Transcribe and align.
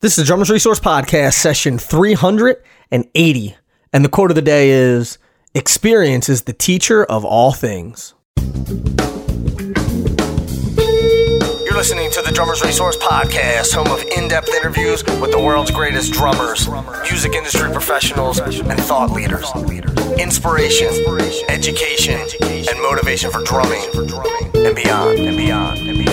This 0.00 0.12
is 0.12 0.24
the 0.24 0.24
Drummers 0.24 0.50
Resource 0.50 0.78
Podcast, 0.78 1.32
session 1.32 1.78
380. 1.78 3.56
And 3.94 4.04
the 4.04 4.10
quote 4.10 4.30
of 4.30 4.34
the 4.34 4.42
day 4.42 4.68
is 4.68 5.16
Experience 5.54 6.28
is 6.28 6.42
the 6.42 6.52
teacher 6.52 7.02
of 7.06 7.24
all 7.24 7.50
things. 7.52 8.12
You're 11.64 11.74
listening 11.74 12.10
to 12.10 12.20
the 12.20 12.30
Drummers 12.34 12.60
Resource 12.62 12.98
Podcast, 12.98 13.72
home 13.72 13.86
of 13.86 14.02
in 14.14 14.28
depth 14.28 14.50
interviews 14.50 15.02
with 15.18 15.30
the 15.30 15.40
world's 15.40 15.70
greatest 15.70 16.12
drummers, 16.12 16.68
music 17.10 17.32
industry 17.32 17.72
professionals, 17.72 18.38
and 18.38 18.78
thought 18.82 19.12
leaders. 19.12 19.50
Inspiration, 20.18 20.88
education, 21.48 22.20
and 22.42 22.82
motivation 22.82 23.30
for 23.30 23.42
drumming 23.44 23.80
and 23.94 24.76
beyond, 24.76 25.20
and 25.20 25.38
beyond, 25.38 25.78
and 25.88 25.96
beyond. 25.96 26.05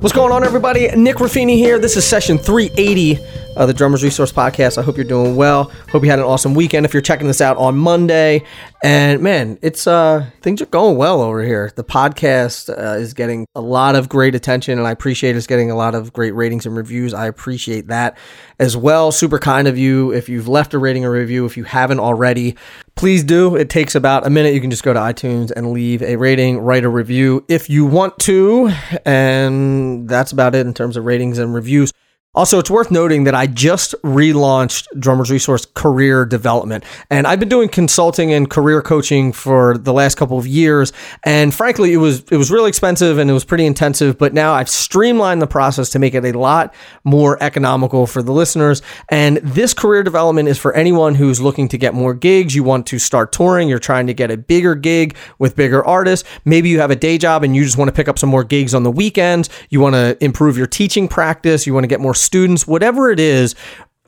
What's 0.00 0.14
going 0.14 0.30
on, 0.30 0.44
everybody? 0.44 0.88
Nick 0.94 1.16
Ruffini 1.16 1.56
here. 1.56 1.80
This 1.80 1.96
is 1.96 2.04
session 2.04 2.38
380 2.38 3.18
of 3.56 3.66
the 3.66 3.74
Drummers 3.74 4.04
Resource 4.04 4.30
Podcast. 4.30 4.78
I 4.78 4.82
hope 4.82 4.96
you're 4.96 5.04
doing 5.04 5.34
well. 5.34 5.72
Hope 5.90 6.04
you 6.04 6.10
had 6.10 6.20
an 6.20 6.24
awesome 6.24 6.54
weekend. 6.54 6.86
If 6.86 6.94
you're 6.94 7.02
checking 7.02 7.26
this 7.26 7.40
out 7.40 7.56
on 7.56 7.76
Monday, 7.76 8.44
and 8.84 9.20
man, 9.20 9.58
it's 9.60 9.88
uh 9.88 10.30
things 10.40 10.62
are 10.62 10.66
going 10.66 10.96
well 10.96 11.20
over 11.20 11.42
here. 11.42 11.72
The 11.74 11.82
podcast 11.82 12.70
uh, 12.70 12.96
is 12.96 13.12
getting 13.12 13.44
a 13.56 13.60
lot 13.60 13.96
of 13.96 14.08
great 14.08 14.36
attention, 14.36 14.78
and 14.78 14.86
I 14.86 14.92
appreciate 14.92 15.34
it's 15.34 15.48
getting 15.48 15.72
a 15.72 15.76
lot 15.76 15.96
of 15.96 16.12
great 16.12 16.32
ratings 16.32 16.64
and 16.64 16.76
reviews. 16.76 17.12
I 17.12 17.26
appreciate 17.26 17.88
that 17.88 18.16
as 18.60 18.76
well. 18.76 19.10
Super 19.10 19.40
kind 19.40 19.66
of 19.66 19.76
you. 19.76 20.12
If 20.12 20.28
you've 20.28 20.46
left 20.46 20.74
a 20.74 20.78
rating 20.78 21.04
or 21.04 21.10
review, 21.10 21.44
if 21.44 21.56
you 21.56 21.64
haven't 21.64 21.98
already, 21.98 22.56
please 22.98 23.22
do. 23.22 23.54
It 23.54 23.70
takes 23.70 23.94
about 23.94 24.26
a 24.26 24.30
minute. 24.30 24.54
You 24.54 24.60
can 24.60 24.70
just 24.70 24.82
go 24.82 24.92
to 24.92 24.98
iTunes 24.98 25.52
and 25.52 25.70
leave 25.70 26.02
a 26.02 26.16
rating, 26.16 26.58
write 26.58 26.84
a 26.84 26.88
review 26.88 27.44
if 27.48 27.70
you 27.70 27.86
want 27.86 28.18
to, 28.20 28.72
and 29.04 30.08
that's 30.08 30.32
about 30.32 30.56
it 30.56 30.66
in 30.66 30.74
terms 30.74 30.96
of 30.96 31.04
ratings 31.04 31.38
and 31.38 31.54
reviews. 31.54 31.92
Also, 32.38 32.60
it's 32.60 32.70
worth 32.70 32.92
noting 32.92 33.24
that 33.24 33.34
I 33.34 33.48
just 33.48 33.96
relaunched 34.04 34.86
Drummers 34.96 35.28
Resource 35.28 35.66
Career 35.74 36.24
Development, 36.24 36.84
and 37.10 37.26
I've 37.26 37.40
been 37.40 37.48
doing 37.48 37.68
consulting 37.68 38.32
and 38.32 38.48
career 38.48 38.80
coaching 38.80 39.32
for 39.32 39.76
the 39.76 39.92
last 39.92 40.14
couple 40.14 40.38
of 40.38 40.46
years. 40.46 40.92
And 41.24 41.52
frankly, 41.52 41.92
it 41.92 41.96
was 41.96 42.20
it 42.30 42.36
was 42.36 42.52
really 42.52 42.68
expensive 42.68 43.18
and 43.18 43.28
it 43.28 43.32
was 43.32 43.44
pretty 43.44 43.66
intensive. 43.66 44.18
But 44.18 44.34
now 44.34 44.52
I've 44.52 44.68
streamlined 44.68 45.42
the 45.42 45.48
process 45.48 45.90
to 45.90 45.98
make 45.98 46.14
it 46.14 46.24
a 46.24 46.38
lot 46.38 46.72
more 47.02 47.42
economical 47.42 48.06
for 48.06 48.22
the 48.22 48.30
listeners. 48.30 48.82
And 49.08 49.38
this 49.38 49.74
career 49.74 50.04
development 50.04 50.48
is 50.48 50.58
for 50.58 50.72
anyone 50.74 51.16
who's 51.16 51.40
looking 51.40 51.66
to 51.70 51.76
get 51.76 51.92
more 51.92 52.14
gigs. 52.14 52.54
You 52.54 52.62
want 52.62 52.86
to 52.86 53.00
start 53.00 53.32
touring. 53.32 53.68
You're 53.68 53.80
trying 53.80 54.06
to 54.06 54.14
get 54.14 54.30
a 54.30 54.36
bigger 54.36 54.76
gig 54.76 55.16
with 55.40 55.56
bigger 55.56 55.84
artists. 55.84 56.28
Maybe 56.44 56.68
you 56.68 56.78
have 56.78 56.92
a 56.92 56.96
day 56.96 57.18
job 57.18 57.42
and 57.42 57.56
you 57.56 57.64
just 57.64 57.76
want 57.76 57.88
to 57.88 57.92
pick 57.92 58.06
up 58.06 58.16
some 58.16 58.28
more 58.28 58.44
gigs 58.44 58.74
on 58.74 58.84
the 58.84 58.92
weekends. 58.92 59.50
You 59.70 59.80
want 59.80 59.96
to 59.96 60.16
improve 60.24 60.56
your 60.56 60.68
teaching 60.68 61.08
practice. 61.08 61.66
You 61.66 61.74
want 61.74 61.82
to 61.82 61.88
get 61.88 62.00
more 62.00 62.14
students, 62.28 62.66
whatever 62.66 63.10
it 63.10 63.18
is, 63.18 63.54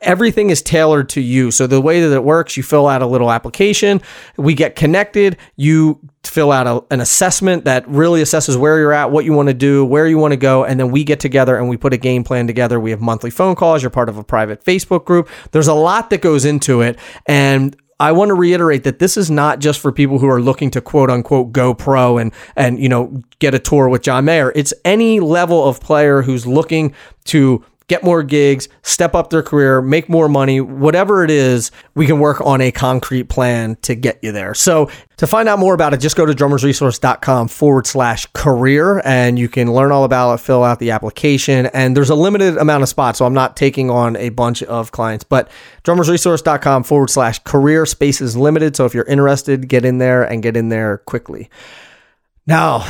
everything 0.02 0.50
is 0.50 0.62
tailored 0.62 1.08
to 1.10 1.20
you. 1.20 1.50
So 1.50 1.66
the 1.66 1.80
way 1.80 2.00
that 2.00 2.14
it 2.14 2.22
works, 2.24 2.56
you 2.56 2.62
fill 2.62 2.86
out 2.86 3.02
a 3.02 3.06
little 3.06 3.30
application, 3.30 4.00
we 4.36 4.54
get 4.54 4.76
connected, 4.76 5.36
you 5.56 5.98
fill 6.24 6.52
out 6.52 6.66
a, 6.66 6.84
an 6.92 7.00
assessment 7.00 7.64
that 7.64 7.88
really 7.88 8.22
assesses 8.22 8.56
where 8.56 8.78
you're 8.78 8.92
at, 8.92 9.10
what 9.10 9.24
you 9.24 9.32
want 9.32 9.48
to 9.48 9.54
do, 9.54 9.84
where 9.84 10.06
you 10.06 10.18
want 10.18 10.32
to 10.32 10.36
go, 10.36 10.64
and 10.64 10.78
then 10.78 10.90
we 10.90 11.02
get 11.04 11.20
together 11.20 11.56
and 11.56 11.68
we 11.68 11.76
put 11.76 11.92
a 11.92 11.98
game 11.98 12.24
plan 12.24 12.46
together. 12.46 12.78
We 12.78 12.90
have 12.90 13.00
monthly 13.00 13.30
phone 13.30 13.54
calls, 13.54 13.82
you're 13.82 13.90
part 13.90 14.08
of 14.08 14.16
a 14.18 14.24
private 14.24 14.64
Facebook 14.64 15.04
group. 15.04 15.28
There's 15.52 15.68
a 15.68 15.74
lot 15.74 16.10
that 16.10 16.20
goes 16.20 16.44
into 16.44 16.82
it 16.82 16.98
and 17.26 17.76
I 18.00 18.12
want 18.12 18.30
to 18.30 18.34
reiterate 18.34 18.84
that 18.84 18.98
this 18.98 19.18
is 19.18 19.30
not 19.30 19.58
just 19.58 19.78
for 19.78 19.92
people 19.92 20.18
who 20.18 20.26
are 20.26 20.40
looking 20.40 20.70
to 20.70 20.80
quote 20.80 21.10
unquote 21.10 21.52
go 21.52 21.74
pro 21.74 22.16
and 22.16 22.32
and 22.56 22.80
you 22.80 22.88
know 22.88 23.22
get 23.40 23.54
a 23.54 23.58
tour 23.58 23.90
with 23.90 24.00
John 24.00 24.24
Mayer. 24.24 24.52
It's 24.56 24.72
any 24.86 25.20
level 25.20 25.68
of 25.68 25.80
player 25.80 26.22
who's 26.22 26.46
looking 26.46 26.94
to 27.24 27.62
get 27.90 28.04
more 28.04 28.22
gigs, 28.22 28.68
step 28.82 29.16
up 29.16 29.30
their 29.30 29.42
career, 29.42 29.82
make 29.82 30.08
more 30.08 30.28
money, 30.28 30.60
whatever 30.60 31.24
it 31.24 31.30
is, 31.30 31.72
we 31.96 32.06
can 32.06 32.20
work 32.20 32.40
on 32.40 32.60
a 32.60 32.70
concrete 32.70 33.24
plan 33.24 33.74
to 33.82 33.96
get 33.96 34.20
you 34.22 34.30
there. 34.30 34.54
So 34.54 34.88
to 35.16 35.26
find 35.26 35.48
out 35.48 35.58
more 35.58 35.74
about 35.74 35.92
it, 35.92 35.96
just 35.98 36.14
go 36.14 36.24
to 36.24 36.32
drummersresource.com 36.32 37.48
forward 37.48 37.88
slash 37.88 38.26
career 38.26 39.02
and 39.04 39.40
you 39.40 39.48
can 39.48 39.72
learn 39.72 39.90
all 39.90 40.04
about 40.04 40.34
it, 40.34 40.38
fill 40.38 40.62
out 40.62 40.78
the 40.78 40.92
application. 40.92 41.66
And 41.66 41.96
there's 41.96 42.10
a 42.10 42.14
limited 42.14 42.56
amount 42.58 42.84
of 42.84 42.88
spots. 42.88 43.18
So 43.18 43.26
I'm 43.26 43.34
not 43.34 43.56
taking 43.56 43.90
on 43.90 44.14
a 44.14 44.28
bunch 44.28 44.62
of 44.62 44.92
clients, 44.92 45.24
but 45.24 45.50
drummersresource.com 45.82 46.84
forward 46.84 47.10
slash 47.10 47.40
career 47.40 47.86
space 47.86 48.20
is 48.20 48.36
limited. 48.36 48.76
So 48.76 48.84
if 48.84 48.94
you're 48.94 49.02
interested, 49.06 49.66
get 49.66 49.84
in 49.84 49.98
there 49.98 50.22
and 50.22 50.44
get 50.44 50.56
in 50.56 50.68
there 50.68 50.98
quickly. 50.98 51.50
Now, 52.46 52.86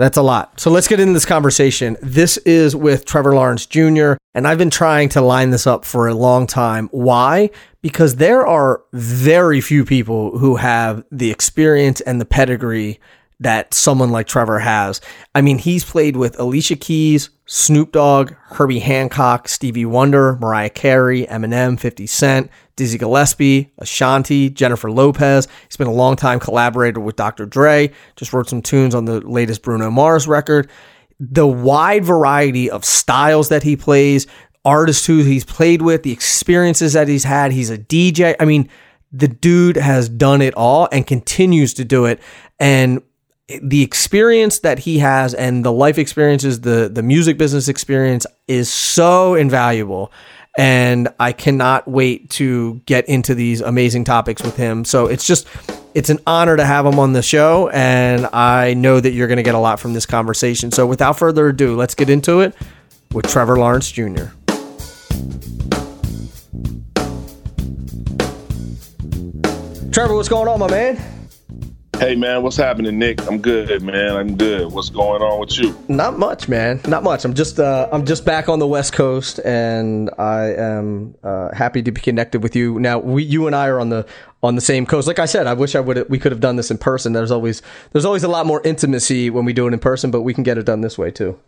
that's 0.00 0.16
a 0.16 0.22
lot. 0.22 0.58
So 0.58 0.70
let's 0.70 0.88
get 0.88 0.98
into 0.98 1.12
this 1.12 1.26
conversation. 1.26 1.98
This 2.00 2.38
is 2.38 2.74
with 2.74 3.04
Trevor 3.04 3.34
Lawrence 3.34 3.66
Jr., 3.66 4.14
and 4.34 4.48
I've 4.48 4.56
been 4.56 4.70
trying 4.70 5.10
to 5.10 5.20
line 5.20 5.50
this 5.50 5.66
up 5.66 5.84
for 5.84 6.08
a 6.08 6.14
long 6.14 6.46
time. 6.46 6.88
Why? 6.90 7.50
Because 7.82 8.16
there 8.16 8.46
are 8.46 8.82
very 8.94 9.60
few 9.60 9.84
people 9.84 10.38
who 10.38 10.56
have 10.56 11.04
the 11.12 11.30
experience 11.30 12.00
and 12.00 12.18
the 12.18 12.24
pedigree 12.24 12.98
that 13.40 13.72
someone 13.72 14.10
like 14.10 14.26
Trevor 14.26 14.58
has. 14.58 15.00
I 15.34 15.40
mean, 15.40 15.58
he's 15.58 15.84
played 15.84 16.16
with 16.16 16.38
Alicia 16.38 16.76
Keys, 16.76 17.30
Snoop 17.46 17.92
Dogg, 17.92 18.32
Herbie 18.44 18.78
Hancock, 18.78 19.48
Stevie 19.48 19.86
Wonder, 19.86 20.36
Mariah 20.36 20.70
Carey, 20.70 21.26
Eminem, 21.26 21.80
50 21.80 22.06
Cent, 22.06 22.50
Dizzy 22.76 22.98
Gillespie, 22.98 23.72
Ashanti, 23.78 24.50
Jennifer 24.50 24.90
Lopez. 24.90 25.48
He's 25.66 25.76
been 25.76 25.86
a 25.86 25.92
long 25.92 26.16
time 26.16 26.38
collaborator 26.38 27.00
with 27.00 27.16
Dr. 27.16 27.46
Dre, 27.46 27.90
just 28.14 28.32
wrote 28.32 28.48
some 28.48 28.62
tunes 28.62 28.94
on 28.94 29.06
the 29.06 29.20
latest 29.20 29.62
Bruno 29.62 29.90
Mars 29.90 30.28
record. 30.28 30.70
The 31.18 31.46
wide 31.46 32.04
variety 32.04 32.70
of 32.70 32.84
styles 32.84 33.48
that 33.48 33.62
he 33.62 33.74
plays, 33.74 34.26
artists 34.64 35.06
who 35.06 35.18
he's 35.24 35.44
played 35.44 35.82
with, 35.82 36.02
the 36.02 36.12
experiences 36.12 36.92
that 36.92 37.08
he's 37.08 37.24
had. 37.24 37.52
He's 37.52 37.70
a 37.70 37.78
DJ. 37.78 38.36
I 38.38 38.44
mean, 38.44 38.68
the 39.12 39.28
dude 39.28 39.76
has 39.76 40.08
done 40.08 40.42
it 40.42 40.54
all 40.54 40.88
and 40.92 41.06
continues 41.06 41.74
to 41.74 41.84
do 41.84 42.04
it. 42.04 42.20
And 42.58 43.02
the 43.62 43.82
experience 43.82 44.60
that 44.60 44.80
he 44.80 44.98
has 44.98 45.34
and 45.34 45.64
the 45.64 45.72
life 45.72 45.98
experiences, 45.98 46.60
the 46.60 46.90
the 46.92 47.02
music 47.02 47.38
business 47.38 47.68
experience 47.68 48.26
is 48.46 48.70
so 48.70 49.34
invaluable 49.34 50.12
and 50.58 51.08
I 51.20 51.32
cannot 51.32 51.86
wait 51.86 52.30
to 52.30 52.82
get 52.86 53.08
into 53.08 53.34
these 53.34 53.60
amazing 53.60 54.04
topics 54.04 54.42
with 54.42 54.56
him. 54.56 54.84
So 54.84 55.06
it's 55.06 55.26
just 55.26 55.46
it's 55.94 56.10
an 56.10 56.18
honor 56.26 56.56
to 56.56 56.64
have 56.64 56.86
him 56.86 56.98
on 56.98 57.12
the 57.12 57.22
show 57.22 57.68
and 57.70 58.26
I 58.26 58.74
know 58.74 59.00
that 59.00 59.12
you're 59.12 59.28
going 59.28 59.38
to 59.38 59.42
get 59.42 59.54
a 59.54 59.58
lot 59.58 59.80
from 59.80 59.92
this 59.92 60.06
conversation. 60.06 60.70
So 60.70 60.86
without 60.86 61.18
further 61.18 61.48
ado, 61.48 61.76
let's 61.76 61.94
get 61.94 62.10
into 62.10 62.40
it 62.40 62.54
with 63.12 63.26
Trevor 63.26 63.58
Lawrence 63.58 63.90
Jr. 63.90 64.26
Trevor, 69.92 70.14
what's 70.14 70.28
going 70.28 70.46
on, 70.46 70.60
my 70.60 70.70
man? 70.70 71.19
Hey 72.00 72.14
man, 72.14 72.42
what's 72.42 72.56
happening, 72.56 72.98
Nick? 72.98 73.20
I'm 73.28 73.42
good, 73.42 73.82
man. 73.82 74.16
I'm 74.16 74.34
good. 74.34 74.72
What's 74.72 74.88
going 74.88 75.20
on 75.20 75.38
with 75.38 75.58
you? 75.58 75.76
Not 75.86 76.18
much, 76.18 76.48
man. 76.48 76.80
Not 76.88 77.02
much. 77.02 77.26
I'm 77.26 77.34
just 77.34 77.60
uh, 77.60 77.90
I'm 77.92 78.06
just 78.06 78.24
back 78.24 78.48
on 78.48 78.58
the 78.58 78.66
West 78.66 78.94
Coast, 78.94 79.38
and 79.44 80.08
I 80.18 80.54
am 80.54 81.14
uh, 81.22 81.54
happy 81.54 81.82
to 81.82 81.92
be 81.92 82.00
connected 82.00 82.42
with 82.42 82.56
you. 82.56 82.80
Now, 82.80 83.00
we, 83.00 83.22
you 83.22 83.46
and 83.46 83.54
I 83.54 83.68
are 83.68 83.78
on 83.78 83.90
the 83.90 84.06
on 84.42 84.54
the 84.54 84.62
same 84.62 84.86
coast. 84.86 85.08
Like 85.08 85.18
I 85.18 85.26
said, 85.26 85.46
I 85.46 85.52
wish 85.52 85.74
I 85.74 85.80
would 85.80 86.08
we 86.08 86.18
could 86.18 86.32
have 86.32 86.40
done 86.40 86.56
this 86.56 86.70
in 86.70 86.78
person. 86.78 87.12
There's 87.12 87.30
always 87.30 87.60
there's 87.92 88.06
always 88.06 88.24
a 88.24 88.28
lot 88.28 88.46
more 88.46 88.62
intimacy 88.64 89.28
when 89.28 89.44
we 89.44 89.52
do 89.52 89.68
it 89.68 89.74
in 89.74 89.78
person, 89.78 90.10
but 90.10 90.22
we 90.22 90.32
can 90.32 90.42
get 90.42 90.56
it 90.56 90.64
done 90.64 90.80
this 90.80 90.96
way 90.96 91.10
too. 91.10 91.38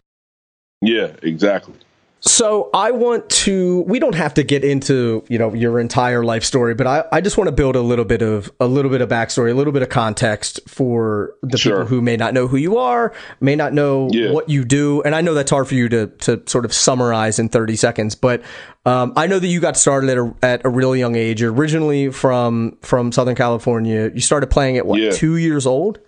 Yeah, 0.83 1.13
exactly. 1.23 1.77
So 2.25 2.71
I 2.73 2.93
want 2.93 3.29
to 3.31 3.81
we 3.81 3.99
don't 3.99 4.15
have 4.15 4.35
to 4.35 4.45
get 4.45 4.63
into, 4.63 5.25
you 5.29 5.39
know, 5.39 5.53
your 5.55 5.81
entire 5.81 6.23
life 6.23 6.45
story, 6.45 6.73
but 6.73 6.87
I, 6.87 7.05
I 7.11 7.21
just 7.21 7.37
want 7.37 7.49
to 7.49 7.53
build 7.53 7.75
a 7.75 7.81
little 7.81 8.05
bit 8.05 8.23
of 8.23 8.49
a 8.61 8.69
little 8.69 8.93
bit 8.93 9.01
of 9.01 9.09
backstory, 9.09 9.51
a 9.51 9.55
little 9.55 9.73
bit 9.73 9.83
of 9.83 9.89
context 9.89 10.61
for 10.69 11.35
the 11.43 11.59
sure. 11.59 11.79
people 11.79 11.87
who 11.87 12.01
may 12.01 12.17
not 12.17 12.33
know 12.33 12.47
who 12.47 12.57
you 12.57 12.79
are, 12.79 13.13
may 13.41 13.57
not 13.57 13.73
know 13.73 14.09
yeah. 14.13 14.31
what 14.31 14.49
you 14.49 14.65
do. 14.65 15.03
And 15.03 15.17
I 15.17 15.21
know 15.21 15.35
that's 15.35 15.51
hard 15.51 15.67
for 15.67 15.75
you 15.75 15.89
to 15.89 16.07
to 16.07 16.41
sort 16.47 16.65
of 16.65 16.73
summarize 16.73 17.41
in 17.41 17.49
30 17.49 17.75
seconds, 17.75 18.15
but 18.15 18.43
um, 18.87 19.15
I 19.17 19.27
know 19.27 19.41
that 19.41 19.49
you 19.49 19.59
got 19.59 19.77
started 19.77 20.11
at 20.11 20.19
a, 20.19 20.35
at 20.43 20.65
a 20.65 20.69
really 20.69 21.01
young 21.01 21.17
age, 21.17 21.41
You're 21.41 21.53
originally 21.53 22.11
from 22.11 22.79
from 22.83 23.11
Southern 23.11 23.35
California. 23.35 24.13
You 24.15 24.21
started 24.21 24.49
playing 24.49 24.77
at 24.77 24.87
what, 24.87 25.01
yeah. 25.01 25.11
two 25.11 25.39
years 25.39 25.67
old? 25.67 25.99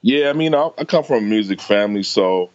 Yeah, 0.00 0.30
I 0.30 0.32
mean, 0.32 0.54
I, 0.54 0.70
I 0.78 0.84
come 0.84 1.04
from 1.04 1.24
a 1.24 1.26
music 1.26 1.60
family, 1.60 2.02
so 2.02 2.48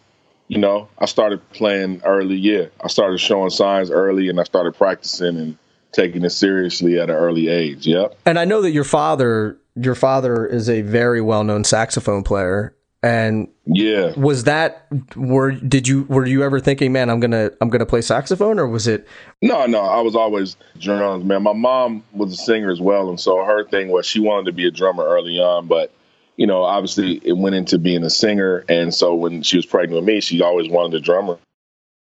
you 0.48 0.58
know, 0.58 0.88
I 0.98 1.06
started 1.06 1.48
playing 1.50 2.02
early. 2.04 2.36
Yeah, 2.36 2.66
I 2.80 2.88
started 2.88 3.18
showing 3.18 3.50
signs 3.50 3.90
early, 3.90 4.28
and 4.28 4.40
I 4.40 4.44
started 4.44 4.74
practicing 4.74 5.36
and 5.38 5.58
taking 5.92 6.24
it 6.24 6.30
seriously 6.30 6.98
at 6.98 7.08
an 7.08 7.16
early 7.16 7.48
age. 7.48 7.86
Yep. 7.86 8.18
And 8.26 8.38
I 8.38 8.44
know 8.44 8.60
that 8.62 8.72
your 8.72 8.84
father, 8.84 9.58
your 9.76 9.94
father 9.94 10.46
is 10.46 10.68
a 10.68 10.82
very 10.82 11.20
well-known 11.20 11.64
saxophone 11.64 12.22
player. 12.22 12.74
And 13.02 13.48
yeah, 13.66 14.18
was 14.18 14.44
that 14.44 14.86
were 15.14 15.52
did 15.52 15.86
you 15.86 16.04
were 16.04 16.24
you 16.24 16.42
ever 16.42 16.58
thinking, 16.58 16.90
man, 16.90 17.10
I'm 17.10 17.20
gonna 17.20 17.50
I'm 17.60 17.68
gonna 17.68 17.84
play 17.84 18.00
saxophone, 18.00 18.58
or 18.58 18.66
was 18.66 18.86
it? 18.86 19.06
No, 19.42 19.66
no, 19.66 19.80
I 19.80 20.00
was 20.00 20.16
always 20.16 20.56
drums, 20.80 21.22
man. 21.22 21.42
My 21.42 21.52
mom 21.52 22.02
was 22.14 22.32
a 22.32 22.36
singer 22.36 22.70
as 22.70 22.80
well, 22.80 23.10
and 23.10 23.20
so 23.20 23.44
her 23.44 23.62
thing 23.68 23.88
was 23.88 24.06
she 24.06 24.20
wanted 24.20 24.46
to 24.46 24.52
be 24.52 24.66
a 24.66 24.70
drummer 24.70 25.04
early 25.04 25.38
on, 25.38 25.66
but 25.66 25.92
you 26.36 26.46
know, 26.46 26.62
obviously 26.62 27.20
it 27.22 27.36
went 27.36 27.54
into 27.54 27.78
being 27.78 28.02
a 28.04 28.10
singer. 28.10 28.64
And 28.68 28.92
so 28.94 29.14
when 29.14 29.42
she 29.42 29.56
was 29.56 29.66
pregnant 29.66 30.00
with 30.00 30.04
me, 30.04 30.20
she 30.20 30.42
always 30.42 30.68
wanted 30.68 30.94
a 30.96 31.00
drummer. 31.00 31.38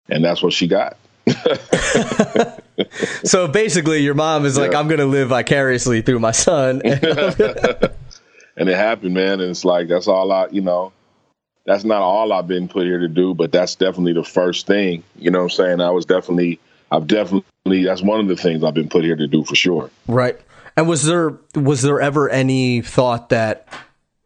and 0.09 0.25
that's 0.25 0.43
what 0.43 0.53
she 0.53 0.67
got. 0.67 0.97
so 3.25 3.49
basically, 3.49 3.99
your 3.99 4.15
mom 4.15 4.47
is 4.47 4.57
like, 4.57 4.75
"I'm 4.75 4.89
going 4.89 5.01
to 5.01 5.07
live 5.07 5.29
vicariously 5.29 6.01
through 6.01 6.21
my 6.21 6.31
son," 6.31 6.81
and 6.85 6.95
it 8.57 8.77
happened, 8.77 9.13
man. 9.13 9.41
And 9.41 9.51
it's 9.51 9.63
like 9.63 9.89
that's 9.89 10.09
all 10.09 10.33
I, 10.33 10.47
you 10.51 10.63
know, 10.63 10.93
that's 11.67 11.85
not 11.85 12.01
all 12.01 12.33
I've 12.33 12.49
been 12.49 12.67
put 12.67 12.87
here 12.87 13.01
to 13.01 13.09
do, 13.09 13.35
but 13.35 13.53
that's 13.53 13.75
definitely 13.75 14.15
the 14.15 14.25
first 14.25 14.67
thing. 14.67 15.05
You 15.19 15.31
know 15.31 15.41
what 15.41 15.45
I'm 15.45 15.51
saying? 15.51 15.81
I 15.83 15.91
was 15.91 16.07
definitely, 16.07 16.61
I've 16.91 17.07
definitely, 17.07 17.85
that's 17.85 18.01
one 18.01 18.21
of 18.21 18.29
the 18.29 18.37
things 18.37 18.65
I've 18.65 18.73
been 18.73 18.89
put 18.89 19.05
here 19.05 19.17
to 19.17 19.27
do 19.27 19.45
for 19.45 19.55
sure. 19.55 19.91
Right. 20.07 20.41
And 20.79 20.89
was 20.89 21.05
there 21.05 21.37
was 21.55 21.83
there 21.83 22.01
ever 22.01 22.31
any 22.31 22.81
thought 22.81 23.29
that 23.31 23.69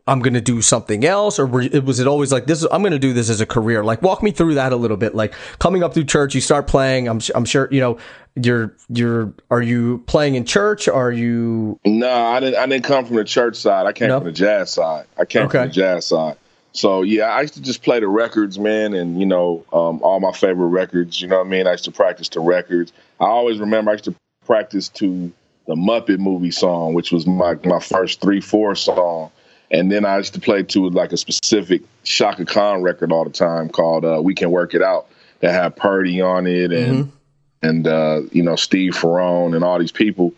I'm 0.07 0.19
going 0.19 0.35
to 0.35 0.41
do 0.41 0.61
something 0.63 1.05
else, 1.05 1.39
or 1.39 1.47
was 1.47 2.01
it 2.01 2.07
always 2.09 2.33
like 2.33 2.47
this? 2.47 2.67
I'm 2.73 2.83
going 2.83 2.93
to 2.93 2.99
do 2.99 3.13
this 3.13 3.31
as 3.31 3.41
a 3.41 3.47
career. 3.47 3.85
Like, 3.85 4.03
walk 4.03 4.21
me 4.21 4.33
through 4.33 4.55
that 4.55 4.73
a 4.73 4.77
little 4.77 4.97
bit. 4.97 5.15
Like 5.15 5.33
coming 5.61 5.85
up 5.85 5.95
through 5.95 6.05
church, 6.05 6.35
you 6.35 6.41
start 6.41 6.67
playing. 6.67 7.09
I'm 7.09 7.21
I'm 7.35 7.45
sure 7.45 7.69
you 7.71 7.81
know 7.81 7.99
you're 8.35 8.75
you're. 8.89 9.33
Are 9.51 9.63
you 9.63 9.99
playing 10.07 10.35
in 10.35 10.45
church? 10.45 10.89
Are 10.89 11.13
you? 11.13 11.79
No, 11.85 12.13
I 12.13 12.41
didn't. 12.41 12.57
I 12.57 12.67
didn't 12.67 12.85
come 12.85 13.07
from 13.07 13.17
the 13.17 13.25
church 13.25 13.57
side. 13.57 13.87
I 13.87 13.93
came 13.93 14.11
from 14.11 14.25
the 14.25 14.33
jazz 14.33 14.73
side. 14.73 15.07
I 15.17 15.25
came 15.25 15.43
okay. 15.43 15.59
from 15.59 15.69
the 15.69 15.75
jazz 15.75 16.07
side. 16.07 16.37
So 16.73 17.03
yeah, 17.03 17.27
I 17.27 17.43
used 17.43 17.55
to 17.55 17.63
just 17.63 17.85
play 17.85 18.01
the 18.01 18.09
records, 18.09 18.59
man, 18.59 18.95
and 18.95 19.21
you 19.21 19.27
know, 19.27 19.65
um, 19.73 20.03
all 20.03 20.19
my 20.19 20.33
favorite 20.33 20.69
records. 20.69 21.21
You 21.21 21.29
know 21.29 21.39
what 21.39 21.47
I 21.47 21.51
mean? 21.51 21.69
I 21.69 21.73
used 21.73 21.85
to 21.85 21.93
practice 21.93 22.29
the 22.29 22.41
records. 22.41 22.93
I 23.21 23.27
always 23.27 23.61
remember 23.61 23.93
I 23.93 23.95
used 23.95 24.05
to 24.05 24.17
practice 24.47 24.89
to 24.89 25.31
the 25.69 25.75
Muppet 25.77 26.19
movie 26.19 26.51
song, 26.51 26.95
which 26.95 27.13
was 27.13 27.25
my 27.25 27.57
my 27.65 27.79
first 27.79 28.21
three 28.21 28.41
four 28.41 28.75
song 28.75 29.31
and 29.73 29.91
then 29.91 30.05
I 30.05 30.19
used 30.19 30.35
to 30.35 30.41
play 30.41 30.63
to 30.63 30.91
like 30.91 31.13
a 31.13 31.17
specific 31.17 31.83
Chaka 32.05 32.45
Khan 32.45 32.83
record 32.83 33.11
all 33.11 33.25
the 33.25 33.31
time 33.31 33.71
called 33.71 34.05
uh, 34.05 34.21
"We 34.23 34.35
Can 34.35 34.51
Work 34.51 34.75
It 34.75 34.83
Out" 34.83 35.09
that 35.41 35.53
had 35.53 35.75
Purdie 35.75 36.21
on 36.21 36.47
it 36.47 36.73
and 36.73 37.07
mm-hmm. 37.07 37.67
and 37.67 37.87
uh, 37.87 38.21
you 38.31 38.43
know 38.43 38.55
Steve 38.55 38.93
Ferrone 38.93 39.57
and 39.57 39.65
all 39.65 39.79
these 39.79 39.93
people. 39.93 40.35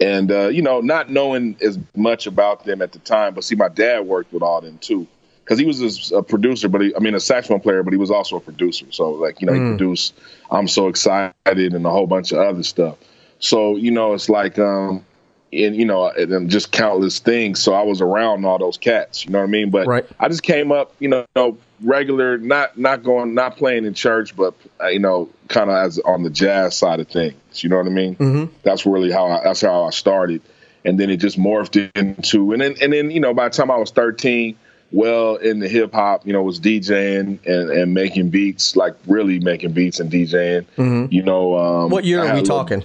And 0.00 0.32
uh, 0.32 0.48
you 0.48 0.62
know, 0.62 0.80
not 0.80 1.10
knowing 1.10 1.56
as 1.60 1.78
much 1.94 2.26
about 2.26 2.64
them 2.64 2.80
at 2.80 2.92
the 2.92 2.98
time, 3.00 3.34
but 3.34 3.44
see, 3.44 3.56
my 3.56 3.68
dad 3.68 4.06
worked 4.06 4.32
with 4.32 4.42
all 4.42 4.60
them 4.60 4.78
too, 4.78 5.06
because 5.44 5.58
he 5.58 5.66
was 5.66 6.12
a, 6.12 6.22
producer, 6.22 6.68
but 6.68 6.80
he, 6.80 6.94
I 6.94 7.00
mean, 7.00 7.14
a 7.14 7.20
saxophone 7.20 7.60
player, 7.60 7.82
but 7.82 7.92
he 7.92 7.98
was 7.98 8.10
also 8.10 8.36
a 8.36 8.40
producer. 8.40 8.86
So, 8.90 9.10
like, 9.10 9.40
you 9.40 9.48
know, 9.48 9.54
mm. 9.54 9.72
he 9.72 9.76
produced 9.76 10.14
"I'm 10.50 10.68
So 10.68 10.88
Excited" 10.88 11.34
and 11.46 11.84
a 11.84 11.90
whole 11.90 12.06
bunch 12.06 12.32
of 12.32 12.38
other 12.38 12.62
stuff. 12.62 12.96
So, 13.40 13.76
you 13.76 13.90
know, 13.90 14.14
it's 14.14 14.28
like 14.28 14.58
um, 14.58 15.04
and 15.52 15.76
you 15.76 15.84
know, 15.84 16.08
and 16.08 16.50
just 16.50 16.70
countless 16.72 17.18
things. 17.18 17.60
So 17.60 17.72
I 17.72 17.82
was 17.82 18.00
around 18.00 18.44
all 18.44 18.58
those 18.58 18.76
cats. 18.76 19.24
You 19.24 19.30
know 19.30 19.38
what 19.38 19.44
I 19.44 19.50
mean? 19.50 19.70
But 19.70 19.86
right. 19.86 20.06
I 20.18 20.28
just 20.28 20.42
came 20.42 20.72
up, 20.72 20.94
you 20.98 21.08
know, 21.08 21.58
regular, 21.82 22.38
not 22.38 22.76
not 22.76 23.02
going, 23.02 23.34
not 23.34 23.56
playing 23.56 23.84
in 23.84 23.94
church, 23.94 24.36
but 24.36 24.54
uh, 24.80 24.88
you 24.88 24.98
know, 24.98 25.28
kind 25.48 25.70
of 25.70 25.76
as 25.76 25.98
on 25.98 26.22
the 26.22 26.30
jazz 26.30 26.76
side 26.76 27.00
of 27.00 27.08
things. 27.08 27.62
You 27.62 27.70
know 27.70 27.76
what 27.76 27.86
I 27.86 27.90
mean? 27.90 28.16
Mm-hmm. 28.16 28.54
That's 28.62 28.86
really 28.86 29.10
how 29.10 29.26
I, 29.26 29.44
that's 29.44 29.60
how 29.60 29.84
I 29.84 29.90
started, 29.90 30.42
and 30.84 30.98
then 30.98 31.10
it 31.10 31.18
just 31.18 31.38
morphed 31.38 31.90
into, 31.94 32.52
and 32.52 32.60
then 32.60 32.76
and 32.80 32.92
then 32.92 33.10
you 33.10 33.20
know, 33.20 33.34
by 33.34 33.48
the 33.48 33.54
time 33.54 33.70
I 33.70 33.76
was 33.76 33.90
thirteen. 33.90 34.56
Well, 34.90 35.36
in 35.36 35.58
the 35.58 35.68
hip 35.68 35.92
hop, 35.92 36.26
you 36.26 36.32
know, 36.32 36.42
was 36.42 36.60
DJing 36.60 37.44
and, 37.44 37.70
and 37.70 37.92
making 37.92 38.30
beats, 38.30 38.74
like 38.74 38.94
really 39.06 39.38
making 39.38 39.72
beats 39.72 40.00
and 40.00 40.10
DJing. 40.10 40.64
Mm-hmm. 40.78 41.12
You 41.12 41.22
know, 41.24 41.58
um, 41.58 41.90
what 41.90 42.04
year 42.04 42.24
are 42.24 42.34
we 42.34 42.40
talking? 42.40 42.82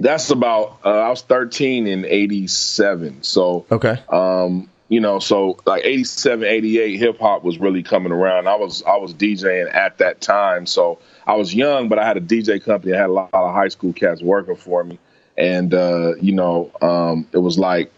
That's 0.00 0.30
about. 0.30 0.78
Uh, 0.84 0.90
I 0.90 1.10
was 1.10 1.22
13 1.22 1.86
in 1.86 2.04
'87. 2.04 3.22
So 3.22 3.66
okay. 3.70 4.02
Um, 4.08 4.68
you 4.88 4.98
know, 4.98 5.20
so 5.20 5.56
like 5.66 5.84
87, 5.84 6.44
88, 6.44 6.98
hip 6.98 7.20
hop 7.20 7.44
was 7.44 7.58
really 7.58 7.84
coming 7.84 8.10
around. 8.10 8.48
I 8.48 8.56
was 8.56 8.82
I 8.82 8.96
was 8.96 9.14
DJing 9.14 9.72
at 9.72 9.98
that 9.98 10.20
time, 10.20 10.66
so 10.66 10.98
I 11.24 11.36
was 11.36 11.54
young, 11.54 11.88
but 11.88 12.00
I 12.00 12.06
had 12.06 12.16
a 12.16 12.20
DJ 12.20 12.62
company. 12.62 12.92
I 12.92 12.98
had 12.98 13.08
a 13.08 13.12
lot 13.12 13.32
of 13.32 13.54
high 13.54 13.68
school 13.68 13.92
cats 13.92 14.20
working 14.20 14.56
for 14.56 14.82
me, 14.82 14.98
and 15.38 15.72
uh, 15.72 16.16
you 16.16 16.32
know, 16.32 16.72
um, 16.82 17.28
it 17.32 17.38
was 17.38 17.56
like 17.56 17.92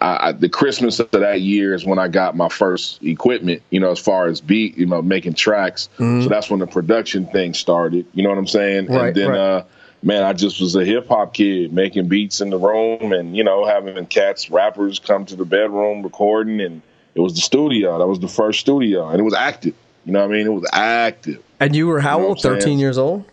I, 0.00 0.32
the 0.32 0.48
Christmas 0.48 1.00
of 1.00 1.10
that 1.10 1.40
year 1.40 1.74
is 1.74 1.84
when 1.84 1.98
I 1.98 2.08
got 2.08 2.36
my 2.36 2.48
first 2.48 3.02
equipment, 3.02 3.62
you 3.70 3.80
know, 3.80 3.90
as 3.90 3.98
far 3.98 4.26
as 4.26 4.40
beat, 4.40 4.76
you 4.76 4.86
know, 4.86 5.00
making 5.00 5.34
tracks. 5.34 5.88
Mm-hmm. 5.98 6.22
So 6.22 6.28
that's 6.28 6.50
when 6.50 6.60
the 6.60 6.66
production 6.66 7.26
thing 7.26 7.54
started. 7.54 8.06
You 8.12 8.22
know 8.22 8.28
what 8.28 8.38
I'm 8.38 8.46
saying? 8.46 8.86
Right, 8.86 9.08
and 9.08 9.16
then 9.16 9.30
right. 9.30 9.38
uh, 9.38 9.64
man, 10.02 10.22
I 10.22 10.32
just 10.32 10.60
was 10.60 10.76
a 10.76 10.84
hip 10.84 11.08
hop 11.08 11.34
kid 11.34 11.72
making 11.72 12.08
beats 12.08 12.40
in 12.40 12.50
the 12.50 12.58
room 12.58 13.12
and, 13.12 13.36
you 13.36 13.44
know, 13.44 13.66
having 13.66 14.04
cats, 14.06 14.50
rappers 14.50 14.98
come 14.98 15.26
to 15.26 15.36
the 15.36 15.44
bedroom 15.44 16.02
recording. 16.02 16.60
And 16.60 16.82
it 17.14 17.20
was 17.20 17.34
the 17.34 17.40
studio. 17.40 17.98
That 17.98 18.06
was 18.06 18.20
the 18.20 18.28
first 18.28 18.60
studio. 18.60 19.08
And 19.08 19.20
it 19.20 19.24
was 19.24 19.34
active. 19.34 19.74
You 20.04 20.12
know 20.12 20.20
what 20.20 20.34
I 20.34 20.38
mean? 20.38 20.46
It 20.46 20.50
was 20.50 20.68
active. 20.72 21.42
And 21.58 21.74
you 21.74 21.86
were 21.86 22.00
how 22.00 22.18
you 22.18 22.22
know 22.22 22.28
old? 22.28 22.42
13 22.42 22.78
years 22.78 22.98
old? 22.98 23.24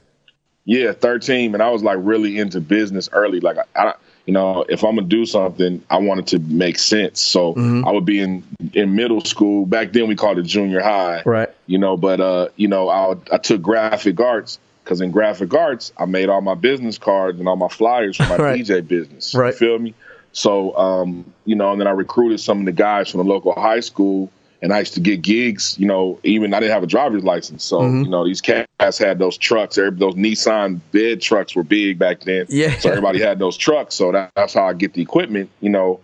Yeah, 0.66 0.94
13. 0.94 1.54
And 1.54 1.62
I 1.62 1.70
was 1.70 1.84
like 1.84 1.98
really 2.00 2.40
into 2.40 2.62
business 2.62 3.10
early. 3.12 3.40
Like, 3.40 3.58
I, 3.58 3.88
I 3.88 3.94
you 4.26 4.34
know, 4.34 4.66
if 4.68 4.84
I'm 4.84 4.96
gonna 4.96 5.08
do 5.08 5.26
something, 5.26 5.84
I 5.90 5.98
want 5.98 6.22
it 6.22 6.28
to 6.28 6.40
make 6.40 6.80
sense. 6.80 7.20
So 7.20 7.54
mm-hmm. 7.54 7.86
I 7.86 7.92
would 7.92 8.06
be 8.06 8.22
in 8.22 8.44
in 8.74 8.96
middle 8.96 9.22
school. 9.22 9.66
Back 9.66 9.92
then 9.92 10.08
we 10.08 10.16
called 10.16 10.40
it 10.40 10.44
junior 10.44 10.82
high, 10.82 11.24
right? 11.26 11.50
You 11.68 11.78
know, 11.78 11.98
but 11.98 12.22
uh, 12.22 12.48
you 12.56 12.70
know, 12.70 12.88
I 12.88 13.16
I 13.32 13.38
took 13.38 13.62
graphic 13.62 14.20
arts, 14.20 14.60
because 14.84 15.02
in 15.02 15.12
graphic 15.12 15.54
arts, 15.54 15.94
I 15.98 16.06
made 16.06 16.30
all 16.30 16.42
my 16.42 16.56
business 16.56 16.98
cards 16.98 17.40
and 17.40 17.48
all 17.48 17.56
my 17.56 17.70
flyers 17.70 18.18
for 18.18 18.24
my 18.24 18.36
right. 18.38 18.60
DJ 18.60 18.86
business. 18.86 19.34
Right. 19.34 19.54
You 19.54 19.58
feel 19.58 19.80
me? 19.80 19.94
So, 20.34 20.76
um, 20.76 21.32
you 21.46 21.56
know, 21.56 21.72
and 21.72 21.80
then 21.80 21.88
I 21.88 21.92
recruited 21.92 22.40
some 22.40 22.60
of 22.60 22.66
the 22.66 22.72
guys 22.72 23.10
from 23.10 23.20
the 23.20 23.24
local 23.24 23.54
high 23.54 23.80
school, 23.80 24.32
and 24.62 24.74
I 24.74 24.80
used 24.80 24.96
to 24.96 25.00
get 25.00 25.22
gigs. 25.22 25.78
You 25.78 25.86
know, 25.86 26.20
even 26.24 26.54
I 26.54 26.60
didn't 26.60 26.74
have 26.74 26.84
a 26.84 26.88
driver's 26.88 27.24
license, 27.24 27.64
so 27.64 27.82
mm-hmm. 27.82 28.04
you 28.04 28.10
know 28.10 28.26
these 28.26 28.42
cats 28.42 28.98
had 28.98 29.20
those 29.20 29.38
trucks. 29.38 29.76
Those 29.76 30.16
Nissan 30.16 30.80
bed 30.92 31.22
trucks 31.22 31.56
were 31.56 31.64
big 31.64 32.00
back 32.00 32.22
then. 32.22 32.48
Yeah. 32.50 32.78
So 32.80 32.90
everybody 32.90 33.22
had 33.22 33.40
those 33.40 33.58
trucks. 33.58 33.96
So 33.96 34.12
that, 34.12 34.32
that's 34.36 34.54
how 34.54 34.66
I 34.66 34.74
get 34.74 34.94
the 34.94 35.02
equipment. 35.02 35.52
You 35.62 35.70
know, 35.70 36.00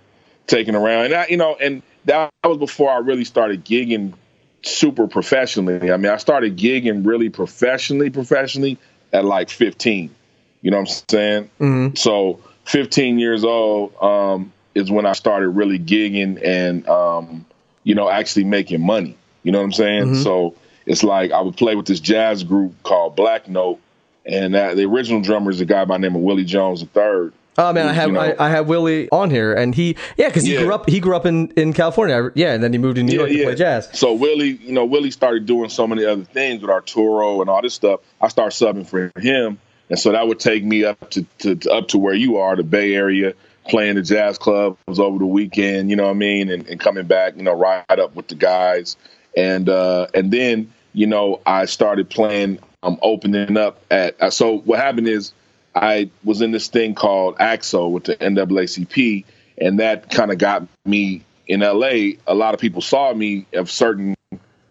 taken 0.45 0.75
around, 0.75 1.05
and 1.05 1.13
I, 1.15 1.27
you 1.27 1.37
know, 1.37 1.55
and 1.59 1.81
that 2.05 2.31
was 2.43 2.57
before 2.57 2.91
I 2.91 2.97
really 2.97 3.25
started 3.25 3.65
gigging 3.65 4.13
super 4.61 5.07
professionally. 5.07 5.91
I 5.91 5.97
mean, 5.97 6.11
I 6.11 6.17
started 6.17 6.57
gigging 6.57 7.06
really 7.06 7.29
professionally, 7.29 8.09
professionally 8.09 8.77
at 9.13 9.25
like 9.25 9.50
15. 9.50 10.13
You 10.61 10.71
know 10.71 10.77
what 10.77 10.89
I'm 10.89 11.03
saying? 11.09 11.50
Mm-hmm. 11.59 11.95
So 11.95 12.39
15 12.65 13.19
years 13.19 13.44
old 13.44 13.95
um, 14.01 14.51
is 14.75 14.91
when 14.91 15.06
I 15.06 15.13
started 15.13 15.50
really 15.50 15.79
gigging 15.79 16.39
and 16.44 16.88
um, 16.88 17.45
you 17.83 17.95
know 17.95 18.09
actually 18.09 18.44
making 18.44 18.85
money. 18.85 19.17
You 19.44 19.51
know 19.51 19.59
what 19.59 19.65
I'm 19.65 19.73
saying? 19.73 20.03
Mm-hmm. 20.03 20.21
So 20.23 20.56
it's 20.85 21.03
like 21.03 21.31
I 21.31 21.41
would 21.41 21.55
play 21.57 21.75
with 21.75 21.85
this 21.85 22.00
jazz 22.00 22.44
group 22.44 22.73
called 22.83 23.15
Black 23.15 23.47
Note, 23.47 23.79
and 24.25 24.53
that, 24.53 24.75
the 24.75 24.85
original 24.85 25.21
drummer 25.21 25.51
is 25.51 25.62
a 25.62 25.65
guy 25.65 25.86
by 25.86 25.95
the 25.95 26.01
name 26.01 26.15
of 26.15 26.22
Willie 26.22 26.45
Jones 26.45 26.81
III. 26.81 27.31
Oh 27.60 27.74
man, 27.74 27.89
I 27.89 27.94
have 27.94 28.08
you 28.08 28.13
know, 28.13 28.22
I, 28.22 28.36
I, 28.39 28.50
have 28.50 28.70
Willie 28.70 29.10
on 29.12 29.30
here, 29.30 29.54
and 29.54 29.75
he 29.75 29.98
yeah, 30.16 30.28
because 30.30 30.44
he 30.44 30.54
yeah. 30.54 30.63
grew 30.63 30.74
up 30.74 30.89
he 30.89 31.01
grew 31.01 31.13
up 31.13 31.25
in 31.25 31.50
in 31.58 31.74
California, 31.74 32.32
yeah, 32.34 32.54
and 32.54 32.63
then 32.63 32.72
he 32.72 32.80
moved 32.80 32.96
to 32.96 33.04
New 33.04 33.12
yeah, 33.12 33.18
York 33.18 33.30
to 33.32 33.44
play 33.44 33.56
jazz. 33.56 33.89
So 33.92 34.13
Willie, 34.13 34.51
you 34.51 34.72
know, 34.72 34.86
Willie 34.86 35.12
started 35.12 35.46
doing 35.46 35.70
so 35.70 35.86
many 35.86 36.06
other 36.06 36.24
things 36.24 36.62
with 36.62 36.72
Arturo 36.72 37.42
and 37.42 37.50
all 37.50 37.62
this 37.62 37.74
stuff. 37.74 38.00
I 38.22 38.30
started 38.30 38.56
subbing 38.56 38.88
for 38.88 39.12
him, 39.20 39.60
and 39.89 40.00
so 40.00 40.13
that 40.13 40.25
would 40.25 40.39
take 40.39 40.63
me 40.63 40.86
up 40.86 41.10
to, 41.10 41.24
to, 41.39 41.56
to 41.58 41.72
up 41.72 41.88
to 41.89 41.98
where 41.98 42.13
you 42.13 42.38
are, 42.38 42.56
the 42.56 42.63
Bay 42.63 42.96
Area, 42.96 43.34
playing 43.68 43.96
the 43.96 44.04
jazz 44.04 44.38
club 44.38 44.78
was 44.88 45.01
over 45.01 45.20
the 45.20 45.25
weekend. 45.25 45.89
You 45.89 45.98
know 45.98 46.06
what 46.06 46.12
I 46.12 46.13
mean, 46.13 46.50
and, 46.50 46.66
and 46.66 46.80
coming 46.80 47.08
back, 47.08 47.36
you 47.36 47.44
know, 47.44 47.54
ride 47.54 47.84
up 47.89 48.16
with 48.16 48.30
the 48.30 48.36
guys, 48.36 48.96
and 49.36 49.68
uh, 49.68 50.08
and 50.13 50.32
then 50.32 50.72
you 50.94 51.08
know 51.08 51.42
I 51.46 51.66
started 51.66 52.10
playing. 52.10 52.60
I'm 52.82 52.94
um, 52.94 53.00
opening 53.01 53.58
up 53.58 53.84
at. 53.92 54.32
So 54.32 54.60
what 54.60 54.80
happened 54.80 55.10
is 55.10 55.34
I 55.75 56.09
was 56.23 56.41
in 56.41 56.51
this 56.51 56.67
thing 56.67 56.95
called 56.95 57.38
AXO 57.38 57.91
with 57.91 58.05
the 58.05 58.15
NAACP, 58.15 59.25
and 59.57 59.79
that 59.79 60.09
kind 60.09 60.31
of 60.31 60.38
got 60.38 60.67
me 60.85 61.23
in 61.47 61.61
LA. 61.61 62.17
A 62.27 62.35
lot 62.35 62.53
of 62.53 62.59
people 62.59 62.81
saw 62.81 63.13
me 63.13 63.45
of 63.53 63.69
certain 63.69 64.15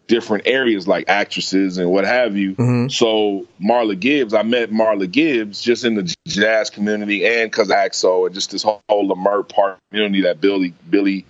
different 0.06 0.46
areas 0.46 0.88
like 0.88 1.08
actresses 1.08 1.76
and 1.76 1.90
what 1.90 2.04
have 2.04 2.36
you. 2.36 2.54
Mm-hmm. 2.54 2.88
So 2.88 3.46
Marla 3.62 3.98
Gibbs, 3.98 4.32
I 4.32 4.42
met 4.42 4.70
Marla 4.70 5.10
Gibbs 5.10 5.60
just 5.60 5.84
in 5.84 5.94
the 5.94 6.14
jazz 6.26 6.70
community 6.70 7.26
and 7.26 7.50
because 7.50 7.68
AXO 7.68 8.26
and 8.26 8.34
just 8.34 8.50
this 8.50 8.62
whole, 8.62 8.80
whole 8.88 9.44
Park 9.44 9.78
community 9.90 10.22
that 10.22 10.40
Billy 10.40 10.72
Billy 10.88 11.26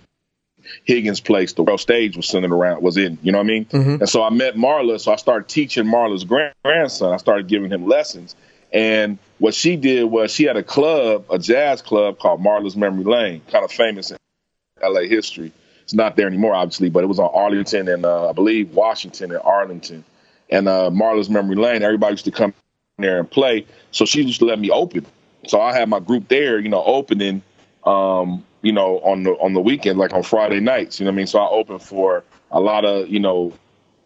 Higgins 0.85 1.19
place, 1.19 1.53
the 1.53 1.63
world 1.63 1.79
stage 1.79 2.15
was 2.15 2.27
centered 2.27 2.51
around, 2.51 2.81
was 2.81 2.97
in, 2.97 3.17
you 3.21 3.31
know 3.31 3.39
what 3.39 3.45
I 3.45 3.47
mean? 3.47 3.65
Mm-hmm. 3.65 4.01
And 4.01 4.09
so 4.09 4.23
I 4.23 4.29
met 4.29 4.55
Marla, 4.55 4.99
so 4.99 5.11
I 5.11 5.17
started 5.17 5.49
teaching 5.49 5.85
Marla's 5.85 6.23
grandson. 6.23 7.13
I 7.13 7.17
started 7.17 7.47
giving 7.47 7.71
him 7.71 7.85
lessons. 7.85 8.35
And 8.71 9.17
what 9.39 9.53
she 9.53 9.77
did 9.77 10.03
was 10.05 10.31
she 10.31 10.43
had 10.43 10.57
a 10.57 10.63
club, 10.63 11.25
a 11.31 11.39
jazz 11.39 11.81
club 11.81 12.19
called 12.19 12.41
Marla's 12.41 12.75
Memory 12.75 13.05
Lane, 13.05 13.41
kind 13.49 13.65
of 13.65 13.71
famous 13.71 14.11
in 14.11 14.17
LA 14.81 15.01
history. 15.01 15.51
It's 15.83 15.93
not 15.93 16.15
there 16.15 16.27
anymore, 16.27 16.53
obviously, 16.53 16.89
but 16.89 17.03
it 17.03 17.07
was 17.07 17.19
on 17.19 17.29
Arlington 17.33 17.87
and 17.87 18.05
uh, 18.05 18.29
I 18.29 18.33
believe 18.33 18.75
Washington 18.75 19.31
and 19.31 19.41
Arlington. 19.41 20.03
And 20.49 20.67
uh, 20.67 20.89
Marla's 20.91 21.29
Memory 21.29 21.55
Lane, 21.55 21.81
everybody 21.81 22.13
used 22.13 22.25
to 22.25 22.31
come 22.31 22.53
there 22.97 23.19
and 23.19 23.29
play. 23.29 23.65
So 23.91 24.05
she 24.05 24.21
used 24.21 24.39
to 24.39 24.45
let 24.45 24.59
me 24.59 24.69
open. 24.69 25.05
So 25.47 25.61
I 25.61 25.73
had 25.73 25.89
my 25.89 25.99
group 25.99 26.27
there, 26.27 26.59
you 26.59 26.69
know, 26.69 26.83
opening, 26.83 27.41
um, 27.85 28.45
you 28.61 28.73
know, 28.73 28.99
on 28.99 29.23
the 29.23 29.31
on 29.31 29.53
the 29.53 29.61
weekend, 29.61 29.97
like 29.97 30.13
on 30.13 30.21
Friday 30.21 30.59
nights. 30.59 30.99
You 30.99 31.05
know 31.05 31.11
what 31.11 31.15
I 31.15 31.17
mean? 31.17 31.27
So 31.27 31.39
I 31.39 31.47
opened 31.47 31.81
for 31.81 32.23
a 32.51 32.59
lot 32.59 32.83
of, 32.83 33.07
you 33.07 33.19
know, 33.19 33.53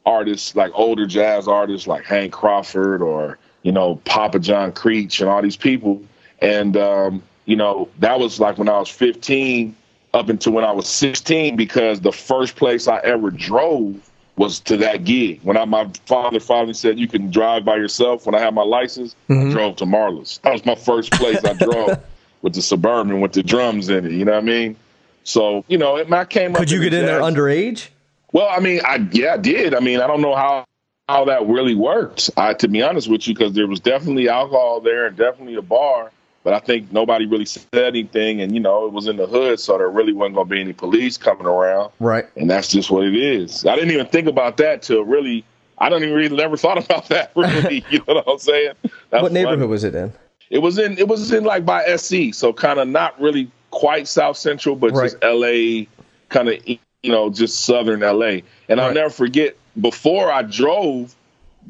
artists 0.05 0.55
like 0.55 0.71
older 0.75 1.05
jazz 1.05 1.47
artists 1.47 1.87
like 1.87 2.05
Hank 2.05 2.33
Crawford 2.33 3.01
or 3.01 3.39
you 3.63 3.71
know 3.71 3.95
Papa 4.05 4.39
John 4.39 4.71
Creach 4.71 5.19
and 5.19 5.29
all 5.29 5.41
these 5.41 5.57
people. 5.57 6.01
And 6.41 6.77
um, 6.77 7.23
you 7.45 7.55
know 7.55 7.89
that 7.99 8.19
was 8.19 8.39
like 8.39 8.57
when 8.57 8.69
I 8.69 8.77
was 8.77 8.89
15 8.89 9.75
up 10.13 10.29
until 10.29 10.53
when 10.53 10.63
I 10.63 10.71
was 10.71 10.87
16 10.87 11.55
because 11.55 12.01
the 12.01 12.11
first 12.11 12.55
place 12.55 12.87
I 12.87 12.99
ever 12.99 13.31
drove 13.31 14.09
was 14.35 14.59
to 14.61 14.77
that 14.77 15.03
gig. 15.03 15.39
When 15.43 15.57
I, 15.57 15.65
my 15.65 15.89
father 16.05 16.39
finally 16.39 16.73
said 16.73 16.99
you 16.99 17.07
can 17.07 17.29
drive 17.29 17.65
by 17.65 17.75
yourself 17.75 18.25
when 18.25 18.35
I 18.35 18.39
had 18.39 18.53
my 18.53 18.63
license, 18.63 19.15
mm-hmm. 19.29 19.49
I 19.49 19.51
drove 19.51 19.75
to 19.77 19.85
Marla's. 19.85 20.39
That 20.43 20.53
was 20.53 20.65
my 20.65 20.75
first 20.75 21.11
place 21.13 21.43
I 21.43 21.53
drove 21.53 22.03
with 22.41 22.53
the 22.53 22.61
Suburban 22.61 23.21
with 23.21 23.33
the 23.33 23.43
drums 23.43 23.89
in 23.89 24.05
it. 24.05 24.11
You 24.11 24.25
know 24.25 24.33
what 24.33 24.43
I 24.43 24.45
mean? 24.45 24.75
So 25.23 25.63
you 25.67 25.77
know, 25.77 25.97
it, 25.97 26.11
I 26.11 26.25
came. 26.25 26.51
Up. 26.51 26.59
Could 26.59 26.71
you 26.71 26.81
get 26.81 26.93
in 26.93 27.05
there 27.05 27.21
underage? 27.21 27.89
Well, 28.33 28.47
I 28.49 28.59
mean, 28.59 28.81
I 28.83 29.07
yeah, 29.11 29.35
I 29.35 29.37
did. 29.37 29.73
I 29.73 29.79
mean, 29.79 29.99
I 29.99 30.07
don't 30.07 30.21
know 30.21 30.35
how 30.35 30.65
how 31.09 31.25
that 31.25 31.45
really 31.47 31.75
worked. 31.75 32.29
I, 32.37 32.53
to 32.55 32.67
be 32.67 32.81
honest 32.81 33.09
with 33.09 33.27
you, 33.27 33.33
because 33.33 33.53
there 33.53 33.67
was 33.67 33.79
definitely 33.79 34.29
alcohol 34.29 34.81
there 34.81 35.05
and 35.05 35.17
definitely 35.17 35.55
a 35.55 35.61
bar, 35.61 36.11
but 36.43 36.53
I 36.53 36.59
think 36.59 36.91
nobody 36.91 37.25
really 37.25 37.45
said 37.45 37.65
anything, 37.73 38.41
and 38.41 38.53
you 38.53 38.59
know, 38.59 38.85
it 38.85 38.93
was 38.93 39.07
in 39.07 39.17
the 39.17 39.27
hood, 39.27 39.59
so 39.59 39.77
there 39.77 39.89
really 39.89 40.13
wasn't 40.13 40.35
going 40.35 40.47
to 40.47 40.55
be 40.55 40.61
any 40.61 40.73
police 40.73 41.17
coming 41.17 41.45
around. 41.45 41.91
Right. 41.99 42.25
And 42.35 42.49
that's 42.49 42.67
just 42.67 42.91
what 42.91 43.05
it 43.05 43.15
is. 43.15 43.65
I 43.65 43.75
didn't 43.75 43.91
even 43.91 44.07
think 44.07 44.27
about 44.27 44.57
that 44.57 44.81
till 44.81 45.03
really. 45.03 45.45
I 45.77 45.89
don't 45.89 46.03
even 46.03 46.15
really 46.15 46.35
never 46.35 46.55
thought 46.57 46.83
about 46.83 47.09
that. 47.09 47.31
Really, 47.35 47.83
you 47.89 47.99
know 48.07 48.15
what 48.15 48.27
I'm 48.27 48.37
saying? 48.39 48.73
That's 49.09 49.23
what 49.23 49.31
neighborhood 49.31 49.59
funny. 49.59 49.69
was 49.69 49.83
it 49.83 49.95
in? 49.95 50.13
It 50.49 50.59
was 50.59 50.77
in. 50.77 50.97
It 50.97 51.07
was 51.07 51.31
in 51.31 51.43
like 51.43 51.65
by 51.65 51.95
SC, 51.95 52.33
so 52.33 52.53
kind 52.53 52.79
of 52.79 52.87
not 52.87 53.19
really 53.19 53.49
quite 53.71 54.07
South 54.07 54.37
Central, 54.37 54.75
but 54.75 54.91
right. 54.91 55.11
just 55.11 55.23
LA, 55.23 55.85
kind 56.29 56.49
of 56.49 56.65
you 56.67 56.79
know 57.11 57.29
just 57.29 57.61
Southern 57.61 58.01
LA. 58.01 58.25
And 58.25 58.43
right. 58.69 58.79
I'll 58.79 58.93
never 58.93 59.09
forget 59.09 59.57
before 59.79 60.31
I 60.31 60.43
drove, 60.43 61.15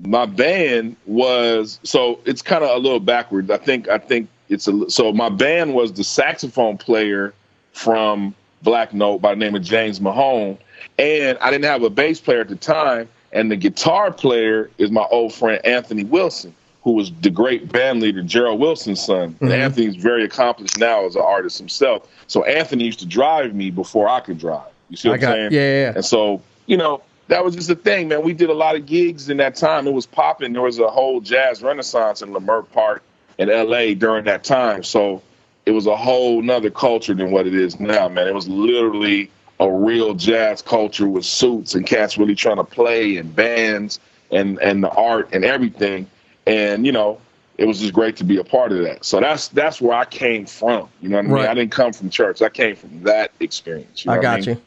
my 0.02 0.26
band 0.26 0.96
was 1.06 1.80
so 1.84 2.20
it's 2.26 2.42
kind 2.42 2.64
of 2.64 2.70
a 2.72 2.80
little 2.80 3.00
backwards. 3.00 3.50
I 3.50 3.58
think 3.58 3.88
I 3.88 3.98
think 3.98 4.30
it's 4.50 4.68
a 4.68 4.90
so 4.90 5.12
my 5.14 5.30
band 5.30 5.74
was 5.74 5.94
the 5.94 6.04
saxophone 6.04 6.78
player 6.78 7.34
from 7.74 8.36
Black 8.62 8.94
Note 8.94 9.20
by 9.20 9.32
the 9.32 9.40
name 9.40 9.56
of 9.56 9.62
James 9.62 10.02
Mahone, 10.02 10.58
and 10.98 11.38
I 11.40 11.52
didn't 11.52 11.66
have 11.66 11.84
a 11.84 11.90
bass 11.90 12.20
player 12.20 12.42
at 12.42 12.50
the 12.50 12.56
time. 12.56 13.10
And 13.32 13.50
the 13.50 13.56
guitar 13.56 14.12
player 14.12 14.70
is 14.78 14.92
my 14.92 15.06
old 15.10 15.34
friend 15.34 15.60
Anthony 15.66 16.04
Wilson, 16.04 16.54
who 16.84 16.92
was 16.92 17.12
the 17.22 17.32
great 17.32 17.72
band 17.72 18.00
leader 18.00 18.22
Gerald 18.22 18.60
Wilson's 18.60 19.04
son. 19.04 19.34
Mm-hmm. 19.34 19.46
And 19.46 19.54
Anthony's 19.54 19.96
very 19.96 20.24
accomplished 20.24 20.78
now 20.78 21.06
as 21.06 21.16
an 21.16 21.24
artist 21.24 21.58
himself. 21.58 22.08
So 22.28 22.44
Anthony 22.44 22.84
used 22.84 23.00
to 23.00 23.08
drive 23.08 23.56
me 23.56 23.72
before 23.72 24.08
I 24.08 24.20
could 24.20 24.38
drive. 24.38 24.70
You 24.90 24.98
see 24.98 25.10
what 25.10 25.24
I 25.24 25.26
am 25.26 25.34
saying? 25.34 25.52
Yeah, 25.52 25.60
yeah, 25.60 25.82
yeah. 25.82 25.94
And 25.96 26.06
so 26.06 26.42
you 26.68 26.78
know 26.78 27.02
that 27.28 27.44
was 27.44 27.56
just 27.56 27.68
the 27.68 27.76
thing, 27.76 28.10
man. 28.10 28.22
We 28.24 28.34
did 28.34 28.50
a 28.50 28.54
lot 28.54 28.76
of 28.76 28.86
gigs 28.86 29.30
in 29.30 29.38
that 29.38 29.56
time. 29.56 29.88
It 29.88 29.94
was 29.94 30.06
popping. 30.06 30.54
There 30.54 30.62
was 30.62 30.80
a 30.80 30.90
whole 30.90 31.22
jazz 31.22 31.62
renaissance 31.62 32.22
in 32.22 32.30
Leimert 32.30 32.70
Park 32.72 33.04
in 33.38 33.50
LA 33.50 33.94
during 33.94 34.26
that 34.26 34.44
time. 34.44 34.84
So 34.84 35.22
it 35.66 35.72
was 35.72 35.88
a 35.88 35.96
whole 35.96 36.42
nother 36.42 36.70
culture 36.70 37.14
than 37.14 37.32
what 37.32 37.48
it 37.48 37.56
is 37.56 37.80
now, 37.80 38.10
man. 38.10 38.28
It 38.28 38.34
was 38.36 38.48
literally 38.48 39.30
a 39.60 39.70
real 39.70 40.14
jazz 40.14 40.62
culture 40.62 41.08
with 41.08 41.26
suits 41.26 41.76
and 41.76 41.86
cats 41.86 42.18
really 42.18 42.36
trying 42.36 42.58
to 42.58 42.64
play 42.64 43.18
and 43.18 43.34
bands 43.34 44.00
and 44.32 44.60
and 44.60 44.84
the 44.84 44.90
art 44.90 45.30
and 45.32 45.46
everything. 45.46 46.08
And 46.46 46.86
you 46.86 46.92
know, 46.92 47.20
it 47.58 47.66
was 47.66 47.80
just 47.80 47.94
great 47.94 48.18
to 48.18 48.24
be 48.24 48.38
a 48.38 48.44
part 48.44 48.72
of 48.72 48.80
that. 48.80 49.06
So 49.06 49.20
that's 49.20 49.48
that's 49.50 49.80
where 49.80 49.96
I 49.96 50.06
came 50.06 50.46
from. 50.46 50.90
You 51.02 51.10
know 51.10 51.18
what 51.18 51.26
I 51.26 51.28
mean? 51.28 51.34
Right. 51.34 51.50
I 51.50 51.54
didn't 51.54 51.72
come 51.72 51.94
from 51.94 52.10
church. 52.10 52.42
I 52.42 52.50
came 52.50 52.76
from 52.76 53.04
that 53.04 53.32
experience. 53.40 54.04
You 54.04 54.12
know 54.12 54.18
I 54.18 54.22
got 54.22 54.34
I 54.34 54.40
mean? 54.42 54.50
you. 54.50 54.62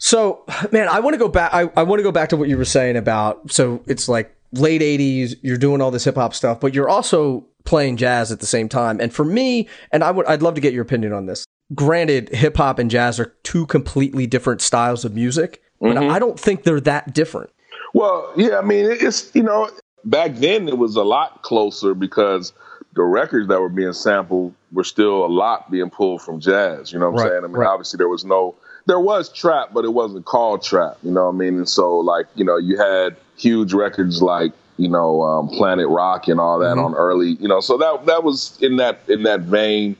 So, 0.00 0.44
man, 0.72 0.88
I 0.88 0.98
want 0.98 1.14
to 1.14 1.18
go 1.18 1.28
back. 1.28 1.54
I, 1.54 1.70
I 1.76 1.84
want 1.84 2.00
to 2.00 2.02
go 2.02 2.12
back 2.12 2.30
to 2.30 2.36
what 2.36 2.48
you 2.48 2.56
were 2.56 2.64
saying 2.64 2.96
about. 2.96 3.52
So 3.52 3.82
it's 3.86 4.08
like 4.08 4.34
late 4.52 4.80
'80s. 4.80 5.36
You're 5.42 5.56
doing 5.56 5.80
all 5.80 5.92
this 5.92 6.04
hip 6.04 6.16
hop 6.16 6.34
stuff, 6.34 6.58
but 6.58 6.74
you're 6.74 6.88
also 6.88 7.46
playing 7.64 7.96
jazz 7.96 8.32
at 8.32 8.40
the 8.40 8.46
same 8.46 8.68
time. 8.68 9.00
And 9.00 9.12
for 9.12 9.24
me, 9.24 9.68
and 9.92 10.02
I 10.02 10.10
would, 10.10 10.26
I'd 10.26 10.42
love 10.42 10.54
to 10.54 10.60
get 10.60 10.72
your 10.72 10.82
opinion 10.82 11.12
on 11.12 11.26
this. 11.26 11.44
Granted, 11.74 12.30
hip 12.30 12.56
hop 12.56 12.80
and 12.80 12.90
jazz 12.90 13.20
are 13.20 13.36
two 13.44 13.66
completely 13.66 14.26
different 14.26 14.60
styles 14.60 15.04
of 15.04 15.14
music, 15.14 15.62
but 15.80 15.94
mm-hmm. 15.94 16.10
I 16.10 16.18
don't 16.18 16.40
think 16.40 16.64
they're 16.64 16.80
that 16.80 17.14
different. 17.14 17.50
Well, 17.94 18.32
yeah, 18.36 18.58
I 18.58 18.62
mean, 18.62 18.86
it's 18.90 19.32
you 19.34 19.42
know, 19.42 19.70
back 20.04 20.34
then 20.36 20.68
it 20.68 20.78
was 20.78 20.96
a 20.96 21.04
lot 21.04 21.42
closer 21.42 21.94
because 21.94 22.52
the 22.94 23.02
records 23.02 23.48
that 23.48 23.60
were 23.60 23.68
being 23.68 23.92
sampled 23.92 24.54
were 24.72 24.84
still 24.84 25.24
a 25.24 25.28
lot 25.28 25.70
being 25.70 25.90
pulled 25.90 26.22
from 26.22 26.40
jazz. 26.40 26.92
You 26.92 26.98
know 26.98 27.10
what 27.10 27.20
I'm 27.20 27.26
right, 27.26 27.32
saying? 27.32 27.44
I 27.44 27.46
mean, 27.46 27.56
right. 27.56 27.68
obviously 27.68 27.98
there 27.98 28.08
was 28.08 28.24
no, 28.24 28.56
there 28.90 29.00
was 29.00 29.32
trap, 29.32 29.70
but 29.72 29.84
it 29.84 29.92
wasn't 29.92 30.24
called 30.24 30.64
trap. 30.64 30.98
You 31.04 31.12
know 31.12 31.26
what 31.26 31.34
I 31.34 31.38
mean? 31.38 31.58
And 31.58 31.68
so, 31.68 31.98
like, 31.98 32.26
you 32.34 32.44
know, 32.44 32.56
you 32.56 32.76
had 32.76 33.16
huge 33.36 33.72
records 33.72 34.20
like 34.20 34.52
you 34.80 34.88
know, 34.88 35.22
um, 35.22 35.48
Planet 35.48 35.88
Rock 35.88 36.26
and 36.26 36.40
all 36.40 36.58
that 36.60 36.76
mm-hmm. 36.76 36.86
on 36.86 36.94
early, 36.94 37.32
you 37.32 37.46
know, 37.46 37.60
so 37.60 37.76
that 37.76 38.06
that 38.06 38.24
was 38.24 38.58
in 38.62 38.76
that 38.76 39.00
in 39.08 39.24
that 39.24 39.40
vein, 39.40 39.94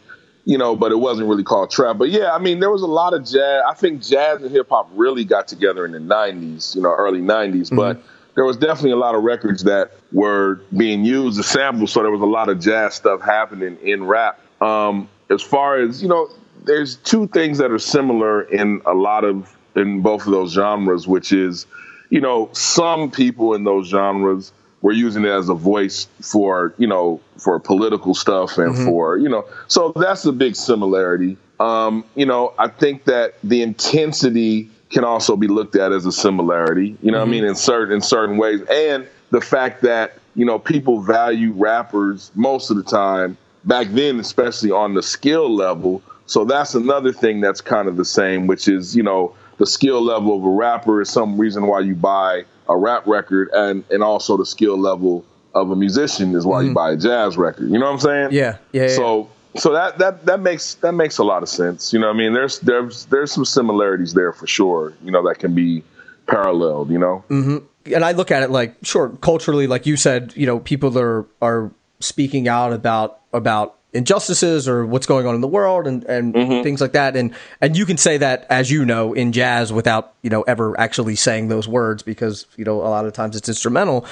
you 0.47 0.57
know, 0.57 0.75
but 0.75 0.91
it 0.91 0.97
wasn't 0.97 1.29
really 1.29 1.45
called 1.45 1.71
trap. 1.71 1.99
But 1.99 2.09
yeah, 2.09 2.33
I 2.33 2.39
mean, 2.39 2.61
there 2.61 2.71
was 2.71 2.81
a 2.81 2.87
lot 2.87 3.13
of 3.13 3.25
jazz. 3.25 3.63
I 3.69 3.75
think 3.75 4.03
jazz 4.03 4.41
and 4.41 4.51
hip 4.51 4.71
hop 4.71 4.91
really 4.95 5.25
got 5.25 5.49
together 5.49 5.85
in 5.85 5.93
the 5.93 5.99
'90s, 5.99 6.75
you 6.75 6.81
know, 6.81 6.95
early 6.95 7.21
'90s, 7.21 7.67
mm-hmm. 7.67 7.77
but 7.77 8.03
there 8.37 8.45
was 8.45 8.57
definitely 8.57 8.93
a 8.93 8.97
lot 8.97 9.15
of 9.15 9.23
records 9.23 9.65
that 9.65 9.93
were 10.13 10.63
being 10.75 11.05
used 11.05 11.39
as 11.39 11.47
samples, 11.47 11.93
so 11.93 12.01
there 12.01 12.11
was 12.11 12.23
a 12.23 12.27
lot 12.27 12.49
of 12.49 12.59
jazz 12.59 12.95
stuff 12.95 13.21
happening 13.21 13.77
in 13.83 14.05
rap. 14.05 14.41
Um, 14.63 15.11
as 15.29 15.43
far 15.43 15.79
as 15.79 16.03
you 16.03 16.09
know, 16.09 16.29
there's 16.65 16.97
two 16.97 17.27
things 17.29 17.59
that 17.59 17.71
are 17.71 17.79
similar 17.79 18.43
in 18.43 18.83
a 18.87 18.95
lot 18.95 19.25
of 19.25 19.57
in 19.77 20.03
both 20.03 20.27
of 20.27 20.33
those 20.33 20.53
genres, 20.53 21.07
which 21.07 21.33
is, 21.33 21.67
you 22.11 22.21
know, 22.21 22.51
some 22.53 23.11
people 23.11 23.55
in 23.55 23.65
those 23.65 23.89
genres 23.89 24.53
we're 24.83 24.93
using 24.93 25.25
it 25.25 25.31
as 25.31 25.49
a 25.49 25.55
voice 25.55 26.09
for 26.21 26.75
you 26.79 26.87
know 26.87 27.21
for 27.37 27.59
political 27.59 28.15
stuff 28.15 28.59
and 28.59 28.75
mm-hmm. 28.75 28.87
for 28.87 29.19
you 29.19 29.29
know 29.29 29.45
so 29.69 29.93
that's 29.97 30.25
a 30.25 30.33
big 30.33 30.57
similarity 30.57 31.37
um, 31.59 32.05
you 32.15 32.27
know 32.27 32.55
i 32.59 32.69
think 32.69 33.05
that 33.05 33.35
the 33.45 33.63
intensity 33.63 34.71
can 34.91 35.05
also 35.05 35.37
be 35.37 35.47
looked 35.47 35.77
at 35.77 35.93
as 35.93 36.07
a 36.07 36.13
similarity 36.13 36.97
you 37.03 37.11
know 37.11 37.19
mm-hmm. 37.19 37.29
i 37.29 37.33
mean 37.33 37.45
in 37.45 37.55
certain 37.55 37.95
in 37.95 38.01
certain 38.01 38.37
ways 38.37 38.61
and 38.71 39.07
the 39.31 39.41
fact 39.41 39.83
that 39.83 40.19
you 40.35 40.45
know 40.45 40.59
people 40.59 41.01
value 41.01 41.53
rappers 41.53 42.31
most 42.35 42.71
of 42.71 42.77
the 42.77 42.83
time 42.83 43.37
back 43.65 43.87
then 43.89 44.19
especially 44.19 44.71
on 44.71 44.95
the 44.95 45.03
skill 45.03 45.55
level 45.55 46.03
so 46.31 46.45
that's 46.45 46.75
another 46.75 47.13
thing 47.13 47.41
that's 47.41 47.61
kind 47.61 47.89
of 47.89 47.97
the 47.97 48.05
same 48.05 48.47
which 48.47 48.69
is 48.69 48.97
you 48.97 49.03
know 49.03 49.35
the 49.61 49.67
skill 49.67 50.01
level 50.01 50.37
of 50.37 50.43
a 50.43 50.49
rapper 50.49 51.03
is 51.03 51.11
some 51.11 51.39
reason 51.39 51.67
why 51.67 51.81
you 51.81 51.95
buy 51.95 52.45
a 52.67 52.77
rap 52.77 53.07
record, 53.07 53.51
and 53.53 53.85
and 53.91 54.03
also 54.03 54.37
the 54.37 54.47
skill 54.47 54.79
level 54.79 55.25
of 55.55 55.71
a 55.71 55.77
musician 55.77 56.35
is 56.35 56.47
why 56.47 56.61
mm-hmm. 56.61 56.69
you 56.69 56.75
buy 56.75 56.93
a 56.93 56.97
jazz 56.97 57.37
record. 57.37 57.69
You 57.71 57.79
know 57.79 57.87
what 57.87 57.93
I'm 57.93 58.01
saying? 58.01 58.29
Yeah, 58.33 58.57
yeah. 58.73 58.89
So 58.89 59.29
yeah. 59.55 59.61
so 59.61 59.73
that 59.73 59.99
that 59.99 60.25
that 60.25 60.41
makes 60.41 60.75
that 60.77 60.93
makes 60.93 61.19
a 61.19 61.25
lot 61.25 61.43
of 61.43 61.49
sense. 61.51 61.93
You 61.93 61.99
know, 61.99 62.07
what 62.07 62.17
I 62.17 62.19
mean, 62.19 62.33
there's 62.33 62.59
there's 62.61 63.05
there's 63.07 63.33
some 63.33 63.45
similarities 63.45 64.15
there 64.15 64.33
for 64.33 64.47
sure. 64.47 64.95
You 65.05 65.11
know, 65.11 65.29
that 65.29 65.39
can 65.39 65.55
be 65.55 65.85
paralleled. 66.27 66.91
You 66.91 66.99
know. 66.99 67.25
Mm-hmm. 67.29 67.59
And 67.95 68.05
I 68.05 68.13
look 68.13 68.31
at 68.31 68.43
it 68.43 68.51
like, 68.51 68.77
sure, 68.83 69.09
culturally, 69.21 69.67
like 69.67 69.85
you 69.85 69.97
said, 69.97 70.33
you 70.37 70.47
know, 70.47 70.59
people 70.61 70.97
are 70.99 71.27
are 71.43 71.71
speaking 71.99 72.49
out 72.49 72.73
about 72.73 73.21
about 73.33 73.77
injustices 73.93 74.69
or 74.69 74.87
what's 74.87 75.07
going 75.07 75.27
on 75.27 75.35
in 75.35 75.41
the 75.41 75.49
world 75.49 75.87
and, 75.87 76.05
and 76.05 76.35
mm-hmm. 76.35 76.63
things 76.63 76.81
like 76.81 76.93
that. 76.93 77.17
And, 77.17 77.35
and 77.61 77.77
you 77.77 77.87
can 77.87 77.97
say 77.97 78.19
that, 78.19 78.47
as 78.49 78.71
you 78.71 78.85
know, 78.85 79.13
in 79.13 79.33
jazz 79.33 79.73
without, 79.73 80.15
you 80.23 80.31
know, 80.31 80.43
ever 80.43 80.79
actually 80.79 81.17
saying 81.17 81.49
those 81.49 81.67
words 81.67 82.03
because, 82.03 82.47
you 82.57 82.65
know, 82.65 82.77
a 82.77 82.89
lot 82.89 83.07
of 83.07 83.13
times 83.13 83.37
it's 83.37 83.49
instrumental. 83.49 84.07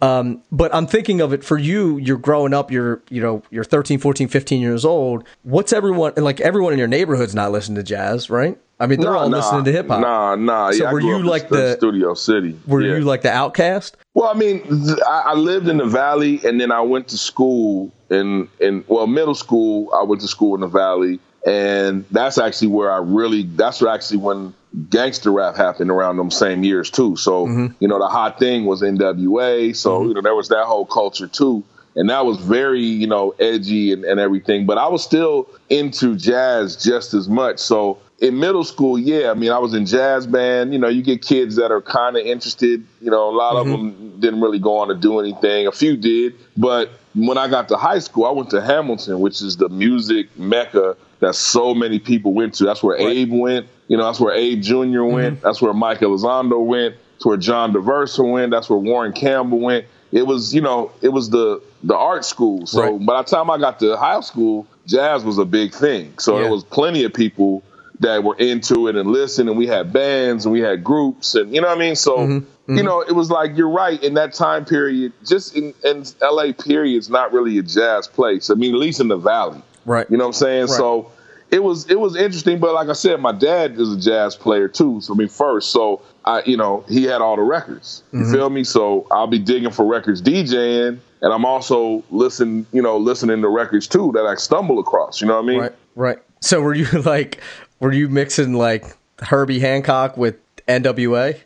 Um, 0.00 0.42
but 0.52 0.74
I'm 0.74 0.86
thinking 0.86 1.20
of 1.20 1.32
it 1.32 1.42
for 1.42 1.56
you, 1.56 1.96
you're 1.98 2.18
growing 2.18 2.52
up, 2.52 2.70
you're, 2.70 3.02
you 3.08 3.22
know, 3.22 3.42
you're 3.50 3.64
13, 3.64 3.98
14, 3.98 4.28
15 4.28 4.60
years 4.60 4.84
old. 4.84 5.24
What's 5.42 5.72
everyone, 5.72 6.12
like 6.16 6.40
everyone 6.40 6.72
in 6.72 6.78
your 6.78 6.88
neighborhood's 6.88 7.34
not 7.34 7.52
listening 7.52 7.76
to 7.76 7.82
jazz, 7.82 8.28
right? 8.28 8.58
I 8.80 8.86
mean, 8.86 9.00
they're 9.00 9.12
nah, 9.12 9.20
all 9.20 9.28
nah, 9.28 9.36
listening 9.36 9.64
to 9.64 9.72
hip 9.72 9.88
hop. 9.88 10.00
Nah, 10.00 10.34
nah. 10.34 10.70
So 10.72 10.84
yeah, 10.84 10.92
were 10.92 11.00
you 11.00 11.22
like 11.22 11.48
the 11.48 11.76
Studio 11.76 12.14
City? 12.14 12.58
Were 12.66 12.82
yeah. 12.82 12.96
you 12.96 13.04
like 13.04 13.22
the 13.22 13.30
outcast? 13.30 13.96
Well, 14.14 14.28
I 14.28 14.34
mean, 14.34 14.62
I, 15.06 15.22
I 15.26 15.34
lived 15.34 15.68
in 15.68 15.76
the 15.76 15.86
valley, 15.86 16.40
and 16.44 16.60
then 16.60 16.72
I 16.72 16.80
went 16.80 17.08
to 17.08 17.18
school 17.18 17.92
in 18.10 18.48
in 18.60 18.84
well, 18.88 19.06
middle 19.06 19.34
school. 19.34 19.92
I 19.94 20.02
went 20.02 20.22
to 20.22 20.28
school 20.28 20.54
in 20.56 20.60
the 20.60 20.66
valley, 20.66 21.20
and 21.46 22.04
that's 22.10 22.38
actually 22.38 22.68
where 22.68 22.92
I 22.92 22.98
really. 22.98 23.44
That's 23.44 23.82
actually 23.82 24.18
when 24.18 24.54
gangster 24.90 25.30
rap 25.30 25.56
happened 25.56 25.90
around 25.90 26.16
them 26.16 26.32
same 26.32 26.64
years 26.64 26.90
too. 26.90 27.16
So 27.16 27.46
mm-hmm. 27.46 27.74
you 27.78 27.86
know, 27.86 28.00
the 28.00 28.08
hot 28.08 28.40
thing 28.40 28.64
was 28.64 28.82
NWA. 28.82 29.76
So 29.76 29.98
mm-hmm. 30.00 30.08
you 30.08 30.14
know, 30.14 30.20
there 30.20 30.34
was 30.34 30.48
that 30.48 30.64
whole 30.64 30.86
culture 30.86 31.28
too 31.28 31.62
and 31.96 32.10
that 32.10 32.24
was 32.26 32.38
very 32.38 32.82
you 32.82 33.06
know 33.06 33.34
edgy 33.38 33.92
and, 33.92 34.04
and 34.04 34.18
everything 34.20 34.66
but 34.66 34.78
i 34.78 34.88
was 34.88 35.02
still 35.02 35.48
into 35.70 36.16
jazz 36.16 36.82
just 36.82 37.14
as 37.14 37.28
much 37.28 37.58
so 37.58 37.98
in 38.20 38.38
middle 38.38 38.64
school, 38.64 38.98
yeah, 38.98 39.30
I 39.30 39.34
mean, 39.34 39.50
I 39.50 39.58
was 39.58 39.74
in 39.74 39.86
jazz 39.86 40.26
band. 40.26 40.72
You 40.72 40.78
know, 40.78 40.88
you 40.88 41.02
get 41.02 41.22
kids 41.22 41.56
that 41.56 41.70
are 41.70 41.82
kind 41.82 42.16
of 42.16 42.24
interested. 42.24 42.84
You 43.00 43.10
know, 43.10 43.28
a 43.28 43.34
lot 43.34 43.54
mm-hmm. 43.54 43.72
of 43.72 43.78
them 43.78 44.20
didn't 44.20 44.40
really 44.40 44.58
go 44.58 44.78
on 44.78 44.88
to 44.88 44.94
do 44.94 45.18
anything. 45.20 45.66
A 45.66 45.72
few 45.72 45.96
did, 45.96 46.34
but 46.56 46.90
when 47.14 47.38
I 47.38 47.48
got 47.48 47.68
to 47.68 47.76
high 47.76 47.98
school, 47.98 48.26
I 48.26 48.30
went 48.30 48.50
to 48.50 48.60
Hamilton, 48.60 49.20
which 49.20 49.42
is 49.42 49.56
the 49.56 49.68
music 49.68 50.28
mecca 50.36 50.96
that 51.20 51.34
so 51.34 51.74
many 51.74 51.98
people 51.98 52.32
went 52.32 52.54
to. 52.54 52.64
That's 52.64 52.82
where 52.82 52.96
right. 52.96 53.06
Abe 53.06 53.32
went. 53.32 53.66
You 53.88 53.96
know, 53.96 54.04
that's 54.06 54.20
where 54.20 54.34
Abe 54.34 54.62
Jr. 54.62 55.02
went. 55.04 55.36
Mm-hmm. 55.36 55.44
That's 55.44 55.60
where 55.60 55.72
Mike 55.72 56.00
Elizondo 56.00 56.64
went. 56.64 56.96
It's 57.16 57.26
where 57.26 57.36
John 57.36 57.72
Daversa 57.72 58.28
went. 58.28 58.50
That's 58.50 58.68
where 58.68 58.78
Warren 58.78 59.12
Campbell 59.12 59.60
went. 59.60 59.86
It 60.12 60.26
was, 60.26 60.54
you 60.54 60.60
know, 60.60 60.92
it 61.02 61.08
was 61.08 61.30
the 61.30 61.60
the 61.82 61.96
art 61.96 62.24
school. 62.24 62.66
So 62.66 62.80
Right. 62.82 63.06
by 63.06 63.22
the 63.22 63.28
time 63.28 63.50
I 63.50 63.58
got 63.58 63.78
to 63.80 63.96
high 63.96 64.20
school, 64.20 64.66
jazz 64.86 65.24
was 65.24 65.38
a 65.38 65.44
big 65.44 65.74
thing. 65.74 66.14
So 66.18 66.36
Yeah. 66.36 66.42
there 66.42 66.52
was 66.52 66.64
plenty 66.64 67.04
of 67.04 67.12
people 67.12 67.62
that 68.00 68.24
were 68.24 68.36
into 68.36 68.88
it 68.88 68.96
and 68.96 69.10
listened, 69.10 69.48
and 69.48 69.56
we 69.58 69.66
had 69.66 69.92
bands 69.92 70.44
and 70.46 70.52
we 70.52 70.60
had 70.60 70.82
groups, 70.82 71.34
and 71.34 71.54
you 71.54 71.60
know 71.60 71.68
what 71.68 71.76
I 71.76 71.80
mean. 71.80 71.96
So 71.96 72.16
Mm-hmm. 72.18 72.76
you 72.78 72.82
know, 72.82 73.02
it 73.02 73.12
was 73.12 73.30
like 73.30 73.56
you're 73.56 73.68
right 73.68 74.02
in 74.02 74.14
that 74.14 74.32
time 74.32 74.64
period. 74.64 75.12
Just 75.26 75.54
in, 75.54 75.74
in 75.84 76.04
L.A. 76.22 76.54
period, 76.54 76.96
it's 76.96 77.10
not 77.10 77.30
really 77.32 77.58
a 77.58 77.62
jazz 77.62 78.08
place. 78.08 78.48
I 78.48 78.54
mean, 78.54 78.72
at 78.74 78.80
least 78.80 79.00
in 79.00 79.08
the 79.08 79.18
Valley. 79.18 79.60
Right. 79.84 80.10
You 80.10 80.16
know 80.16 80.24
what 80.24 80.28
I'm 80.28 80.32
saying? 80.32 80.66
So 80.68 81.12
it 81.50 81.62
was 81.62 81.88
it 81.90 82.00
was 82.00 82.16
interesting, 82.16 82.58
but 82.60 82.72
like 82.72 82.88
I 82.88 82.94
said, 82.94 83.20
my 83.20 83.32
dad 83.32 83.78
is 83.78 83.92
a 83.92 84.00
jazz 84.00 84.34
player 84.34 84.66
too. 84.66 85.00
So 85.02 85.12
I 85.14 85.16
mean, 85.16 85.28
first, 85.28 85.70
so 85.72 86.00
I 86.24 86.42
you 86.46 86.56
know 86.56 86.84
he 86.88 87.04
had 87.04 87.20
all 87.20 87.36
the 87.36 87.42
records. 87.42 88.02
You 88.12 88.20
Mm-hmm. 88.20 88.32
feel 88.32 88.48
me? 88.50 88.64
So 88.64 89.06
I'll 89.10 89.26
be 89.26 89.38
digging 89.38 89.70
for 89.70 89.84
records, 89.84 90.22
DJing, 90.22 90.98
and 91.20 91.32
I'm 91.34 91.44
also 91.44 92.02
listen 92.10 92.66
you 92.72 92.80
know 92.82 92.96
listening 92.96 93.42
to 93.42 93.48
records 93.48 93.86
too 93.86 94.10
that 94.14 94.24
I 94.24 94.36
stumble 94.36 94.78
across. 94.78 95.20
You 95.20 95.26
know 95.28 95.34
what 95.36 95.44
I 95.44 95.48
mean? 95.48 95.60
Right. 95.60 95.72
Right. 95.96 96.18
So 96.40 96.60
were 96.62 96.74
you 96.74 96.86
like 97.02 97.40
were 97.84 97.92
you 97.92 98.08
mixing 98.08 98.54
like 98.54 98.96
Herbie 99.18 99.60
Hancock 99.60 100.16
with 100.16 100.36
NWA? 100.66 101.38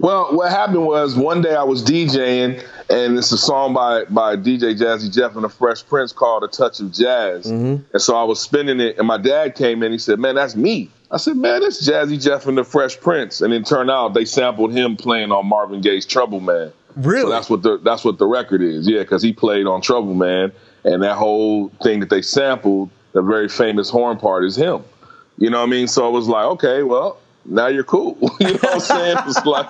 Well, 0.00 0.34
what 0.34 0.50
happened 0.50 0.84
was 0.84 1.14
one 1.14 1.40
day 1.40 1.54
I 1.54 1.62
was 1.62 1.84
DJing, 1.84 2.60
and 2.90 3.16
it's 3.16 3.30
a 3.30 3.38
song 3.38 3.74
by 3.74 4.04
by 4.06 4.34
DJ 4.34 4.76
Jazzy 4.76 5.14
Jeff 5.14 5.36
and 5.36 5.44
the 5.44 5.48
Fresh 5.48 5.86
Prince 5.86 6.12
called 6.12 6.42
"A 6.42 6.48
Touch 6.48 6.80
of 6.80 6.92
Jazz," 6.92 7.46
mm-hmm. 7.46 7.84
and 7.92 8.02
so 8.02 8.16
I 8.16 8.24
was 8.24 8.40
spinning 8.40 8.80
it, 8.80 8.98
and 8.98 9.06
my 9.06 9.18
dad 9.18 9.54
came 9.54 9.84
in. 9.84 9.92
He 9.92 9.98
said, 9.98 10.18
"Man, 10.18 10.34
that's 10.34 10.56
me." 10.56 10.90
I 11.12 11.16
said, 11.16 11.36
"Man, 11.36 11.60
that's 11.60 11.88
Jazzy 11.88 12.20
Jeff 12.20 12.48
and 12.48 12.58
the 12.58 12.64
Fresh 12.64 12.98
Prince," 12.98 13.40
and 13.40 13.54
it 13.54 13.64
turned 13.64 13.90
out 13.90 14.14
they 14.14 14.24
sampled 14.24 14.72
him 14.72 14.96
playing 14.96 15.30
on 15.30 15.46
Marvin 15.46 15.80
Gaye's 15.80 16.06
"Trouble 16.06 16.40
Man." 16.40 16.72
Really? 16.96 17.22
So 17.22 17.30
that's 17.30 17.48
what 17.48 17.62
the 17.62 17.78
that's 17.78 18.04
what 18.04 18.18
the 18.18 18.26
record 18.26 18.62
is. 18.62 18.88
Yeah, 18.88 19.00
because 19.00 19.22
he 19.22 19.32
played 19.32 19.66
on 19.66 19.80
Trouble 19.80 20.14
Man, 20.14 20.50
and 20.82 21.04
that 21.04 21.16
whole 21.16 21.68
thing 21.84 22.00
that 22.00 22.10
they 22.10 22.22
sampled, 22.22 22.90
the 23.12 23.22
very 23.22 23.48
famous 23.48 23.88
horn 23.90 24.18
part, 24.18 24.44
is 24.44 24.56
him. 24.56 24.82
You 25.38 25.50
know 25.50 25.58
what 25.58 25.68
I 25.68 25.70
mean? 25.70 25.88
So 25.88 26.08
it 26.08 26.12
was 26.12 26.28
like, 26.28 26.44
okay, 26.44 26.82
well, 26.82 27.18
now 27.44 27.66
you're 27.66 27.84
cool. 27.84 28.16
you 28.40 28.46
know 28.46 28.52
what 28.52 28.74
I'm 28.74 28.80
saying? 28.80 29.16
It's 29.26 29.44
like, 29.44 29.66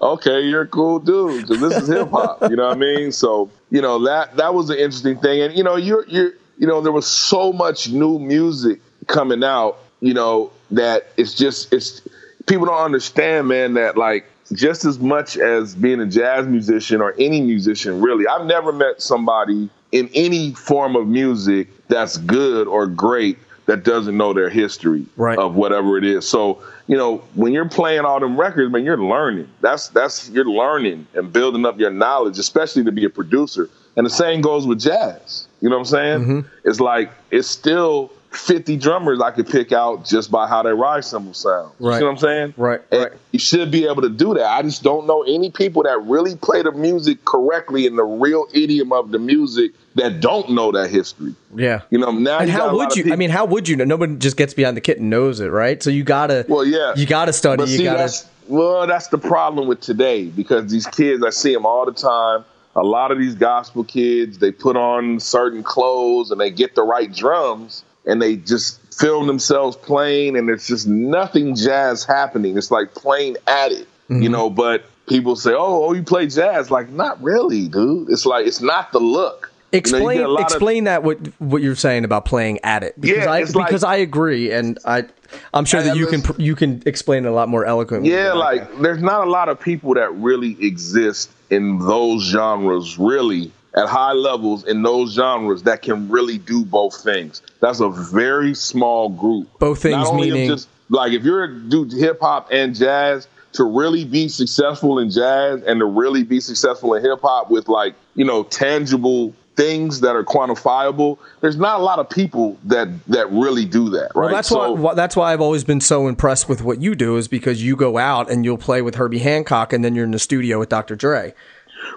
okay, 0.00 0.40
you're 0.42 0.62
a 0.62 0.68
cool 0.68 0.98
dude 0.98 1.48
this 1.48 1.76
is 1.76 1.88
hip 1.88 2.10
hop. 2.10 2.42
You 2.48 2.56
know 2.56 2.68
what 2.68 2.76
I 2.76 2.80
mean? 2.80 3.12
So 3.12 3.50
you 3.70 3.80
know 3.80 4.04
that 4.04 4.36
that 4.36 4.54
was 4.54 4.70
an 4.70 4.76
interesting 4.76 5.18
thing, 5.18 5.42
and 5.42 5.56
you 5.56 5.64
know, 5.64 5.76
you're 5.76 6.06
you're 6.08 6.32
you 6.58 6.66
know, 6.66 6.80
there 6.80 6.92
was 6.92 7.06
so 7.06 7.52
much 7.52 7.88
new 7.90 8.18
music 8.18 8.80
coming 9.06 9.44
out. 9.44 9.78
You 10.00 10.14
know 10.14 10.52
that 10.70 11.08
it's 11.16 11.34
just 11.34 11.72
it's 11.72 12.02
people 12.46 12.66
don't 12.66 12.82
understand, 12.82 13.48
man. 13.48 13.74
That 13.74 13.96
like 13.96 14.26
just 14.52 14.84
as 14.84 14.98
much 14.98 15.36
as 15.36 15.74
being 15.74 16.00
a 16.00 16.06
jazz 16.06 16.46
musician 16.46 17.00
or 17.00 17.14
any 17.18 17.40
musician, 17.40 18.00
really, 18.00 18.26
I've 18.26 18.46
never 18.46 18.72
met 18.72 19.02
somebody 19.02 19.68
in 19.92 20.10
any 20.14 20.52
form 20.52 20.96
of 20.96 21.06
music 21.06 21.68
that's 21.88 22.16
good 22.18 22.66
or 22.66 22.86
great 22.86 23.38
that 23.66 23.84
doesn't 23.84 24.16
know 24.16 24.32
their 24.32 24.48
history 24.48 25.04
Right. 25.16 25.38
of 25.38 25.54
whatever 25.54 25.98
it 25.98 26.04
is. 26.04 26.26
So, 26.26 26.62
you 26.86 26.96
know, 26.96 27.18
when 27.34 27.52
you're 27.52 27.68
playing 27.68 28.00
all 28.04 28.20
them 28.20 28.38
records, 28.38 28.72
man, 28.72 28.84
you're 28.84 28.96
learning. 28.96 29.48
That's 29.60 29.88
that's 29.88 30.30
you're 30.30 30.48
learning 30.48 31.06
and 31.14 31.32
building 31.32 31.66
up 31.66 31.78
your 31.78 31.90
knowledge, 31.90 32.38
especially 32.38 32.84
to 32.84 32.92
be 32.92 33.04
a 33.04 33.10
producer. 33.10 33.68
And 33.96 34.04
the 34.06 34.10
same 34.10 34.40
goes 34.40 34.66
with 34.66 34.80
jazz. 34.80 35.48
You 35.60 35.68
know 35.70 35.76
what 35.76 35.80
I'm 35.80 35.86
saying? 35.86 36.20
Mm-hmm. 36.20 36.40
It's 36.64 36.80
like 36.80 37.10
it's 37.30 37.48
still 37.48 38.12
50 38.30 38.76
drummers 38.76 39.20
I 39.20 39.30
could 39.30 39.48
pick 39.48 39.72
out 39.72 40.04
just 40.04 40.30
by 40.30 40.46
how 40.46 40.62
their 40.62 40.76
ride 40.76 41.04
cymbal 41.04 41.32
sound. 41.32 41.72
You 41.80 41.86
know 41.86 42.06
what 42.06 42.12
I'm 42.12 42.18
saying? 42.18 42.54
Right, 42.58 42.80
And 42.92 43.02
right. 43.04 43.12
You 43.32 43.38
should 43.38 43.70
be 43.70 43.86
able 43.86 44.02
to 44.02 44.10
do 44.10 44.34
that. 44.34 44.44
I 44.46 44.62
just 44.62 44.82
don't 44.82 45.06
know 45.06 45.22
any 45.22 45.50
people 45.50 45.82
that 45.84 45.98
really 46.02 46.36
play 46.36 46.62
the 46.62 46.72
music 46.72 47.24
correctly 47.24 47.86
in 47.86 47.96
the 47.96 48.04
real 48.04 48.46
idiom 48.52 48.92
of 48.92 49.10
the 49.10 49.18
music 49.18 49.72
that 49.96 50.20
don't 50.20 50.50
know 50.50 50.72
that 50.72 50.88
history. 50.90 51.34
Yeah. 51.54 51.82
You 51.90 51.98
know, 51.98 52.12
now 52.12 52.38
And 52.38 52.48
you 52.48 52.52
how 52.56 52.74
would 52.76 52.94
you? 52.96 53.12
I 53.12 53.16
mean, 53.16 53.30
how 53.30 53.44
would 53.44 53.68
you 53.68 53.76
know? 53.76 53.84
Nobody 53.84 54.16
just 54.16 54.36
gets 54.36 54.54
behind 54.54 54.76
the 54.76 54.80
kit 54.80 54.98
and 54.98 55.10
knows 55.10 55.40
it, 55.40 55.48
right? 55.48 55.82
So 55.82 55.90
you 55.90 56.04
gotta. 56.04 56.46
Well, 56.48 56.64
yeah. 56.64 56.94
You 56.96 57.06
gotta 57.06 57.32
study. 57.32 57.62
But 57.62 57.68
you 57.68 57.78
see, 57.78 57.84
gotta. 57.84 57.98
that's 57.98 58.28
well, 58.48 58.86
that's 58.86 59.08
the 59.08 59.18
problem 59.18 59.66
with 59.68 59.80
today 59.80 60.26
because 60.26 60.70
these 60.70 60.86
kids, 60.86 61.24
I 61.24 61.30
see 61.30 61.52
them 61.52 61.66
all 61.66 61.84
the 61.84 61.92
time. 61.92 62.44
A 62.76 62.82
lot 62.84 63.10
of 63.10 63.18
these 63.18 63.34
gospel 63.34 63.84
kids, 63.84 64.38
they 64.38 64.52
put 64.52 64.76
on 64.76 65.18
certain 65.18 65.62
clothes 65.62 66.30
and 66.30 66.40
they 66.40 66.50
get 66.50 66.74
the 66.74 66.82
right 66.82 67.12
drums 67.12 67.82
and 68.04 68.20
they 68.22 68.36
just 68.36 68.78
film 68.94 69.26
themselves 69.26 69.76
playing, 69.76 70.36
and 70.36 70.48
it's 70.48 70.66
just 70.68 70.86
nothing 70.86 71.54
jazz 71.56 72.04
happening. 72.04 72.56
It's 72.56 72.70
like 72.70 72.94
playing 72.94 73.36
at 73.46 73.72
it, 73.72 73.88
Mm-hmm. 74.08 74.22
you 74.22 74.28
know. 74.28 74.48
But 74.50 74.84
people 75.08 75.34
say, 75.36 75.50
"Oh, 75.52 75.86
oh, 75.88 75.92
you 75.94 76.02
play 76.04 76.26
jazz?" 76.28 76.70
Like, 76.70 76.90
not 76.90 77.20
really, 77.22 77.66
dude. 77.68 78.08
It's 78.10 78.24
like 78.26 78.46
it's 78.46 78.60
not 78.60 78.92
the 78.92 79.00
look. 79.00 79.50
You 79.72 79.80
know, 79.80 79.98
you 79.98 79.98
Explain 79.98 80.18
get 80.18 80.26
a 80.26 80.28
lot 80.28 80.40
of- 80.40 80.46
explain 80.46 80.84
that 80.84 81.02
what 81.02 81.18
what 81.38 81.62
you're 81.62 81.74
saying 81.74 82.04
about 82.04 82.24
playing 82.24 82.60
at 82.62 82.82
it 82.82 83.00
because 83.00 83.16
Yeah, 83.24 83.30
I 83.30 83.40
like- 83.42 83.52
because 83.66 83.84
I 83.84 83.96
agree 83.96 84.52
and 84.52 84.78
I 84.84 85.04
I'm 85.52 85.64
sure 85.64 85.82
that 85.82 85.96
you 85.96 86.06
can 86.06 86.22
you 86.38 86.54
can 86.54 86.82
explain 86.86 87.24
it 87.24 87.28
a 87.28 87.32
lot 87.32 87.48
more 87.48 87.64
eloquently. 87.64 88.10
Yeah, 88.10 88.30
I 88.30 88.34
like 88.34 88.78
there's 88.80 89.02
not 89.02 89.26
a 89.26 89.30
lot 89.30 89.48
of 89.48 89.58
people 89.60 89.94
that 89.94 90.14
really 90.14 90.56
exist 90.60 91.30
in 91.50 91.78
those 91.80 92.22
genres, 92.24 92.98
really 92.98 93.50
at 93.76 93.88
high 93.88 94.12
levels 94.12 94.64
in 94.64 94.82
those 94.82 95.12
genres 95.14 95.64
that 95.64 95.82
can 95.82 96.08
really 96.08 96.38
do 96.38 96.64
both 96.64 97.02
things. 97.02 97.42
That's 97.60 97.80
a 97.80 97.90
very 97.90 98.54
small 98.54 99.10
group. 99.10 99.48
Both 99.58 99.82
things 99.82 100.10
meaning- 100.12 100.48
just 100.48 100.68
like 100.88 101.12
if 101.12 101.24
you're 101.24 101.44
a 101.44 101.52
dude 101.54 101.92
hip 101.92 102.20
hop 102.20 102.48
and 102.52 102.74
jazz 102.74 103.26
to 103.54 103.64
really 103.64 104.04
be 104.04 104.28
successful 104.28 104.98
in 105.00 105.10
jazz 105.10 105.62
and 105.62 105.80
to 105.80 105.86
really 105.86 106.22
be 106.22 106.38
successful 106.40 106.94
in 106.94 107.02
hip 107.02 107.20
hop 107.22 107.50
with 107.50 107.68
like 107.68 107.94
you 108.14 108.24
know 108.24 108.44
tangible 108.44 109.34
things 109.56 110.00
that 110.00 110.14
are 110.14 110.22
quantifiable. 110.24 111.18
There's 111.40 111.56
not 111.56 111.80
a 111.80 111.82
lot 111.82 111.98
of 111.98 112.08
people 112.10 112.58
that 112.64 112.88
that 113.08 113.30
really 113.30 113.64
do 113.64 113.88
that. 113.90 114.10
Right. 114.14 114.26
Well, 114.26 114.28
that's 114.28 114.48
So- 114.48 114.72
why 114.72 114.94
that's 114.94 115.16
why 115.16 115.32
I've 115.32 115.40
always 115.40 115.64
been 115.64 115.80
so 115.80 116.06
impressed 116.08 116.48
with 116.48 116.62
what 116.62 116.80
you 116.80 116.94
do 116.94 117.16
is 117.16 117.26
because 117.28 117.62
you 117.64 117.74
go 117.76 117.98
out 117.98 118.30
and 118.30 118.44
you'll 118.44 118.58
play 118.58 118.82
with 118.82 118.94
Herbie 118.96 119.18
Hancock 119.20 119.72
and 119.72 119.84
then 119.84 119.94
you're 119.94 120.04
in 120.04 120.10
the 120.12 120.18
studio 120.18 120.58
with 120.58 120.68
Dr. 120.68 120.94
Dre. 120.96 121.34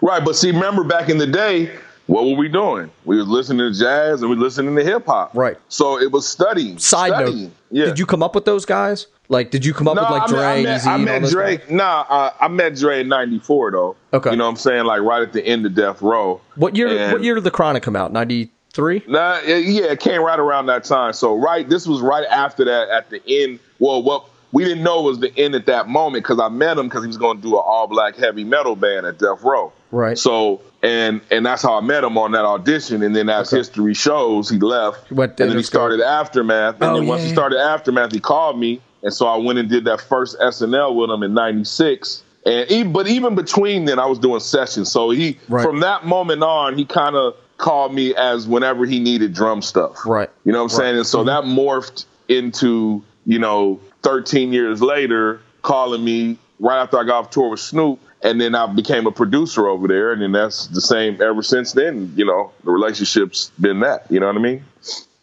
Right, 0.02 0.24
but 0.24 0.36
see, 0.36 0.52
remember 0.52 0.84
back 0.84 1.10
in 1.10 1.18
the 1.18 1.28
day, 1.28 1.72
what 2.08 2.26
were 2.26 2.36
we 2.36 2.48
doing? 2.48 2.90
We 3.06 3.18
was 3.18 3.28
listening 3.28 3.72
to 3.72 3.78
jazz 3.78 4.22
and 4.22 4.30
we 4.30 4.36
listening 4.36 4.76
to 4.76 4.84
hip 4.84 5.06
hop. 5.06 5.32
Right. 5.36 5.58
So 5.68 6.00
it 6.00 6.12
was 6.12 6.28
studying. 6.28 6.78
Side 6.80 7.12
studying. 7.14 7.44
note, 7.44 7.52
Yeah. 7.72 7.86
did 7.86 8.00
you 8.00 8.06
come 8.06 8.24
up 8.24 8.36
with 8.36 8.46
those 8.46 8.66
guys? 8.66 9.08
Like, 9.32 9.52
did 9.52 9.64
you 9.64 9.74
come 9.76 9.88
up 9.88 9.96
No, 9.96 10.02
with 10.02 10.10
like 10.12 10.28
Dre, 10.28 10.40
I 10.44 10.64
met, 10.64 10.82
Eazy, 10.82 10.88
I 10.88 10.98
met 10.98 11.22
guys? 11.62 11.70
Nah, 11.70 12.06
uh, 12.10 12.34
I 12.42 12.48
met 12.48 12.76
Dre 12.76 13.02
in 13.02 13.08
'94 13.08 13.72
though. 13.72 13.96
Okay. 14.12 14.32
You 14.32 14.36
know 14.38 14.46
what 14.46 14.50
I'm 14.52 14.56
saying? 14.56 14.86
Like 14.86 15.02
right 15.02 15.22
at 15.22 15.34
the 15.34 15.46
end 15.46 15.66
of 15.68 15.76
Death 15.76 16.02
Row. 16.02 16.42
What 16.56 16.76
year? 16.76 16.88
And- 16.88 17.14
what 17.14 17.24
year 17.24 17.36
did 17.36 17.44
the 17.44 17.52
Chronic 17.52 17.84
come 17.84 17.96
out? 17.96 18.12
Ninety 18.12 18.50
three. 18.74 19.04
Nah, 19.08 19.40
yeah, 19.46 19.86
it 19.92 20.00
came 20.00 20.22
right 20.24 20.40
around 20.40 20.66
that 20.68 20.84
time. 20.84 21.14
So 21.14 21.36
right, 21.38 21.68
this 21.70 21.86
was 21.88 22.02
right 22.02 22.26
after 22.26 22.66
that. 22.66 22.90
At 22.90 23.12
the 23.12 23.22
end, 23.28 23.60
well, 23.78 24.02
what 24.02 24.26
we 24.52 24.64
didn't 24.64 24.84
know 24.84 25.04
was 25.04 25.20
the 25.20 25.32
end 25.38 25.54
at 25.54 25.68
that 25.68 25.88
moment 25.88 26.24
because 26.24 26.40
I 26.40 26.50
met 26.50 26.80
him 26.80 26.88
because 26.88 27.04
he 27.04 27.08
was 27.08 27.18
going 27.18 27.38
to 27.38 27.44
do 27.44 27.50
an 27.56 27.64
all 27.64 27.86
black 27.88 28.16
heavy 28.16 28.44
metal 28.44 28.76
band 28.76 29.06
at 29.06 29.20
Death 29.20 29.44
Row. 29.44 29.72
Right. 29.92 30.18
So 30.18 30.62
and 30.82 31.22
and 31.30 31.46
that's 31.46 31.62
how 31.62 31.76
I 31.78 31.82
met 31.82 32.04
him 32.04 32.18
on 32.18 32.32
that 32.32 32.46
audition. 32.46 33.04
And 33.04 33.16
then 33.16 33.30
as 33.30 33.52
history 33.52 33.94
shows, 33.94 34.50
he 34.50 34.58
left. 34.58 35.12
What- 35.12 35.40
and 35.40 35.52
then 35.52 35.58
he 35.58 35.62
started 35.64 36.02
Aftermath. 36.02 36.76
And 36.82 36.84
Oh, 36.86 36.96
then 36.96 37.06
once 37.06 37.22
yeah, 37.22 37.28
he 37.28 37.34
started 37.34 37.60
Aftermath, 37.60 38.12
he 38.12 38.20
called 38.20 38.58
me, 38.60 38.82
and 39.04 39.14
so 39.14 39.28
I 39.28 39.38
went 39.38 39.60
and 39.60 39.70
did 39.70 39.86
that 39.86 40.02
first 40.02 40.38
SNL 40.40 40.96
with 40.96 41.10
him 41.10 41.24
in 41.24 41.34
'96. 41.34 42.24
And 42.46 42.70
even, 42.72 42.94
but 42.94 43.08
even 43.08 43.36
between 43.36 43.86
then, 43.86 44.00
I 44.00 44.06
was 44.06 44.18
doing 44.18 44.40
sessions. 44.40 44.92
So 44.92 45.10
he 45.10 45.38
Right. 45.50 45.64
from 45.64 45.82
that 45.82 46.06
moment 46.06 46.42
on, 46.42 46.78
he 46.78 46.86
kind 46.86 47.16
of 47.16 47.36
called 47.58 47.94
me 47.94 48.16
as 48.16 48.48
whenever 48.48 48.86
he 48.86 49.00
needed 49.00 49.34
drum 49.34 49.62
stuff. 49.62 50.06
Right. 50.06 50.30
You 50.46 50.54
know 50.54 50.60
what 50.64 50.72
I'm 50.72 50.78
saying? 50.78 50.96
And 50.98 51.06
so 51.06 51.20
mm-hmm. 51.20 51.28
that 51.28 51.44
morphed 51.44 52.06
into, 52.30 53.04
you 53.26 53.40
know, 53.40 53.80
13 54.04 54.54
years 54.54 54.82
later, 54.82 55.42
calling 55.62 56.04
me 56.04 56.38
right 56.60 56.82
after 56.82 56.98
I 56.98 57.04
got 57.04 57.26
off 57.26 57.30
tour 57.30 57.50
with 57.50 57.60
Snoop. 57.60 58.00
And 58.22 58.40
then 58.42 58.54
I 58.54 58.66
became 58.66 59.08
a 59.08 59.12
producer 59.12 59.68
over 59.68 59.88
there. 59.88 60.12
And 60.12 60.22
then 60.22 60.34
that's 60.34 60.68
the 60.68 60.82
same 60.82 61.22
ever 61.22 61.42
since 61.42 61.72
then. 61.72 62.12
You 62.16 62.26
know, 62.26 62.52
the 62.66 62.72
relationship's 62.72 63.52
been 63.60 63.80
that. 63.82 64.06
You 64.10 64.20
know 64.20 64.28
what 64.28 64.36
I 64.36 64.40
mean? 64.40 64.66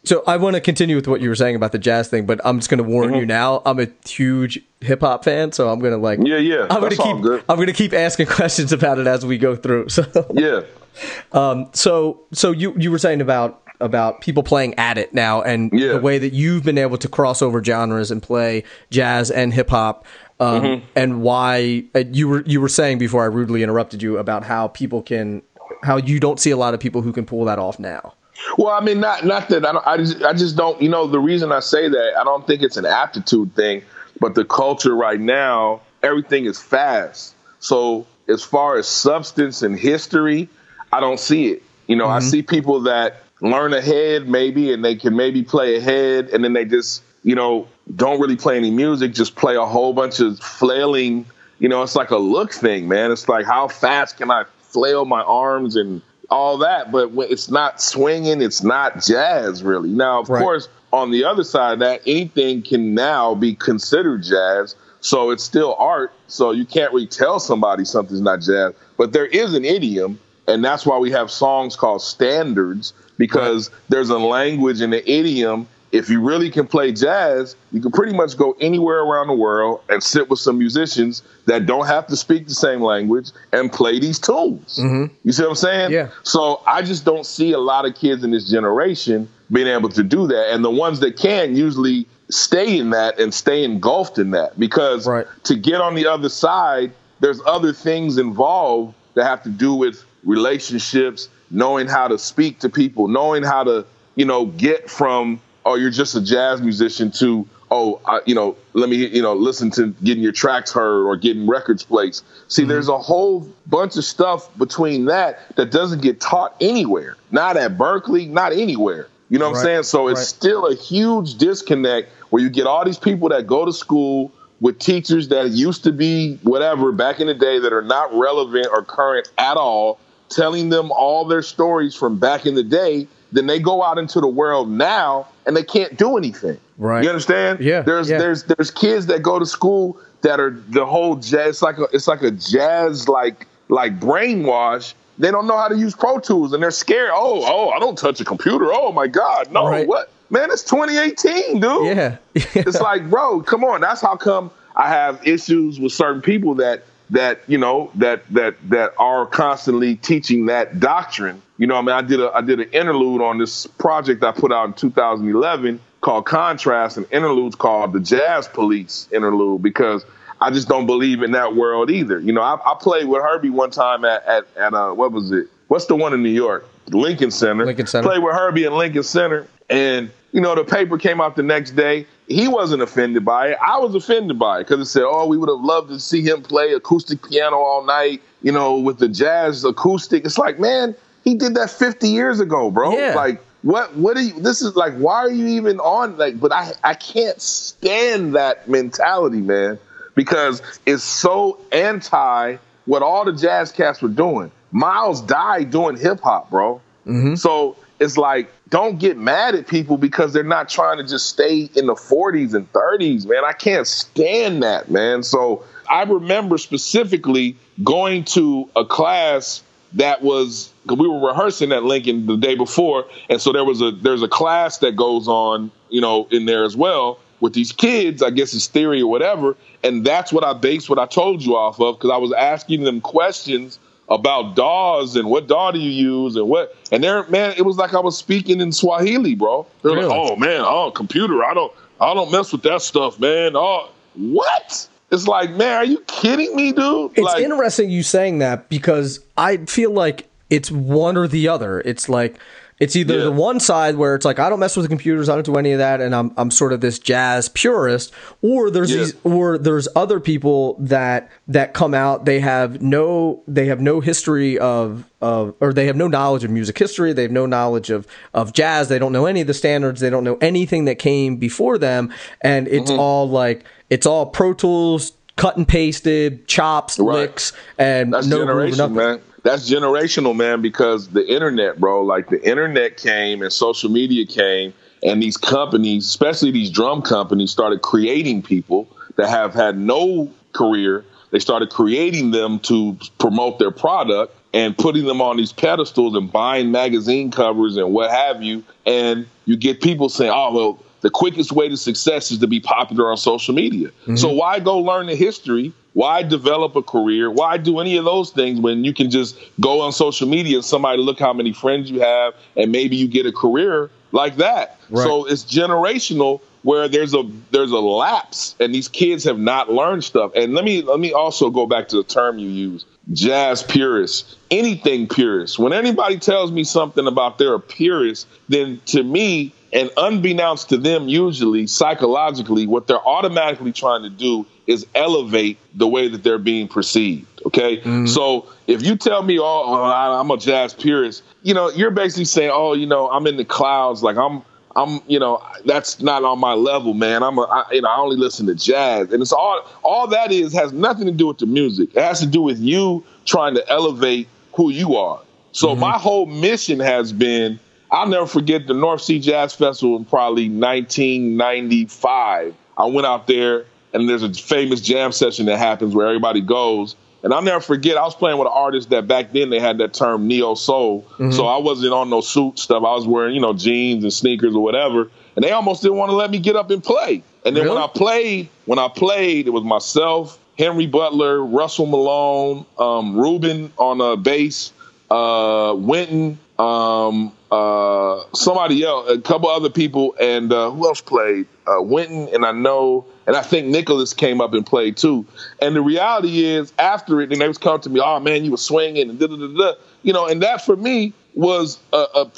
So 0.06 0.22
I 0.26 0.36
want 0.38 0.54
to 0.54 0.60
continue 0.60 0.96
with 0.96 1.06
what 1.08 1.20
you 1.20 1.28
were 1.28 1.34
saying 1.34 1.56
about 1.56 1.72
the 1.72 1.78
jazz 1.78 2.08
thing, 2.08 2.26
but 2.26 2.40
I'm 2.44 2.58
just 2.58 2.70
going 2.70 2.78
to 2.78 2.84
warn 2.84 3.10
Mm-hmm. 3.10 3.16
you 3.20 3.26
now. 3.26 3.60
I'm 3.66 3.78
a 3.80 3.88
huge 4.08 4.60
hip 4.80 5.00
hop 5.00 5.24
fan, 5.24 5.52
so 5.52 5.68
I'm 5.68 5.80
going 5.80 5.92
to 5.92 5.98
like. 5.98 6.20
Yeah, 6.22 6.36
yeah. 6.38 6.66
I'm 6.70 6.80
going 6.80 6.92
to 6.96 7.02
keep. 7.02 7.20
good. 7.22 7.44
I'm 7.48 7.56
going 7.56 7.66
to 7.66 7.72
keep 7.74 7.92
asking 7.92 8.26
questions 8.38 8.72
about 8.72 8.98
it 8.98 9.06
as 9.06 9.26
we 9.26 9.36
go 9.36 9.54
through. 9.56 9.88
So, 9.90 10.04
Yeah. 10.32 10.62
Um. 11.32 11.68
so, 11.74 12.22
so 12.32 12.52
you 12.52 12.72
you 12.78 12.90
were 12.90 12.98
saying 12.98 13.20
about 13.20 13.60
about 13.80 14.22
people 14.22 14.42
playing 14.42 14.74
at 14.78 14.96
it 14.96 15.12
now, 15.12 15.42
and 15.42 15.70
Yeah. 15.74 15.88
the 15.94 16.00
way 16.00 16.16
that 16.18 16.32
you've 16.32 16.62
been 16.64 16.78
able 16.78 16.96
to 16.98 17.08
cross 17.08 17.42
over 17.42 17.62
genres 17.62 18.10
and 18.10 18.22
play 18.22 18.64
jazz 18.90 19.30
and 19.30 19.52
hip 19.52 19.68
hop, 19.68 20.06
um, 20.40 20.62
Mm-hmm. 20.62 20.86
and 20.96 21.20
why 21.22 21.84
uh, 21.94 22.04
you 22.12 22.28
were 22.28 22.42
you 22.46 22.62
were 22.62 22.68
saying 22.70 22.96
before 22.98 23.22
I 23.24 23.26
rudely 23.26 23.62
interrupted 23.62 24.02
you 24.02 24.16
about 24.16 24.44
how 24.44 24.68
people 24.68 25.02
can, 25.02 25.42
how 25.82 25.96
you 25.98 26.18
don't 26.18 26.40
see 26.40 26.50
a 26.52 26.56
lot 26.56 26.72
of 26.72 26.80
people 26.80 27.02
who 27.02 27.12
can 27.12 27.26
pull 27.26 27.44
that 27.46 27.58
off 27.58 27.78
now. 27.78 28.14
Well, 28.58 28.72
I 28.74 28.80
mean, 28.80 29.00
not 29.00 29.24
not 29.24 29.48
that 29.48 29.64
I 29.64 29.72
don't. 29.72 29.86
I 29.86 29.96
just, 29.96 30.22
I 30.22 30.32
just 30.32 30.56
don't. 30.56 30.80
You 30.80 30.88
know, 30.88 31.06
the 31.06 31.20
reason 31.20 31.52
I 31.52 31.60
say 31.60 31.88
that 31.88 32.12
I 32.18 32.24
don't 32.24 32.46
think 32.46 32.62
it's 32.62 32.76
an 32.76 32.86
aptitude 32.86 33.54
thing, 33.54 33.82
but 34.20 34.34
the 34.34 34.44
culture 34.44 34.94
right 34.94 35.20
now, 35.20 35.80
everything 36.02 36.44
is 36.44 36.60
fast. 36.60 37.34
So 37.60 38.06
as 38.28 38.42
far 38.42 38.76
as 38.76 38.86
substance 38.88 39.62
and 39.62 39.78
history, 39.78 40.48
I 40.92 41.00
don't 41.00 41.20
see 41.20 41.48
it. 41.48 41.62
You 41.86 41.96
know, 41.96 42.06
mm-hmm. 42.06 42.16
I 42.16 42.20
see 42.20 42.42
people 42.42 42.82
that 42.82 43.22
learn 43.40 43.72
ahead 43.72 44.28
maybe 44.28 44.72
and 44.72 44.84
they 44.84 44.96
can 44.96 45.14
maybe 45.16 45.42
play 45.42 45.76
ahead 45.76 46.30
and 46.30 46.42
then 46.42 46.52
they 46.52 46.64
just, 46.64 47.02
you 47.22 47.34
know, 47.34 47.68
don't 47.94 48.20
really 48.20 48.36
play 48.36 48.56
any 48.56 48.70
music, 48.70 49.12
just 49.12 49.36
play 49.36 49.56
a 49.56 49.66
whole 49.66 49.92
bunch 49.92 50.20
of 50.20 50.38
flailing, 50.40 51.26
you 51.58 51.68
know, 51.68 51.82
it's 51.82 51.94
like 51.94 52.10
a 52.10 52.16
look 52.16 52.52
thing, 52.52 52.88
man. 52.88 53.12
It's 53.12 53.28
like 53.28 53.46
how 53.46 53.68
fast 53.68 54.16
can 54.16 54.30
I 54.30 54.44
flail 54.60 55.04
my 55.04 55.22
arms 55.22 55.76
and 55.76 56.02
all 56.30 56.58
that, 56.58 56.90
but 56.92 57.10
it's 57.14 57.50
not 57.50 57.80
swinging, 57.80 58.42
it's 58.42 58.62
not 58.62 59.02
jazz 59.04 59.62
really. 59.62 59.90
Now, 59.90 60.20
of 60.20 60.28
right. 60.28 60.40
course, 60.40 60.68
on 60.92 61.10
the 61.10 61.24
other 61.24 61.44
side 61.44 61.74
of 61.74 61.78
that, 61.80 62.02
anything 62.06 62.62
can 62.62 62.94
now 62.94 63.34
be 63.34 63.54
considered 63.54 64.22
jazz. 64.22 64.74
So 65.00 65.30
it's 65.30 65.44
still 65.44 65.74
art. 65.78 66.12
So 66.26 66.50
you 66.50 66.64
can't 66.64 66.92
really 66.92 67.06
tell 67.06 67.38
somebody 67.38 67.84
something's 67.84 68.20
not 68.20 68.40
jazz. 68.40 68.74
But 68.96 69.12
there 69.12 69.26
is 69.26 69.54
an 69.54 69.64
idiom, 69.64 70.18
and 70.48 70.64
that's 70.64 70.86
why 70.86 70.98
we 70.98 71.10
have 71.12 71.30
songs 71.30 71.76
called 71.76 72.02
standards 72.02 72.92
because 73.18 73.70
right. 73.70 73.80
there's 73.88 74.10
a 74.10 74.18
language 74.18 74.80
and 74.80 74.94
an 74.94 75.02
idiom. 75.06 75.68
If 75.92 76.10
you 76.10 76.20
really 76.20 76.50
can 76.50 76.66
play 76.66 76.92
jazz, 76.92 77.56
you 77.72 77.80
can 77.80 77.92
pretty 77.92 78.12
much 78.12 78.36
go 78.36 78.56
anywhere 78.60 79.00
around 79.00 79.28
the 79.28 79.34
world 79.34 79.82
and 79.88 80.02
sit 80.02 80.28
with 80.28 80.38
some 80.38 80.58
musicians 80.58 81.22
that 81.46 81.66
don't 81.66 81.86
have 81.86 82.06
to 82.08 82.16
speak 82.16 82.48
the 82.48 82.54
same 82.54 82.80
language 82.80 83.30
and 83.52 83.72
play 83.72 83.98
these 83.98 84.18
tunes. 84.18 84.78
Mm-hmm. 84.78 85.14
You 85.24 85.32
see 85.32 85.42
what 85.42 85.50
I'm 85.50 85.56
saying? 85.56 85.92
Yeah. 85.92 86.08
So 86.22 86.60
I 86.66 86.82
just 86.82 87.04
don't 87.04 87.24
see 87.24 87.52
a 87.52 87.58
lot 87.58 87.86
of 87.86 87.94
kids 87.94 88.24
in 88.24 88.30
this 88.30 88.50
generation 88.50 89.28
being 89.50 89.68
able 89.68 89.88
to 89.90 90.02
do 90.02 90.26
that. 90.26 90.52
And 90.52 90.64
the 90.64 90.70
ones 90.70 91.00
that 91.00 91.16
can 91.16 91.54
usually 91.54 92.06
stay 92.30 92.78
in 92.78 92.90
that 92.90 93.18
and 93.20 93.32
stay 93.32 93.64
engulfed 93.64 94.18
in 94.18 94.32
that 94.32 94.58
because 94.58 95.06
right. 95.06 95.26
to 95.44 95.54
get 95.54 95.80
on 95.80 95.94
the 95.94 96.06
other 96.06 96.28
side, 96.28 96.92
there's 97.20 97.40
other 97.46 97.72
things 97.72 98.18
involved 98.18 98.94
that 99.14 99.24
have 99.24 99.42
to 99.44 99.48
do 99.48 99.74
with 99.74 100.04
relationships, 100.24 101.28
knowing 101.50 101.86
how 101.86 102.08
to 102.08 102.18
speak 102.18 102.58
to 102.60 102.68
people, 102.68 103.08
knowing 103.08 103.42
how 103.42 103.64
to, 103.64 103.86
you 104.16 104.24
know, 104.24 104.46
get 104.46 104.90
from, 104.90 105.40
oh, 105.66 105.74
you're 105.74 105.90
just 105.90 106.14
a 106.14 106.20
jazz 106.20 106.62
musician 106.62 107.10
to, 107.10 107.46
oh, 107.70 108.00
I, 108.06 108.20
you 108.24 108.34
know, 108.34 108.56
let 108.72 108.88
me, 108.88 109.04
you 109.08 109.20
know, 109.20 109.34
listen 109.34 109.70
to 109.72 109.88
getting 110.04 110.22
your 110.22 110.32
tracks 110.32 110.72
heard 110.72 111.04
or 111.04 111.16
getting 111.16 111.46
records 111.46 111.82
placed. 111.82 112.24
See, 112.48 112.62
mm-hmm. 112.62 112.70
there's 112.70 112.88
a 112.88 112.96
whole 112.96 113.46
bunch 113.66 113.96
of 113.96 114.04
stuff 114.04 114.56
between 114.56 115.06
that 115.06 115.40
that 115.56 115.72
doesn't 115.72 116.02
get 116.02 116.20
taught 116.20 116.54
anywhere. 116.60 117.16
Not 117.32 117.56
at 117.56 117.76
Berklee, 117.76 118.30
not 118.30 118.52
anywhere. 118.52 119.08
You 119.28 119.40
know 119.40 119.46
what 119.46 119.56
right. 119.56 119.60
I'm 119.60 119.66
saying? 119.66 119.82
So 119.82 120.06
it's 120.06 120.20
right. 120.20 120.26
still 120.26 120.66
a 120.66 120.74
huge 120.76 121.34
disconnect 121.34 122.12
where 122.30 122.40
you 122.40 122.48
get 122.48 122.66
all 122.68 122.84
these 122.84 122.98
people 122.98 123.28
that 123.30 123.48
go 123.48 123.64
to 123.64 123.72
school 123.72 124.32
with 124.60 124.78
teachers 124.78 125.28
that 125.28 125.50
used 125.50 125.82
to 125.82 125.92
be 125.92 126.36
whatever 126.44 126.92
back 126.92 127.18
in 127.18 127.26
the 127.26 127.34
day 127.34 127.58
that 127.58 127.72
are 127.72 127.82
not 127.82 128.14
relevant 128.14 128.68
or 128.70 128.84
current 128.84 129.28
at 129.36 129.56
all, 129.56 129.98
telling 130.28 130.68
them 130.68 130.92
all 130.92 131.24
their 131.24 131.42
stories 131.42 131.94
from 131.94 132.18
back 132.18 132.46
in 132.46 132.54
the 132.54 132.62
day. 132.62 133.08
Then 133.32 133.46
they 133.46 133.58
go 133.58 133.82
out 133.82 133.98
into 133.98 134.20
the 134.20 134.28
world 134.28 134.70
now 134.70 135.28
and 135.46 135.56
they 135.56 135.64
can't 135.64 135.96
do 135.96 136.16
anything. 136.16 136.58
Right. 136.78 137.02
You 137.02 137.10
understand? 137.10 137.60
Yeah. 137.60 137.82
There's 137.82 138.08
yeah. 138.08 138.18
there's 138.18 138.44
there's 138.44 138.70
kids 138.70 139.06
that 139.06 139.22
go 139.22 139.38
to 139.38 139.46
school 139.46 139.98
that 140.22 140.40
are 140.40 140.50
the 140.50 140.86
whole 140.86 141.16
jazz. 141.16 141.48
It's 141.48 141.62
like 141.62 141.78
a, 141.78 141.84
it's 141.92 142.08
like 142.08 142.22
a 142.22 142.30
jazz 142.30 143.08
like 143.08 143.46
like 143.68 143.98
brainwash 143.98 144.94
they 145.18 145.30
don't 145.30 145.46
know 145.46 145.56
how 145.56 145.68
to 145.68 145.76
use 145.76 145.94
Pro 145.94 146.18
Tools 146.18 146.52
and 146.52 146.62
they're 146.62 146.70
scared. 146.70 147.10
Oh, 147.12 147.42
oh, 147.44 147.70
I 147.70 147.78
don't 147.78 147.96
touch 147.96 148.20
a 148.20 148.24
computer. 148.24 148.72
Oh 148.72 148.92
my 148.92 149.06
God. 149.06 149.50
No, 149.50 149.66
right. 149.66 149.86
what? 149.86 150.10
Man, 150.28 150.50
it's 150.50 150.62
2018, 150.64 151.60
dude. 151.60 151.86
Yeah. 151.96 152.16
it's 152.34 152.80
like, 152.80 153.08
bro, 153.08 153.42
come 153.42 153.64
on. 153.64 153.80
That's 153.80 154.00
how 154.00 154.16
come 154.16 154.50
I 154.74 154.88
have 154.88 155.26
issues 155.26 155.80
with 155.80 155.92
certain 155.92 156.20
people 156.20 156.56
that 156.56 156.84
that, 157.10 157.40
you 157.46 157.58
know, 157.58 157.90
that 157.96 158.28
that 158.32 158.56
that 158.70 158.92
are 158.98 159.26
constantly 159.26 159.96
teaching 159.96 160.46
that 160.46 160.80
doctrine. 160.80 161.42
You 161.58 161.66
know, 161.66 161.76
I 161.76 161.80
mean, 161.80 161.90
I 161.90 162.02
did 162.02 162.20
a 162.20 162.30
I 162.32 162.40
did 162.40 162.60
an 162.60 162.70
interlude 162.70 163.22
on 163.22 163.38
this 163.38 163.66
project 163.66 164.22
I 164.24 164.32
put 164.32 164.52
out 164.52 164.66
in 164.66 164.72
2011 164.74 165.80
called 166.00 166.26
Contrast, 166.26 166.96
and 166.96 167.06
interludes 167.10 167.54
called 167.56 167.92
the 167.92 168.00
Jazz 168.00 168.48
Police 168.48 169.08
interlude 169.12 169.62
because 169.62 170.04
I 170.40 170.50
just 170.50 170.68
don't 170.68 170.86
believe 170.86 171.22
in 171.22 171.32
that 171.32 171.56
world 171.56 171.90
either. 171.90 172.18
You 172.18 172.32
know, 172.32 172.42
I, 172.42 172.54
I 172.54 172.76
played 172.78 173.06
with 173.06 173.22
Herbie 173.22 173.50
one 173.50 173.70
time 173.70 174.04
at 174.04 174.24
at, 174.24 174.46
at 174.56 174.74
uh, 174.74 174.92
what 174.92 175.12
was 175.12 175.32
it? 175.32 175.48
What's 175.68 175.86
the 175.86 175.96
one 175.96 176.12
in 176.12 176.22
New 176.22 176.30
York? 176.30 176.68
Lincoln 176.88 177.30
Center. 177.30 177.66
Lincoln 177.66 177.86
Center. 177.86 178.08
Played 178.08 178.22
with 178.22 178.34
Herbie 178.34 178.64
in 178.64 178.74
Lincoln 178.74 179.02
Center, 179.02 179.46
and 179.68 180.10
you 180.32 180.40
know 180.40 180.54
the 180.54 180.64
paper 180.64 180.98
came 180.98 181.20
out 181.20 181.36
the 181.36 181.42
next 181.42 181.72
day. 181.72 182.06
He 182.28 182.48
wasn't 182.48 182.82
offended 182.82 183.24
by 183.24 183.50
it. 183.50 183.58
I 183.64 183.78
was 183.78 183.94
offended 183.94 184.38
by 184.38 184.58
it 184.58 184.64
because 184.64 184.80
it 184.80 184.90
said, 184.90 185.04
"Oh, 185.06 185.26
we 185.26 185.36
would 185.38 185.48
have 185.48 185.60
loved 185.60 185.88
to 185.90 186.00
see 186.00 186.22
him 186.22 186.42
play 186.42 186.72
acoustic 186.72 187.28
piano 187.28 187.56
all 187.56 187.84
night." 187.84 188.22
You 188.42 188.52
know, 188.52 188.78
with 188.78 188.98
the 188.98 189.08
jazz 189.08 189.64
acoustic. 189.64 190.24
It's 190.24 190.38
like, 190.38 190.58
man, 190.58 190.94
he 191.24 191.34
did 191.34 191.54
that 191.54 191.70
50 191.70 192.08
years 192.08 192.38
ago, 192.38 192.70
bro. 192.70 192.92
Yeah. 192.92 193.14
Like, 193.14 193.42
what? 193.62 193.94
What 193.96 194.16
are 194.16 194.22
you? 194.22 194.38
This 194.40 194.62
is 194.62 194.76
like, 194.76 194.94
why 194.94 195.16
are 195.16 195.30
you 195.30 195.46
even 195.46 195.80
on? 195.80 196.16
Like, 196.16 196.38
but 196.38 196.52
I 196.52 196.72
I 196.84 196.94
can't 196.94 197.40
stand 197.40 198.34
that 198.34 198.68
mentality, 198.68 199.40
man 199.40 199.78
because 200.16 200.62
it's 200.84 201.04
so 201.04 201.60
anti 201.70 202.56
what 202.86 203.02
all 203.02 203.24
the 203.24 203.32
jazz 203.32 203.70
cats 203.70 204.02
were 204.02 204.08
doing. 204.08 204.50
Miles 204.72 205.20
died 205.20 205.70
doing 205.70 205.96
hip 205.96 206.20
hop, 206.20 206.50
bro. 206.50 206.80
Mm-hmm. 207.06 207.36
So 207.36 207.76
it's 208.00 208.16
like, 208.16 208.50
don't 208.68 208.98
get 208.98 209.16
mad 209.16 209.54
at 209.54 209.68
people 209.68 209.96
because 209.96 210.32
they're 210.32 210.42
not 210.42 210.68
trying 210.68 210.98
to 210.98 211.04
just 211.04 211.28
stay 211.28 211.70
in 211.74 211.86
the 211.86 211.94
40s 211.94 212.54
and 212.54 212.70
30s, 212.72 213.26
man. 213.26 213.44
I 213.44 213.52
can't 213.52 213.86
stand 213.86 214.62
that, 214.62 214.90
man. 214.90 215.22
So 215.22 215.64
I 215.88 216.02
remember 216.02 216.58
specifically 216.58 217.56
going 217.84 218.24
to 218.24 218.68
a 218.74 218.84
class 218.84 219.62
that 219.92 220.22
was 220.22 220.72
we 220.84 221.08
were 221.08 221.28
rehearsing 221.28 221.72
at 221.72 221.84
Lincoln 221.84 222.26
the 222.26 222.36
day 222.36 222.56
before, 222.56 223.06
and 223.30 223.40
so 223.40 223.52
there 223.52 223.64
was 223.64 223.80
a 223.80 223.92
there's 223.92 224.22
a 224.22 224.28
class 224.28 224.78
that 224.78 224.96
goes 224.96 225.28
on, 225.28 225.70
you 225.88 226.00
know, 226.00 226.26
in 226.30 226.44
there 226.46 226.64
as 226.64 226.76
well 226.76 227.20
with 227.40 227.54
these 227.54 227.72
kids. 227.72 228.22
I 228.22 228.30
guess 228.30 228.52
it's 228.52 228.66
theory 228.66 229.00
or 229.00 229.10
whatever, 229.10 229.56
and 229.84 230.04
that's 230.04 230.32
what 230.32 230.44
I 230.44 230.54
based 230.54 230.90
what 230.90 230.98
I 230.98 231.06
told 231.06 231.42
you 231.42 231.56
off 231.56 231.80
of 231.80 231.96
because 231.96 232.10
I 232.10 232.16
was 232.16 232.32
asking 232.32 232.82
them 232.82 233.00
questions 233.00 233.78
about 234.08 234.54
DAWs 234.54 235.16
and 235.16 235.28
what 235.28 235.48
DAW 235.48 235.72
do 235.72 235.78
you 235.78 235.90
use 235.90 236.36
and 236.36 236.48
what 236.48 236.76
and 236.92 237.02
there 237.02 237.26
man 237.28 237.54
it 237.56 237.62
was 237.62 237.76
like 237.76 237.94
I 237.94 238.00
was 238.00 238.16
speaking 238.16 238.60
in 238.60 238.72
Swahili, 238.72 239.34
bro. 239.34 239.66
They're 239.82 239.92
really? 239.92 240.06
like, 240.06 240.18
"Oh 240.18 240.36
man, 240.36 240.62
oh 240.64 240.90
computer, 240.90 241.44
I 241.44 241.54
don't 241.54 241.72
I 242.00 242.14
don't 242.14 242.30
mess 242.30 242.52
with 242.52 242.62
that 242.62 242.82
stuff, 242.82 243.18
man." 243.18 243.52
Oh, 243.56 243.90
what? 244.14 244.88
It's 245.10 245.28
like, 245.28 245.50
man, 245.50 245.74
are 245.74 245.84
you 245.84 246.00
kidding 246.06 246.54
me, 246.56 246.72
dude? 246.72 247.12
It's 247.12 247.20
like, 247.20 247.42
interesting 247.42 247.90
you 247.90 248.02
saying 248.02 248.38
that 248.40 248.68
because 248.68 249.20
I 249.36 249.58
feel 249.58 249.92
like 249.92 250.28
it's 250.50 250.70
one 250.70 251.16
or 251.16 251.28
the 251.28 251.48
other. 251.48 251.80
It's 251.80 252.08
like 252.08 252.38
it's 252.78 252.94
either 252.94 253.16
yeah. 253.16 253.24
the 253.24 253.32
one 253.32 253.58
side 253.58 253.96
where 253.96 254.14
it's 254.14 254.24
like 254.24 254.38
I 254.38 254.50
don't 254.50 254.60
mess 254.60 254.76
with 254.76 254.84
the 254.84 254.88
computers, 254.88 255.28
I 255.28 255.34
don't 255.34 255.46
do 255.46 255.56
any 255.56 255.72
of 255.72 255.78
that, 255.78 256.00
and 256.00 256.14
I'm 256.14 256.32
I'm 256.36 256.50
sort 256.50 256.74
of 256.74 256.82
this 256.82 256.98
jazz 256.98 257.48
purist, 257.48 258.12
or 258.42 258.70
there's 258.70 258.90
yeah. 258.90 258.98
these 258.98 259.14
or 259.24 259.56
there's 259.56 259.88
other 259.96 260.20
people 260.20 260.76
that 260.80 261.30
that 261.48 261.72
come 261.72 261.94
out 261.94 262.26
they 262.26 262.40
have 262.40 262.82
no 262.82 263.42
they 263.48 263.66
have 263.66 263.80
no 263.80 264.00
history 264.00 264.58
of 264.58 265.10
of 265.22 265.54
or 265.60 265.72
they 265.72 265.86
have 265.86 265.96
no 265.96 266.06
knowledge 266.06 266.44
of 266.44 266.50
music 266.50 266.76
history, 266.76 267.14
they 267.14 267.22
have 267.22 267.30
no 267.30 267.46
knowledge 267.46 267.88
of 267.88 268.06
of 268.34 268.52
jazz, 268.52 268.88
they 268.88 268.98
don't 268.98 269.12
know 269.12 269.24
any 269.24 269.40
of 269.40 269.46
the 269.46 269.54
standards, 269.54 270.00
they 270.00 270.10
don't 270.10 270.24
know 270.24 270.36
anything 270.42 270.84
that 270.84 270.98
came 270.98 271.36
before 271.36 271.78
them, 271.78 272.12
and 272.42 272.68
it's 272.68 272.90
mm-hmm. 272.90 273.00
all 273.00 273.28
like 273.28 273.64
it's 273.88 274.04
all 274.04 274.26
Pro 274.26 274.52
Tools 274.52 275.12
cut 275.36 275.56
and 275.56 275.66
pasted, 275.66 276.46
chops, 276.46 276.98
right. 276.98 277.14
licks, 277.14 277.54
and 277.78 278.12
That's 278.12 278.26
no 278.26 278.38
generation, 278.38 278.94
man 278.94 279.20
that's 279.46 279.70
generational, 279.70 280.34
man, 280.34 280.60
because 280.60 281.08
the 281.08 281.26
internet, 281.26 281.78
bro, 281.78 282.02
like 282.02 282.30
the 282.30 282.42
internet 282.48 282.96
came 282.96 283.42
and 283.42 283.52
social 283.52 283.90
media 283.90 284.26
came, 284.26 284.74
and 285.02 285.22
these 285.22 285.36
companies, 285.36 286.06
especially 286.06 286.50
these 286.50 286.70
drum 286.70 287.00
companies, 287.00 287.50
started 287.50 287.82
creating 287.82 288.42
people 288.42 288.88
that 289.16 289.28
have 289.28 289.54
had 289.54 289.78
no 289.78 290.30
career. 290.52 291.04
They 291.30 291.38
started 291.38 291.70
creating 291.70 292.32
them 292.32 292.58
to 292.60 292.98
promote 293.18 293.58
their 293.58 293.70
product 293.70 294.34
and 294.52 294.76
putting 294.76 295.04
them 295.04 295.20
on 295.20 295.36
these 295.36 295.52
pedestals 295.52 296.16
and 296.16 296.32
buying 296.32 296.72
magazine 296.72 297.30
covers 297.30 297.76
and 297.76 297.92
what 297.92 298.10
have 298.10 298.42
you. 298.42 298.64
And 298.84 299.26
you 299.44 299.56
get 299.56 299.80
people 299.80 300.08
saying, 300.08 300.32
oh, 300.34 300.54
well, 300.54 300.82
the 301.02 301.10
quickest 301.10 301.52
way 301.52 301.68
to 301.68 301.76
success 301.76 302.32
is 302.32 302.38
to 302.38 302.46
be 302.46 302.58
popular 302.58 303.10
on 303.10 303.16
social 303.16 303.54
media. 303.54 303.88
Mm-hmm. 303.88 304.16
So 304.16 304.32
why 304.32 304.58
go 304.58 304.78
learn 304.78 305.06
the 305.06 305.14
history 305.14 305.72
why 305.96 306.22
develop 306.22 306.76
a 306.76 306.82
career? 306.82 307.30
Why 307.30 307.56
do 307.56 307.80
any 307.80 307.96
of 307.96 308.04
those 308.04 308.30
things 308.30 308.60
when 308.60 308.84
you 308.84 308.92
can 308.92 309.10
just 309.10 309.38
go 309.58 309.80
on 309.80 309.92
social 309.92 310.28
media 310.28 310.56
and 310.56 310.64
somebody 310.64 311.00
look 311.00 311.18
how 311.18 311.32
many 311.32 311.54
friends 311.54 311.90
you 311.90 312.00
have 312.00 312.34
and 312.54 312.70
maybe 312.70 312.96
you 312.96 313.08
get 313.08 313.24
a 313.24 313.32
career 313.32 313.90
like 314.12 314.36
that? 314.36 314.78
Right. 314.90 315.04
So 315.04 315.24
it's 315.24 315.42
generational 315.42 316.42
where 316.64 316.86
there's 316.86 317.14
a 317.14 317.22
there's 317.50 317.70
a 317.70 317.78
lapse 317.78 318.56
and 318.60 318.74
these 318.74 318.88
kids 318.88 319.24
have 319.24 319.38
not 319.38 319.72
learned 319.72 320.04
stuff. 320.04 320.32
And 320.36 320.52
let 320.52 320.66
me 320.66 320.82
let 320.82 321.00
me 321.00 321.14
also 321.14 321.48
go 321.48 321.64
back 321.64 321.88
to 321.88 321.96
the 321.96 322.04
term 322.04 322.38
you 322.38 322.50
use, 322.50 322.84
jazz 323.14 323.62
purists, 323.62 324.36
anything 324.50 325.08
purists. 325.08 325.58
When 325.58 325.72
anybody 325.72 326.18
tells 326.18 326.52
me 326.52 326.64
something 326.64 327.06
about 327.06 327.38
they're 327.38 327.54
a 327.54 327.58
purist, 327.60 328.26
then 328.50 328.82
to 328.86 329.02
me, 329.02 329.54
and 329.76 329.90
unbeknownst 329.98 330.70
to 330.70 330.78
them, 330.78 331.06
usually 331.06 331.66
psychologically, 331.66 332.66
what 332.66 332.86
they're 332.86 333.06
automatically 333.06 333.72
trying 333.72 334.02
to 334.04 334.08
do 334.08 334.46
is 334.66 334.86
elevate 334.94 335.58
the 335.74 335.86
way 335.86 336.08
that 336.08 336.22
they're 336.22 336.38
being 336.38 336.66
perceived. 336.66 337.26
Okay. 337.44 337.76
Mm-hmm. 337.78 338.06
So 338.06 338.46
if 338.66 338.82
you 338.82 338.96
tell 338.96 339.22
me, 339.22 339.38
oh, 339.38 339.44
oh 339.44 339.84
I'm 339.84 340.30
a 340.30 340.38
jazz 340.38 340.72
purist, 340.72 341.22
you 341.42 341.52
know, 341.52 341.68
you're 341.70 341.90
basically 341.90 342.24
saying, 342.24 342.50
oh, 342.52 342.72
you 342.72 342.86
know, 342.86 343.10
I'm 343.10 343.26
in 343.26 343.36
the 343.36 343.44
clouds. 343.44 344.02
Like 344.02 344.16
I'm, 344.16 344.42
I'm, 344.76 345.00
you 345.08 345.18
know, 345.18 345.44
that's 345.66 346.00
not 346.00 346.24
on 346.24 346.38
my 346.38 346.54
level, 346.54 346.94
man. 346.94 347.22
I'm, 347.22 347.36
a, 347.36 347.42
I, 347.42 347.64
you 347.72 347.82
know, 347.82 347.88
I 347.90 347.98
only 347.98 348.16
listen 348.16 348.46
to 348.46 348.54
jazz, 348.54 349.12
and 349.12 349.22
it's 349.22 349.32
all, 349.32 349.62
all 349.82 350.06
that 350.08 350.32
is 350.32 350.54
has 350.54 350.72
nothing 350.72 351.04
to 351.04 351.12
do 351.12 351.26
with 351.26 351.38
the 351.38 351.46
music. 351.46 351.94
It 351.94 352.02
has 352.02 352.20
to 352.20 352.26
do 352.26 352.40
with 352.40 352.58
you 352.58 353.04
trying 353.26 353.54
to 353.54 353.68
elevate 353.68 354.26
who 354.54 354.70
you 354.70 354.96
are. 354.96 355.20
So 355.52 355.68
mm-hmm. 355.68 355.80
my 355.80 355.98
whole 355.98 356.26
mission 356.26 356.80
has 356.80 357.12
been 357.12 357.58
I'll 357.96 358.06
never 358.06 358.26
forget 358.26 358.66
the 358.66 358.74
North 358.74 359.00
Sea 359.00 359.18
Jazz 359.18 359.54
Festival 359.54 359.96
in 359.96 360.04
probably 360.04 360.50
1995. 360.50 362.54
I 362.76 362.84
went 362.84 363.06
out 363.06 363.26
there 363.26 363.64
and 363.94 364.06
there's 364.06 364.22
a 364.22 364.34
famous 364.34 364.82
jam 364.82 365.12
session 365.12 365.46
that 365.46 365.58
happens 365.58 365.94
where 365.94 366.06
everybody 366.06 366.42
goes. 366.42 366.94
And 367.22 367.32
I'll 367.32 367.40
never 367.40 367.60
forget, 367.60 367.96
I 367.96 368.02
was 368.02 368.14
playing 368.14 368.36
with 368.36 368.48
an 368.48 368.52
artist 368.54 368.90
that 368.90 369.08
back 369.08 369.32
then 369.32 369.48
they 369.48 369.60
had 369.60 369.78
that 369.78 369.94
term 369.94 370.28
neo 370.28 370.54
soul. 370.54 371.06
Mm-hmm. 371.12 371.30
So 371.30 371.46
I 371.46 371.56
wasn't 371.56 371.94
on 371.94 372.10
no 372.10 372.20
suit 372.20 372.58
stuff. 372.58 372.84
I 372.84 372.94
was 372.94 373.06
wearing, 373.06 373.34
you 373.34 373.40
know, 373.40 373.54
jeans 373.54 374.04
and 374.04 374.12
sneakers 374.12 374.54
or 374.54 374.62
whatever. 374.62 375.10
And 375.34 375.42
they 375.42 375.52
almost 375.52 375.80
didn't 375.80 375.96
want 375.96 376.10
to 376.10 376.16
let 376.16 376.30
me 376.30 376.38
get 376.38 376.54
up 376.54 376.70
and 376.70 376.84
play. 376.84 377.22
And 377.46 377.56
then 377.56 377.64
really? 377.64 377.76
when 377.76 377.82
I 377.82 377.86
played, 377.86 378.50
when 378.66 378.78
I 378.78 378.88
played, 378.88 379.46
it 379.46 379.50
was 379.50 379.64
myself, 379.64 380.38
Henry 380.58 380.86
Butler, 380.86 381.42
Russell 381.42 381.86
Malone, 381.86 382.66
um, 382.78 383.16
Ruben 383.16 383.72
on 383.78 384.02
a 384.02 384.18
bass, 384.18 384.74
uh, 385.10 385.72
Wynton, 385.74 386.38
um, 386.58 387.32
uh, 387.50 388.22
somebody 388.34 388.84
else, 388.84 389.10
a 389.10 389.20
couple 389.20 389.48
other 389.48 389.70
people, 389.70 390.14
and 390.20 390.52
uh, 390.52 390.70
who 390.70 390.86
else 390.86 391.00
played? 391.00 391.46
Uh, 391.66 391.82
Wynton, 391.82 392.28
and 392.32 392.44
I 392.44 392.52
know, 392.52 393.04
and 393.26 393.36
I 393.36 393.42
think 393.42 393.66
Nicholas 393.68 394.14
came 394.14 394.40
up 394.40 394.52
and 394.54 394.64
played 394.64 394.96
too. 394.96 395.26
And 395.60 395.74
the 395.74 395.80
reality 395.80 396.44
is, 396.44 396.72
after 396.78 397.20
it, 397.20 397.30
then 397.30 397.38
they 397.38 397.48
was 397.48 397.58
coming 397.58 397.80
to 397.82 397.90
me, 397.90 398.00
"Oh 398.02 398.20
man, 398.20 398.44
you 398.44 398.50
were 398.50 398.56
swinging," 398.56 399.10
and 399.10 399.18
da 399.18 399.26
da 399.26 399.36
da 399.36 399.46
da. 399.46 399.72
You 400.02 400.12
know, 400.12 400.26
and 400.26 400.42
that 400.42 400.64
for 400.64 400.76
me 400.76 401.12
was 401.34 401.78
a, 401.92 402.06
a 402.14 402.30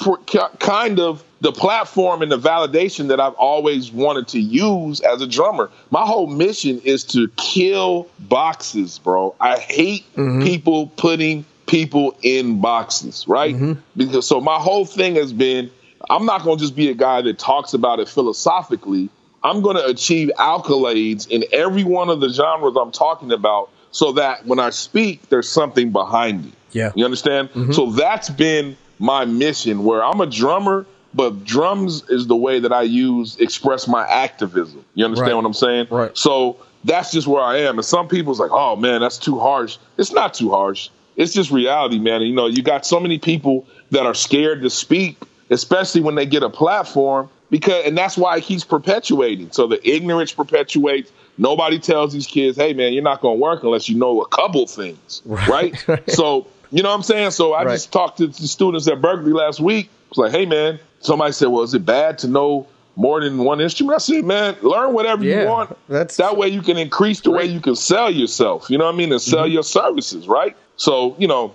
kind 0.59 0.99
of 0.99 1.23
the 1.41 1.51
platform 1.53 2.21
and 2.21 2.31
the 2.31 2.37
validation 2.37 3.07
that 3.07 3.19
I've 3.19 3.33
always 3.35 3.91
wanted 3.91 4.27
to 4.29 4.39
use 4.39 4.99
as 4.99 5.21
a 5.21 5.27
drummer. 5.27 5.71
My 5.89 6.05
whole 6.05 6.27
mission 6.27 6.81
is 6.83 7.03
to 7.05 7.29
kill 7.37 8.09
boxes, 8.19 8.99
bro. 8.99 9.35
I 9.39 9.57
hate 9.57 10.03
mm-hmm. 10.15 10.43
people 10.43 10.87
putting 10.97 11.45
people 11.69 12.17
in 12.23 12.59
boxes, 12.59 13.27
right? 13.27 13.55
Mm-hmm. 13.55 13.73
Because 13.95 14.27
so 14.27 14.41
my 14.41 14.57
whole 14.57 14.85
thing 14.85 15.15
has 15.15 15.31
been 15.31 15.69
I'm 16.09 16.25
not 16.25 16.43
going 16.43 16.57
to 16.57 16.63
just 16.63 16.75
be 16.75 16.89
a 16.89 16.93
guy 16.93 17.21
that 17.21 17.37
talks 17.37 17.73
about 17.73 17.99
it 17.99 18.09
philosophically. 18.09 19.09
I'm 19.43 19.61
going 19.61 19.77
to 19.77 19.85
achieve 19.85 20.31
accolades 20.37 21.27
in 21.29 21.45
every 21.51 21.83
one 21.83 22.09
of 22.09 22.19
the 22.19 22.29
genres 22.29 22.75
I'm 22.75 22.91
talking 22.91 23.31
about 23.31 23.69
so 23.91 24.13
that 24.13 24.45
when 24.45 24.59
I 24.59 24.71
speak, 24.71 25.29
there's 25.29 25.49
something 25.49 25.91
behind 25.91 26.47
it. 26.47 26.53
Yeah. 26.71 26.91
You 26.95 27.05
understand? 27.05 27.49
Mm-hmm. 27.49 27.71
So 27.71 27.91
that's 27.91 28.29
been 28.29 28.75
my 28.97 29.25
mission 29.25 29.83
where 29.83 30.03
I'm 30.03 30.21
a 30.21 30.25
drummer, 30.25 30.85
but 31.13 31.43
drums 31.43 32.03
is 32.09 32.27
the 32.27 32.35
way 32.35 32.59
that 32.59 32.73
I 32.73 32.83
use 32.83 33.37
express 33.37 33.87
my 33.87 34.07
activism. 34.07 34.83
You 34.95 35.05
understand 35.05 35.29
right. 35.29 35.35
what 35.35 35.45
I'm 35.45 35.53
saying? 35.53 35.87
Right. 35.89 36.17
So 36.17 36.57
that's 36.83 37.11
just 37.11 37.27
where 37.27 37.41
I 37.41 37.57
am. 37.57 37.77
And 37.77 37.85
some 37.85 38.07
people's 38.07 38.39
like, 38.39 38.51
oh 38.51 38.75
man, 38.75 39.01
that's 39.01 39.17
too 39.17 39.39
harsh. 39.39 39.77
It's 39.97 40.11
not 40.11 40.33
too 40.33 40.49
harsh 40.49 40.89
it's 41.19 41.33
just 41.33 41.51
reality, 41.51 41.99
man. 41.99 42.21
you 42.21 42.33
know, 42.33 42.47
you 42.47 42.63
got 42.63 42.85
so 42.85 42.97
many 42.99 43.19
people 43.19 43.67
that 43.91 44.05
are 44.05 44.13
scared 44.13 44.61
to 44.61 44.69
speak, 44.69 45.17
especially 45.49 45.99
when 45.99 46.15
they 46.15 46.25
get 46.25 46.43
a 46.43 46.49
platform, 46.49 47.29
because 47.49 47.85
and 47.85 47.97
that's 47.97 48.17
why 48.17 48.39
he's 48.39 48.63
perpetuating. 48.63 49.51
So 49.51 49.67
the 49.67 49.87
ignorance 49.87 50.31
perpetuates. 50.31 51.11
Nobody 51.37 51.77
tells 51.77 52.13
these 52.13 52.25
kids, 52.25 52.57
"Hey, 52.57 52.73
man, 52.73 52.93
you're 52.93 53.03
not 53.03 53.21
going 53.21 53.37
to 53.37 53.41
work 53.41 53.63
unless 53.63 53.89
you 53.89 53.95
know 53.95 54.21
a 54.21 54.27
couple 54.29 54.65
things," 54.65 55.21
right? 55.25 55.75
right? 55.87 56.09
So 56.09 56.47
you 56.71 56.81
know 56.81 56.89
what 56.89 56.95
I'm 56.95 57.03
saying. 57.03 57.31
So 57.31 57.53
I 57.53 57.63
right. 57.63 57.73
just 57.73 57.91
talked 57.91 58.17
to 58.19 58.27
the 58.27 58.47
students 58.47 58.87
at 58.87 59.01
Berklee 59.01 59.33
last 59.33 59.59
week. 59.59 59.89
It's 60.09 60.17
like, 60.17 60.31
"Hey, 60.31 60.45
man." 60.45 60.79
Somebody 61.01 61.31
said, 61.31 61.47
"Well, 61.47 61.63
is 61.63 61.73
it 61.73 61.85
bad 61.85 62.17
to 62.19 62.27
know?" 62.27 62.67
more 62.95 63.21
than 63.21 63.37
one 63.37 63.61
instrument. 63.61 63.95
I 63.95 63.99
said, 63.99 64.25
man, 64.25 64.57
learn 64.61 64.93
whatever 64.93 65.23
yeah, 65.23 65.43
you 65.43 65.47
want. 65.47 65.77
That's 65.87 66.17
that 66.17 66.35
way 66.35 66.49
you 66.49 66.61
can 66.61 66.77
increase 66.77 67.21
the 67.21 67.31
way 67.31 67.45
you 67.45 67.61
can 67.61 67.77
sell 67.77 68.11
yourself. 68.11 68.69
You 68.69 68.77
know 68.77 68.87
what 68.87 68.95
I 68.95 68.97
mean? 68.97 69.13
And 69.13 69.21
sell 69.21 69.45
mm-hmm. 69.45 69.53
your 69.53 69.63
services, 69.63 70.27
right? 70.27 70.57
So, 70.79 71.15
you 71.19 71.27
know, 71.27 71.53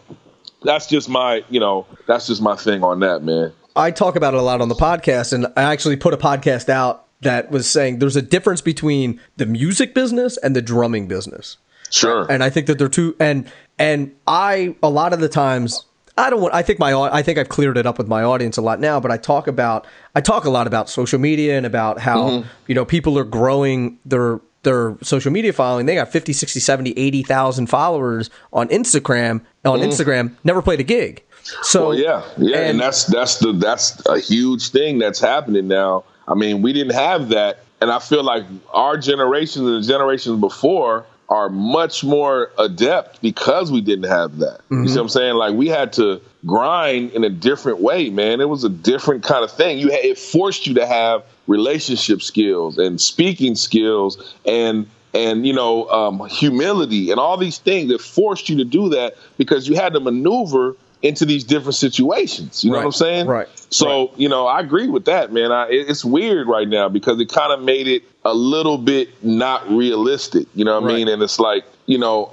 that's 0.62 0.86
just 0.86 1.08
my, 1.08 1.44
you 1.48 1.58
know, 1.58 1.86
that's 2.06 2.26
just 2.26 2.42
my 2.42 2.56
thing 2.56 2.84
on 2.84 3.00
that, 3.00 3.22
man. 3.22 3.52
I 3.74 3.90
talk 3.90 4.14
about 4.16 4.34
it 4.34 4.40
a 4.40 4.42
lot 4.42 4.60
on 4.60 4.68
the 4.68 4.74
podcast, 4.76 5.32
and 5.32 5.46
I 5.56 5.62
actually 5.62 5.96
put 5.96 6.14
a 6.14 6.16
podcast 6.16 6.68
out 6.68 7.06
that 7.22 7.50
was 7.50 7.68
saying 7.68 7.98
there's 7.98 8.16
a 8.16 8.22
difference 8.22 8.60
between 8.60 9.20
the 9.36 9.46
music 9.46 9.94
business 9.94 10.36
and 10.36 10.54
the 10.54 10.62
drumming 10.62 11.08
business. 11.08 11.56
Sure. 11.90 12.30
And 12.30 12.44
I 12.44 12.50
think 12.50 12.66
that 12.66 12.78
they're 12.78 12.88
two 12.88 13.16
and 13.18 13.50
and 13.78 14.14
I 14.26 14.76
a 14.82 14.90
lot 14.90 15.12
of 15.12 15.20
the 15.20 15.28
times 15.28 15.86
I 16.18 16.28
don't 16.28 16.40
want 16.40 16.54
I 16.54 16.62
think 16.62 16.78
my 16.78 16.92
I 16.92 17.22
think 17.22 17.38
I've 17.38 17.48
cleared 17.48 17.78
it 17.78 17.86
up 17.86 17.98
with 17.98 18.08
my 18.08 18.22
audience 18.22 18.56
a 18.56 18.62
lot 18.62 18.78
now, 18.78 19.00
but 19.00 19.10
I 19.10 19.16
talk 19.16 19.46
about 19.46 19.86
I 20.14 20.20
talk 20.20 20.44
a 20.44 20.50
lot 20.50 20.66
about 20.66 20.90
social 20.90 21.18
media 21.18 21.56
and 21.56 21.64
about 21.64 21.98
how 21.98 22.28
mm-hmm. 22.28 22.48
you 22.66 22.74
know 22.74 22.84
people 22.84 23.18
are 23.18 23.24
growing 23.24 23.98
their 24.04 24.40
their 24.64 24.96
social 25.02 25.30
media 25.30 25.52
following. 25.52 25.86
They 25.86 25.94
got 25.94 26.10
50, 26.10 26.32
60, 26.32 26.60
70, 26.60 26.98
80,000 26.98 27.66
followers 27.66 28.30
on 28.52 28.68
Instagram. 28.68 29.42
On 29.64 29.80
mm. 29.80 29.86
Instagram, 29.86 30.34
never 30.44 30.60
played 30.60 30.80
a 30.80 30.84
gig. 30.84 31.22
So 31.62 31.88
well, 31.88 31.98
yeah, 31.98 32.22
yeah, 32.38 32.56
and, 32.56 32.70
and, 32.70 32.80
that's 32.80 33.04
that's 33.04 33.36
the 33.36 33.52
that's 33.52 34.04
a 34.06 34.18
huge 34.18 34.70
thing 34.70 34.98
that's 34.98 35.20
happening 35.20 35.68
now. 35.68 36.04
I 36.26 36.34
mean, 36.34 36.62
we 36.62 36.72
didn't 36.72 36.94
have 36.94 37.28
that, 37.30 37.58
and 37.82 37.90
I 37.90 37.98
feel 37.98 38.22
like 38.22 38.44
our 38.72 38.96
generation 38.96 39.66
and 39.66 39.82
the 39.82 39.86
generations 39.86 40.40
before 40.40 41.04
are 41.28 41.48
much 41.48 42.04
more 42.04 42.50
adept 42.58 43.20
because 43.20 43.70
we 43.70 43.80
didn't 43.80 44.10
have 44.10 44.38
that. 44.38 44.60
Mm-hmm. 44.60 44.82
You 44.84 44.88
see 44.88 44.96
what 44.96 45.02
I'm 45.02 45.08
saying? 45.08 45.34
Like 45.34 45.54
we 45.54 45.68
had 45.68 45.92
to 45.94 46.20
grind 46.46 47.12
in 47.12 47.24
a 47.24 47.30
different 47.30 47.80
way, 47.80 48.10
man. 48.10 48.40
It 48.40 48.48
was 48.48 48.64
a 48.64 48.68
different 48.68 49.22
kind 49.22 49.44
of 49.44 49.50
thing. 49.50 49.78
You 49.78 49.90
had, 49.90 50.04
it 50.04 50.18
forced 50.18 50.66
you 50.66 50.74
to 50.74 50.86
have 50.86 51.24
relationship 51.46 52.22
skills 52.22 52.78
and 52.78 53.00
speaking 53.00 53.54
skills 53.54 54.34
and 54.46 54.86
and 55.12 55.46
you 55.46 55.52
know 55.52 55.88
um, 55.90 56.26
humility 56.28 57.10
and 57.10 57.20
all 57.20 57.36
these 57.36 57.58
things 57.58 57.90
that 57.90 58.00
forced 58.00 58.48
you 58.48 58.56
to 58.56 58.64
do 58.64 58.88
that 58.88 59.14
because 59.38 59.68
you 59.68 59.76
had 59.76 59.92
to 59.92 60.00
maneuver 60.00 60.76
into 61.04 61.26
these 61.26 61.44
different 61.44 61.74
situations. 61.74 62.64
You 62.64 62.70
know 62.70 62.76
right. 62.76 62.86
what 62.86 62.86
I'm 62.86 62.92
saying? 62.92 63.26
Right. 63.26 63.48
So, 63.68 64.06
right. 64.06 64.18
you 64.18 64.28
know, 64.28 64.46
I 64.46 64.60
agree 64.60 64.88
with 64.88 65.04
that, 65.04 65.32
man. 65.32 65.52
I, 65.52 65.66
it's 65.68 66.02
weird 66.02 66.48
right 66.48 66.66
now 66.66 66.88
because 66.88 67.20
it 67.20 67.28
kind 67.28 67.52
of 67.52 67.60
made 67.60 67.86
it 67.86 68.02
a 68.24 68.32
little 68.32 68.78
bit 68.78 69.22
not 69.22 69.68
realistic. 69.70 70.48
You 70.54 70.64
know 70.64 70.80
what 70.80 70.86
right. 70.86 70.94
I 70.94 70.96
mean? 70.96 71.08
And 71.08 71.22
it's 71.22 71.38
like, 71.38 71.64
you 71.84 71.98
know, 71.98 72.32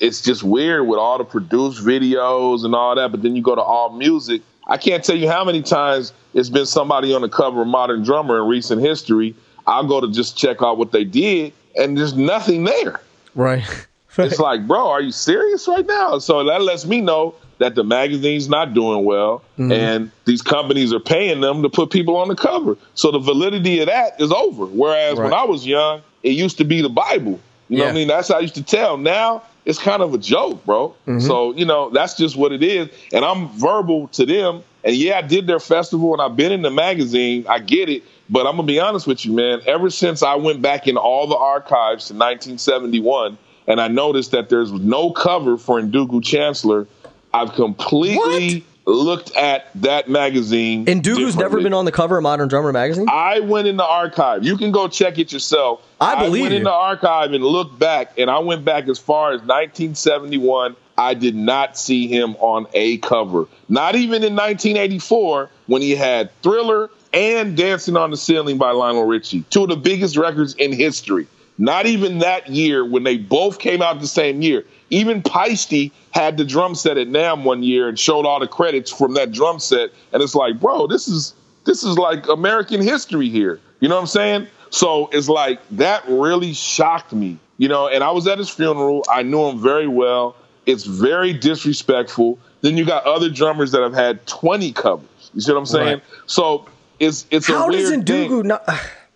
it's 0.00 0.20
just 0.20 0.42
weird 0.42 0.86
with 0.86 0.98
all 0.98 1.16
the 1.16 1.24
produced 1.24 1.82
videos 1.82 2.62
and 2.64 2.74
all 2.74 2.94
that. 2.94 3.10
But 3.10 3.22
then 3.22 3.36
you 3.36 3.42
go 3.42 3.54
to 3.54 3.62
all 3.62 3.90
music. 3.90 4.42
I 4.70 4.78
can't 4.78 5.04
tell 5.04 5.16
you 5.16 5.28
how 5.28 5.44
many 5.44 5.62
times 5.62 6.12
it's 6.32 6.48
been 6.48 6.64
somebody 6.64 7.12
on 7.12 7.22
the 7.22 7.28
cover 7.28 7.62
of 7.62 7.68
Modern 7.68 8.04
Drummer 8.04 8.40
in 8.40 8.48
recent 8.48 8.80
history. 8.80 9.34
I'll 9.66 9.86
go 9.86 10.00
to 10.00 10.10
just 10.10 10.38
check 10.38 10.62
out 10.62 10.78
what 10.78 10.92
they 10.92 11.04
did, 11.04 11.52
and 11.76 11.98
there's 11.98 12.14
nothing 12.14 12.64
there. 12.64 13.00
Right. 13.34 13.64
it's 14.18 14.38
like, 14.38 14.66
bro, 14.66 14.88
are 14.88 15.00
you 15.00 15.10
serious 15.10 15.66
right 15.66 15.86
now? 15.86 16.18
So 16.18 16.44
that 16.44 16.62
lets 16.62 16.86
me 16.86 17.00
know 17.00 17.34
that 17.58 17.74
the 17.74 17.84
magazine's 17.84 18.48
not 18.48 18.72
doing 18.72 19.04
well 19.04 19.42
mm-hmm. 19.58 19.70
and 19.70 20.10
these 20.24 20.40
companies 20.40 20.94
are 20.94 21.00
paying 21.00 21.42
them 21.42 21.62
to 21.62 21.68
put 21.68 21.90
people 21.90 22.16
on 22.16 22.28
the 22.28 22.34
cover. 22.34 22.78
So 22.94 23.10
the 23.10 23.18
validity 23.18 23.80
of 23.80 23.86
that 23.86 24.18
is 24.18 24.32
over. 24.32 24.64
Whereas 24.64 25.18
right. 25.18 25.24
when 25.24 25.34
I 25.34 25.44
was 25.44 25.66
young, 25.66 26.00
it 26.22 26.30
used 26.30 26.56
to 26.58 26.64
be 26.64 26.80
the 26.80 26.88
Bible. 26.88 27.38
You 27.68 27.78
know 27.78 27.84
what 27.84 27.90
I 27.90 27.94
mean? 27.94 28.08
That's 28.08 28.28
how 28.28 28.36
I 28.36 28.40
used 28.40 28.56
to 28.56 28.64
tell. 28.64 28.96
Now 28.96 29.42
it's 29.64 29.78
kind 29.78 30.02
of 30.02 30.14
a 30.14 30.18
joke, 30.18 30.64
bro. 30.64 30.88
Mm-hmm. 31.06 31.20
So, 31.20 31.54
you 31.54 31.64
know, 31.64 31.90
that's 31.90 32.14
just 32.14 32.36
what 32.36 32.52
it 32.52 32.62
is. 32.62 32.88
And 33.12 33.24
I'm 33.24 33.48
verbal 33.48 34.08
to 34.08 34.26
them. 34.26 34.62
And 34.82 34.96
yeah, 34.96 35.18
I 35.18 35.22
did 35.22 35.46
their 35.46 35.60
festival 35.60 36.12
and 36.12 36.22
I've 36.22 36.36
been 36.36 36.52
in 36.52 36.62
the 36.62 36.70
magazine. 36.70 37.44
I 37.48 37.58
get 37.58 37.88
it. 37.88 38.02
But 38.28 38.46
I'm 38.46 38.56
going 38.56 38.66
to 38.66 38.72
be 38.72 38.80
honest 38.80 39.06
with 39.06 39.24
you, 39.24 39.32
man. 39.32 39.60
Ever 39.66 39.90
since 39.90 40.22
I 40.22 40.36
went 40.36 40.62
back 40.62 40.86
in 40.86 40.96
all 40.96 41.26
the 41.26 41.36
archives 41.36 42.06
to 42.06 42.14
1971 42.14 43.36
and 43.66 43.80
I 43.80 43.88
noticed 43.88 44.30
that 44.30 44.48
there's 44.48 44.72
no 44.72 45.10
cover 45.10 45.58
for 45.58 45.80
Ndugu 45.80 46.24
Chancellor 46.24 46.86
I've 47.34 47.52
completely? 47.52 48.64
Looked 48.86 49.34
at 49.36 49.70
that 49.76 50.08
magazine. 50.08 50.88
And 50.88 51.02
dude 51.02 51.18
who's 51.18 51.36
never 51.36 51.60
been 51.60 51.74
on 51.74 51.84
the 51.84 51.92
cover 51.92 52.16
of 52.16 52.22
Modern 52.22 52.48
Drummer 52.48 52.72
magazine. 52.72 53.06
I 53.08 53.40
went 53.40 53.68
in 53.68 53.76
the 53.76 53.86
archive. 53.86 54.44
You 54.44 54.56
can 54.56 54.72
go 54.72 54.88
check 54.88 55.18
it 55.18 55.32
yourself. 55.32 55.82
I 56.00 56.24
believe 56.24 56.40
I 56.40 56.42
went 56.42 56.52
you. 56.52 56.58
in 56.58 56.64
the 56.64 56.72
archive 56.72 57.32
and 57.32 57.44
looked 57.44 57.78
back, 57.78 58.18
and 58.18 58.30
I 58.30 58.38
went 58.38 58.64
back 58.64 58.88
as 58.88 58.98
far 58.98 59.32
as 59.32 59.40
1971. 59.40 60.76
I 60.96 61.14
did 61.14 61.34
not 61.34 61.78
see 61.78 62.08
him 62.08 62.36
on 62.40 62.66
a 62.74 62.98
cover. 62.98 63.46
Not 63.68 63.94
even 63.94 64.22
in 64.22 64.34
1984 64.34 65.48
when 65.66 65.82
he 65.82 65.94
had 65.94 66.30
Thriller 66.42 66.90
and 67.12 67.56
Dancing 67.56 67.96
on 67.96 68.10
the 68.10 68.16
Ceiling 68.16 68.58
by 68.58 68.70
Lionel 68.72 69.04
Richie, 69.04 69.42
two 69.50 69.62
of 69.62 69.70
the 69.70 69.76
biggest 69.76 70.16
records 70.16 70.54
in 70.54 70.72
history. 70.72 71.26
Not 71.58 71.86
even 71.86 72.18
that 72.18 72.48
year 72.48 72.84
when 72.84 73.02
they 73.02 73.18
both 73.18 73.58
came 73.58 73.82
out 73.82 74.00
the 74.00 74.06
same 74.06 74.40
year. 74.40 74.64
Even 74.90 75.22
Peisty 75.22 75.92
had 76.10 76.36
the 76.36 76.44
drum 76.44 76.74
set 76.74 76.98
at 76.98 77.08
NAMM 77.08 77.44
one 77.44 77.62
year 77.62 77.88
and 77.88 77.98
showed 77.98 78.26
all 78.26 78.40
the 78.40 78.48
credits 78.48 78.90
from 78.90 79.14
that 79.14 79.32
drum 79.32 79.58
set. 79.60 79.90
And 80.12 80.22
it's 80.22 80.34
like, 80.34 80.60
bro, 80.60 80.86
this 80.86 81.08
is 81.08 81.34
this 81.64 81.84
is 81.84 81.96
like 81.96 82.28
American 82.28 82.82
history 82.82 83.28
here. 83.28 83.60
You 83.80 83.88
know 83.88 83.94
what 83.94 84.02
I'm 84.02 84.06
saying? 84.08 84.46
So 84.70 85.08
it's 85.12 85.28
like 85.28 85.60
that 85.72 86.04
really 86.08 86.52
shocked 86.52 87.12
me. 87.12 87.38
You 87.58 87.68
know, 87.68 87.88
and 87.88 88.02
I 88.02 88.10
was 88.10 88.26
at 88.26 88.38
his 88.38 88.48
funeral. 88.48 89.04
I 89.10 89.22
knew 89.22 89.42
him 89.46 89.60
very 89.60 89.86
well. 89.86 90.34
It's 90.66 90.84
very 90.84 91.32
disrespectful. 91.32 92.38
Then 92.62 92.76
you 92.76 92.84
got 92.84 93.04
other 93.04 93.30
drummers 93.30 93.72
that 93.72 93.82
have 93.82 93.94
had 93.94 94.26
20 94.26 94.72
covers. 94.72 95.30
You 95.34 95.40
see 95.40 95.52
what 95.52 95.58
I'm 95.58 95.66
saying? 95.66 95.98
Right. 95.98 96.02
So 96.26 96.66
it's 96.98 97.26
it's 97.30 97.46
How 97.46 97.66
a 97.66 97.68
weird 97.68 98.04
does 98.04 98.28
Ndugu 98.28 98.44
not? 98.44 98.68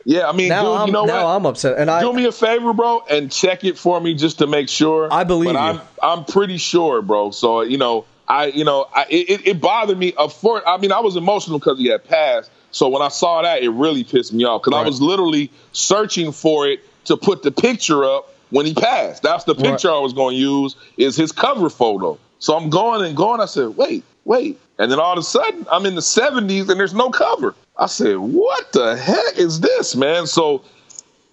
Yeah, 0.04 0.28
I 0.28 0.32
mean, 0.32 0.48
now 0.48 0.62
dude, 0.64 0.76
I'm, 0.76 0.86
you 0.86 0.92
know 0.92 1.04
now 1.06 1.24
what? 1.24 1.36
I'm 1.36 1.46
upset. 1.46 1.78
And 1.78 1.90
I 1.90 2.00
do 2.00 2.12
me 2.12 2.26
a 2.26 2.32
favor, 2.32 2.72
bro, 2.72 3.02
and 3.10 3.32
check 3.32 3.64
it 3.64 3.78
for 3.78 4.00
me 4.00 4.14
just 4.14 4.38
to 4.38 4.46
make 4.46 4.68
sure. 4.68 5.12
I 5.12 5.24
believe. 5.24 5.56
I'm 5.56 5.80
I'm 6.02 6.24
pretty 6.24 6.58
sure, 6.58 7.00
bro. 7.00 7.30
So 7.30 7.62
you 7.62 7.78
know, 7.78 8.04
I 8.28 8.46
you 8.46 8.64
know, 8.64 8.86
I, 8.94 9.06
it 9.08 9.46
it 9.46 9.60
bothered 9.60 9.98
me. 9.98 10.12
Of 10.14 10.34
course, 10.40 10.62
I 10.66 10.76
mean, 10.76 10.92
I 10.92 11.00
was 11.00 11.16
emotional 11.16 11.58
because 11.58 11.78
he 11.78 11.88
had 11.88 12.04
passed. 12.04 12.50
So 12.70 12.88
when 12.88 13.02
I 13.02 13.08
saw 13.08 13.40
that, 13.42 13.62
it 13.62 13.70
really 13.70 14.04
pissed 14.04 14.32
me 14.32 14.44
off 14.44 14.62
because 14.62 14.76
Right. 14.76 14.84
I 14.84 14.86
was 14.86 15.00
literally 15.00 15.50
searching 15.72 16.32
for 16.32 16.66
it 16.66 16.80
to 17.06 17.16
put 17.16 17.42
the 17.42 17.52
picture 17.52 18.04
up 18.04 18.34
when 18.50 18.66
he 18.66 18.74
passed. 18.74 19.22
That's 19.22 19.44
the 19.44 19.54
picture 19.54 19.90
I 19.90 19.98
was 20.00 20.12
going 20.12 20.34
to 20.34 20.40
use 20.40 20.76
is 20.96 21.16
his 21.16 21.32
cover 21.32 21.70
photo. 21.70 22.18
So 22.40 22.56
I'm 22.56 22.70
going 22.70 23.04
and 23.06 23.16
going. 23.16 23.40
I 23.40 23.46
said, 23.46 23.76
wait, 23.76 24.04
wait, 24.24 24.58
and 24.78 24.90
then 24.90 24.98
all 24.98 25.12
of 25.12 25.18
a 25.18 25.22
sudden 25.22 25.66
I'm 25.70 25.86
in 25.86 25.94
the 25.94 26.00
70s 26.00 26.68
and 26.68 26.78
there's 26.78 26.94
no 26.94 27.10
cover. 27.10 27.54
I 27.76 27.86
said, 27.86 28.18
what 28.18 28.72
the 28.72 28.96
heck 28.96 29.36
is 29.36 29.60
this, 29.60 29.96
man? 29.96 30.26
So 30.26 30.62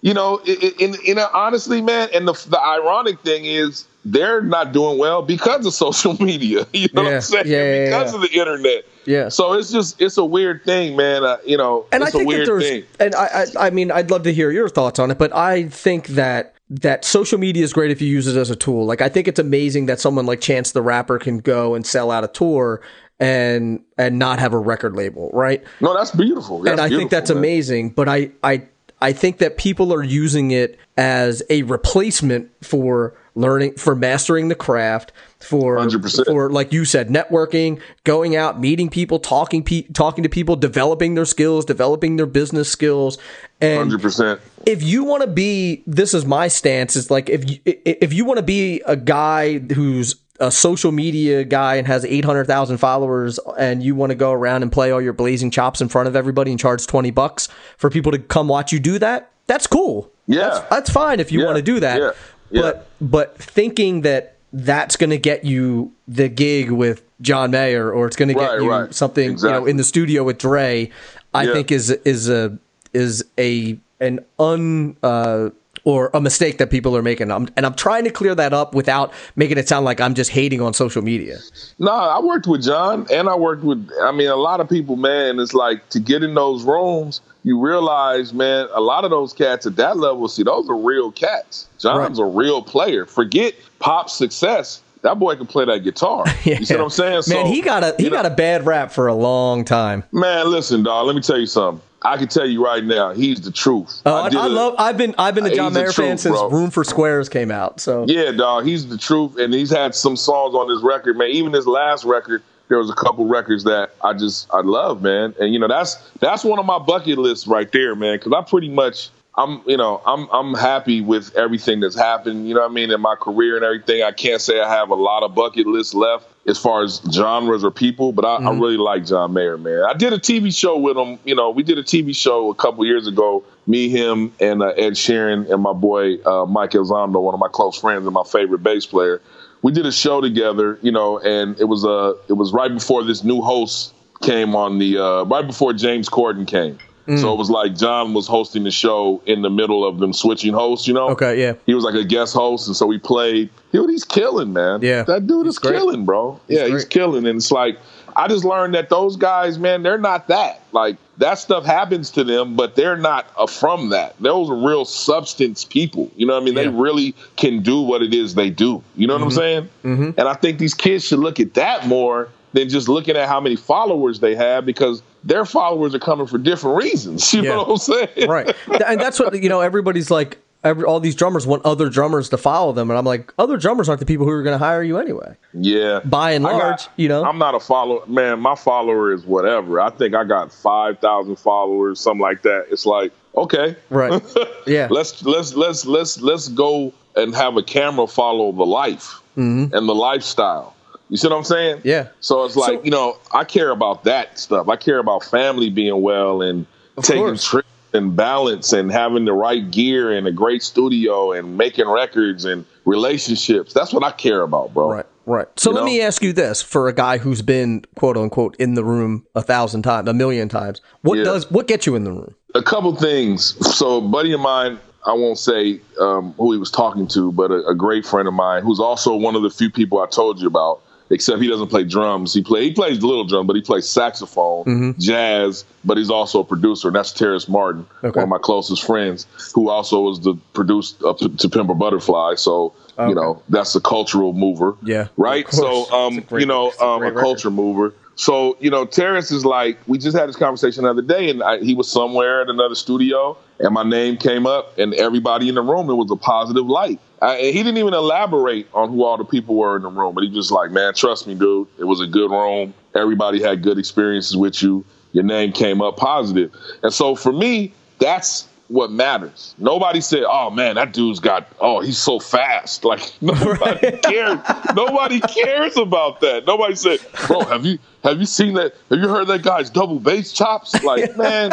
you 0.02 0.12
know, 0.14 0.38
in, 0.38 0.72
in, 0.78 0.96
in 1.06 1.18
honestly, 1.18 1.80
man, 1.80 2.08
and 2.12 2.26
the, 2.26 2.32
the 2.48 2.60
ironic 2.60 3.20
thing 3.20 3.44
is 3.44 3.86
they're 4.04 4.42
not 4.42 4.72
doing 4.72 4.98
well 4.98 5.22
because 5.22 5.64
of 5.64 5.72
social 5.74 6.14
media. 6.22 6.66
You 6.72 6.88
know 6.92 7.04
what 7.04 7.14
I'm 7.14 7.20
saying? 7.20 7.46
Yeah, 7.46 7.58
yeah, 7.58 7.84
because 7.84 8.12
yeah. 8.12 8.16
of 8.16 8.22
the 8.22 8.38
internet. 8.38 8.84
Yeah. 9.04 9.28
So 9.28 9.52
it's 9.52 9.70
just 9.70 10.00
it's 10.00 10.16
a 10.18 10.24
weird 10.24 10.64
thing, 10.64 10.96
man. 10.96 11.22
Uh, 11.24 11.38
you 11.46 11.56
know, 11.56 11.86
and 11.92 12.02
I 12.02 12.06
it's 12.06 12.14
a 12.14 12.18
think 12.18 12.32
that 12.32 12.46
there's, 12.46 12.68
thing. 12.68 12.84
and 12.98 13.14
I, 13.14 13.26
I, 13.26 13.66
I 13.66 13.70
mean, 13.70 13.92
I'd 13.92 14.10
love 14.10 14.24
to 14.24 14.32
hear 14.32 14.50
your 14.50 14.68
thoughts 14.68 14.98
on 14.98 15.10
it, 15.12 15.18
but 15.18 15.32
I 15.34 15.68
think 15.68 16.08
that 16.08 16.56
that 16.70 17.04
social 17.04 17.38
media 17.38 17.62
is 17.62 17.72
great 17.72 17.90
if 17.90 18.00
you 18.00 18.08
use 18.08 18.26
it 18.26 18.36
as 18.36 18.50
a 18.50 18.56
tool. 18.56 18.86
Like, 18.86 19.02
I 19.02 19.08
think 19.08 19.28
it's 19.28 19.38
amazing 19.38 19.86
that 19.86 20.00
someone 20.00 20.26
like 20.26 20.40
Chance 20.40 20.72
the 20.72 20.82
Rapper 20.82 21.18
can 21.18 21.38
go 21.38 21.74
and 21.74 21.86
sell 21.86 22.10
out 22.10 22.24
a 22.24 22.28
tour 22.28 22.80
and 23.20 23.80
and 23.96 24.18
not 24.18 24.38
have 24.38 24.52
a 24.52 24.58
record 24.58 24.96
label, 24.96 25.30
right? 25.32 25.62
No, 25.80 25.94
that's 25.94 26.10
beautiful. 26.10 26.60
That's 26.60 26.72
and 26.72 26.80
I 26.80 26.88
think 26.88 27.10
that's 27.10 27.30
man. 27.30 27.38
amazing. 27.38 27.90
But 27.90 28.08
I, 28.08 28.30
I, 28.42 28.66
I 29.00 29.12
think 29.12 29.38
that 29.38 29.56
people 29.56 29.92
are 29.92 30.02
using 30.02 30.50
it 30.50 30.78
as 30.96 31.42
a 31.50 31.62
replacement 31.62 32.50
for 32.64 33.14
learning, 33.34 33.74
for 33.74 33.94
mastering 33.94 34.48
the 34.48 34.54
craft, 34.54 35.12
for 35.40 35.76
100%. 35.76 36.26
for 36.26 36.50
like 36.50 36.72
you 36.72 36.84
said, 36.84 37.08
networking, 37.08 37.80
going 38.04 38.36
out, 38.36 38.60
meeting 38.60 38.88
people, 38.90 39.18
talking, 39.18 39.64
pe- 39.64 39.82
talking 39.82 40.22
to 40.22 40.28
people, 40.28 40.54
developing 40.56 41.14
their 41.14 41.24
skills, 41.24 41.64
developing 41.64 42.16
their 42.16 42.26
business 42.26 42.70
skills, 42.70 43.18
and 43.60 43.78
Hundred 43.78 44.02
percent. 44.02 44.40
if 44.66 44.82
you 44.82 45.04
want 45.04 45.22
to 45.22 45.28
be 45.28 45.82
this 45.86 46.14
is 46.14 46.24
my 46.24 46.48
stance 46.48 46.94
is 46.94 47.10
like 47.10 47.28
if 47.28 47.48
you 47.50 47.58
if 47.64 48.12
you 48.12 48.24
want 48.24 48.38
to 48.38 48.42
be 48.42 48.82
a 48.86 48.96
guy 48.96 49.58
who's 49.58 50.16
a 50.40 50.50
social 50.50 50.92
media 50.92 51.44
guy 51.44 51.76
and 51.76 51.86
has 51.86 52.04
800,000 52.04 52.78
followers 52.78 53.38
and 53.58 53.82
you 53.82 53.94
want 53.94 54.10
to 54.10 54.14
go 54.16 54.32
around 54.32 54.62
and 54.62 54.72
play 54.72 54.90
all 54.90 55.00
your 55.00 55.12
blazing 55.12 55.50
chops 55.50 55.80
in 55.80 55.88
front 55.88 56.08
of 56.08 56.16
everybody 56.16 56.50
and 56.50 56.58
charge 56.58 56.86
20 56.86 57.10
bucks 57.10 57.48
for 57.76 57.90
people 57.90 58.10
to 58.12 58.18
come 58.18 58.48
watch 58.48 58.72
you 58.72 58.80
do 58.80 58.98
that 58.98 59.30
that's 59.46 59.66
cool 59.66 60.10
Yeah. 60.26 60.48
that's, 60.48 60.60
that's 60.70 60.90
fine 60.90 61.20
if 61.20 61.30
you 61.30 61.40
Yeah. 61.40 61.46
want 61.46 61.56
to 61.58 61.62
do 61.62 61.80
that 61.80 62.00
Yeah. 62.00 62.10
Yeah. 62.50 62.60
but 62.62 62.86
but 63.00 63.36
thinking 63.38 64.00
that 64.02 64.36
that's 64.52 64.96
going 64.96 65.10
to 65.10 65.18
get 65.18 65.44
you 65.44 65.92
the 66.08 66.28
gig 66.28 66.70
with 66.70 67.02
John 67.20 67.50
Mayer 67.52 67.90
or 67.92 68.06
it's 68.06 68.16
going 68.16 68.28
to 68.28 68.34
get 68.34 68.50
Right, 68.50 68.60
you 68.62 68.70
right. 68.70 68.94
something 68.94 69.36
you 69.38 69.44
know 69.48 69.66
in 69.66 69.76
the 69.76 69.84
studio 69.84 70.24
with 70.24 70.38
Dre 70.38 70.90
I 71.34 71.46
think 71.46 71.70
is 71.70 71.90
is 71.90 72.28
a 72.28 72.58
is 72.94 73.24
a 73.38 73.78
an 74.00 74.20
un 74.38 74.96
uh, 75.02 75.50
or 75.84 76.10
a 76.14 76.20
mistake 76.20 76.58
that 76.58 76.70
people 76.70 76.96
are 76.96 77.02
making. 77.02 77.30
I'm, 77.30 77.48
and 77.56 77.66
I'm 77.66 77.74
trying 77.74 78.04
to 78.04 78.10
clear 78.10 78.34
that 78.34 78.52
up 78.52 78.74
without 78.74 79.12
making 79.36 79.58
it 79.58 79.68
sound 79.68 79.84
like 79.84 80.00
I'm 80.00 80.14
just 80.14 80.30
hating 80.30 80.60
on 80.60 80.74
social 80.74 81.02
media. 81.02 81.38
No, 81.78 81.90
I 81.92 82.20
worked 82.20 82.46
with 82.46 82.62
John 82.62 83.06
and 83.12 83.28
I 83.28 83.34
worked 83.34 83.64
with 83.64 83.88
I 84.02 84.12
mean 84.12 84.28
a 84.28 84.36
lot 84.36 84.60
of 84.60 84.68
people, 84.68 84.96
man, 84.96 85.40
it's 85.40 85.54
like 85.54 85.88
to 85.90 86.00
get 86.00 86.22
in 86.22 86.34
those 86.34 86.62
rooms, 86.64 87.20
you 87.44 87.58
realize, 87.60 88.32
man, 88.32 88.68
a 88.72 88.80
lot 88.80 89.04
of 89.04 89.10
those 89.10 89.32
cats 89.32 89.66
at 89.66 89.76
that 89.76 89.96
level, 89.96 90.28
see, 90.28 90.44
those 90.44 90.68
are 90.68 90.76
real 90.76 91.10
cats. 91.10 91.66
John's 91.78 92.18
a 92.20 92.24
real 92.24 92.62
player. 92.62 93.04
Forget 93.06 93.54
pop 93.80 94.08
success. 94.08 94.80
That 95.02 95.18
boy 95.18 95.34
can 95.34 95.46
play 95.48 95.64
that 95.64 95.80
guitar. 95.80 96.24
You 96.44 96.64
see 96.64 96.74
what 96.76 96.84
I'm 96.84 96.90
saying? 96.90 97.12
Man, 97.14 97.22
So, 97.24 97.44
he 97.46 97.60
got 97.60 97.82
a 97.82 97.94
he 97.98 98.04
know- 98.04 98.10
got 98.10 98.26
a 98.26 98.30
bad 98.30 98.64
rap 98.66 98.92
for 98.92 99.08
a 99.08 99.14
long 99.14 99.64
time. 99.64 100.04
Man, 100.12 100.48
listen, 100.50 100.84
dog. 100.84 101.06
Let 101.06 101.16
me 101.16 101.22
tell 101.22 101.38
you 101.40 101.46
something. 101.46 101.82
I 102.04 102.16
can 102.16 102.28
tell 102.28 102.46
you 102.46 102.64
right 102.64 102.84
now, 102.84 103.12
he's 103.12 103.40
the 103.40 103.50
truth. 103.52 104.02
Uh, 104.04 104.22
I, 104.22 104.28
did 104.28 104.38
I 104.38 104.46
a- 104.46 104.48
love. 104.48 104.74
I've 104.78 104.96
been 104.96 105.14
I've 105.18 105.34
been 105.34 105.46
a 105.46 105.54
John 105.54 105.72
Mayer 105.72 105.92
fan 105.92 106.10
truth, 106.10 106.20
since 106.20 106.36
bro. 106.36 106.50
Room 106.50 106.70
for 106.70 106.84
Squares 106.84 107.28
came 107.28 107.50
out. 107.50 107.80
So 107.80 108.04
Yeah, 108.08 108.32
dog. 108.32 108.64
He's 108.66 108.88
the 108.88 108.98
truth, 108.98 109.38
and 109.38 109.52
he's 109.54 109.70
had 109.70 109.94
some 109.94 110.16
songs 110.16 110.54
on 110.54 110.68
his 110.68 110.82
record, 110.82 111.16
man. 111.16 111.28
Even 111.30 111.52
his 111.52 111.66
last 111.66 112.04
record, 112.04 112.42
there 112.68 112.78
was 112.78 112.90
a 112.90 112.94
couple 112.94 113.26
records 113.26 113.64
that 113.64 113.90
I 114.02 114.14
just 114.14 114.48
I 114.52 114.60
love, 114.62 115.02
man. 115.02 115.34
And 115.40 115.52
you 115.52 115.58
know, 115.60 115.68
that's 115.68 115.96
that's 116.20 116.44
one 116.44 116.58
of 116.58 116.66
my 116.66 116.78
bucket 116.78 117.18
lists 117.18 117.46
right 117.46 117.70
there, 117.72 117.94
man. 117.94 118.18
Because 118.18 118.32
I 118.32 118.42
pretty 118.42 118.68
much 118.68 119.10
I'm 119.34 119.62
you 119.66 119.78
know 119.78 120.00
I'm 120.04 120.28
I'm 120.30 120.54
happy 120.54 121.00
with 121.00 121.34
everything 121.34 121.80
that's 121.80 121.96
happened. 121.96 122.46
You 122.46 122.54
know 122.54 122.60
what 122.60 122.70
I 122.70 122.74
mean 122.74 122.90
in 122.90 123.00
my 123.00 123.14
career 123.14 123.56
and 123.56 123.64
everything. 123.64 124.02
I 124.02 124.12
can't 124.12 124.40
say 124.40 124.60
I 124.60 124.68
have 124.68 124.90
a 124.90 124.94
lot 124.94 125.22
of 125.22 125.34
bucket 125.34 125.66
lists 125.66 125.94
left 125.94 126.28
as 126.46 126.58
far 126.58 126.82
as 126.82 127.00
genres 127.10 127.64
or 127.64 127.70
people, 127.70 128.12
but 128.12 128.24
I, 128.24 128.36
I 128.36 128.50
really 128.52 128.76
like 128.76 129.06
John 129.06 129.32
Mayer, 129.32 129.56
man. 129.56 129.84
I 129.88 129.94
did 129.94 130.12
a 130.12 130.18
TV 130.18 130.54
show 130.54 130.76
with 130.76 130.96
him. 130.96 131.18
You 131.24 131.34
know, 131.34 131.50
we 131.50 131.62
did 131.62 131.78
a 131.78 131.82
TV 131.82 132.14
show 132.14 132.50
a 132.50 132.54
couple 132.54 132.84
years 132.84 133.06
ago. 133.06 133.44
Me, 133.66 133.88
him, 133.88 134.32
and 134.40 134.60
uh, 134.60 134.66
Ed 134.76 134.94
Sheeran, 134.94 135.50
and 135.50 135.62
my 135.62 135.72
boy 135.72 136.16
uh, 136.24 136.44
Mike 136.46 136.72
Elizondo, 136.72 137.22
one 137.22 137.32
of 137.32 137.40
my 137.40 137.48
close 137.48 137.78
friends 137.78 138.04
and 138.04 138.12
my 138.12 138.24
favorite 138.24 138.62
bass 138.62 138.86
player. 138.86 139.22
We 139.62 139.70
did 139.70 139.86
a 139.86 139.92
show 139.92 140.20
together, 140.20 140.78
you 140.82 140.90
know, 140.90 141.20
and 141.20 141.58
it 141.60 141.64
was 141.64 141.84
uh, 141.84 142.14
it 142.28 142.32
was 142.34 142.52
right 142.52 142.74
before 142.74 143.04
this 143.04 143.22
new 143.22 143.40
host 143.40 143.94
came 144.20 144.54
on 144.56 144.78
the 144.78 144.98
uh, 144.98 145.24
right 145.24 145.46
before 145.46 145.72
James 145.72 146.08
Corden 146.08 146.46
came. 146.46 146.78
So 147.06 147.32
it 147.32 147.36
was 147.36 147.50
like 147.50 147.74
John 147.76 148.14
was 148.14 148.28
hosting 148.28 148.62
the 148.62 148.70
show 148.70 149.20
in 149.26 149.42
the 149.42 149.50
middle 149.50 149.84
of 149.84 149.98
them 149.98 150.12
switching 150.12 150.52
hosts, 150.52 150.86
you 150.86 150.94
know. 150.94 151.08
Okay, 151.10 151.40
yeah. 151.40 151.54
He 151.66 151.74
was 151.74 151.82
like 151.82 151.94
a 151.94 152.04
guest 152.04 152.32
host, 152.32 152.68
and 152.68 152.76
so 152.76 152.86
we 152.86 152.98
played. 152.98 153.50
Dude, 153.72 153.90
he's 153.90 154.04
killing, 154.04 154.52
man. 154.52 154.82
Yeah. 154.82 155.02
that 155.04 155.26
dude 155.26 155.46
He's 155.46 155.54
is 155.54 155.58
great. 155.58 155.74
killing, 155.74 156.04
bro. 156.04 156.38
yeah, 156.46 156.66
he's 156.68 156.84
killing, 156.84 157.26
and 157.26 157.38
it's 157.38 157.50
like 157.50 157.78
I 158.14 158.28
just 158.28 158.44
learned 158.44 158.74
that 158.74 158.88
those 158.88 159.16
guys, 159.16 159.58
man, 159.58 159.82
they're 159.82 159.98
not 159.98 160.28
that. 160.28 160.60
Like 160.70 160.96
that 161.18 161.38
stuff 161.38 161.64
happens 161.64 162.10
to 162.12 162.22
them, 162.24 162.54
but 162.54 162.76
they're 162.76 162.96
not 162.96 163.26
uh, 163.36 163.46
from 163.48 163.88
that. 163.88 164.14
Those 164.20 164.48
are 164.50 164.54
real 164.56 164.84
substance 164.84 165.64
people. 165.64 166.10
You 166.16 166.26
know 166.26 166.34
what 166.34 166.42
I 166.42 166.44
mean? 166.44 166.54
They 166.54 166.64
Yeah. 166.64 166.68
Mm-hmm. 166.70 166.80
really 166.80 167.14
can 167.36 167.62
do 167.62 167.80
what 167.80 168.02
it 168.02 168.14
is 168.14 168.34
they 168.34 168.50
do. 168.50 168.82
You 168.96 169.06
know 169.08 169.14
what 169.14 169.22
I'm 169.22 169.30
saying? 169.30 169.68
And 169.82 170.20
I 170.20 170.34
think 170.34 170.58
these 170.58 170.74
kids 170.74 171.04
should 171.04 171.18
look 171.18 171.40
at 171.40 171.54
that 171.54 171.86
more 171.88 172.28
than 172.52 172.68
just 172.68 172.88
looking 172.88 173.16
at 173.16 173.28
how 173.28 173.40
many 173.40 173.56
followers 173.56 174.20
they 174.20 174.34
have 174.34 174.66
because 174.66 175.02
their 175.24 175.44
followers 175.44 175.94
are 175.94 175.98
coming 175.98 176.26
for 176.26 176.38
different 176.38 176.76
reasons. 176.76 177.32
You 177.32 177.42
Yeah. 177.42 177.50
know 177.50 177.58
what 177.64 177.70
I'm 177.70 177.76
saying? 177.78 178.28
right, 178.28 178.54
and 178.86 179.00
that's 179.00 179.18
what 179.18 179.40
you 179.42 179.48
know. 179.48 179.60
Everybody's 179.60 180.10
like. 180.10 180.38
Every, 180.64 180.84
all 180.84 181.00
these 181.00 181.16
drummers 181.16 181.44
want 181.44 181.64
other 181.64 181.88
drummers 181.88 182.28
to 182.28 182.36
follow 182.36 182.70
them, 182.70 182.88
and 182.88 182.96
I'm 182.96 183.04
like, 183.04 183.34
other 183.36 183.56
drummers 183.56 183.88
aren't 183.88 183.98
the 183.98 184.06
people 184.06 184.26
who 184.26 184.30
are 184.30 184.44
going 184.44 184.54
to 184.56 184.64
hire 184.64 184.80
you 184.80 184.96
anyway. 184.96 185.34
Yeah. 185.54 185.98
By 186.04 186.30
and 186.30 186.46
I 186.46 186.52
got- 186.52 186.58
large, 186.58 186.88
you 186.94 187.08
know. 187.08 187.24
I'm 187.24 187.36
not 187.38 187.56
a 187.56 187.58
follower. 187.58 188.06
Man, 188.06 188.38
my 188.38 188.54
follower 188.54 189.12
is 189.12 189.24
whatever. 189.24 189.80
I 189.80 189.90
think 189.90 190.14
I 190.14 190.22
got 190.22 190.52
5,000 190.52 191.34
followers, 191.34 191.98
something 191.98 192.20
like 192.20 192.42
that. 192.42 192.66
It's 192.70 192.86
like, 192.86 193.10
okay. 193.36 193.74
Right. 193.90 194.22
Yeah. 194.68 194.86
let's 194.88 195.24
let's 195.24 195.54
let's 195.54 195.84
let's 195.84 196.20
let's 196.20 196.46
go 196.46 196.92
and 197.16 197.34
have 197.34 197.56
a 197.56 197.62
camera 197.64 198.06
follow 198.06 198.52
the 198.52 198.64
life 198.64 199.20
mm-hmm. 199.36 199.74
and 199.74 199.88
the 199.88 199.94
lifestyle. 199.96 200.71
You 201.12 201.18
see 201.18 201.28
what 201.28 201.36
I'm 201.36 201.44
saying? 201.44 201.82
Yeah. 201.84 202.08
So 202.20 202.42
it's 202.46 202.56
like, 202.56 202.78
So- 202.78 202.84
you 202.84 202.90
know, 202.90 203.18
I 203.32 203.44
care 203.44 203.68
about 203.68 204.04
that 204.04 204.38
stuff. 204.38 204.70
I 204.70 204.76
care 204.76 204.96
about 204.98 205.22
family 205.22 205.68
being 205.68 206.00
well 206.00 206.40
and 206.40 206.64
taking 207.02 207.22
course. 207.24 207.44
trips 207.44 207.68
and 207.92 208.16
balance 208.16 208.72
and 208.72 208.90
having 208.90 209.26
the 209.26 209.34
right 209.34 209.70
gear 209.70 210.10
and 210.10 210.26
a 210.26 210.32
great 210.32 210.62
studio 210.62 211.32
and 211.32 211.58
making 211.58 211.86
records 211.86 212.46
and 212.46 212.64
relationships. 212.86 213.74
That's 213.74 213.92
what 213.92 214.02
I 214.02 214.12
care 214.12 214.40
about, 214.40 214.72
bro. 214.72 214.90
Right, 214.90 215.06
right. 215.26 215.48
So 215.56 215.68
You 215.68 215.74
let 215.74 215.80
know? 215.82 215.84
me 215.84 216.00
ask 216.00 216.22
you 216.22 216.32
this: 216.32 216.62
for 216.62 216.88
a 216.88 216.94
guy 216.94 217.18
who's 217.18 217.42
been 217.42 217.84
quote 217.94 218.16
unquote 218.16 218.56
in 218.56 218.72
the 218.72 218.82
room 218.82 219.26
a 219.34 219.42
thousand 219.42 219.82
times, 219.82 220.08
a 220.08 220.14
million 220.14 220.48
times, 220.48 220.80
what 221.02 221.18
Yeah. 221.18 221.24
does 221.24 221.50
what 221.50 221.66
gets 221.66 221.84
you 221.84 221.94
in 221.94 222.04
the 222.04 222.10
room? 222.12 222.34
a 222.54 222.62
couple 222.62 222.96
things. 222.96 223.54
So, 223.76 223.98
a 223.98 224.00
buddy 224.00 224.32
of 224.32 224.40
mine, 224.40 224.78
I 225.06 225.12
won't 225.12 225.38
say 225.38 225.78
um, 226.00 226.32
who 226.38 226.52
he 226.52 226.58
was 226.58 226.70
talking 226.70 227.06
to, 227.08 227.32
but 227.32 227.50
a, 227.50 227.66
a 227.66 227.74
great 227.74 228.06
friend 228.06 228.26
of 228.28 228.32
mine, 228.34 228.62
who's 228.62 228.80
also 228.80 229.14
one 229.14 229.34
of 229.36 229.42
the 229.42 229.50
few 229.50 229.70
people 229.70 230.00
I 230.00 230.06
told 230.06 230.38
you 230.40 230.46
about, 230.48 230.80
except 231.12 231.40
he 231.40 231.48
doesn't 231.48 231.68
play 231.68 231.84
drums. 231.84 232.34
He 232.34 232.42
play 232.42 232.64
he 232.64 232.72
plays 232.72 233.02
little 233.02 233.24
drum, 233.24 233.46
but 233.46 233.54
he 233.54 233.62
plays 233.62 233.88
saxophone, 233.88 234.64
Mm-hmm. 234.64 235.00
jazz. 235.00 235.64
But 235.84 235.96
he's 235.98 236.10
also 236.10 236.40
a 236.40 236.44
producer, 236.44 236.88
and 236.88 236.96
that's 236.96 237.12
Terrace 237.12 237.48
Martin, 237.48 237.86
Okay. 238.04 238.16
one 238.18 238.22
of 238.24 238.28
my 238.28 238.38
closest 238.38 238.84
friends, 238.84 239.26
who 239.54 239.68
also 239.68 240.00
was 240.02 240.20
the 240.20 240.34
produced 240.54 241.02
uh, 241.04 241.14
to 241.14 241.48
Pimp 241.48 241.70
a 241.70 241.74
Butterfly. 241.74 242.34
So 242.36 242.72
Okay. 242.98 243.08
you 243.08 243.14
know 243.14 243.42
that's 243.48 243.74
a 243.74 243.80
cultural 243.80 244.32
mover, 244.32 244.76
Yeah, 244.82 245.08
right. 245.16 245.48
So 245.50 245.90
um, 245.92 246.20
great- 246.20 246.40
you 246.40 246.46
know 246.46 246.68
it's 246.68 246.80
a 246.80 246.84
um, 246.86 247.02
a 247.02 247.12
culture 247.12 247.50
mover. 247.50 247.94
So 248.14 248.56
you 248.60 248.70
know, 248.70 248.84
Terrace 248.84 249.30
is 249.30 249.44
like 249.44 249.78
we 249.86 249.98
just 249.98 250.16
had 250.16 250.28
this 250.28 250.36
conversation 250.36 250.84
the 250.84 250.90
other 250.90 251.02
day, 251.02 251.30
and 251.30 251.42
I, 251.42 251.58
he 251.58 251.74
was 251.74 251.90
somewhere 251.90 252.42
at 252.42 252.48
another 252.48 252.74
studio, 252.74 253.36
and 253.58 253.72
my 253.72 253.82
name 253.82 254.16
came 254.16 254.46
up, 254.46 254.78
and 254.78 254.94
everybody 254.94 255.48
in 255.48 255.54
the 255.54 255.62
room 255.62 255.88
it 255.88 255.94
was 255.94 256.10
a 256.10 256.16
positive 256.16 256.66
light. 256.66 257.00
I, 257.20 257.36
and 257.36 257.56
he 257.56 257.62
didn't 257.62 257.78
even 257.78 257.94
elaborate 257.94 258.68
on 258.74 258.90
who 258.90 259.04
all 259.04 259.16
the 259.16 259.24
people 259.24 259.54
were 259.56 259.76
in 259.76 259.82
the 259.82 259.88
room, 259.88 260.14
but 260.14 260.24
he 260.24 260.30
just 260.30 260.50
like, 260.50 260.70
man, 260.70 260.92
trust 260.94 261.26
me, 261.26 261.34
dude, 261.34 261.68
it 261.78 261.84
was 261.84 262.00
a 262.00 262.06
good 262.06 262.30
room. 262.30 262.74
Everybody 262.94 263.40
had 263.40 263.62
good 263.62 263.78
experiences 263.78 264.36
with 264.36 264.62
you. 264.62 264.84
Your 265.12 265.24
name 265.24 265.52
came 265.52 265.80
up 265.80 265.96
positive, 265.96 266.52
and 266.82 266.92
so 266.92 267.14
for 267.14 267.32
me, 267.32 267.72
that's 267.98 268.48
what 268.72 268.90
matters. 268.90 269.54
Nobody 269.58 270.00
said, 270.00 270.24
"Oh 270.26 270.50
man, 270.50 270.76
that 270.76 270.92
dude's 270.92 271.20
got 271.20 271.46
oh 271.60 271.80
he's 271.80 271.98
so 271.98 272.18
fast." 272.18 272.84
Like 272.92 273.12
nobody 273.20 273.96
cares. 273.98 274.38
Nobody 274.74 275.20
cares 275.20 275.76
about 275.76 276.20
that. 276.20 276.46
Nobody 276.46 276.74
said, 276.74 277.00
"Bro, 277.26 277.40
have 277.44 277.64
you 277.64 277.78
have 278.02 278.18
you 278.18 278.26
seen 278.26 278.54
that? 278.54 278.74
Have 278.90 278.98
you 278.98 279.08
heard 279.08 279.26
that 279.28 279.42
guy's 279.42 279.70
double 279.70 280.00
bass 280.00 280.32
chops?" 280.32 280.82
Like 280.82 281.16
man, 281.18 281.52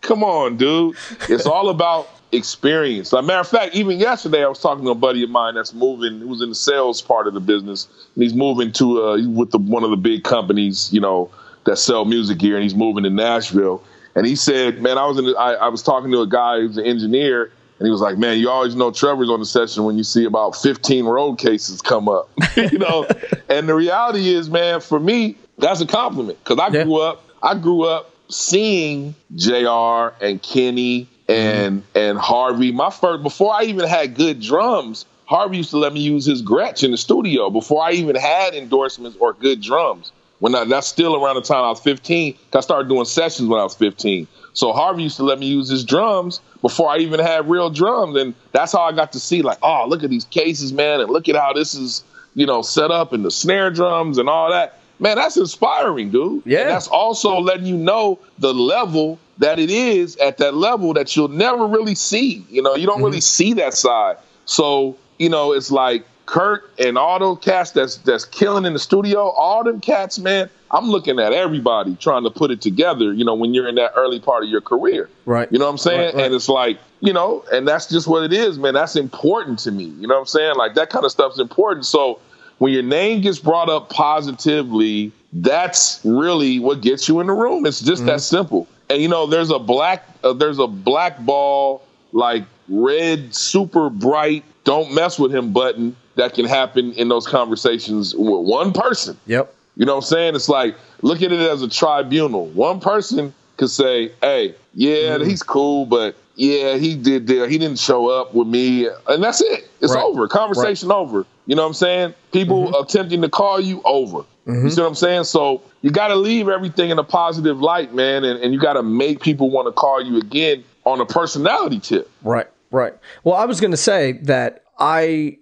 come 0.00 0.22
on, 0.22 0.56
dude. 0.56 0.96
It's 1.28 1.46
all 1.46 1.70
about 1.70 2.08
experience. 2.32 3.12
A 3.12 3.22
matter 3.22 3.40
of 3.40 3.48
fact, 3.48 3.74
even 3.74 3.98
yesterday 3.98 4.44
I 4.44 4.48
was 4.48 4.60
talking 4.60 4.84
to 4.84 4.90
a 4.90 4.94
buddy 4.94 5.22
of 5.22 5.30
mine 5.30 5.54
that's 5.54 5.72
moving. 5.72 6.20
Who 6.20 6.28
was 6.28 6.42
in 6.42 6.48
the 6.50 6.54
sales 6.54 7.00
part 7.00 7.26
of 7.26 7.34
the 7.34 7.40
business, 7.40 7.88
and 8.14 8.22
he's 8.24 8.34
moving 8.34 8.72
to 8.72 9.02
uh, 9.02 9.28
with 9.28 9.52
the, 9.52 9.58
one 9.58 9.84
of 9.84 9.90
the 9.90 9.96
big 9.96 10.24
companies, 10.24 10.92
you 10.92 11.00
know, 11.00 11.30
that 11.64 11.76
sell 11.76 12.04
music 12.04 12.38
gear, 12.38 12.56
and 12.56 12.62
he's 12.64 12.74
moving 12.74 13.04
to 13.04 13.10
Nashville. 13.10 13.82
And 14.14 14.26
he 14.26 14.36
said, 14.36 14.82
"Man, 14.82 14.98
I 14.98 15.06
was 15.06 15.18
in. 15.18 15.26
The, 15.26 15.36
I, 15.36 15.52
I 15.54 15.68
was 15.68 15.82
talking 15.82 16.10
to 16.12 16.20
a 16.22 16.26
guy 16.26 16.60
who's 16.60 16.76
an 16.76 16.84
engineer." 16.84 17.52
And 17.78 17.86
he 17.86 17.90
was 17.90 18.00
like, 18.00 18.18
"Man, 18.18 18.38
you 18.38 18.50
always 18.50 18.74
know 18.74 18.90
Trevor's 18.90 19.30
on 19.30 19.40
the 19.40 19.46
session 19.46 19.84
when 19.84 19.96
you 19.96 20.04
see 20.04 20.24
about 20.24 20.56
15 20.56 21.04
road 21.06 21.38
cases 21.38 21.80
come 21.80 22.08
up, 22.08 22.28
you 22.56 22.78
know." 22.78 23.06
and 23.48 23.68
the 23.68 23.74
reality 23.74 24.28
is, 24.34 24.50
man, 24.50 24.80
for 24.80 25.00
me, 25.00 25.36
that's 25.58 25.80
a 25.80 25.86
compliment 25.86 26.38
because 26.44 26.58
I 26.58 26.68
Yeah. 26.76 26.84
grew 26.84 26.96
up. 26.96 27.22
I 27.42 27.54
grew 27.54 27.84
up 27.84 28.10
seeing 28.28 29.14
Jr. 29.36 30.14
and 30.24 30.42
Kenny 30.42 31.08
and 31.28 31.82
mm-hmm. 31.82 31.98
and 31.98 32.18
Harvey. 32.18 32.72
My 32.72 32.90
first 32.90 33.22
before 33.22 33.54
I 33.54 33.62
even 33.64 33.88
had 33.88 34.14
good 34.14 34.40
drums, 34.40 35.06
Harvey 35.26 35.58
used 35.58 35.70
to 35.70 35.78
let 35.78 35.92
me 35.92 36.00
use 36.00 36.26
his 36.26 36.42
Gretsch 36.42 36.82
in 36.82 36.90
the 36.90 36.96
studio 36.96 37.50
before 37.50 37.82
I 37.82 37.92
even 37.92 38.16
had 38.16 38.54
endorsements 38.54 39.16
or 39.20 39.32
good 39.32 39.60
drums. 39.62 40.12
When 40.40 40.54
I, 40.54 40.64
that's 40.64 40.86
still 40.86 41.22
around 41.22 41.36
the 41.36 41.42
time 41.42 41.64
I 41.64 41.68
was 41.70 41.80
15. 41.80 42.32
'cause 42.32 42.40
I 42.54 42.60
started 42.60 42.88
doing 42.88 43.04
sessions 43.04 43.48
when 43.48 43.60
I 43.60 43.62
was 43.62 43.74
15. 43.74 44.26
So 44.52 44.72
Harvey 44.72 45.04
used 45.04 45.16
to 45.18 45.22
let 45.22 45.38
me 45.38 45.46
use 45.46 45.68
his 45.68 45.84
drums 45.84 46.40
before 46.60 46.90
I 46.90 46.98
even 46.98 47.20
had 47.20 47.48
real 47.48 47.70
drums, 47.70 48.16
and 48.16 48.34
that's 48.52 48.72
how 48.72 48.80
I 48.80 48.92
got 48.92 49.12
to 49.12 49.20
see 49.20 49.42
like, 49.42 49.58
oh, 49.62 49.86
look 49.86 50.02
at 50.02 50.10
these 50.10 50.24
cases, 50.24 50.72
man, 50.72 51.00
and 51.00 51.10
look 51.10 51.28
at 51.28 51.36
how 51.36 51.52
this 51.52 51.74
is, 51.74 52.02
you 52.34 52.46
know, 52.46 52.62
set 52.62 52.90
up 52.90 53.12
and 53.12 53.24
the 53.24 53.30
snare 53.30 53.70
drums 53.70 54.18
and 54.18 54.28
all 54.28 54.50
that. 54.50 54.78
Man, 54.98 55.16
that's 55.16 55.36
inspiring, 55.36 56.10
dude. 56.10 56.42
Yeah. 56.44 56.60
And 56.60 56.70
that's 56.70 56.88
also 56.88 57.38
letting 57.38 57.66
you 57.66 57.76
know 57.76 58.18
the 58.38 58.52
level 58.52 59.18
that 59.38 59.58
it 59.58 59.70
is 59.70 60.16
at 60.16 60.36
that 60.38 60.54
level 60.54 60.92
that 60.94 61.16
you'll 61.16 61.28
never 61.28 61.66
really 61.66 61.94
see. 61.94 62.44
You 62.50 62.60
know, 62.60 62.74
you 62.76 62.86
don't 62.86 62.96
mm-hmm. 62.96 63.04
really 63.06 63.20
see 63.22 63.54
that 63.54 63.72
side. 63.72 64.16
So, 64.44 64.96
you 65.18 65.30
know, 65.30 65.52
it's 65.52 65.70
like 65.70 66.04
Kurt 66.30 66.70
and 66.78 66.96
all 66.96 67.18
those 67.18 67.38
cats 67.40 67.72
that's 67.72 67.96
that's 67.96 68.24
killing 68.24 68.64
in 68.64 68.72
the 68.72 68.78
studio, 68.78 69.30
all 69.30 69.64
them 69.64 69.80
cats, 69.80 70.16
man, 70.16 70.48
I'm 70.70 70.88
looking 70.88 71.18
at 71.18 71.32
everybody 71.32 71.96
trying 71.96 72.22
to 72.22 72.30
put 72.30 72.52
it 72.52 72.60
together, 72.60 73.12
you 73.12 73.24
know, 73.24 73.34
when 73.34 73.52
you're 73.52 73.66
in 73.66 73.74
that 73.74 73.94
early 73.96 74.20
part 74.20 74.44
of 74.44 74.48
your 74.48 74.60
career. 74.60 75.10
Right. 75.26 75.50
You 75.50 75.58
know 75.58 75.64
what 75.64 75.72
I'm 75.72 75.78
saying? 75.78 76.00
Right, 76.00 76.14
right. 76.14 76.24
And 76.26 76.34
it's 76.36 76.48
like, 76.48 76.78
you 77.00 77.12
know, 77.12 77.44
and 77.52 77.66
that's 77.66 77.88
just 77.88 78.06
what 78.06 78.22
it 78.22 78.32
is, 78.32 78.60
man. 78.60 78.74
That's 78.74 78.94
important 78.94 79.58
to 79.60 79.72
me. 79.72 79.86
You 79.86 80.06
know 80.06 80.14
what 80.14 80.20
I'm 80.20 80.26
saying? 80.26 80.54
Like 80.54 80.74
that 80.74 80.88
kind 80.88 81.04
of 81.04 81.10
stuff's 81.10 81.40
important. 81.40 81.84
So 81.84 82.20
when 82.58 82.72
your 82.72 82.84
name 82.84 83.22
gets 83.22 83.40
brought 83.40 83.68
up 83.68 83.90
positively, 83.90 85.10
that's 85.32 86.00
really 86.04 86.60
what 86.60 86.80
gets 86.80 87.08
you 87.08 87.18
in 87.18 87.26
the 87.26 87.32
room. 87.32 87.66
It's 87.66 87.80
just 87.80 88.06
that 88.06 88.20
simple. 88.20 88.68
And 88.88 89.02
you 89.02 89.08
know, 89.08 89.26
there's 89.26 89.50
a 89.50 89.58
black 89.58 90.06
uh, 90.22 90.32
there's 90.32 90.60
a 90.60 90.68
black 90.68 91.18
ball 91.18 91.82
like 92.12 92.44
red 92.68 93.34
super 93.34 93.90
bright 93.90 94.44
don't 94.62 94.94
mess 94.94 95.18
with 95.18 95.34
him 95.34 95.52
button 95.52 95.96
that 96.16 96.34
can 96.34 96.44
happen 96.44 96.92
in 96.92 97.08
those 97.08 97.26
conversations 97.26 98.14
with 98.14 98.46
one 98.46 98.72
person. 98.72 99.16
Yep. 99.26 99.54
You 99.76 99.86
know 99.86 99.94
what 99.94 100.04
I'm 100.04 100.08
saying? 100.08 100.34
It's 100.34 100.48
like 100.48 100.74
look 101.02 101.22
at 101.22 101.32
it 101.32 101.40
as 101.40 101.62
a 101.62 101.68
tribunal. 101.68 102.46
One 102.48 102.80
person 102.80 103.32
could 103.56 103.70
say, 103.70 104.12
"Hey, 104.20 104.54
yeah, 104.74 105.16
Mm-hmm. 105.18 105.28
he's 105.28 105.42
cool, 105.42 105.86
but 105.86 106.16
yeah, 106.34 106.76
he 106.76 106.96
did 106.96 107.26
there. 107.26 107.48
He 107.48 107.58
didn't 107.58 107.78
show 107.78 108.08
up 108.08 108.34
with 108.34 108.48
me, 108.48 108.88
and 109.08 109.22
that's 109.22 109.40
it. 109.40 109.68
It's 109.80 109.94
Right. 109.94 110.02
over. 110.04 110.26
Conversation 110.28 110.90
over. 110.90 111.26
You 111.46 111.54
know 111.56 111.62
what 111.62 111.68
I'm 111.68 111.74
saying? 111.74 112.14
People 112.32 112.66
Mm-hmm. 112.66 112.82
attempting 112.82 113.22
to 113.22 113.28
call 113.28 113.60
you 113.60 113.80
over. 113.84 114.24
You 114.46 114.68
see 114.68 114.80
what 114.80 114.88
I'm 114.88 114.94
saying? 114.96 115.24
So 115.24 115.62
you 115.80 115.90
got 115.90 116.08
to 116.08 116.16
leave 116.16 116.48
everything 116.48 116.90
in 116.90 116.98
a 116.98 117.04
positive 117.04 117.60
light, 117.60 117.94
man, 117.94 118.24
and, 118.24 118.40
and 118.42 118.52
you 118.52 118.58
got 118.58 118.72
to 118.72 118.82
make 118.82 119.20
people 119.20 119.48
want 119.48 119.68
to 119.68 119.72
call 119.72 120.02
you 120.04 120.18
again 120.18 120.64
on 120.84 121.00
a 121.00 121.06
personality 121.06 121.78
tip. 121.78 122.10
Right, 122.24 122.48
right. 122.72 122.92
Well, 123.22 123.36
I 123.36 123.44
was 123.44 123.60
going 123.60 123.70
to 123.70 123.76
say 123.76 124.12
that 124.22 124.64
I, 124.80 125.38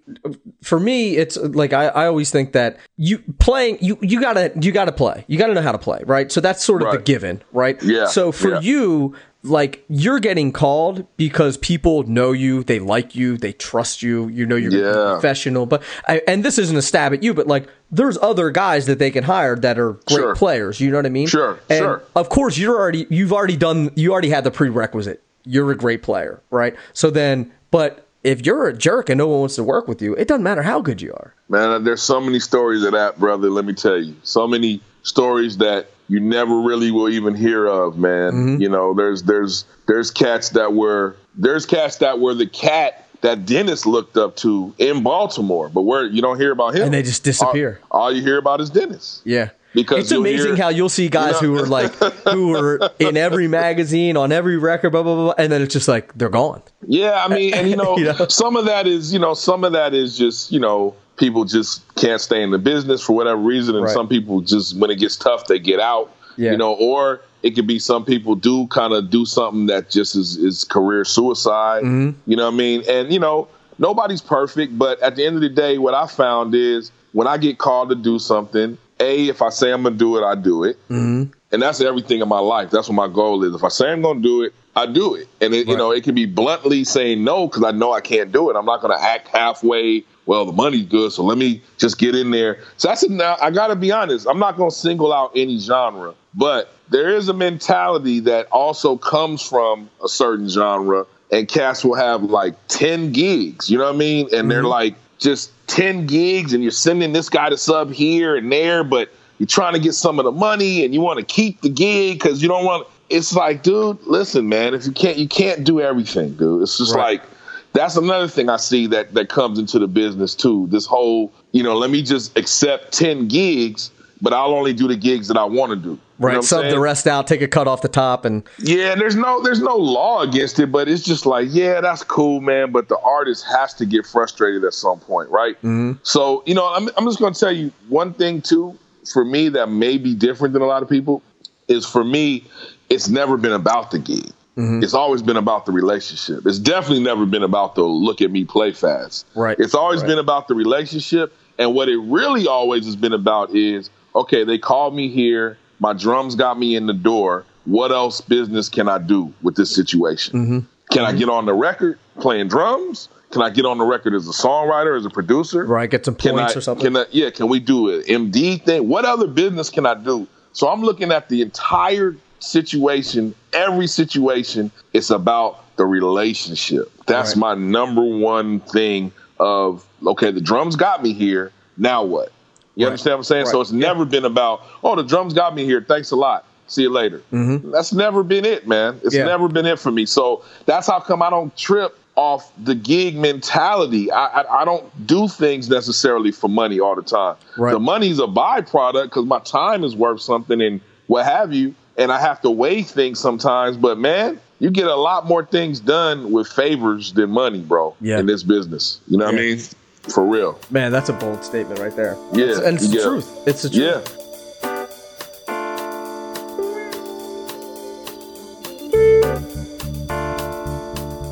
for 0.61 0.79
me, 0.79 1.15
it's 1.17 1.37
uh, 1.37 1.49
like 1.53 1.73
I, 1.73 1.87
I 1.87 2.05
always 2.07 2.31
think 2.31 2.51
that 2.53 2.77
you 2.97 3.19
playing 3.39 3.77
you 3.81 3.97
you 4.01 4.19
gotta 4.21 4.51
you 4.61 4.71
gotta 4.71 4.91
play 4.91 5.23
you 5.27 5.37
gotta 5.37 5.53
know 5.53 5.61
how 5.61 5.71
to 5.71 5.77
play 5.77 6.01
right. 6.05 6.31
So 6.31 6.41
that's 6.41 6.63
sort 6.63 6.81
of 6.83 6.91
the 6.91 6.99
given, 6.99 7.41
right? 7.53 7.81
Yeah, 7.81 8.07
So 8.07 8.31
for 8.31 8.51
yeah. 8.55 8.59
you, 8.59 9.15
like 9.41 9.85
you're 9.87 10.19
getting 10.19 10.51
called 10.51 11.07
because 11.15 11.55
people 11.57 12.03
know 12.03 12.33
you, 12.33 12.61
they 12.65 12.79
like 12.79 13.15
you, 13.15 13.37
they 13.37 13.53
trust 13.53 14.03
you. 14.03 14.27
You 14.27 14.45
know 14.45 14.57
you're 14.57 14.71
Yeah. 14.73 15.13
professional. 15.13 15.65
But 15.65 15.81
I, 16.09 16.21
and 16.27 16.43
this 16.43 16.57
isn't 16.57 16.75
a 16.75 16.81
stab 16.81 17.13
at 17.13 17.23
you, 17.23 17.33
but 17.33 17.47
like 17.47 17.69
there's 17.89 18.17
other 18.21 18.49
guys 18.51 18.85
that 18.87 18.99
they 18.99 19.11
can 19.11 19.23
hire 19.23 19.55
that 19.55 19.79
are 19.79 19.93
great 19.93 20.09
Sure. 20.17 20.35
players. 20.35 20.81
You 20.81 20.91
know 20.91 20.97
what 20.97 21.05
I 21.05 21.09
mean? 21.09 21.27
Sure, 21.27 21.57
And 21.69 21.79
sure. 21.79 22.03
of 22.17 22.27
course 22.27 22.57
you're 22.57 22.77
already 22.77 23.07
you've 23.09 23.31
already 23.31 23.55
done 23.55 23.91
you 23.95 24.11
already 24.11 24.29
had 24.29 24.43
the 24.43 24.51
prerequisite 24.51 25.23
you're 25.45 25.71
a 25.71 25.75
great 25.75 26.03
player 26.03 26.41
right 26.51 26.75
so 26.91 27.09
then 27.09 27.49
but 27.71 28.05
if 28.23 28.45
you're 28.45 28.67
a 28.67 28.73
jerk 28.73 29.09
and 29.09 29.17
no 29.17 29.27
one 29.27 29.39
wants 29.41 29.55
to 29.55 29.63
work 29.63 29.87
with 29.87 30.01
you 30.01 30.13
it 30.15 30.27
doesn't 30.27 30.43
matter 30.43 30.63
how 30.63 30.81
good 30.81 31.01
you 31.01 31.11
are 31.13 31.33
Man, 31.49 31.83
there's 31.83 32.03
so 32.03 32.21
many 32.21 32.39
stories 32.39 32.83
of 32.83 32.91
that, 32.91 33.17
brother. 33.19 33.49
Let 33.49 33.65
me 33.65 33.73
tell 33.73 33.97
you, 33.97 34.15
so 34.21 34.47
many 34.47 34.81
stories 35.01 35.57
that 35.57 35.87
you 36.07 36.19
never 36.19 36.61
really 36.61 36.91
will 36.91 37.09
even 37.09 37.33
hear 37.33 37.65
of, 37.65 37.97
man. 37.97 38.31
Mm-hmm. 38.33 38.61
You 38.61 38.69
know, 38.69 38.93
there's 38.93 39.23
there's 39.23 39.65
there's 39.87 40.11
cats 40.11 40.49
that 40.49 40.73
were 40.73 41.15
there's 41.35 41.65
cats 41.65 41.97
that 41.97 42.19
were 42.19 42.35
the 42.35 42.45
cat 42.45 43.07
that 43.21 43.47
Dennis 43.47 43.87
looked 43.87 44.15
up 44.15 44.35
to 44.37 44.73
in 44.77 45.01
Baltimore, 45.01 45.69
but 45.69 45.81
where 45.81 46.05
you 46.05 46.21
don't 46.21 46.37
hear 46.37 46.51
about 46.51 46.75
him, 46.75 46.83
And 46.83 46.93
they 46.93 47.01
just 47.01 47.23
disappear. 47.23 47.79
All, 47.89 48.01
all 48.01 48.11
you 48.15 48.21
hear 48.21 48.37
about 48.37 48.61
is 48.61 48.69
Dennis. 48.69 49.23
yeah 49.25 49.49
Because 49.73 49.99
it's 49.99 50.11
amazing 50.11 50.55
hear- 50.55 50.63
how 50.63 50.69
you'll 50.69 50.89
see 50.89 51.09
guys 51.09 51.41
you 51.41 51.47
know- 51.47 51.57
who 51.57 51.63
are 51.63 51.67
like 51.67 51.93
who 52.33 52.55
are 52.55 52.91
in 52.99 53.17
every 53.17 53.47
magazine 53.47 54.17
on 54.17 54.31
every 54.31 54.57
record 54.57 54.89
blah 54.91 55.03
blah 55.03 55.15
blah 55.15 55.33
and 55.37 55.51
then 55.51 55.61
it's 55.61 55.73
just 55.73 55.87
like 55.87 56.11
they're 56.17 56.29
gone 56.29 56.61
Yeah, 56.87 57.23
I 57.23 57.27
mean, 57.33 57.53
and 57.53 57.69
you 57.69 57.75
know, 57.83 57.97
You 57.97 58.05
know? 58.05 58.25
some 58.29 58.55
of 58.55 58.65
that 58.65 58.87
is, 58.87 59.13
you 59.13 59.19
know, 59.19 59.33
some 59.35 59.63
of 59.63 59.73
that 59.73 59.93
is 59.93 60.17
just, 60.17 60.51
you 60.51 60.59
know, 60.59 60.95
people 61.17 61.43
just 61.45 61.83
can't 61.95 62.19
stay 62.21 62.41
in 62.41 62.49
the 62.51 62.57
business 62.57 63.01
for 63.03 63.13
whatever 63.13 63.39
reason, 63.41 63.75
and 63.75 63.83
Right. 63.85 63.93
some 63.93 64.07
people 64.07 64.41
just, 64.41 64.75
when 64.77 64.89
it 64.89 64.95
gets 64.99 65.15
tough, 65.17 65.45
they 65.47 65.59
get 65.59 65.79
out. 65.79 66.11
Yeah. 66.37 66.51
You 66.51 66.57
know, 66.57 66.73
or 66.75 67.21
it 67.43 67.51
could 67.51 67.67
be 67.67 67.77
some 67.79 68.05
people 68.05 68.33
do 68.35 68.65
kind 68.67 68.93
of 68.93 69.09
do 69.09 69.25
something 69.25 69.65
that 69.67 69.89
just 69.89 70.15
is, 70.15 70.37
is 70.37 70.63
career 70.63 71.03
suicide. 71.05 71.83
Mm-hmm. 71.83 72.17
You 72.25 72.37
know 72.37 72.45
what 72.45 72.53
I 72.53 72.57
mean? 72.57 72.83
And 72.89 73.11
you 73.13 73.19
know, 73.19 73.49
nobody's 73.77 74.21
perfect, 74.21 74.77
but 74.79 75.01
at 75.01 75.15
the 75.17 75.25
end 75.25 75.35
of 75.35 75.41
the 75.41 75.49
day, 75.49 75.77
what 75.77 75.93
I 75.93 76.07
found 76.07 76.55
is 76.55 76.91
when 77.11 77.27
I 77.27 77.37
get 77.37 77.57
called 77.57 77.89
to 77.89 77.95
do 77.95 78.17
something, 78.19 78.77
a 78.99 79.27
if 79.27 79.41
I 79.41 79.49
say 79.49 79.71
I'm 79.71 79.83
gonna 79.83 79.95
do 79.95 80.17
it, 80.17 80.23
I 80.23 80.35
do 80.35 80.63
it 80.63 80.77
mm-hmm. 80.89 81.31
and 81.51 81.61
that's 81.61 81.81
everything 81.81 82.21
in 82.21 82.27
my 82.27 82.39
life. 82.39 82.69
That's 82.71 82.89
what 82.89 82.95
my 82.95 83.07
goal 83.07 83.43
is. 83.43 83.55
If 83.55 83.63
I 83.63 83.69
say 83.69 83.91
I'm 83.91 84.01
to 84.01 84.15
do 84.15 84.43
it, 84.43 84.53
I 84.75 84.85
do 84.85 85.15
it. 85.15 85.27
And 85.41 85.53
it, 85.53 85.67
you 85.67 85.75
know, 85.75 85.91
it 85.91 86.03
can 86.03 86.15
be 86.15 86.25
bluntly 86.25 86.83
saying 86.83 87.23
no 87.23 87.47
because 87.47 87.63
I 87.63 87.71
know 87.71 87.91
I 87.91 88.01
can't 88.01 88.31
do 88.31 88.49
it. 88.49 88.55
I'm 88.55 88.65
not 88.65 88.81
to 88.81 89.03
act 89.03 89.27
halfway. 89.27 90.03
Well, 90.25 90.45
the 90.45 90.51
money's 90.51 90.85
good, 90.85 91.11
so 91.11 91.23
let 91.23 91.37
me 91.37 91.61
just 91.77 91.97
get 91.97 92.15
in 92.15 92.31
there. 92.31 92.59
So 92.77 92.87
that's 92.87 93.07
now. 93.09 93.35
I 93.41 93.49
got 93.49 93.67
to 93.67 93.75
be 93.75 93.91
honest. 93.91 94.27
I'm 94.29 94.37
not 94.37 94.57
to 94.57 94.75
single 94.75 95.11
out 95.11 95.31
any 95.35 95.57
genre, 95.57 96.13
but 96.35 96.71
there 96.89 97.09
is 97.09 97.29
a 97.29 97.33
mentality 97.33 98.19
that 98.21 98.47
also 98.51 98.95
comes 98.95 99.41
from 99.41 99.89
a 100.03 100.07
certain 100.07 100.47
genre, 100.47 101.07
and 101.31 101.47
cats 101.47 101.83
will 101.83 101.95
have 101.95 102.23
like 102.23 102.53
ten 102.67 103.11
gigs. 103.11 103.71
You 103.71 103.79
know 103.79 103.85
what 103.85 103.95
I 103.95 103.97
mean? 103.97 104.29
And 104.31 104.51
they're 104.51 104.59
mm-hmm. 104.59 104.67
like 104.67 104.95
just 105.17 105.51
ten 105.69 106.05
gigs, 106.05 106.53
and 106.53 106.61
you're 106.63 106.71
sending 106.71 107.13
this 107.13 107.29
guy 107.29 107.49
to 107.49 107.57
sub 107.57 107.91
here 107.91 108.35
and 108.35 108.51
there, 108.51 108.83
but 108.83 109.09
you're 109.37 109.47
trying 109.47 109.73
to 109.73 109.79
get 109.79 109.93
some 109.93 110.19
of 110.19 110.25
the 110.25 110.31
money 110.31 110.83
and 110.83 110.93
you 110.93 110.99
want 111.01 111.19
to 111.19 111.25
keep 111.25 111.61
the 111.61 111.69
gig 111.69 112.19
because 112.19 112.41
you 112.41 112.49
don't 112.49 112.65
want 112.65 112.85
it's 113.09 113.33
like 113.33 113.63
dude 113.63 113.97
listen 114.05 114.49
man 114.49 114.73
if 114.73 114.85
you 114.85 114.91
can't 114.91 115.17
you 115.17 115.27
can't 115.29 115.63
do 115.63 115.79
everything 115.79 116.33
dude 116.33 116.61
it's 116.61 116.77
just 116.77 116.93
Right. 116.93 117.19
like 117.21 117.29
that's 117.71 117.95
another 117.95 118.27
thing 118.27 118.49
I 118.49 118.57
see 118.57 118.87
that 118.87 119.13
that 119.13 119.29
comes 119.29 119.57
into 119.59 119.77
the 119.79 119.87
business 119.87 120.33
too. 120.35 120.67
This 120.71 120.87
whole, 120.87 121.31
you 121.51 121.61
know, 121.61 121.77
let 121.77 121.91
me 121.91 122.01
just 122.01 122.35
accept 122.35 122.91
10 122.93 123.27
gigs, 123.27 123.91
but 124.21 124.33
I'll 124.33 124.53
only 124.53 124.73
do 124.73 124.87
the 124.87 124.95
gigs 124.95 125.27
that 125.29 125.37
I 125.37 125.45
want 125.45 125.71
to 125.71 125.75
do. 125.75 125.99
Right, 126.17 126.31
You 126.31 126.33
know 126.33 126.37
what 126.37 126.37
I'm 126.37 126.41
sub 126.43 126.69
the 126.69 126.79
rest 126.79 127.07
out, 127.07 127.27
take 127.27 127.41
a 127.41 127.47
cut 127.47 127.67
off 127.67 127.81
the 127.81 127.87
top, 127.87 128.25
and 128.25 128.43
Yeah, 128.59 128.95
there's 128.95 129.15
no 129.15 129.41
there's 129.41 129.61
no 129.61 129.75
law 129.75 130.21
against 130.21 130.59
it, 130.59 130.71
but 130.71 130.87
it's 130.89 131.03
just 131.03 131.25
like, 131.25 131.47
yeah, 131.51 131.81
that's 131.81 132.03
cool, 132.03 132.41
man. 132.41 132.71
But 132.71 132.89
the 132.89 132.99
artist 132.99 133.45
has 133.45 133.73
to 133.75 133.85
get 133.85 134.05
frustrated 134.05 134.63
at 134.63 134.73
some 134.73 134.99
point, 134.99 135.29
right? 135.29 135.55
Mm-hmm. 135.57 135.93
So, 136.03 136.43
you 136.45 136.53
know, 136.53 136.67
I'm 136.67 136.89
I'm 136.97 137.05
just 137.05 137.19
gonna 137.19 137.35
tell 137.35 137.51
you 137.51 137.71
one 137.87 138.13
thing 138.13 138.41
too, 138.41 138.77
for 139.11 139.23
me 139.23 139.49
that 139.49 139.69
may 139.69 139.97
be 139.97 140.13
different 140.13 140.53
than 140.53 140.61
a 140.61 140.67
lot 140.67 140.83
of 140.83 140.89
people, 140.89 141.21
is 141.67 141.85
for 141.85 142.03
me, 142.03 142.45
it's 142.89 143.07
never 143.07 143.37
been 143.37 143.53
about 143.53 143.91
the 143.91 143.99
gig. 143.99 144.31
Mm-hmm. 144.57 144.83
It's 144.83 144.93
always 144.93 145.21
been 145.21 145.37
about 145.37 145.65
the 145.65 145.71
relationship. 145.71 146.45
It's 146.45 146.59
definitely 146.59 147.01
never 147.01 147.25
been 147.25 147.43
about 147.43 147.75
the 147.75 147.83
look 147.83 148.21
at 148.21 148.29
me 148.29 148.43
play 148.43 148.73
fast. 148.73 149.25
Right, 149.33 149.57
It's 149.57 149.73
always 149.73 150.01
right. 150.01 150.07
been 150.07 150.19
about 150.19 150.49
the 150.49 150.55
relationship. 150.55 151.33
And 151.57 151.73
what 151.73 151.87
it 151.87 151.97
really 151.97 152.47
always 152.47 152.85
has 152.85 152.95
been 152.95 153.13
about 153.13 153.55
is 153.55 153.89
okay, 154.15 154.43
they 154.43 154.57
called 154.57 154.95
me 154.95 155.09
here. 155.09 155.57
My 155.79 155.93
drums 155.93 156.35
got 156.35 156.59
me 156.59 156.75
in 156.75 156.87
the 156.87 156.93
door. 156.93 157.45
What 157.65 157.91
else 157.91 158.21
business 158.21 158.69
can 158.69 158.89
I 158.89 158.97
do 158.97 159.33
with 159.41 159.55
this 159.55 159.73
situation? 159.73 160.33
Mm-hmm. 160.33 160.59
Can 160.91 161.05
I 161.05 161.13
get 161.13 161.29
on 161.29 161.45
the 161.45 161.53
record 161.53 161.99
playing 162.19 162.47
drums? 162.47 163.09
Can 163.31 163.43
I 163.43 163.51
get 163.51 163.65
on 163.65 163.77
the 163.77 163.83
record 163.83 164.15
as 164.15 164.27
a 164.27 164.31
songwriter, 164.31 164.97
as 164.97 165.05
a 165.05 165.09
producer? 165.09 165.63
right, 165.65 165.89
get 165.89 166.03
some 166.03 166.15
points 166.15 166.55
I, 166.55 166.57
or 166.57 166.61
something. 166.61 166.85
Can 166.85 166.97
I, 166.97 167.05
yeah, 167.11 167.29
can 167.29 167.47
we 167.47 167.59
do 167.59 167.89
an 167.93 168.01
MD 168.01 168.61
thing? 168.63 168.87
What 168.89 169.05
other 169.05 169.27
business 169.27 169.69
can 169.69 169.85
I 169.85 169.93
do? 169.93 170.27
So 170.53 170.67
I'm 170.67 170.81
looking 170.81 171.11
at 171.11 171.29
the 171.29 171.43
entire 171.43 172.15
situation, 172.39 173.35
every 173.53 173.85
situation. 173.85 174.71
It's 174.93 175.11
about 175.11 175.75
the 175.75 175.85
relationship. 175.85 176.91
That's 177.05 177.35
Right. 177.35 177.39
my 177.39 177.53
number 177.55 178.03
one 178.03 178.59
thing. 178.61 179.11
Of 179.39 179.85
okay, 180.05 180.31
the 180.31 180.41
drums 180.41 180.75
got 180.75 181.01
me 181.01 181.13
here. 181.13 181.53
Now 181.77 182.03
what? 182.03 182.33
You 182.75 182.85
Right. 182.85 182.91
understand 182.91 183.13
what 183.13 183.17
I'm 183.19 183.23
saying? 183.25 183.45
So 183.47 183.53
Right. 183.57 183.61
it's 183.61 183.71
never 183.71 184.05
been 184.05 184.25
about 184.25 184.61
oh, 184.83 184.95
the 184.95 185.03
drums 185.03 185.33
got 185.33 185.53
me 185.55 185.65
here. 185.65 185.83
Thanks 185.87 186.11
a 186.11 186.15
lot. 186.15 186.45
See 186.67 186.83
you 186.83 186.89
later. 186.91 187.21
That's 187.31 187.91
never 187.93 188.23
been 188.23 188.45
it, 188.45 188.67
man. 188.67 188.99
It's 189.03 189.15
Mm-hmm. 189.15 189.27
Yeah. 189.27 189.31
never 189.31 189.47
been 189.47 189.65
it 189.65 189.79
for 189.79 189.91
me. 189.91 190.05
So 190.05 190.43
that's 190.65 190.87
how 190.87 190.99
come 190.99 191.21
I 191.21 191.29
don't 191.29 191.55
trip 191.57 191.97
off 192.15 192.51
the 192.63 192.75
gig 192.75 193.15
mentality. 193.17 194.11
I, 194.11 194.41
I, 194.41 194.61
I 194.61 194.65
don't 194.65 194.83
do 195.07 195.27
things 195.27 195.69
necessarily 195.69 196.31
for 196.31 196.47
money 196.47 196.79
all 196.79 196.95
the 196.95 197.01
time. 197.01 197.35
Right. 197.57 197.71
The 197.71 197.79
money's 197.79 198.19
a 198.19 198.27
byproduct 198.27 199.03
because 199.05 199.25
my 199.25 199.39
time 199.39 199.83
is 199.83 199.95
worth 199.95 200.21
something 200.21 200.61
and 200.61 200.79
what 201.07 201.25
have 201.25 201.53
you. 201.53 201.73
And 201.97 202.11
I 202.11 202.19
have 202.19 202.39
to 202.41 202.49
weigh 202.49 202.83
things 202.83 203.19
sometimes. 203.19 203.75
But 203.77 203.97
man, 203.97 204.39
you 204.59 204.69
get 204.69 204.87
a 204.87 204.95
lot 204.95 205.25
more 205.27 205.43
things 205.45 205.79
done 205.79 206.31
with 206.31 206.47
favors 206.47 207.13
than 207.13 207.29
money, 207.31 207.59
bro. 207.61 207.95
Yeah. 207.99 208.19
In 208.19 208.25
this 208.25 208.43
business, 208.43 208.99
you 209.07 209.17
know 209.17 209.25
what 209.25 209.33
I 209.33 209.37
mean? 209.37 209.59
For 210.07 210.25
real. 210.25 210.59
Man, 210.71 210.91
that's 210.91 211.09
a 211.09 211.13
bold 211.13 211.43
statement 211.43 211.79
right 211.79 211.95
there. 211.95 212.17
Yeah, 212.33 212.45
It's- 212.45 212.59
and 212.59 212.77
it's 212.77 212.87
the 212.89 213.01
truth. 213.01 213.29
It's 213.47 213.61
the 213.63 213.69
truth. 213.69 214.05
Yeah. 214.05 214.15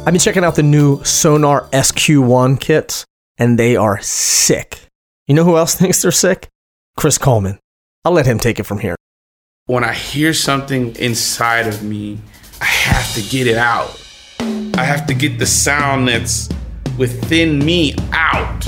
I've 0.05 0.13
been 0.13 0.20
checking 0.22 0.45
out 0.45 0.55
the 0.55 0.63
new 0.63 0.99
Sonor 1.03 1.68
SQ1 1.74 2.59
kits, 2.61 3.03
and 3.38 3.59
they 3.59 3.76
are 3.76 3.99
sick. 4.01 4.80
You 5.28 5.36
know 5.36 5.43
who 5.43 5.57
else 5.57 5.76
thinks 5.80 6.01
they're 6.01 6.11
sick? 6.11 6.47
Chris 6.95 7.18
Coleman. 7.18 7.59
I'll 8.05 8.13
let 8.13 8.26
him 8.26 8.39
take 8.39 8.57
it 8.59 8.63
from 8.63 8.80
here. 8.80 8.95
when 9.65 9.84
I 9.84 9.93
hear 9.93 10.34
something 10.34 10.95
inside 10.95 11.68
of 11.68 11.84
me, 11.84 12.20
I 12.61 12.65
have 12.65 13.13
to 13.15 13.22
get 13.22 13.47
it 13.47 13.57
out. 13.57 14.01
I 14.39 14.84
have 14.86 15.05
to 15.07 15.13
get 15.13 15.39
the 15.39 15.45
sound 15.45 16.07
that's 16.07 16.47
within 16.98 17.64
me 17.64 17.93
out. 18.12 18.64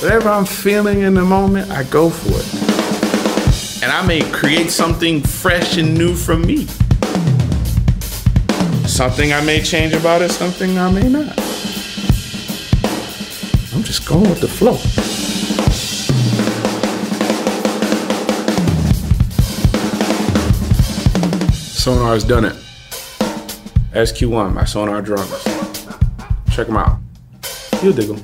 Whatever 0.00 0.30
I'm 0.30 0.46
feeling 0.46 1.00
in 1.00 1.14
the 1.14 1.24
moment, 1.24 1.70
I 1.70 1.84
go 1.84 2.10
for 2.10 2.30
it. 2.30 3.82
And 3.82 3.92
I 3.92 4.04
may 4.06 4.22
create 4.32 4.70
something 4.70 5.22
fresh 5.22 5.76
and 5.76 5.96
new 5.96 6.14
from 6.14 6.42
me. 6.42 6.66
Something 8.86 9.32
I 9.32 9.44
may 9.44 9.62
change 9.62 9.92
about 9.92 10.22
it, 10.22 10.30
something 10.30 10.78
I 10.78 10.90
may 10.90 11.08
not. 11.08 11.38
I'm 13.74 13.82
just 13.82 14.06
going 14.08 14.28
with 14.28 14.40
the 14.40 14.48
flow. 14.48 14.76
Sonor's 21.82 22.24
done 22.24 22.44
it. 22.44 22.56
SQ1 23.92 24.54
my 24.54 24.62
Sonor 24.62 25.02
Drummers. 25.02 25.71
Check 26.52 26.66
them 26.66 26.76
out. 26.76 26.98
You'll 27.82 27.94
dig 27.94 28.08
them. 28.08 28.22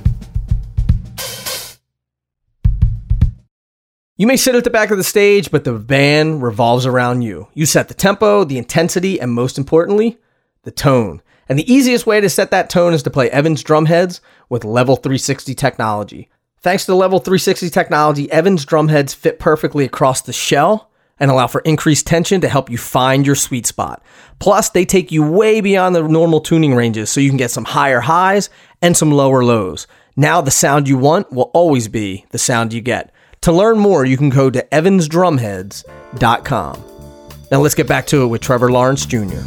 You 4.17 4.27
may 4.27 4.37
sit 4.37 4.53
at 4.53 4.63
the 4.63 4.69
back 4.69 4.91
of 4.91 4.97
the 4.97 5.03
stage, 5.03 5.49
but 5.49 5.63
the 5.63 5.73
band 5.73 6.43
revolves 6.43 6.85
around 6.85 7.23
you. 7.23 7.47
You 7.53 7.65
set 7.65 7.87
the 7.87 7.93
tempo, 7.93 8.43
the 8.43 8.57
intensity, 8.57 9.19
and 9.19 9.31
most 9.31 9.57
importantly, 9.57 10.19
the 10.63 10.71
tone. 10.71 11.21
And 11.47 11.57
the 11.57 11.73
easiest 11.73 12.05
way 12.05 12.21
to 12.21 12.29
set 12.29 12.51
that 12.51 12.69
tone 12.69 12.93
is 12.93 13.01
to 13.03 13.09
play 13.09 13.31
Evans 13.31 13.63
drumheads 13.63 14.19
with 14.47 14.63
Level 14.63 14.95
360 14.95 15.55
technology. 15.55 16.29
Thanks 16.59 16.85
to 16.85 16.91
the 16.91 16.97
Level 16.97 17.19
360 17.19 17.69
technology, 17.69 18.31
Evans 18.31 18.65
drumheads 18.65 19.15
fit 19.15 19.39
perfectly 19.39 19.85
across 19.85 20.21
the 20.21 20.33
shell 20.33 20.88
and 21.19 21.29
allow 21.29 21.47
for 21.47 21.61
increased 21.61 22.07
tension 22.07 22.41
to 22.41 22.49
help 22.49 22.69
you 22.69 22.77
find 22.77 23.25
your 23.25 23.35
sweet 23.35 23.65
spot. 23.65 24.01
Plus, 24.39 24.69
they 24.69 24.85
take 24.85 25.11
you 25.11 25.23
way 25.23 25.61
beyond 25.61 25.95
the 25.95 26.07
normal 26.07 26.41
tuning 26.41 26.73
ranges 26.73 27.09
so 27.09 27.19
you 27.19 27.29
can 27.29 27.37
get 27.37 27.51
some 27.51 27.65
higher 27.65 27.99
highs 27.99 28.49
and 28.81 28.95
some 28.95 29.11
lower 29.11 29.43
lows. 29.43 29.87
Now, 30.15 30.41
the 30.41 30.51
sound 30.51 30.87
you 30.87 30.97
want 30.97 31.31
will 31.31 31.51
always 31.53 31.87
be 31.87 32.25
the 32.31 32.37
sound 32.37 32.73
you 32.73 32.81
get. 32.81 33.11
To 33.41 33.51
learn 33.51 33.79
more, 33.79 34.05
you 34.05 34.17
can 34.17 34.29
go 34.29 34.49
to 34.49 34.65
evansdrumheads.com. 34.71 36.83
Now, 37.51 37.61
let's 37.61 37.75
get 37.75 37.87
back 37.87 38.05
to 38.07 38.23
it 38.23 38.27
with 38.27 38.41
Trevor 38.41 38.71
Lawrence 38.71 39.05
Jr. 39.05 39.39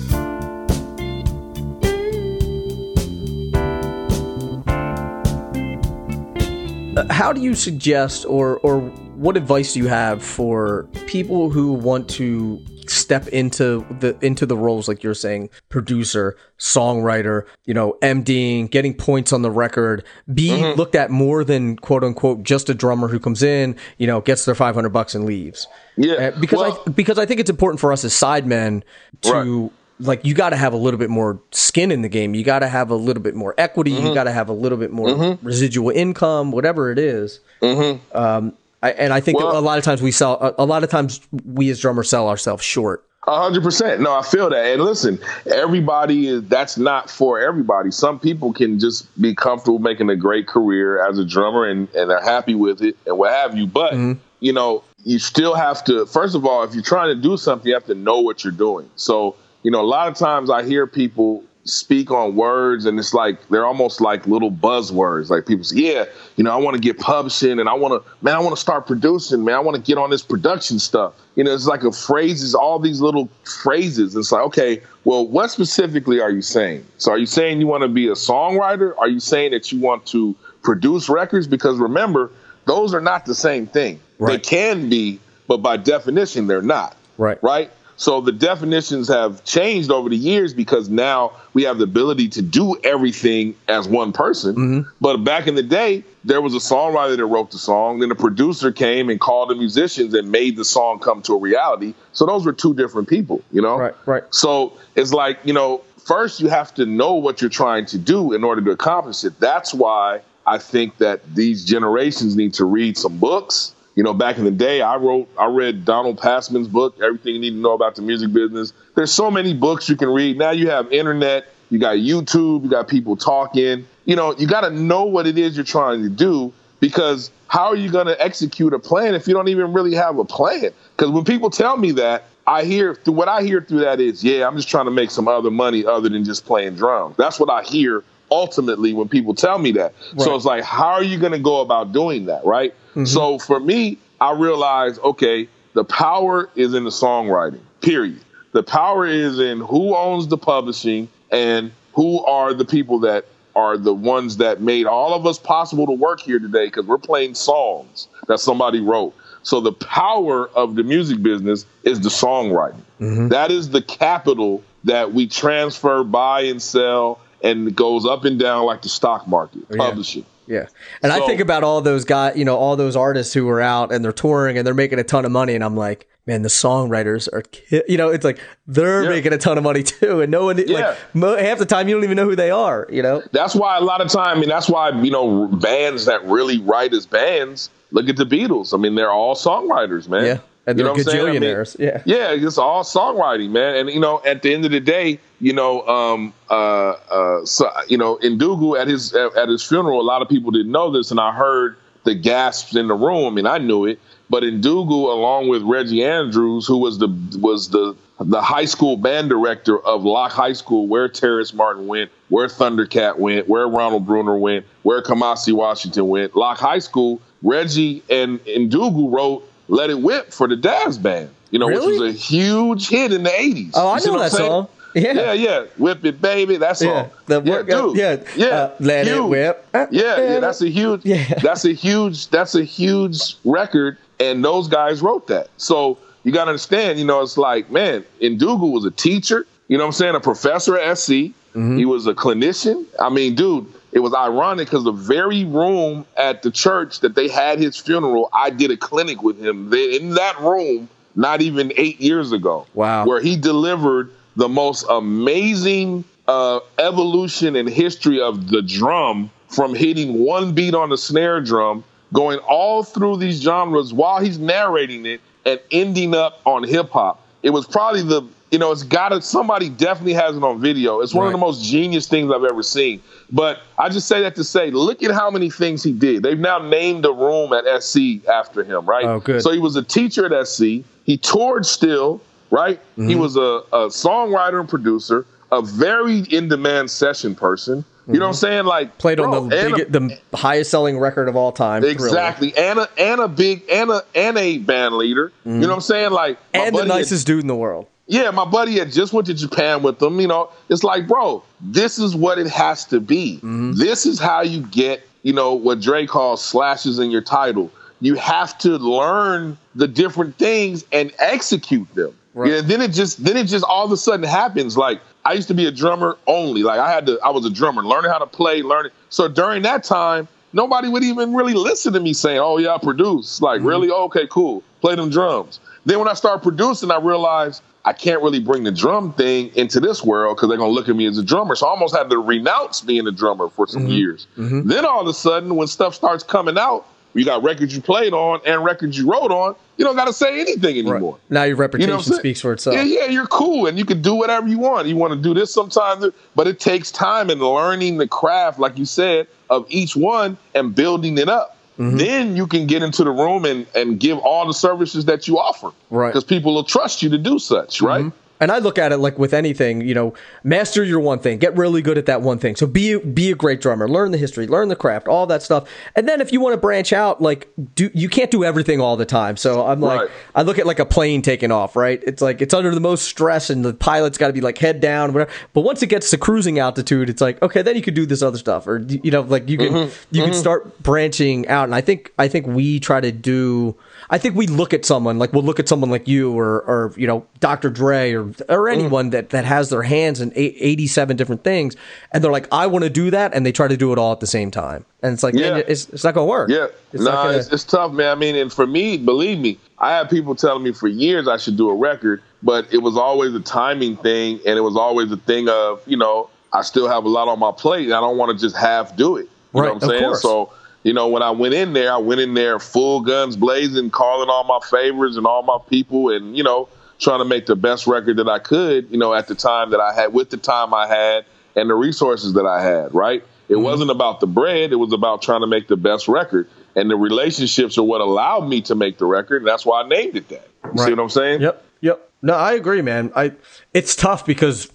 Uh, 6.95 7.11
How 7.11 7.33
do 7.33 7.41
you 7.41 7.55
suggest, 7.55 8.27
or 8.27 8.59
or 8.59 8.93
what 9.23 9.37
advice 9.37 9.75
do 9.75 9.79
you 9.79 9.87
have 9.87 10.23
for 10.23 10.89
people 11.07 11.49
who 11.49 11.73
want 11.73 12.09
to 12.11 12.61
step 12.89 13.29
into 13.29 13.87
the 14.01 14.17
into 14.21 14.45
the 14.45 14.57
roles 14.57 14.89
like 14.89 15.05
you're 15.05 15.15
saying, 15.15 15.49
producer, 15.69 16.37
songwriter, 16.59 17.45
you 17.65 17.73
know, 17.73 17.97
MDing, 18.03 18.69
getting 18.69 18.93
points 18.95 19.33
on 19.33 19.43
the 19.43 19.51
record, 19.51 20.05
be 20.35 20.51
looked 20.75 20.97
at 20.97 21.11
more 21.11 21.45
than 21.45 21.77
quote 21.77 22.03
unquote 22.03 22.43
just 22.43 22.69
a 22.69 22.75
drummer 22.75 23.07
who 23.07 23.21
comes 23.21 23.43
in, 23.45 23.77
you 23.99 24.09
know, 24.09 24.21
gets 24.21 24.45
their 24.45 24.57
500 24.57 24.89
bucks 24.89 25.15
and 25.15 25.25
leaves. 25.25 25.69
Yeah. 25.97 26.15
Uh, 26.15 26.41
because 26.41 26.59
Well- 26.59 26.83
I 26.85 26.91
because 26.91 27.19
I 27.19 27.25
think 27.27 27.39
it's 27.39 27.51
important 27.51 27.81
for 27.81 27.93
us 27.93 28.05
as 28.05 28.13
sidemen 28.13 28.83
to 29.23 29.71
like 30.01 30.25
you 30.25 30.35
got 30.35 30.51
to 30.51 30.57
have 30.57 30.73
a 30.73 30.77
little 30.77 30.99
bit 30.99 31.11
more 31.11 31.41
skin 31.53 31.93
in 31.93 32.03
the 32.03 32.09
game. 32.09 32.35
You 32.35 32.43
got 32.43 32.59
to 32.61 32.69
have 32.69 32.91
a 32.91 32.97
little 32.97 33.23
bit 33.23 33.37
more 33.37 33.55
equity. 33.57 33.93
Mm-hmm. 33.93 34.09
You 34.09 34.15
got 34.15 34.25
to 34.25 34.33
have 34.33 34.49
a 34.49 34.53
little 34.53 34.79
bit 34.79 34.91
more 34.91 35.39
residual 35.43 35.91
income, 35.91 36.51
whatever 36.51 36.91
it 36.91 36.99
is. 36.99 37.39
Um, 37.63 38.55
I, 38.83 38.91
and 38.93 39.13
I 39.13 39.21
think 39.21 39.39
Mm-hmm. 39.39 39.47
Well- 39.49 39.59
a 39.59 39.61
lot 39.61 39.79
of 39.79 39.85
times 39.85 40.03
we 40.03 40.11
sell. 40.11 40.35
A, 40.41 40.63
a 40.63 40.67
lot 40.67 40.85
of 40.85 40.91
times 40.91 41.21
we 41.45 41.71
as 41.71 41.81
drummers 41.81 42.11
sell 42.11 42.29
ourselves 42.29 42.63
short. 42.65 43.05
A 43.29 43.41
hundred 43.41 43.63
percent. 43.63 44.01
No, 44.01 44.13
I 44.19 44.23
feel 44.23 44.51
that. 44.51 44.67
And 44.67 44.83
listen, 44.83 45.17
everybody 45.47 46.27
is 46.27 46.43
that's 46.49 46.77
not 46.77 47.09
for 47.09 47.39
everybody. 47.39 47.93
Some 47.93 48.19
people 48.19 48.53
can 48.53 48.81
just 48.81 49.07
be 49.21 49.33
comfortable 49.33 49.79
making 49.79 50.11
a 50.11 50.17
great 50.17 50.49
career 50.49 51.09
as 51.09 51.19
a 51.21 51.25
drummer 51.25 51.65
and, 51.65 51.89
and 51.95 52.11
they're 52.11 52.21
happy 52.21 52.57
with 52.57 52.83
it 52.83 52.97
and 53.07 53.17
what 53.17 53.31
have 53.31 53.57
you. 53.57 53.69
But 53.69 53.95
you 54.41 54.53
know, 54.53 54.83
you 55.05 55.21
still 55.21 55.55
have 55.55 55.85
to 55.85 56.05
first 56.07 56.35
of 56.35 56.45
all, 56.45 56.65
if 56.65 56.75
you're 56.75 56.83
trying 56.83 57.15
to 57.15 57.23
do 57.23 57.37
something, 57.37 57.69
you 57.69 57.75
have 57.75 57.87
to 57.87 57.95
know 57.95 58.19
what 58.19 58.43
you're 58.43 58.53
doing. 58.53 58.91
So, 58.97 59.37
you 59.63 59.71
know, 59.71 59.81
a 59.81 59.87
lot 59.87 60.09
of 60.09 60.17
times 60.17 60.51
I 60.51 60.65
hear 60.65 60.89
people 60.89 61.45
speak 61.65 62.11
on 62.11 62.35
words 62.35 62.87
and 62.87 62.99
it's 62.99 63.15
like 63.15 63.49
they're 63.49 63.65
almost 63.65 64.01
like 64.01 64.27
little 64.27 64.51
buzzwords. 64.51 65.31
Like 65.31 65.47
people 65.47 65.65
say, 65.65 65.77
Yeah, 65.77 66.05
you 66.37 66.45
know, 66.45 66.51
I 66.51 66.57
want 66.57 66.75
to 66.75 66.81
get 66.81 66.99
publishing 66.99 67.61
and 67.61 67.69
I 67.69 67.75
wanna 67.75 68.01
man, 68.21 68.35
I 68.35 68.41
wanna 68.41 68.57
start 68.57 68.87
producing, 68.87 69.45
man, 69.45 69.55
I 69.55 69.61
wanna 69.61 69.79
get 69.79 69.97
on 69.97 70.11
this 70.11 70.23
production 70.23 70.79
stuff. 70.79 71.15
You 71.37 71.45
know, 71.45 71.55
it's 71.55 71.67
like 71.67 71.85
a 71.85 71.93
phrases, 71.93 72.55
all 72.55 72.79
these 72.79 73.01
little 73.01 73.29
phrases. 73.63 74.17
It's 74.17 74.33
like, 74.33 74.43
okay, 74.47 74.83
well, 75.05 75.27
what 75.27 75.51
specifically 75.51 76.21
are 76.21 76.31
you 76.31 76.43
saying? 76.43 76.85
So 76.99 77.13
are 77.13 77.19
you 77.19 77.27
saying 77.27 77.61
you 77.61 77.67
want 77.67 77.83
to 77.83 77.89
be 77.89 78.09
a 78.09 78.13
songwriter? 78.13 78.95
Are 78.99 79.09
you 79.09 79.19
saying 79.21 79.53
that 79.53 79.73
you 79.73 79.81
want 79.81 80.05
to 80.07 80.37
produce 80.63 81.09
records? 81.09 81.47
Because 81.47 81.79
remember, 81.79 82.31
those 82.67 82.93
are 82.93 83.01
not 83.01 83.25
the 83.25 83.35
same 83.35 83.67
thing. 83.67 83.99
They 84.21 84.39
can 84.39 84.89
be, 84.91 85.21
but 85.49 85.59
by 85.59 85.77
definition, 85.79 86.47
they're 86.47 86.63
not. 86.63 86.97
Right. 87.19 87.43
Right. 87.43 87.71
So 88.03 88.21
the 88.21 88.33
definitions 88.33 89.07
have 89.07 89.45
changed 89.45 89.93
over 89.93 90.09
the 90.09 90.17
years 90.17 90.53
because 90.53 90.89
now 90.89 91.35
we 91.55 91.63
have 91.63 91.79
the 91.79 91.85
ability 91.85 92.31
to 92.31 92.43
do 92.43 92.77
everything 92.83 93.55
as 93.69 93.87
one 93.87 94.13
person. 94.13 94.55
Mm-hmm. 94.57 94.91
But 95.01 95.19
back 95.19 95.47
in 95.47 95.55
the 95.55 95.63
day, 95.63 96.03
there 96.25 96.41
was 96.41 96.53
a 96.53 96.59
songwriter 96.59 97.17
that 97.17 97.25
wrote 97.25 97.53
the 97.53 97.59
song, 97.59 98.01
then 98.01 98.11
a 98.11 98.17
producer 98.17 98.73
came 98.73 99.09
and 99.09 99.21
called 99.21 99.51
the 99.51 99.55
musicians 99.55 100.15
and 100.15 100.33
made 100.33 100.57
the 100.57 100.65
song 100.65 100.99
come 100.99 101.23
to 101.23 101.35
a 101.35 101.39
reality. 101.39 101.95
So 102.13 102.27
those 102.27 102.45
were 102.45 102.53
two 102.53 102.75
different 102.75 103.09
people, 103.09 103.41
you 103.53 103.63
know? 103.63 103.77
Right, 103.77 103.95
right. 104.05 104.25
So 104.31 104.73
it's 104.97 105.13
like, 105.13 105.39
you 105.45 105.53
know, 105.53 105.83
first 106.05 106.41
you 106.41 106.49
have 106.49 106.75
to 106.75 106.87
know 106.87 107.15
what 107.15 107.41
you're 107.41 107.51
trying 107.51 107.87
to 107.87 107.99
do 107.99 108.33
in 108.33 108.43
order 108.43 108.63
to 108.63 108.73
accomplish 108.73 109.23
it. 109.23 109.39
That's 109.39 109.73
why 109.73 110.23
I 110.45 110.59
think 110.59 110.99
that 110.99 111.21
these 111.37 111.65
generations 111.65 112.35
need 112.35 112.55
to 112.55 112.65
read 112.65 112.99
some 112.99 113.19
books. 113.19 113.77
You 113.95 114.03
know, 114.03 114.15
back 114.15 114.39
in 114.39 114.45
the 114.45 114.51
day, 114.51 114.81
I 114.81 114.97
wrote, 114.97 115.29
I 115.39 115.47
read 115.47 115.85
Donald 115.85 116.19
Passman's 116.19 116.69
book, 116.69 116.99
Everything 117.03 117.35
You 117.35 117.41
Need 117.41 117.51
to 117.51 117.57
Know 117.57 117.73
About 117.73 117.95
the 117.95 118.03
Music 118.03 118.33
Business. 118.33 118.73
There's 118.95 119.13
so 119.13 119.31
many 119.31 119.53
books 119.53 119.89
you 119.89 119.97
can 119.97 120.09
read. 120.09 120.39
Now 120.39 120.51
you 120.51 120.71
have 120.71 120.91
internet, 120.91 121.49
you 121.69 121.79
got 121.79 121.97
YouTube, 121.97 122.65
you 122.65 122.71
got 122.71 122.89
people 122.89 123.17
talking. 123.17 123.87
You 124.07 124.17
know, 124.17 124.35
you 124.37 124.47
got 124.47 124.63
to 124.63 124.71
know 124.71 125.05
what 125.05 125.27
it 125.27 125.37
is 125.37 125.57
you're 125.57 125.65
trying 125.65 126.03
to 126.03 126.09
do 126.09 126.53
because 126.81 127.31
how 127.49 127.67
are 127.67 127.77
you 127.77 127.91
going 127.91 128.07
to 128.07 128.21
execute 128.21 128.73
a 128.73 128.79
plan 128.79 129.15
if 129.15 129.29
you 129.29 129.35
don't 129.35 129.49
even 129.49 129.75
really 129.75 129.95
have 129.95 130.19
a 130.19 130.25
plan? 130.25 130.71
Because 130.97 131.11
when 131.11 131.25
people 131.25 131.51
tell 131.51 131.77
me 131.77 131.93
that, 131.93 132.25
I 132.47 132.65
hear 132.65 132.95
through 132.95 133.15
what 133.15 133.29
I 133.29 133.43
hear 133.43 133.61
through 133.61 133.81
that 133.81 134.01
is, 134.01 134.25
yeah, 134.25 134.49
I'm 134.49 134.57
just 134.57 134.69
trying 134.69 134.87
to 134.87 134.91
make 134.91 135.11
some 135.11 135.29
other 135.29 135.51
money 135.51 135.85
other 135.85 136.09
than 136.09 136.25
just 136.25 136.45
playing 136.45 136.75
drums. 136.75 137.17
That's 137.17 137.39
what 137.39 137.51
I 137.51 137.63
hear 137.63 138.03
ultimately 138.33 138.95
when 138.95 139.09
people 139.09 139.35
tell 139.35 139.59
me 139.59 139.73
that. 139.73 139.95
Right. 140.15 140.23
So 140.23 140.35
it's 140.35 140.47
like, 140.47 140.65
how 140.65 140.93
are 140.93 141.05
you 141.05 141.19
going 141.19 141.33
to 141.33 141.39
go 141.39 141.61
about 141.61 141.93
doing 141.93 142.27
that, 142.27 142.45
right? 142.45 142.75
Mm-hmm. 142.91 143.05
So 143.05 143.39
for 143.39 143.61
me, 143.61 143.99
I 144.21 144.33
realized, 144.33 145.01
okay, 145.03 145.49
the 145.75 145.85
power 145.85 146.49
is 146.57 146.75
in 146.75 146.85
the 146.85 146.91
songwriting. 146.91 147.61
Period. 147.83 148.21
The 148.53 148.63
power 148.63 149.07
is 149.07 149.39
in 149.39 149.61
who 149.61 149.95
owns 149.95 150.29
the 150.29 150.39
publishing 150.39 151.09
and 151.31 151.73
who 151.95 152.25
are 152.25 152.55
the 152.55 152.65
people 152.65 153.01
that 153.01 153.27
are 153.55 153.77
the 153.77 153.93
ones 153.93 154.39
that 154.39 154.63
made 154.63 154.87
all 154.87 155.15
of 155.15 155.27
us 155.27 155.39
possible 155.39 155.87
to 155.87 155.93
work 155.93 156.21
here 156.21 156.39
today 156.39 156.67
because 156.67 156.87
we're 156.87 156.99
playing 156.99 157.35
songs 157.35 158.09
that 158.29 158.41
somebody 158.41 158.81
wrote. 158.81 159.15
So 159.43 159.61
the 159.61 159.73
power 159.73 160.49
of 160.51 160.77
the 160.77 160.83
music 160.83 161.23
business 161.23 161.67
is 161.83 162.01
the 162.01 162.09
songwriting. 162.09 162.81
Mm-hmm. 163.01 163.29
That 163.29 163.51
is 163.51 163.71
the 163.71 163.83
capital 163.83 164.63
that 164.85 165.13
we 165.13 165.27
transfer, 165.27 166.05
buy, 166.05 166.43
and 166.43 166.63
sell, 166.63 167.21
and 167.43 167.69
it 167.69 167.77
goes 167.77 168.07
up 168.07 168.25
and 168.25 168.39
down 168.39 168.65
like 168.65 168.83
the 168.83 168.89
stock 168.89 169.27
market, 169.27 169.63
yeah. 169.71 169.77
publishing. 169.77 170.27
Yeah. 170.47 170.67
And 171.03 171.13
so, 171.13 171.23
I 171.23 171.27
think 171.27 171.41
about 171.41 171.63
all 171.63 171.81
those 171.81 172.05
guys, 172.05 172.37
you 172.37 172.45
know, 172.45 172.57
all 172.57 172.77
those 172.77 172.97
artists 172.97 173.33
who 173.33 173.49
are 173.49 173.61
out 173.61 173.93
and 173.93 174.05
they're 174.05 174.13
touring 174.13 174.59
and 174.59 174.67
they're 174.67 174.75
making 174.75 174.99
a 174.99 175.05
ton 175.05 175.25
of 175.25 175.31
money. 175.31 175.55
And 175.55 175.63
I'm 175.63 175.77
like, 175.77 176.09
man, 176.27 176.43
the 176.43 176.49
songwriters 176.49 177.29
are, 177.33 177.43
you 177.89 177.97
know, 177.97 178.09
it's 178.09 178.25
like 178.25 178.41
they're 178.67 179.05
yeah. 179.05 179.09
making 179.09 179.33
a 179.33 179.39
ton 179.39 179.57
of 179.57 179.65
money 179.65 179.83
too. 179.83 180.21
And 180.21 180.31
no 180.31 180.47
one, 180.47 180.59
yeah. 180.67 180.97
like, 181.15 181.39
half 181.39 181.59
the 181.59 181.65
time 181.65 181.89
you 181.89 181.95
don't 181.95 182.05
even 182.05 182.17
know 182.17 182.29
who 182.29 182.37
they 182.37 182.51
are, 182.51 182.87
you 182.91 183.03
know? 183.03 183.23
That's 183.33 183.55
why 183.55 183.79
a 183.79 183.81
lot 183.81 184.01
of 184.01 184.09
time, 184.09 184.37
I 184.37 184.41
mean, 184.41 184.49
that's 184.49 184.69
why, 184.69 184.91
you 184.91 185.11
know, 185.11 185.47
bands 185.47 186.05
that 186.07 186.25
really 186.25 186.59
write 186.59 186.93
as 186.93 187.07
bands, 187.07 187.71
look 187.93 188.09
at 188.09 188.17
the 188.17 188.27
Beatles. 188.27 188.75
I 188.75 188.79
mean, 188.79 188.97
they're 188.97 189.13
all 189.13 189.37
songwriters, 189.37 190.09
man. 190.09 190.25
Yeah. 190.25 190.39
And 190.67 190.79
they're 190.79 190.87
you 190.87 190.93
know 190.93 191.03
gajillionaires. 191.03 191.77
I 191.79 191.83
mean, 191.83 192.03
yeah. 192.07 192.33
Yeah. 192.37 192.47
It's 192.47 192.59
all 192.59 192.85
songwriting, 192.85 193.51
man. 193.51 193.77
And, 193.77 193.91
you 193.91 194.01
know, 194.01 194.23
at 194.25 194.43
the 194.43 194.55
end 194.55 194.65
of 194.65 194.71
the 194.71 194.81
day, 194.81 195.19
you 195.41 195.53
know, 195.53 195.87
um, 195.89 196.33
uh, 196.51 196.91
uh, 197.11 197.45
so, 197.45 197.71
you 197.89 197.99
know, 197.99 198.17
Ndugu 198.19 198.81
at 198.81 198.87
his, 198.87 199.13
at 199.15 199.49
his 199.49 199.63
funeral, 199.65 200.01
a 200.01 200.03
lot 200.03 200.23
of 200.23 200.29
people 200.29 200.51
didn't 200.53 200.71
know 200.71 200.91
this. 200.91 201.11
And 201.11 201.19
I 201.19 201.33
heard 201.33 201.77
the 202.05 202.15
gasps 202.15 202.77
in 202.77 202.89
the 202.89 202.95
room. 202.95 203.39
and 203.39 203.49
I 203.49 203.59
knew 203.59 203.87
it 203.87 203.99
but 204.33 204.45
Ndugu, 204.45 205.13
along 205.13 205.49
with 205.49 205.61
Reggie 205.61 206.03
Andrews, 206.03 206.67
who 206.67 206.79
was 206.79 206.97
the 206.97 207.09
was 207.39 207.69
the 207.69 207.95
the 208.19 208.41
high 208.41 208.65
school 208.65 208.97
band 208.97 209.29
director 209.29 209.79
of 209.79 210.05
Locke 210.05 210.33
High 210.33 210.55
School, 210.55 210.87
where 210.87 211.07
Terrace 211.07 211.53
Martin 211.53 211.87
went, 211.87 212.11
where 212.31 212.47
Thundercat 212.47 213.19
went, 213.19 213.47
where 213.47 213.69
Ronald 213.69 214.07
Bruner 214.07 214.39
went, 214.39 214.65
where 214.85 215.03
Kamasi 215.03 215.53
Washington 215.53 216.09
went. 216.09 216.35
Locke 216.35 216.57
High 216.57 216.79
School, 216.79 217.21
Reggie 217.43 218.03
and 218.09 218.43
Ndugu 218.47 219.13
wrote 219.13 219.47
"Let 219.69 219.91
It 219.91 220.01
Whip" 220.01 220.33
for 220.33 220.49
the 220.49 220.57
Dazz 220.57 220.99
Band. 220.99 221.31
You 221.51 221.59
know, 221.59 221.69
really? 221.69 221.93
which 221.93 222.01
was 222.01 222.15
a 222.15 222.19
huge 222.19 222.89
hit 222.89 223.13
in 223.13 223.23
the 223.23 223.31
'80s. 223.31 223.73
Oh, 223.75 223.91
I 223.91 223.99
know 224.01 224.19
that 224.19 224.33
song. 224.33 224.69
Yeah. 224.95 225.13
yeah, 225.15 225.33
yeah, 225.33 225.65
whip 225.79 226.05
it, 226.05 226.21
baby. 226.21 226.59
That's 226.59 226.83
yeah. 226.83 226.91
all. 226.91 227.13
The 227.25 227.41
work, 227.41 227.67
yeah, 227.67 227.81
dude. 227.81 227.97
yeah, 227.97 228.25
yeah. 228.37 228.47
Uh, 228.47 228.75
let 228.79 229.07
huge. 229.07 229.17
it 229.17 229.23
whip. 229.23 229.67
Uh, 229.73 229.87
yeah, 229.91 230.21
yeah. 230.21 230.41
That's 230.41 230.61
a 230.61 230.69
huge. 230.69 231.07
Yeah. 231.07 231.39
that's 231.43 231.65
a 231.65 231.73
huge. 231.73 232.29
That's 232.29 232.55
a 232.55 232.63
huge 232.63 233.37
record 233.43 233.97
and 234.23 234.45
those 234.45 234.69
guys 234.69 235.03
wrote 235.03 235.27
that. 235.27 235.49
So 235.57 235.99
you 236.25 236.33
got 236.33 236.45
to 236.45 236.51
understand, 236.51 236.99
you 236.99 237.05
know, 237.05 237.21
it's 237.21 237.37
like, 237.37 237.71
man, 237.71 238.05
Ndugu 238.21 238.71
was 238.71 238.85
a 238.85 238.91
teacher, 238.91 239.47
you 239.69 239.77
know 239.77 239.85
what 239.85 239.89
I'm 239.89 239.93
saying, 239.93 240.15
a 240.15 240.21
professor 240.21 240.79
at 240.79 240.99
SC. 240.99 241.11
Mm-hmm. 241.11 241.77
He 241.77 241.85
was 241.85 242.07
a 242.07 242.15
clinician. 242.15 242.87
I 243.01 243.11
mean, 243.11 243.35
dude, 243.35 243.67
it 243.93 244.01
was 244.01 244.15
ironic 244.15 244.67
because 244.67 244.85
the 244.85 244.93
very 244.93 245.45
room 245.45 246.07
at 246.17 246.43
the 246.43 246.51
church 246.51 247.01
that 247.01 247.15
they 247.15 247.29
had 247.29 247.59
his 247.59 247.77
funeral, 247.77 248.31
I 248.33 248.51
did 248.51 248.71
a 248.71 248.77
clinic 248.77 249.23
with 249.23 249.39
him 249.39 249.73
in 249.73 250.15
that 250.15 250.41
room 250.41 250.89
not 251.15 251.43
even 251.43 251.73
eight 251.77 252.01
years 252.01 252.33
ago. 252.33 252.67
Wow. 252.75 253.05
Where 253.05 253.21
he 253.21 253.37
delivered 253.37 254.11
the 254.37 254.49
most 254.49 254.87
amazing 254.89 256.05
uh, 256.27 256.61
evolution 256.79 257.55
and 257.55 257.69
history 257.69 258.21
of 258.21 258.49
the 258.49 258.63
drum 258.63 259.31
from 259.49 259.75
hitting 259.75 260.25
one 260.25 260.55
beat 260.55 260.75
on 260.75 260.89
the 260.89 260.97
snare 260.97 261.43
drum 261.43 261.85
going 262.15 262.39
all 262.39 262.83
through 262.83 263.19
these 263.19 263.43
genres 263.43 263.93
while 263.93 264.21
he's 264.21 264.39
narrating 264.39 265.05
it 265.05 265.21
and 265.45 265.61
ending 265.71 266.15
up 266.15 266.41
on 266.47 266.65
hip 266.65 266.91
hop. 266.91 267.21
It 267.43 267.51
was 267.51 267.67
probably 267.67 268.03
the 268.03 268.23
you 268.53 268.59
know, 268.59 268.71
it's 268.71 268.83
got 268.83 269.09
to, 269.09 269.23
somebody 269.23 269.71
definitely 269.71 270.13
has 270.13 270.37
it 270.37 270.43
on 270.43 270.61
video. 270.61 271.01
It's 271.01 271.15
one 271.15 271.25
right. 271.25 271.35
of 271.35 271.41
the 271.41 271.45
most 271.45 271.65
genius 271.65 272.07
things 272.07 272.31
I've 272.31 272.45
ever 272.45 272.63
seen. 272.63 273.03
But 273.33 273.63
I 273.79 273.89
just 273.89 274.07
say 274.07 274.21
that 274.21 274.37
to 274.37 274.45
say, 274.45 274.71
look 274.71 275.03
at 275.03 275.11
how 275.11 275.31
many 275.31 275.49
things 275.49 275.83
he 275.83 275.91
did. 275.91 276.23
They've 276.23 276.39
now 276.39 276.59
named 276.59 277.07
a 277.07 277.13
room 277.13 277.55
at 277.55 277.83
SC 277.83 278.27
after 278.29 278.63
him, 278.63 278.85
right? 278.85 279.07
Oh, 279.07 279.21
good. 279.21 279.41
So 279.41 279.53
he 279.53 279.59
was 279.59 279.75
a 279.77 279.83
teacher 279.83 280.27
at 280.27 280.47
SC. 280.47 280.85
He 281.05 281.17
toured 281.17 281.65
still, 281.65 282.21
right? 282.51 282.79
Mm-hmm. 282.79 283.09
He 283.09 283.15
was 283.15 283.37
a, 283.37 283.41
a 283.73 283.89
songwriter 283.89 284.61
and 284.61 284.69
producer, 284.69 285.25
a 285.51 285.63
very 285.63 286.19
in 286.19 286.49
demand 286.49 286.91
session 286.91 287.35
person. 287.35 287.87
You 288.07 288.15
know 288.15 288.27
what 288.27 288.27
I'm 288.27 288.33
mm-hmm. 288.33 288.41
saying? 288.41 288.65
Like 288.67 288.99
played 288.99 289.19
bro, 289.19 289.33
on 289.33 289.49
the 289.49 289.57
big, 289.57 289.79
a, 289.79 289.85
the 289.87 290.21
highest 290.35 290.71
selling 290.71 290.99
record 290.99 291.29
of 291.29 291.37
all 291.37 291.53
time. 291.53 291.85
Exactly, 291.85 292.55
and 292.57 292.81
a 292.81 292.89
and 292.99 293.21
a 293.21 293.29
big 293.29 293.63
and 293.71 293.91
a 293.91 294.03
and 294.15 294.37
a 294.37 294.59
band 294.59 294.97
leader. 294.97 295.33
Mm. 295.47 295.55
You 295.55 295.61
know 295.61 295.69
what 295.69 295.75
I'm 295.75 295.81
saying? 295.83 296.11
Like 296.11 296.39
and 296.53 296.75
the 296.75 296.85
nicest 296.85 297.29
had, 297.29 297.33
dude 297.33 297.43
in 297.43 297.47
the 297.47 297.55
world. 297.55 297.87
Yeah, 298.07 298.31
my 298.31 298.45
buddy 298.45 298.79
had 298.79 298.93
just 298.93 299.13
went 299.13 299.27
to 299.29 299.35
Japan 299.35 299.83
with 299.83 299.99
them. 299.99 300.21
You 300.21 300.27
know, 300.27 300.51
it's 300.69 300.85
like, 300.85 301.07
bro, 301.07 301.43
this 301.61 301.99
is 301.99 302.17
what 302.17 302.39
it 302.39 302.49
has 302.49 302.85
to 302.87 303.01
be. 303.01 303.37
Mm-hmm. 303.37 303.73
This 303.75 304.07
is 304.07 304.19
how 304.19 304.43
you 304.43 304.61
get, 304.67 305.07
you 305.23 305.33
know, 305.33 305.55
what 305.55 305.81
Dre 305.81 306.07
calls 306.07 306.45
slashes 306.45 306.99
in 306.99 307.11
your 307.11 307.23
title. 307.23 307.71
You 308.01 308.17
have 308.17 308.59
to 308.59 308.71
learn 308.79 309.57
the 309.75 309.87
different 309.87 310.37
things 310.37 310.85
and 310.93 311.13
execute 311.19 311.93
them. 311.95 312.17
Right. 312.35 312.51
Yeah, 312.51 312.61
then 312.63 312.81
it 312.81 312.93
just 312.93 313.23
then 313.23 313.37
it 313.37 313.45
just 313.45 313.65
all 313.65 313.85
of 313.85 313.93
a 313.93 313.97
sudden 313.97 314.25
happens. 314.25 314.77
Like 314.77 315.01
I 315.25 315.35
used 315.35 315.49
to 315.49 315.55
be 315.55 315.67
a 315.67 315.71
drummer 315.71 316.17
only. 316.27 316.63
Like 316.63 316.81
I 316.81 316.91
had 316.91 317.07
to, 317.07 317.21
I 317.23 317.31
was 317.31 317.45
a 317.45 317.51
drummer, 317.51 317.85
learning 317.85 318.11
how 318.11 318.19
to 318.19 318.27
play, 318.27 318.63
learning. 318.63 318.93
So 319.11 319.29
during 319.29 319.63
that 319.63 319.85
time, 319.85 320.29
nobody 320.53 320.89
would 320.89 321.05
even 321.05 321.35
really 321.35 321.55
listen 321.55 321.93
to 321.93 322.01
me 322.01 322.15
saying, 322.15 322.39
"Oh 322.39 322.57
yeah, 322.57 322.75
I 322.75 322.79
produce." 322.79 323.41
Like 323.43 323.59
mm-hmm. 323.59 323.69
really, 323.69 323.91
oh, 323.91 324.05
okay, 324.05 324.27
cool, 324.29 324.63
play 324.81 324.95
them 324.95 325.11
drums. 325.11 325.61
Then 325.85 325.99
when 325.99 326.09
I 326.09 326.15
started 326.15 326.43
producing, 326.43 326.91
I 326.91 326.99
realized 326.99 327.63
I 327.85 327.93
can't 327.93 328.23
really 328.23 328.41
bring 328.41 328.63
the 328.63 328.71
drum 328.71 329.13
thing 329.15 329.51
into 329.57 329.81
this 329.81 330.05
world 330.05 330.37
because 330.37 330.49
they're 330.49 330.59
gonna 330.59 330.71
look 330.71 330.89
at 330.89 330.97
me 330.97 331.07
as 331.07 331.19
a 331.19 331.23
drummer. 331.23 331.57
So 331.57 331.67
I 331.67 331.71
almost 331.71 331.97
had 331.97 332.11
to 332.11 332.19
renounce 332.19 332.81
being 332.81 333.07
a 333.07 333.13
drummer 333.13 333.49
for 333.49 333.67
some 333.67 333.83
mm-hmm. 333.83 333.93
years. 333.93 334.27
Mm-hmm. 334.37 334.69
Then 334.69 334.85
all 334.85 335.01
of 335.01 335.09
a 335.09 335.15
sudden, 335.15 335.57
when 335.57 335.67
stuff 335.67 335.95
starts 335.95 336.23
coming 336.23 336.59
out, 336.59 336.87
you 337.15 337.25
got 337.25 337.43
records 337.43 337.75
you 337.75 337.83
played 337.83 338.13
on 338.13 338.41
and 338.47 338.65
records 338.65 338.97
you 338.97 339.11
wrote 339.11 339.31
on. 339.31 339.55
You 339.77 339.85
don't 339.85 339.97
got 339.97 340.07
to 340.07 340.13
say 340.13 340.41
anything 340.41 340.79
anymore. 340.79 341.13
Right. 341.13 341.31
Now 341.31 341.43
your 341.45 341.57
reputation 341.57 341.91
you 341.91 341.97
know 341.97 342.01
speaks 342.01 342.41
for 342.41 342.53
itself. 342.53 342.77
Yeah, 342.77 342.83
yeah, 342.83 343.07
you're 343.07 343.27
cool 343.27 343.67
and 343.67 343.79
you 343.79 343.85
can 343.85 344.01
do 344.01 344.15
whatever 344.15 344.49
you 344.49 344.59
want. 344.59 344.87
You 344.87 344.97
want 344.97 345.13
to 345.13 345.21
do 345.21 345.35
this 345.35 345.53
sometimes, 345.53 346.07
but 346.35 346.47
it 346.47 346.61
takes 346.61 346.91
time 346.91 347.31
and 347.31 347.41
learning 347.41 347.99
the 347.99 348.09
craft, 348.09 348.59
like 348.59 348.79
you 348.79 348.87
said, 348.87 349.27
of 349.51 349.67
each 349.69 349.97
one 349.97 350.37
and 350.55 350.75
building 350.75 351.19
it 351.19 351.29
up. 351.29 351.57
Mm-hmm. 351.79 351.97
Then 351.97 352.37
you 352.37 352.47
can 352.47 352.67
get 352.67 352.83
into 352.83 353.03
the 353.05 353.11
room 353.11 353.45
and, 353.45 353.67
and 353.75 353.99
give 353.99 354.19
all 354.19 354.47
the 354.47 354.53
services 354.53 355.07
that 355.07 355.27
you 355.27 355.39
offer. 355.39 355.71
Right. 355.91 356.09
Because 356.09 356.25
people 356.25 356.55
will 356.55 356.65
trust 356.65 357.03
you 357.03 357.11
to 357.11 357.19
do 357.19 357.39
such, 357.39 357.81
right? 357.81 358.05
Mm-hmm. 358.05 358.22
And 358.43 358.51
I 358.51 358.59
look 358.59 358.77
at 358.77 358.91
it 358.91 358.97
like 358.97 359.21
with 359.21 359.33
anything, 359.33 359.83
you 359.83 359.95
know, 359.95 360.15
master 360.43 360.83
your 360.83 360.99
one 360.99 361.21
thing, 361.21 361.39
get 361.39 361.57
really 361.57 361.81
good 361.81 361.97
at 361.97 362.07
that 362.07 362.23
one 362.23 362.41
thing. 362.41 362.57
So 362.57 362.67
be 362.67 362.99
be 362.99 363.31
a 363.31 363.37
great 363.37 363.61
drummer, 363.61 363.89
learn 363.89 364.11
the 364.11 364.19
history, 364.19 364.49
learn 364.49 364.67
the 364.67 364.75
craft, 364.75 365.07
all 365.07 365.29
that 365.29 365.45
stuff. 365.45 365.69
And 365.95 366.09
then 366.09 366.21
if 366.21 366.33
you 366.33 366.41
want 366.41 366.55
to 366.55 366.57
branch 366.57 366.93
out, 366.93 367.23
like 367.23 367.49
do 367.77 367.89
you 367.95 368.09
can't 368.09 368.33
do 368.33 368.43
everything 368.43 368.81
all 368.81 368.97
the 368.97 369.07
time. 369.07 369.37
So 369.37 369.65
I'm 369.65 369.81
like, 369.81 370.01
right. 370.01 370.11
I 370.35 370.43
look 370.43 370.59
at 370.59 370.67
like 370.67 370.81
a 370.81 370.85
plane 370.85 371.23
taking 371.23 371.53
off, 371.53 371.77
right? 371.77 372.03
It's 372.05 372.21
like 372.21 372.43
it's 372.43 372.53
under 372.53 372.75
the 372.75 372.81
most 372.81 373.05
stress, 373.05 373.49
and 373.49 373.65
the 373.65 373.75
pilot's 373.75 374.19
got 374.19 374.27
to 374.27 374.33
be 374.33 374.41
like 374.41 374.59
head 374.59 374.81
down, 374.81 375.13
whatever. 375.13 375.31
But 375.53 375.61
once 375.61 375.81
it 375.85 375.87
gets 375.87 376.11
to 376.11 376.19
cruising 376.19 376.59
altitude, 376.59 377.09
it's 377.09 377.21
like 377.21 377.41
okay, 377.43 377.63
then 377.63 377.77
you 377.77 377.83
could 377.83 377.95
do 377.95 378.07
this 378.07 378.23
other 378.23 378.39
stuff, 378.39 378.67
or 378.67 378.79
you 378.79 379.13
know, 379.13 379.21
like 379.21 379.49
you 379.49 379.57
can 379.57 379.69
mm-hmm. 379.69 379.77
you 380.11 380.23
mm-hmm. 380.23 380.33
can 380.33 380.35
start 380.35 380.83
branching 380.83 381.47
out. 381.47 381.65
And 381.65 381.77
I 381.77 381.81
think 381.81 382.13
I 382.19 382.27
think 382.27 382.49
we 382.49 382.81
try 382.81 383.01
to 383.01 383.13
do 383.13 383.77
I 384.13 384.19
think 384.19 384.37
we 384.37 384.47
look 384.47 384.75
at 384.75 384.85
someone 384.85 385.19
like 385.19 385.33
we'll 385.33 385.43
look 385.43 385.59
at 385.59 385.67
someone 385.69 385.89
like 385.91 386.07
you 386.07 386.39
or 386.39 386.61
or 386.65 386.93
you 386.99 387.07
know 387.07 387.25
Dr. 387.41 387.71
Dre 387.71 388.13
or 388.13 388.25
or 388.51 388.67
mm. 388.67 388.73
anyone 388.75 389.09
that 389.11 389.31
that 389.31 389.47
has 389.47 389.71
their 389.71 389.83
hands 389.83 390.21
in 390.21 390.33
eight- 390.37 390.55
87 390.61 391.17
different 391.17 391.45
things, 391.45 391.77
and 392.13 392.23
they're 392.23 392.31
like, 392.31 392.47
I 392.53 392.67
want 392.67 392.85
to 392.85 392.91
do 392.91 393.11
that, 393.11 393.33
and 393.35 393.47
they 393.47 393.53
try 393.53 393.69
to 393.69 393.77
do 393.77 393.91
it 393.91 393.99
all 393.99 394.13
at 394.13 394.21
the 394.21 394.27
same 394.27 394.51
time, 394.51 394.85
and 395.03 395.15
it's 395.15 395.23
like, 395.23 395.35
Yeah. 395.35 395.55
man, 395.55 395.65
it's, 395.67 395.89
it's 395.89 396.05
not 396.05 396.13
gonna 396.13 396.27
work. 396.27 396.51
Yeah, 396.51 396.67
it's 396.93 397.03
no, 397.03 397.11
gonna- 397.11 397.39
it's, 397.39 397.49
it's 397.49 397.65
tough, 397.65 397.93
man. 397.93 398.11
I 398.11 398.15
mean, 398.15 398.37
and 398.37 398.53
for 398.53 398.67
me, 398.67 398.99
believe 398.99 399.39
me, 399.39 399.59
I 399.79 399.93
had 399.97 400.11
people 400.11 400.35
telling 400.35 400.63
me 400.63 400.73
for 400.73 400.89
years 400.89 401.27
I 401.27 401.39
should 401.39 401.57
do 401.57 401.71
a 401.71 401.75
record, 401.75 402.23
but 402.43 402.67
it 402.71 402.83
was 402.83 402.99
always 402.99 403.35
a 403.35 403.41
timing 403.41 403.97
thing, 403.97 404.41
and 404.47 404.59
it 404.59 404.63
was 404.63 404.77
always 404.77 405.11
a 405.11 405.17
thing 405.17 405.49
of, 405.49 405.81
you 405.87 405.97
know, 405.97 406.29
I 406.53 406.61
still 406.61 406.87
have 406.87 407.05
a 407.05 407.09
lot 407.09 407.29
on 407.29 407.39
my 407.39 407.51
plate, 407.51 407.87
and 407.87 407.95
I 407.95 408.01
don't 408.01 408.19
want 408.19 408.39
to 408.39 408.45
just 408.45 408.57
half 408.57 408.95
do 408.95 409.17
it. 409.17 409.27
You 409.55 409.61
Right, 409.63 409.69
know 409.69 409.75
what 409.75 409.83
I'm 409.85 409.89
saying? 409.89 410.03
course. 410.03 410.21
So, 410.23 410.53
you 410.83 410.93
know, 410.93 411.09
when 411.09 411.23
I 411.23 411.31
went 411.31 411.55
in 411.55 411.73
there, 411.73 411.93
I 411.93 411.99
went 411.99 412.21
in 412.21 412.35
there 412.35 412.59
full 412.59 413.01
guns 413.03 413.37
blazing, 413.37 413.91
calling 413.91 414.29
all 414.29 414.45
my 414.45 414.59
favorites 414.69 415.17
and 415.17 415.27
all 415.27 415.43
my 415.43 415.59
people, 415.69 416.11
and 416.11 416.37
you 416.37 416.43
know, 416.43 416.69
trying 416.99 417.21
to 417.21 417.25
make 417.25 417.47
the 417.47 417.57
best 417.57 417.87
record 417.87 418.17
that 418.19 418.29
I 418.29 418.39
could. 418.39 418.91
You 418.91 418.99
know, 418.99 419.15
at 419.15 419.29
the 419.29 419.35
time 419.35 419.71
that 419.71 419.81
I 419.81 419.95
had, 419.95 420.13
with 420.13 420.31
the 420.31 420.37
time 420.37 420.75
I 420.75 420.87
had, 420.87 421.25
and 421.57 421.71
the 421.71 421.75
resources 421.75 422.33
that 422.35 422.47
I 422.47 422.63
had. 422.63 422.95
Right? 422.95 423.23
It 423.49 423.55
Mm-hmm. 423.55 423.63
wasn't 423.65 423.91
about 423.91 424.21
the 424.21 424.27
bread; 424.27 424.73
it 424.73 424.77
was 424.77 424.93
about 424.93 425.23
trying 425.23 425.41
to 425.43 425.47
make 425.47 425.69
the 425.69 425.77
best 425.77 426.09
record. 426.09 426.49
And 426.75 426.91
the 426.91 426.97
relationships 426.97 427.77
are 427.77 427.83
what 427.83 428.01
allowed 428.01 428.49
me 428.49 428.63
to 428.63 428.75
make 428.75 428.97
the 428.97 429.05
record, 429.05 429.43
and 429.43 429.49
that's 429.49 429.67
why 429.67 429.83
I 429.83 429.89
named 429.89 430.17
it 430.17 430.29
that. 430.31 430.49
You 430.65 430.79
See 430.83 430.91
what 430.91 431.01
I'm 431.01 431.09
saying? 431.11 431.43
Yep. 431.43 431.65
Yep. 431.83 432.11
No, 432.23 432.35
I 432.35 432.53
agree, 432.53 432.81
man. 432.83 433.13
I 433.15 433.33
it's 433.75 433.95
tough 433.95 434.25
because 434.25 434.71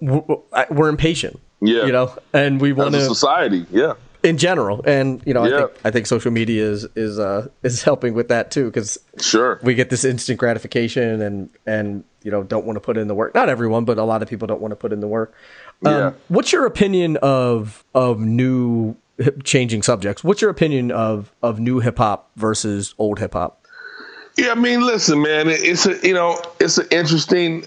we're, 0.00 0.22
we're 0.70 0.88
impatient. 0.88 1.40
Yeah. 1.60 1.86
You 1.86 1.92
know, 1.92 2.16
and 2.32 2.60
we 2.60 2.72
want 2.72 2.94
a 2.94 2.98
to 2.98 3.04
society, 3.04 3.66
yeah. 3.72 3.94
In 4.24 4.38
general, 4.38 4.82
and 4.86 5.22
you 5.26 5.34
know, 5.34 5.44
I 5.44 5.50
think 5.50 5.70
I 5.84 5.90
think 5.92 6.06
social 6.06 6.32
media 6.32 6.64
is 6.64 6.84
is 6.96 7.18
uh 7.18 7.48
is 7.62 7.82
helping 7.82 8.14
with 8.14 8.28
that 8.28 8.50
too 8.50 8.64
because 8.66 8.98
Sure. 9.20 9.60
we 9.62 9.74
get 9.74 9.90
this 9.90 10.04
instant 10.04 10.38
gratification 10.40 11.20
and 11.20 11.50
and 11.66 12.02
you 12.22 12.30
know 12.30 12.42
don't 12.42 12.64
want 12.64 12.76
to 12.76 12.80
put 12.80 12.96
in 12.96 13.06
the 13.06 13.14
work. 13.14 13.34
Not 13.34 13.48
everyone, 13.48 13.84
but 13.84 13.98
a 13.98 14.04
lot 14.04 14.22
of 14.22 14.28
people 14.28 14.48
don't 14.48 14.60
want 14.60 14.72
to 14.72 14.76
put 14.76 14.92
in 14.92 15.00
the 15.00 15.06
work. 15.06 15.34
Um, 15.84 15.92
Yeah. 15.92 16.12
What's 16.28 16.52
your 16.52 16.64
opinion 16.66 17.18
of 17.18 17.84
of 17.94 18.18
new 18.18 18.96
changing 19.44 19.82
subjects? 19.82 20.24
What's 20.24 20.40
your 20.40 20.50
opinion 20.50 20.90
of 20.90 21.32
of 21.42 21.60
new 21.60 21.78
hip 21.80 21.98
hop 21.98 22.30
versus 22.36 22.94
old 22.98 23.18
hip 23.18 23.34
hop? 23.34 23.60
Yeah, 24.36 24.50
I 24.50 24.54
mean, 24.56 24.80
listen, 24.80 25.22
man, 25.22 25.48
it's 25.48 25.86
a 25.86 25.98
you 26.02 26.14
know, 26.14 26.40
it's 26.58 26.78
an 26.78 26.86
interesting. 26.90 27.64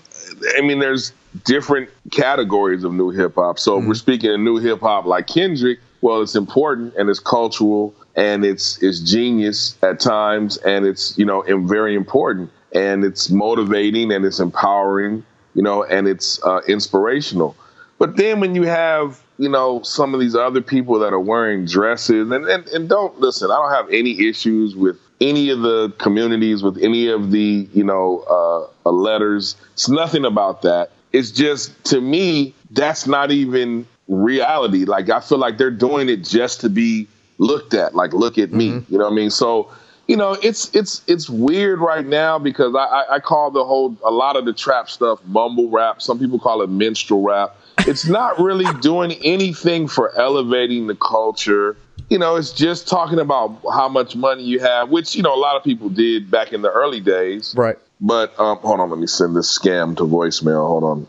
I 0.58 0.62
mean, 0.62 0.80
there's 0.80 1.14
different 1.46 1.90
categories 2.12 2.84
of 2.84 2.94
new 2.94 3.12
hip 3.12 3.36
hop. 3.36 3.58
So 3.60 3.80
if 3.80 3.86
we're 3.86 3.94
speaking 3.94 4.32
of 4.32 4.40
new 4.40 4.58
hip 4.58 4.80
hop 4.82 5.06
like 5.06 5.28
Kendrick. 5.28 5.80
Well, 6.02 6.22
it's 6.22 6.36
important 6.36 6.96
and 6.96 7.10
it's 7.10 7.20
cultural 7.20 7.94
and 8.16 8.46
it's 8.46 8.82
it's 8.84 9.00
genius 9.00 9.78
at 9.82 10.00
times 10.00 10.58
and 10.58 10.86
it's 10.86 11.18
you 11.18 11.26
know 11.26 11.44
very 11.66 11.96
important 11.96 12.52
and 12.74 13.04
it's 13.04 13.30
motivating 13.30 14.12
and 14.12 14.26
it's 14.26 14.40
empowering, 14.40 15.24
you 15.54 15.62
know, 15.62 15.84
and 15.84 16.08
it's 16.08 16.44
uh, 16.44 16.62
inspirational. 16.68 17.56
But 18.00 18.18
then 18.18 18.40
when 18.40 18.54
you 18.54 18.64
have, 18.64 19.22
you 19.38 19.50
know, 19.50 19.82
some 19.82 20.14
of 20.14 20.20
these 20.20 20.36
other 20.36 20.62
people 20.62 21.00
that 21.00 21.14
are 21.14 21.20
wearing 21.20 21.66
dresses 21.66 22.30
and, 22.30 22.46
and, 22.46 22.68
and 22.68 22.88
don't 22.88 23.20
listen, 23.20 23.50
I 23.50 23.56
don't 23.56 23.72
have 23.72 23.92
any 23.92 24.28
issues 24.28 24.76
with 24.76 25.00
any 25.20 25.50
of 25.50 25.62
the 25.62 25.92
communities, 25.98 26.62
with 26.62 26.78
any 26.78 27.08
of 27.08 27.32
the, 27.32 27.68
you 27.74 27.84
know, 27.84 28.70
uh, 28.86 28.90
letters. 28.92 29.56
It's 29.74 29.90
nothing 29.90 30.26
about 30.26 30.62
that. 30.62 30.92
It's 31.12 31.32
just, 31.32 31.84
to 31.86 32.00
me, 32.00 32.54
that's 32.72 33.08
not 33.08 33.32
even 33.32 33.88
reality. 34.08 34.86
Like, 34.86 35.10
I 35.10 35.20
feel 35.20 35.38
like 35.38 35.58
they're 35.58 35.72
doing 35.72 36.10
it 36.10 36.24
just 36.24 36.62
to 36.62 36.70
be 36.70 37.08
looked 37.38 37.74
at. 37.74 37.96
Like, 37.96 38.14
look 38.14 38.38
at 38.38 38.52
me. 38.52 38.68
You 38.90 38.98
know 38.98 39.06
what 39.06 39.14
I 39.14 39.16
mean? 39.16 39.30
So, 39.30 39.72
you 40.08 40.16
know, 40.16 40.34
it's 40.42 40.74
it's 40.74 41.02
it's 41.08 41.30
weird 41.30 41.80
right 41.80 42.06
now 42.06 42.40
because 42.40 42.74
I, 42.76 42.80
I, 42.80 43.16
I 43.16 43.20
call 43.20 43.52
the 43.52 43.66
whole 43.66 43.96
a 44.06 44.12
lot 44.12 44.38
of 44.38 44.46
the 44.46 44.54
trap 44.54 44.90
stuff 44.90 45.20
mumble 45.26 45.70
rap. 45.70 46.02
Some 46.02 46.18
people 46.18 46.40
call 46.40 46.62
it 46.62 46.70
minstrel 46.70 47.22
rap. 47.22 47.58
It's 47.80 48.06
not 48.06 48.40
really 48.40 48.66
doing 48.82 49.12
anything 49.24 49.88
for 49.88 50.18
elevating 50.18 50.88
the 50.88 50.96
culture. 50.96 51.76
You 52.10 52.20
know, 52.20 52.38
it's 52.38 52.54
just 52.54 52.88
talking 52.88 53.20
about 53.20 53.60
how 53.74 53.90
much 53.90 54.16
money 54.16 54.44
you 54.44 54.62
have, 54.62 54.90
which 54.90 55.14
you 55.14 55.24
know 55.24 55.36
a 55.36 55.40
lot 55.40 55.58
of 55.58 55.64
people 55.64 55.90
did 55.90 56.32
back 56.32 56.54
in 56.54 56.62
the 56.62 56.72
early 56.72 57.02
days. 57.02 57.54
Right. 57.58 57.78
But 58.00 58.40
um, 58.40 58.60
hold 58.60 58.80
on, 58.80 58.90
let 58.90 59.00
me 59.00 59.08
send 59.08 59.36
this 59.36 59.58
scam 59.58 59.98
to 59.98 60.04
voicemail. 60.04 60.68
Hold 60.68 60.84
on. 60.84 61.08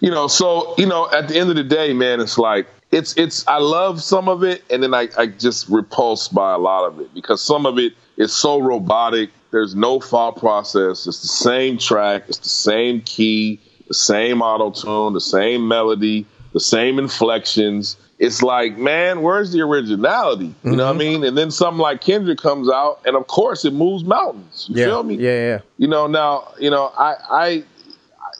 You 0.00 0.10
know, 0.10 0.28
so 0.28 0.74
you 0.78 0.86
know, 0.86 1.10
at 1.10 1.28
the 1.28 1.36
end 1.36 1.50
of 1.50 1.56
the 1.56 1.64
day, 1.64 1.92
man, 1.92 2.20
it's 2.20 2.38
like 2.38 2.66
it's 2.90 3.16
it's. 3.16 3.46
I 3.48 3.58
love 3.58 4.02
some 4.02 4.28
of 4.28 4.42
it, 4.44 4.62
and 4.70 4.82
then 4.82 4.94
I, 4.94 5.08
I 5.16 5.26
just 5.26 5.68
repulsed 5.68 6.32
by 6.34 6.54
a 6.54 6.58
lot 6.58 6.86
of 6.86 7.00
it 7.00 7.12
because 7.14 7.42
some 7.42 7.66
of 7.66 7.78
it 7.78 7.94
is 8.16 8.34
so 8.34 8.58
robotic. 8.58 9.30
There's 9.50 9.74
no 9.74 10.00
thought 10.00 10.36
process. 10.36 11.06
It's 11.06 11.22
the 11.22 11.28
same 11.28 11.78
track. 11.78 12.24
It's 12.28 12.38
the 12.38 12.48
same 12.48 13.00
key, 13.02 13.60
the 13.88 13.94
same 13.94 14.42
auto 14.42 14.70
tune, 14.70 15.14
the 15.14 15.20
same 15.20 15.66
melody, 15.66 16.26
the 16.52 16.60
same 16.60 16.98
inflections. 16.98 17.96
It's 18.18 18.42
like, 18.42 18.76
man, 18.76 19.22
where's 19.22 19.52
the 19.52 19.60
originality? 19.60 20.52
You 20.64 20.76
know 20.76 20.86
what 20.86 20.88
I 20.88 20.90
mm-hmm. 20.90 20.98
mean? 20.98 21.24
And 21.24 21.38
then 21.38 21.50
something 21.50 21.78
like 21.80 22.00
Kendrick 22.00 22.38
comes 22.38 22.68
out, 22.68 23.00
and 23.04 23.16
of 23.16 23.26
course, 23.28 23.64
it 23.64 23.72
moves 23.72 24.04
mountains. 24.04 24.66
You 24.68 24.80
Yeah. 24.80 24.86
feel 24.86 25.02
me? 25.04 25.14
Yeah. 25.16 25.30
Yeah. 25.30 25.58
you 25.76 25.86
know 25.88 26.06
now 26.06 26.48
you 26.58 26.70
know 26.70 26.92
i 26.98 27.14
i 27.30 27.64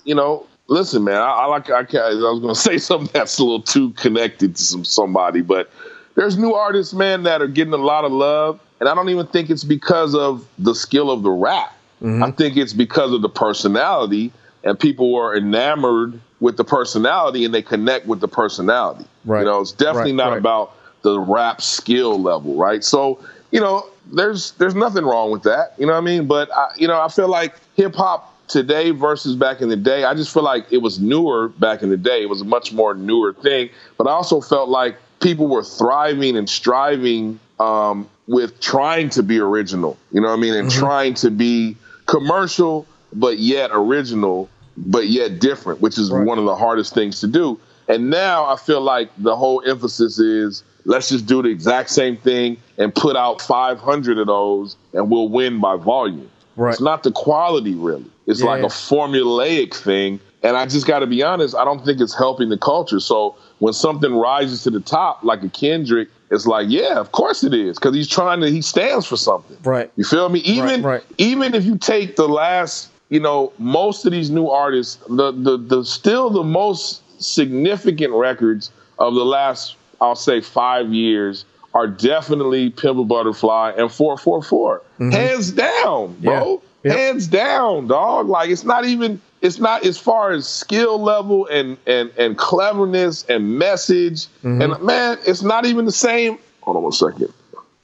you 0.05 0.15
know 0.15 0.47
listen 0.69 1.03
man 1.05 1.17
i, 1.17 1.31
I 1.31 1.47
like 1.47 1.69
I, 1.71 1.81
I 1.81 1.83
was 1.83 2.41
going 2.41 2.43
to 2.55 2.61
say 2.61 2.79
something 2.79 3.11
that's 3.13 3.39
a 3.39 3.43
little 3.43 3.63
too 3.63 3.91
connected 3.93 4.57
to 4.57 4.63
some 4.63 4.85
somebody 4.85 5.41
but 5.41 5.71
there's 6.15 6.37
new 6.39 6.55
artists 6.55 6.95
man 6.95 7.23
that 7.25 7.43
are 7.43 7.47
getting 7.49 7.73
a 7.75 7.79
lot 7.79 8.05
of 8.05 8.13
love 8.13 8.61
and 8.81 8.89
i 8.89 8.95
don't 8.95 9.09
even 9.09 9.27
think 9.27 9.51
it's 9.51 9.65
because 9.65 10.15
of 10.15 10.47
the 10.59 10.75
skill 10.75 11.11
of 11.11 11.23
the 11.23 11.31
rap. 11.31 11.75
Mm-hmm. 12.03 12.23
I 12.23 12.31
think 12.31 12.57
it's 12.57 12.73
because 12.73 13.13
of 13.13 13.23
the 13.23 13.29
personality 13.29 14.31
and 14.63 14.79
people 14.79 15.17
are 15.17 15.37
enamored 15.37 16.21
with 16.39 16.57
the 16.57 16.63
personality 16.65 17.45
and 17.45 17.53
they 17.53 17.63
connect 17.63 18.07
with 18.07 18.21
the 18.21 18.29
personality. 18.29 19.05
Right. 19.25 19.41
you 19.41 19.47
know 19.47 19.61
it's 19.61 19.73
definitely 19.73 20.13
Right, 20.13 20.17
not 20.17 20.31
right. 20.31 20.39
about 20.39 20.75
the 21.03 21.19
rap 21.19 21.61
skill 21.61 22.21
level 22.23 22.55
right? 22.57 22.85
So 22.85 23.19
you 23.51 23.59
know 23.61 23.85
there's 24.13 24.53
there's 24.53 24.75
nothing 24.77 25.05
wrong 25.05 25.31
with 25.33 25.43
that 25.43 25.75
you 25.79 25.87
know 25.87 25.93
what 25.93 25.99
i 25.99 26.03
mean? 26.03 26.27
But 26.29 26.51
I, 26.55 26.69
you 26.77 26.87
know 26.87 27.01
i 27.01 27.09
feel 27.09 27.29
like 27.29 27.55
hip 27.77 27.95
hop 27.97 28.33
today 28.49 28.91
versus 28.91 29.37
back 29.37 29.61
in 29.61 29.69
the 29.69 29.77
day 29.77 30.05
i 30.05 30.15
just 30.15 30.33
feel 30.33 30.43
like 30.43 30.65
it 30.73 30.79
was 30.79 30.99
newer 30.99 31.49
back 31.49 31.83
in 31.83 31.91
the 31.91 31.97
day. 31.97 32.23
It 32.23 32.29
was 32.29 32.41
a 32.41 32.45
much 32.45 32.73
more 32.73 32.95
newer 32.95 33.33
thing. 33.33 33.71
But 33.97 34.07
i 34.07 34.11
also 34.11 34.41
felt 34.41 34.69
like 34.69 34.97
people 35.21 35.49
were 35.49 35.65
thriving 35.65 36.37
and 36.37 36.49
striving 36.49 37.41
um, 37.61 38.09
with 38.27 38.61
trying 38.61 39.11
to 39.11 39.23
be 39.23 39.39
original. 39.39 39.99
You 40.13 40.21
know 40.21 40.29
what 40.29 40.39
i 40.39 40.41
mean? 40.41 40.55
And 40.55 40.71
trying 40.71 41.15
to 41.15 41.31
be 41.31 41.77
commercial 42.07 42.87
but 43.13 43.39
yet 43.39 43.71
original 43.73 44.49
but 44.77 45.09
yet 45.09 45.41
different 45.41 45.81
which 45.81 45.99
is 45.99 46.11
one 46.11 46.39
of 46.39 46.45
the 46.45 46.57
hardest 46.57 46.95
things 46.95 47.21
to 47.21 47.27
do. 47.27 47.61
And 47.89 48.11
now 48.11 48.45
I 48.45 48.57
feel 48.57 48.83
like 48.83 49.11
the 49.17 49.35
whole 49.35 49.63
emphasis 49.67 50.19
is 50.19 50.63
let's 50.85 51.09
just 51.09 51.27
do 51.27 51.43
the 51.43 51.49
exact 51.49 51.91
same 51.91 52.17
thing 52.17 52.57
and 52.79 52.95
put 52.95 53.17
out 53.17 53.43
500 53.43 54.19
of 54.19 54.27
those 54.27 54.77
and 54.93 55.11
we'll 55.11 55.29
win 55.29 55.61
by 55.61 55.77
volume. 55.77 56.31
Right. 56.57 56.73
It's 56.73 56.81
not 56.81 57.03
the 57.03 57.13
quality 57.13 57.75
really. 57.75 58.11
It's 58.29 58.41
Yeah, 58.41 58.47
like 58.47 58.63
a 58.63 58.67
formulaic 58.67 59.75
thing. 59.75 60.21
And 60.45 60.57
I 60.57 60.67
just 60.67 60.87
got 60.87 61.01
to 61.01 61.07
be 61.07 61.23
honest, 61.23 61.57
I 61.57 61.65
don't 61.65 61.85
think 61.85 62.01
it's 62.01 62.17
helping 62.17 62.49
the 62.49 62.59
culture. 62.59 63.01
So 63.01 63.35
when 63.59 63.73
something 63.73 64.15
rises 64.15 64.63
to 64.65 64.71
the 64.71 64.81
top, 64.81 65.25
like 65.25 65.43
a 65.43 65.49
Kendrick, 65.49 66.09
it's 66.31 66.47
like, 66.47 66.67
yeah, 66.69 67.01
of 67.01 67.11
course 67.11 67.43
it 67.43 67.55
is, 67.55 67.79
because 67.79 67.95
he's 67.95 68.07
trying 68.07 68.41
to, 68.43 68.51
he 68.51 68.63
stands 68.63 69.07
for 69.07 69.17
something. 69.17 69.57
Right. 69.65 69.91
You 69.97 70.05
feel 70.05 70.29
me? 70.29 70.41
Even 70.41 70.83
right. 70.83 71.03
even 71.17 71.55
if 71.55 71.65
you 71.65 71.77
take 71.77 72.17
the 72.17 72.29
last, 72.29 72.91
you 73.09 73.19
know, 73.19 73.53
most 73.59 74.05
of 74.05 74.13
these 74.13 74.31
new 74.31 74.49
artists, 74.49 74.97
the 75.09 75.33
the 75.33 75.57
the 75.57 75.85
still 75.85 76.31
the 76.31 76.45
most 76.45 77.03
significant 77.21 78.13
records 78.13 78.71
of 78.99 79.15
the 79.15 79.25
last, 79.25 79.75
I'll 80.01 80.15
say, 80.15 80.41
five 80.41 80.93
years 80.93 81.47
are 81.75 81.87
definitely 81.87 82.71
Pimp 82.71 82.99
a 82.99 83.05
Butterfly 83.05 83.73
and 83.77 83.91
444. 83.91 84.79
Mm-hmm. 84.79 85.11
Hands 85.11 85.51
down, 85.53 86.15
bro. 86.21 86.63
Mm-hmm. 86.89 86.99
Yep. 86.99 86.99
Hands 86.99 87.27
down, 87.27 87.87
dog. 87.87 88.29
Like 88.29 88.51
it's 88.51 88.65
not 88.65 88.85
even 88.85 89.21
it's 89.41 89.59
not 89.59 89.85
as 89.85 89.99
far 89.99 90.33
as 90.33 90.47
skill 90.49 91.01
level 91.01 91.47
and 91.47 91.77
and 91.87 92.11
and 92.19 92.37
cleverness 92.37 93.25
and 93.29 93.59
message. 93.59 94.27
Mm-hmm. 94.43 94.63
And 94.63 94.83
man, 94.83 95.19
it's 95.27 95.43
not 95.43 95.67
even 95.67 95.85
the 95.85 95.93
same. 95.93 96.39
Hold 96.63 96.77
on 96.77 96.83
one 96.83 96.93
second. 96.93 97.33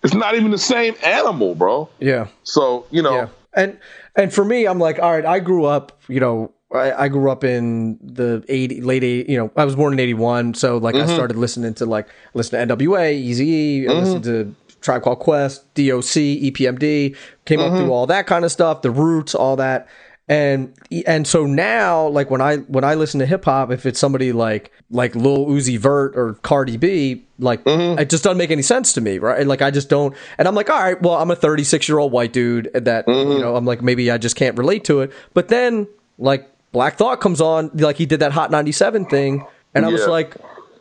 It's 0.02 0.14
not 0.14 0.34
even 0.34 0.50
the 0.50 0.58
same 0.58 0.94
animal, 1.02 1.54
bro. 1.54 1.88
Yeah. 1.98 2.26
So 2.42 2.86
you 2.90 3.02
know, 3.02 3.14
Yeah. 3.14 3.28
And 3.54 3.78
and 4.16 4.32
for 4.32 4.44
me, 4.44 4.66
I'm 4.66 4.78
like, 4.78 4.98
all 4.98 5.10
right, 5.12 5.24
I 5.24 5.40
grew 5.40 5.64
up, 5.64 6.00
you 6.08 6.20
know, 6.20 6.52
I, 6.72 7.04
I 7.04 7.08
grew 7.08 7.30
up 7.30 7.44
in 7.44 7.98
the 8.02 8.44
80 8.48 8.80
late 8.80 9.04
80, 9.04 9.30
you 9.32 9.38
know, 9.38 9.50
I 9.56 9.64
was 9.64 9.76
born 9.76 9.92
in 9.92 10.00
81, 10.00 10.54
so 10.54 10.76
like 10.78 10.94
Mm-hmm. 10.96 11.08
I 11.10 11.14
started 11.14 11.36
listening 11.36 11.74
to 11.74 11.86
like 11.86 12.08
listen 12.34 12.68
to 12.68 12.76
NWA, 12.76 13.14
Eazy, 13.14 13.88
I 13.88 13.92
listened 13.92 14.24
to 14.24 14.54
Tribe 14.84 15.02
Called 15.02 15.18
Quest, 15.18 15.72
DOC, 15.74 16.14
EPMD, 16.52 17.16
came 17.46 17.58
up 17.60 17.72
Mm-hmm. 17.72 17.78
through 17.78 17.92
all 17.92 18.06
that 18.06 18.26
kind 18.26 18.44
of 18.44 18.52
stuff, 18.52 18.82
the 18.82 18.90
Roots, 18.90 19.34
all 19.34 19.56
that. 19.56 19.88
And 20.28 20.72
and 21.06 21.26
so 21.26 21.44
now, 21.44 22.06
like 22.08 22.30
when 22.30 22.40
I 22.40 22.56
when 22.58 22.82
I 22.84 22.94
listen 22.94 23.20
to 23.20 23.26
hip 23.26 23.44
hop, 23.44 23.70
if 23.70 23.84
it's 23.84 23.98
somebody 23.98 24.32
like 24.32 24.70
like 24.90 25.14
Lil 25.14 25.46
Uzi 25.46 25.78
Vert 25.78 26.16
or 26.16 26.34
Cardi 26.42 26.78
B, 26.78 27.26
like 27.38 27.62
Mm-hmm. 27.64 27.98
it 27.98 28.08
just 28.08 28.24
doesn't 28.24 28.38
make 28.38 28.50
any 28.50 28.62
sense 28.62 28.94
to 28.94 29.02
me, 29.02 29.18
right? 29.18 29.46
Like 29.46 29.60
I 29.60 29.70
just 29.70 29.90
don't. 29.90 30.14
And 30.38 30.48
I'm 30.48 30.54
like, 30.54 30.70
all 30.70 30.78
right, 30.82 31.00
well, 31.02 31.14
I'm 31.14 31.30
a 31.30 31.36
36 31.36 31.88
year 31.90 31.98
old 31.98 32.10
white 32.12 32.32
dude 32.32 32.70
that 32.74 33.06
Mm-hmm. 33.06 33.32
you 33.32 33.38
know, 33.38 33.54
I'm 33.56 33.66
like 33.66 33.82
maybe 33.82 34.10
I 34.10 34.16
just 34.16 34.34
can't 34.36 34.56
relate 34.56 34.84
to 34.84 35.00
it. 35.02 35.12
But 35.34 35.48
then 35.48 35.86
like 36.16 36.50
Black 36.72 36.96
Thought 36.96 37.20
comes 37.20 37.42
on, 37.42 37.70
like 37.74 37.96
he 37.96 38.06
did 38.06 38.20
that 38.20 38.32
Hot 38.32 38.50
97 38.50 39.06
thing, 39.06 39.44
and 39.74 39.84
I 39.84 39.88
was 39.88 40.06
like. 40.06 40.36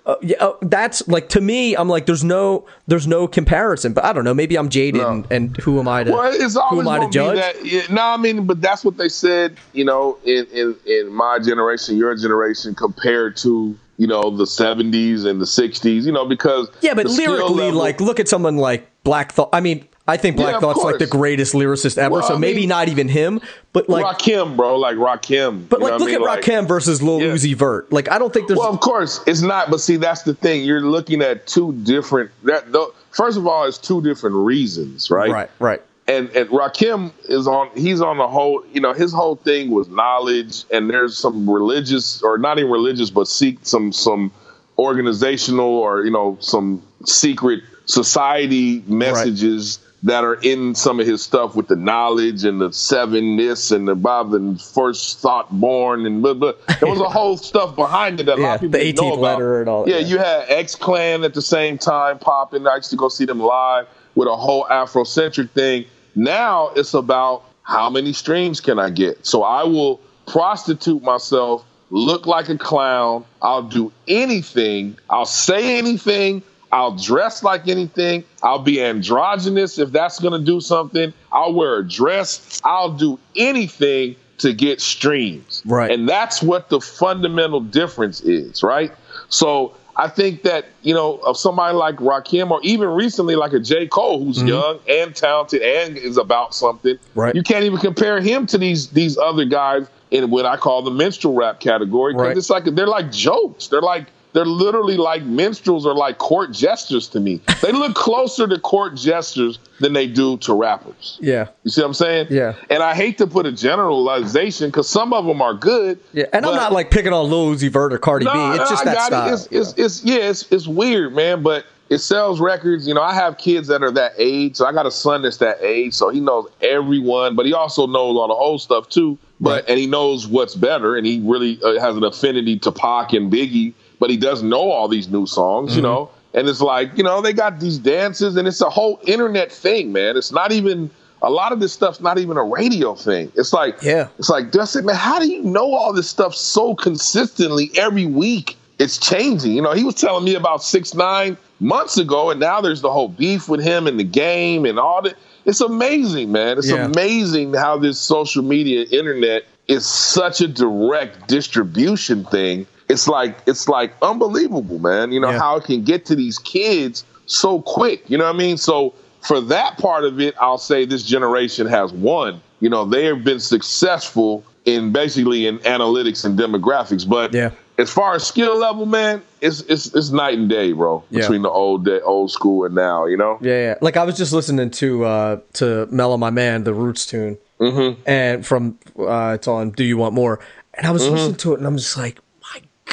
Uh, 0.06 0.16
yeah, 0.22 0.36
uh, 0.42 0.54
that's 0.64 1.08
like 1.08 1.30
to 1.30 1.40
me. 1.40 1.76
I'm 1.76 1.88
like, 1.88 2.06
there's 2.06 2.26
no, 2.26 2.66
there's 2.88 3.08
no 3.08 3.26
comparison. 3.26 3.94
But 3.94 4.04
I 4.04 4.12
don't 4.12 4.26
know. 4.26 4.34
Maybe 4.34 4.58
I'm 4.58 4.68
jaded, 4.68 5.02
and, 5.02 5.26
and 5.32 5.56
who 5.58 5.80
am 5.80 5.88
I 5.88 6.04
to? 6.04 6.12
Well, 6.12 6.32
it's 6.34 6.56
who 6.70 6.82
am 6.82 6.88
I 6.90 7.00
to 7.00 7.10
judge? 7.10 7.38
that. 7.38 7.66
Yeah, 7.66 7.84
no, 7.90 8.02
I 8.02 8.18
mean, 8.18 8.46
but 8.46 8.62
that's 8.62 8.84
what 8.84 8.98
they 8.98 9.08
said. 9.08 9.58
You 9.72 9.86
know, 9.86 10.18
in 10.26 10.46
in 10.48 10.76
in 10.86 11.14
my 11.14 11.40
generation, 11.40 11.96
your 11.96 12.16
generation, 12.16 12.76
compared 12.76 13.38
to 13.38 13.78
you 13.98 14.08
know 14.08 14.30
the 14.30 14.44
'70s 14.44 15.26
and 15.26 15.40
the 15.40 15.46
'60s. 15.46 16.04
You 16.04 16.12
know, 16.12 16.26
because 16.26 16.70
Yeah, 16.82 16.96
but 16.96 17.06
lyrically, 17.06 17.54
level- 17.66 17.80
like, 17.80 18.02
look 18.02 18.20
at 18.20 18.28
someone 18.28 18.58
like 18.58 18.90
Black 19.06 19.32
Thought. 19.32 19.50
I 19.54 19.62
mean, 19.62 19.88
I 20.06 20.18
think 20.18 20.36
Black 20.36 20.56
Yeah, 20.56 20.60
Thought's 20.60 20.84
like 20.84 20.98
the 21.00 21.08
greatest 21.08 21.54
lyricist 21.54 21.98
ever. 21.98 22.16
Well, 22.16 22.24
so 22.24 22.36
I 22.36 22.38
maybe 22.38 22.62
mean- 22.62 22.70
not 22.70 22.90
even 22.90 23.08
him, 23.08 23.40
but 23.72 23.88
like, 23.88 24.04
Rakim, 24.04 24.58
bro, 24.58 24.78
like 24.78 24.98
Rakim. 24.98 25.70
but 25.70 25.80
like, 25.80 25.94
look 25.94 26.02
I 26.02 26.06
mean? 26.08 26.16
at 26.16 26.22
Like- 26.22 26.42
Rakim 26.42 26.68
versus 26.68 27.02
Lil 27.02 27.22
Yeah. 27.22 27.28
Uzi 27.32 27.56
Vert. 27.56 27.90
Like, 27.92 28.12
I 28.12 28.20
don't 28.20 28.34
think 28.34 28.48
there's. 28.50 28.60
Well, 28.60 28.68
of 28.74 28.82
course, 28.82 29.22
it's 29.28 29.42
not. 29.42 29.72
But 29.72 29.80
see, 29.80 29.96
that's 29.96 30.24
the 30.24 30.34
thing. 30.34 30.66
You're 30.66 30.82
looking 30.82 31.22
at 31.22 31.48
two 31.48 31.72
different. 31.84 32.32
That 32.44 32.72
though, 32.74 32.94
first 33.12 33.38
of 33.38 33.48
all, 33.48 33.64
it's 33.64 33.78
two 33.78 34.02
different 34.02 34.36
reasons, 34.36 35.10
right? 35.10 35.32
right, 35.32 35.50
right. 35.60 35.82
and 36.10 36.30
and 36.32 36.50
Rakim 36.50 37.14
is 37.30 37.48
on 37.48 37.70
he's 37.74 38.02
on 38.02 38.18
the 38.18 38.28
whole 38.28 38.62
you 38.74 38.82
know 38.82 38.92
his 38.92 39.14
whole 39.14 39.38
thing 39.38 39.72
was 39.72 39.88
knowledge 39.88 40.66
and 40.70 40.90
there's 40.90 41.18
some 41.18 41.50
religious 41.50 42.22
or 42.22 42.38
not 42.38 42.60
even 42.60 42.70
religious 42.70 43.10
but 43.10 43.26
seek 43.26 43.60
some 43.62 43.94
some 43.94 44.34
organizational 44.78 45.66
or 45.70 46.04
you 46.04 46.12
know 46.12 46.38
some 46.42 46.82
secret 47.06 47.62
society 47.86 48.84
messages 48.88 49.80
that 50.04 50.24
are 50.26 50.36
in 50.36 50.76
some 50.76 51.00
of 51.00 51.08
his 51.08 51.22
stuff 51.24 51.56
with 51.56 51.68
the 51.70 51.76
knowledge 51.78 52.44
and 52.44 52.60
the 52.60 52.72
seven 52.74 53.38
this 53.38 53.72
and 53.72 53.88
the 53.88 53.96
Bob 53.96 54.34
and 54.34 54.62
first 54.62 55.20
thought 55.20 55.50
born 55.52 56.06
and 56.06 56.22
blah, 56.22 56.34
blah. 56.34 56.52
there 56.82 56.90
was 56.90 57.00
a 57.00 57.08
whole 57.10 57.38
stuff 57.38 57.76
behind 57.76 58.20
it 58.20 58.26
that 58.26 58.38
a 58.38 58.42
lot 58.42 58.56
of 58.56 58.62
people 58.62 58.80
the 58.80 58.86
didn't 58.86 58.98
know 58.98 59.14
about. 59.14 59.22
letter 59.40 59.62
and 59.62 59.70
all 59.70 59.88
Yeah, 59.90 60.00
yeah. 60.00 60.06
you 60.08 60.18
had 60.18 60.46
X 60.50 60.76
Clan 60.76 61.24
at 61.24 61.34
the 61.34 61.42
same 61.42 61.78
time 61.78 62.20
popping. 62.20 62.68
I 62.68 62.76
used 62.76 62.90
to 62.90 62.98
go 62.98 63.08
see 63.10 63.26
them 63.26 63.40
live 63.40 63.88
with 64.16 64.28
a 64.28 64.36
whole 64.36 64.66
Afrocentric 64.66 65.50
thing. 65.52 65.86
Now 66.16 66.70
it's 66.76 66.94
about 66.94 67.44
how 67.64 67.90
many 67.90 68.12
streams 68.12 68.60
can 68.60 68.78
I 68.80 68.90
get. 68.90 69.26
So 69.26 69.44
I 69.44 69.64
will 69.64 70.02
prostitute 70.28 71.02
myself, 71.02 71.64
look 71.92 72.26
like 72.28 72.50
a 72.50 72.58
clown. 72.58 73.24
I'll 73.42 73.64
do 73.64 73.92
anything. 74.08 74.98
I'll 75.10 75.26
say 75.26 75.78
anything. 75.78 76.44
I'll 76.74 76.96
dress 76.96 77.44
like 77.44 77.68
anything. 77.68 78.24
I'll 78.42 78.58
be 78.58 78.82
androgynous 78.84 79.78
if 79.78 79.92
that's 79.92 80.20
going 80.20 80.34
to 80.40 80.44
do 80.44 80.60
something. 80.60 81.14
I'll 81.32 81.54
wear 81.54 81.78
a 81.78 81.88
dress. 81.88 82.60
I'll 82.64 82.92
do 82.92 83.20
anything 83.36 84.16
to 84.40 84.54
get 84.54 84.82
streams. 84.82 85.62
Right. 85.68 85.92
And 85.92 86.10
that's 86.10 86.42
what 86.42 86.70
the 86.70 86.82
fundamental 86.82 87.60
difference 87.60 88.22
is, 88.22 88.64
right? 88.64 88.92
So 89.30 89.76
I 89.96 90.08
think 90.10 90.42
that, 90.44 90.66
you 90.82 90.96
know, 90.96 91.18
of 91.18 91.38
somebody 91.38 91.76
like 91.78 91.98
Rakim 91.98 92.50
or 92.50 92.60
even 92.64 92.90
recently 92.90 93.36
like 93.36 93.54
a 93.54 93.60
J. 93.60 93.86
Cole 93.88 94.24
who's 94.24 94.42
young 94.42 94.80
and 94.90 95.16
talented 95.16 95.62
and 95.62 95.96
is 95.96 96.18
about 96.18 96.56
something. 96.56 96.96
Mm-hmm. 96.96 97.20
Right. 97.20 97.36
You 97.36 97.44
can't 97.44 97.66
even 97.66 97.78
compare 97.78 98.20
him 98.20 98.48
to 98.48 98.58
these 98.58 98.88
these 98.90 99.16
other 99.20 99.46
guys 99.46 99.88
in 100.10 100.32
what 100.32 100.48
I 100.48 100.58
call 100.58 100.82
the 100.82 100.92
minstrel 100.92 101.36
rap 101.36 101.60
category. 101.60 102.14
Because 102.14 102.28
Right. 102.28 102.38
it's 102.38 102.50
like 102.50 102.66
they're 102.66 102.88
like 102.88 103.12
jokes. 103.12 103.68
They're 103.68 103.82
like 103.82 104.08
they're 104.34 104.46
literally 104.46 104.98
like 104.98 105.24
minstrels 105.24 105.86
or 105.86 105.94
like 105.96 106.18
court 106.18 106.52
jesters 106.52 107.08
to 107.10 107.20
me. 107.20 107.40
They 107.62 107.72
look 107.72 107.96
closer 107.96 108.48
to 108.48 108.60
court 108.60 108.96
jesters 108.96 109.60
than 109.80 109.94
they 109.94 110.08
do 110.08 110.38
to 110.38 110.54
rappers. 110.54 111.18
Yeah, 111.22 111.48
You 111.64 111.72
see 111.72 111.82
what 111.82 111.88
I'm 111.88 111.94
saying? 111.94 112.28
Yeah. 112.32 112.56
And 112.70 112.82
I 112.84 112.96
hate 112.96 113.18
to 113.20 113.28
put 113.28 113.46
a 113.46 113.52
generalization 113.98 114.70
because 114.70 114.90
some 114.90 115.14
of 115.14 115.26
them 115.26 115.42
are 115.42 115.54
good. 115.54 116.00
yeah. 116.14 116.26
And 116.34 116.46
I'm 116.46 116.56
not 116.56 116.72
like 116.72 116.92
picking 116.92 117.14
on 117.14 117.30
Lil 117.30 117.54
Uzi 117.56 117.70
Vert 117.70 117.94
or 117.94 117.98
Cardi 117.98 118.26
B. 118.26 118.32
It's 118.34 118.70
just 118.70 118.82
I 118.82 118.86
that 118.86 118.96
got 118.96 119.08
style. 119.08 119.30
it. 119.30 119.34
It's, 119.34 119.48
it's, 119.52 119.74
it's 119.78 120.04
yeah, 120.06 120.30
it's, 120.30 120.52
it's 120.52 120.68
weird, 120.68 121.14
man. 121.14 121.44
But 121.44 121.66
it 121.90 122.00
sells 122.00 122.40
records. 122.40 122.88
You 122.88 122.94
know, 122.94 123.02
I 123.02 123.14
have 123.14 123.38
kids 123.38 123.68
that 123.68 123.84
are 123.84 123.92
that 123.92 124.14
age, 124.18 124.56
so 124.56 124.66
I 124.66 124.72
got 124.72 124.86
a 124.86 124.92
son 124.92 125.22
that's 125.22 125.38
that 125.38 125.58
age, 125.62 125.94
so 125.94 126.10
he 126.10 126.20
knows 126.20 126.48
everyone, 126.62 127.36
but 127.36 127.46
he 127.46 127.54
also 127.54 127.86
knows 127.88 128.16
all 128.18 128.28
the 128.28 128.34
old 128.34 128.62
stuff 128.62 128.90
too. 128.90 129.18
But 129.40 129.50
Right. 129.50 129.64
and 129.70 129.80
he 129.80 129.88
knows 129.88 130.26
what's 130.26 130.56
better, 130.56 130.96
and 130.96 131.06
he 131.06 131.20
really 131.24 131.60
uh, 131.64 131.80
has 131.80 131.96
an 131.98 132.04
affinity 132.04 132.58
to 132.60 132.72
Pac 132.72 133.14
and 133.14 133.32
Biggie, 133.32 133.74
but 134.00 134.10
he 134.10 134.18
doesn't 134.18 134.48
know 134.50 134.72
all 134.72 134.88
these 134.88 135.08
new 135.10 135.26
songs, 135.26 135.72
Mm-hmm. 135.72 135.78
you 135.78 135.82
know. 135.84 136.10
And 136.36 136.50
it's 136.50 136.62
like 136.62 136.98
you 136.98 137.04
know 137.04 137.22
they 137.22 137.32
got 137.34 137.60
these 137.60 137.78
dances, 137.78 138.36
and 138.38 138.48
it's 138.48 138.60
a 138.62 138.70
whole 138.70 139.00
internet 139.06 139.52
thing, 139.52 139.92
man. 139.92 140.18
It's 140.18 140.32
not 140.32 140.52
even. 140.52 140.90
A 141.26 141.30
lot 141.30 141.54
of 141.54 141.62
this 141.62 141.72
stuff's 141.72 142.02
not 142.02 142.18
even 142.18 142.36
a 142.36 142.44
radio 142.44 142.96
thing. 142.96 143.32
It's 143.36 143.54
like, 143.54 143.82
Yeah. 143.82 144.10
it's 144.20 144.28
like, 144.28 144.52
Dustin, 144.52 144.86
man, 144.86 144.96
how 144.98 145.20
do 145.20 145.28
you 145.32 145.42
know 145.42 145.74
all 145.74 145.94
this 145.94 146.10
stuff 146.10 146.36
so 146.36 146.76
consistently 146.76 147.72
every 147.78 148.06
week? 148.06 148.58
It's 148.78 148.98
changing. 148.98 149.54
You 149.54 149.62
know, 149.62 149.72
he 149.72 149.86
was 149.86 149.96
telling 149.96 150.26
me 150.26 150.36
about 150.36 150.62
six, 150.66 150.94
nine 150.94 151.38
months 151.62 151.98
ago, 151.98 152.30
and 152.30 152.42
now 152.42 152.60
there's 152.60 152.82
the 152.82 152.92
whole 152.92 153.08
beef 153.08 153.48
with 153.48 153.62
him 153.64 153.88
and 153.88 153.98
the 153.98 154.04
game 154.04 154.66
and 154.66 154.78
all 154.78 155.02
that. 155.04 155.16
It's 155.46 155.62
amazing, 155.62 156.34
man. 156.34 156.58
It's 156.58 156.70
Yeah. 156.70 156.88
amazing 156.88 157.54
how 157.54 157.78
this 157.78 157.98
social 158.00 158.44
media 158.44 158.86
internet 158.92 159.44
is 159.70 159.86
such 159.86 160.42
a 160.42 160.48
direct 160.50 161.30
distribution 161.30 162.26
thing. 162.26 162.68
It's 162.90 163.08
like 163.08 163.38
it's 163.48 163.68
like 163.68 163.94
unbelievable, 164.02 164.80
man. 164.80 165.12
You 165.12 165.20
know 165.20 165.32
Yeah. 165.32 165.40
how 165.40 165.58
it 165.58 165.64
can 165.66 165.84
get 165.84 166.06
to 166.08 166.16
these 166.16 166.38
kids 166.40 167.04
so 167.26 167.62
quick. 167.62 168.04
You 168.10 168.18
know 168.18 168.26
what 168.26 168.36
I 168.36 168.38
mean? 168.38 168.58
So 168.58 168.94
for 169.22 169.40
that 169.42 169.78
part 169.78 170.04
of 170.04 170.20
it, 170.20 170.36
I'll 170.40 170.58
say 170.58 170.86
this 170.86 171.04
generation 171.04 171.66
has 171.68 171.94
won. 171.94 172.42
You 172.60 172.70
know, 172.70 172.86
they 172.86 173.06
have 173.06 173.24
been 173.24 173.40
successful 173.40 174.44
in 174.66 174.92
basically 174.92 175.48
in 175.48 175.60
analytics 175.60 176.24
and 176.26 176.38
demographics. 176.38 177.08
But 177.08 177.34
Yeah. 177.34 177.52
as 177.78 177.90
far 177.90 178.16
as 178.16 178.26
skill 178.26 178.58
level, 178.58 178.86
man, 178.86 179.22
it's 179.42 179.62
it's 179.62 179.88
it's 179.96 180.12
night 180.12 180.38
and 180.38 180.50
day, 180.50 180.72
bro. 180.74 181.04
Yeah. 181.10 181.22
Between 181.22 181.42
the 181.42 181.50
old 181.50 181.86
day, 181.86 182.00
old 182.02 182.32
school 182.32 182.66
and 182.66 182.76
now, 182.76 183.06
you 183.06 183.18
know. 183.18 183.38
Yeah, 183.42 183.60
yeah. 183.60 183.76
Like 183.82 183.98
I 183.98 184.04
was 184.04 184.16
just 184.18 184.32
listening 184.34 184.70
to 184.72 185.06
uh 185.06 185.38
to 185.54 185.88
Mellow 185.92 186.18
My 186.18 186.30
Man, 186.30 186.64
the 186.66 186.74
Roots 186.74 187.06
tune, 187.06 187.38
mm-hmm. 187.60 188.02
and 188.06 188.46
from 188.46 188.78
uh 189.00 189.34
it's 189.36 189.48
on 189.48 189.72
Do 189.72 189.84
You 189.84 189.98
Want 189.98 190.14
More, 190.14 190.40
and 190.76 190.86
I 190.88 190.92
was 190.92 191.04
Mm-hmm. 191.04 191.14
listening 191.14 191.36
to 191.38 191.54
it, 191.54 191.58
and 191.60 191.68
I'm 191.68 191.78
just 191.78 191.98
like, 191.98 192.20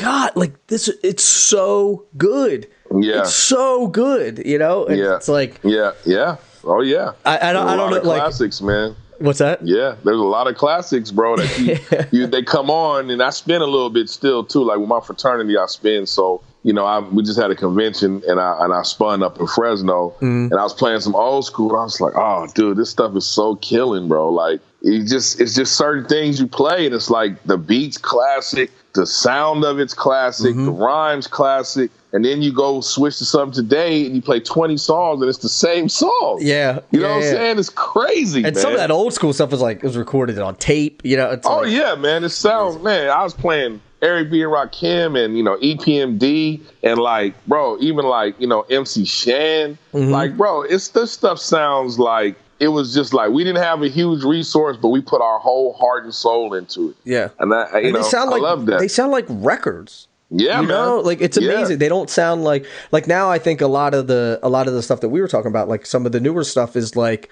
God, 0.01 0.33
like 0.37 0.55
this, 0.69 0.89
it's 1.03 1.25
so 1.25 2.07
good. 2.17 2.67
Yeah. 2.95 3.21
it's 3.21 3.35
so 3.35 3.87
good. 3.87 4.43
You 4.45 4.59
know, 4.59 4.85
and 4.87 4.99
Yeah. 4.99 5.17
it's 5.17 5.29
like, 5.29 5.61
Yeah, 5.63 5.93
yeah. 6.05 6.37
Oh 6.65 6.81
yeah. 6.83 7.13
I- 7.25 7.51
I 7.51 7.53
don't- 7.53 7.69
I 7.69 7.77
don't 7.77 7.91
lot 7.91 7.97
of 7.99 8.05
know, 8.05 8.11
like- 8.11 8.21
classics, 8.23 8.61
man. 8.61 8.97
what's 9.19 9.39
that? 9.39 9.61
Yeah, 9.67 9.95
there's 10.05 10.19
a 10.19 10.23
lot 10.23 10.47
of 10.49 10.57
classics, 10.57 11.11
bro. 11.11 11.37
That 11.37 11.59
you, 11.59 11.79
you 12.21 12.27
they 12.27 12.43
come 12.43 12.71
on, 12.71 13.11
and 13.11 13.23
I 13.23 13.31
spin 13.31 13.61
a 13.63 13.67
little 13.67 13.91
bit 13.91 14.09
still 14.09 14.45
too. 14.45 14.65
Like 14.65 14.79
with 14.79 14.89
my 14.89 15.01
fraternity, 15.01 15.57
I 15.59 15.67
spin. 15.67 16.07
So 16.07 16.41
you 16.63 16.73
know, 16.75 16.85
I 16.85 16.99
we 17.01 17.23
just 17.23 17.39
had 17.41 17.51
a 17.51 17.55
convention, 17.55 18.23
and 18.29 18.39
I 18.41 18.57
and 18.65 18.73
I 18.75 18.83
spun 18.83 19.23
up 19.23 19.39
in 19.41 19.47
Fresno, 19.47 20.15
mm. 20.21 20.51
and 20.51 20.55
I 20.55 20.63
was 20.63 20.75
playing 20.75 21.01
some 21.01 21.15
old 21.15 21.45
school. 21.47 21.75
I 21.77 21.85
was 21.85 22.01
like, 22.01 22.15
oh, 22.17 22.47
dude, 22.55 22.77
this 22.77 22.91
stuff 22.91 23.15
is 23.17 23.27
so 23.27 23.57
killing, 23.57 24.09
bro. 24.09 24.29
Like 24.31 24.61
it 24.83 25.07
just 25.07 25.41
it's 25.41 25.55
just 25.55 25.77
certain 25.77 26.07
things 26.07 26.41
you 26.41 26.47
play, 26.47 26.87
and 26.87 26.95
it's 26.95 27.11
like 27.11 27.43
the 27.45 27.59
beats 27.59 27.99
classic, 27.99 28.71
the 28.95 29.07
sound 29.07 29.65
of 29.65 29.79
it's 29.79 29.95
classic, 29.95 30.55
the 30.57 30.71
rhymes 30.73 31.27
classic. 31.27 31.91
And 32.13 32.25
then 32.25 32.43
you 32.43 32.53
go 32.53 32.81
switch 32.81 33.19
to 33.19 33.25
something 33.25 33.55
today, 33.55 34.05
and 34.05 34.17
you 34.17 34.23
play 34.23 34.41
twenty 34.41 34.77
songs, 34.77 35.21
and 35.21 35.29
it's 35.29 35.39
the 35.39 35.49
same 35.49 35.89
song. 35.89 36.39
Yeah, 36.41 36.81
you 36.91 36.99
know 37.01 37.07
yeah, 37.07 37.15
what 37.15 37.17
I'm 37.19 37.23
yeah. 37.23 37.31
saying? 37.31 37.59
It's 37.61 37.69
crazy, 37.69 38.43
And 38.43 38.55
man. 38.55 38.63
some 38.63 38.73
of 38.73 38.79
that 38.79 38.91
old 38.91 39.13
school 39.15 39.33
stuff 39.33 39.53
was 39.53 39.61
like 39.61 39.77
it 39.77 39.85
was 39.85 39.97
recorded 39.97 40.37
on 40.39 40.57
tape. 40.57 41.03
You 41.05 41.17
know, 41.17 41.39
Oh 41.45 41.59
like, 41.61 41.71
yeah, 41.71 41.95
man. 41.95 42.25
It 42.25 42.31
sounds 42.31 42.83
man. 42.83 43.11
I 43.11 43.23
was 43.23 43.33
playing 43.33 43.81
Eric 44.03 44.31
B 44.33 44.43
and 44.43 44.51
Rakim 44.51 45.23
and 45.23 45.37
you 45.37 45.45
know 45.45 45.57
EPMD 45.59 46.61
and 46.83 46.99
like 46.99 47.35
bro, 47.47 47.79
even 47.79 48.05
like 48.07 48.41
you 48.41 48.47
know 48.49 48.63
MC 48.63 49.05
Shan. 49.05 49.79
Mm-hmm. 49.93 50.11
Like 50.11 50.37
bro, 50.37 50.63
it's 50.63 50.89
this 50.89 51.13
stuff 51.13 51.39
sounds 51.39 51.99
like 51.99 52.35
it 52.61 52.69
was 52.69 52.95
just 52.95 53.13
like 53.15 53.31
we 53.31 53.43
didn't 53.43 53.63
have 53.63 53.83
a 53.83 53.89
huge 53.89 54.23
resource, 54.23 54.77
but 54.81 54.89
we 54.89 55.01
put 55.01 55.21
our 55.23 55.39
whole 55.39 55.73
heart 55.73 56.05
and 56.05 56.15
soul 56.15 56.55
into 56.55 56.91
it. 56.91 56.97
yeah. 57.05 57.29
And 57.39 57.51
you 57.51 57.57
And 57.57 57.93
know, 57.95 58.03
they 58.03 58.09
sound 58.09 58.29
I 58.31 58.33
like 58.35 58.43
love 58.43 58.67
that. 58.67 58.79
they 58.79 58.89
sound 58.89 59.11
like 59.13 59.25
records. 59.29 60.07
yeah, 60.31 60.61
you 60.61 60.69
man. 60.69 60.77
know 60.77 61.01
like 61.01 61.21
it's 61.21 61.37
Yeah. 61.39 61.51
amazing 61.53 61.79
they 61.79 61.89
don't 61.89 62.09
sound 62.11 62.45
like 62.45 62.65
like 62.93 63.09
now 63.09 63.29
i 63.31 63.39
think 63.41 63.61
a 63.61 63.67
lot 63.67 63.95
of 63.95 64.07
the 64.07 64.39
a 64.45 64.49
lot 64.49 64.69
of 64.69 64.75
the 64.75 64.83
stuff 64.83 65.01
that 65.01 65.09
we 65.09 65.21
were 65.21 65.27
talking 65.27 65.49
about 65.51 65.69
like 65.69 65.85
some 65.87 66.07
of 66.07 66.13
the 66.13 66.21
newer 66.21 66.45
stuff 66.45 66.77
is 66.77 66.95
like 66.95 67.29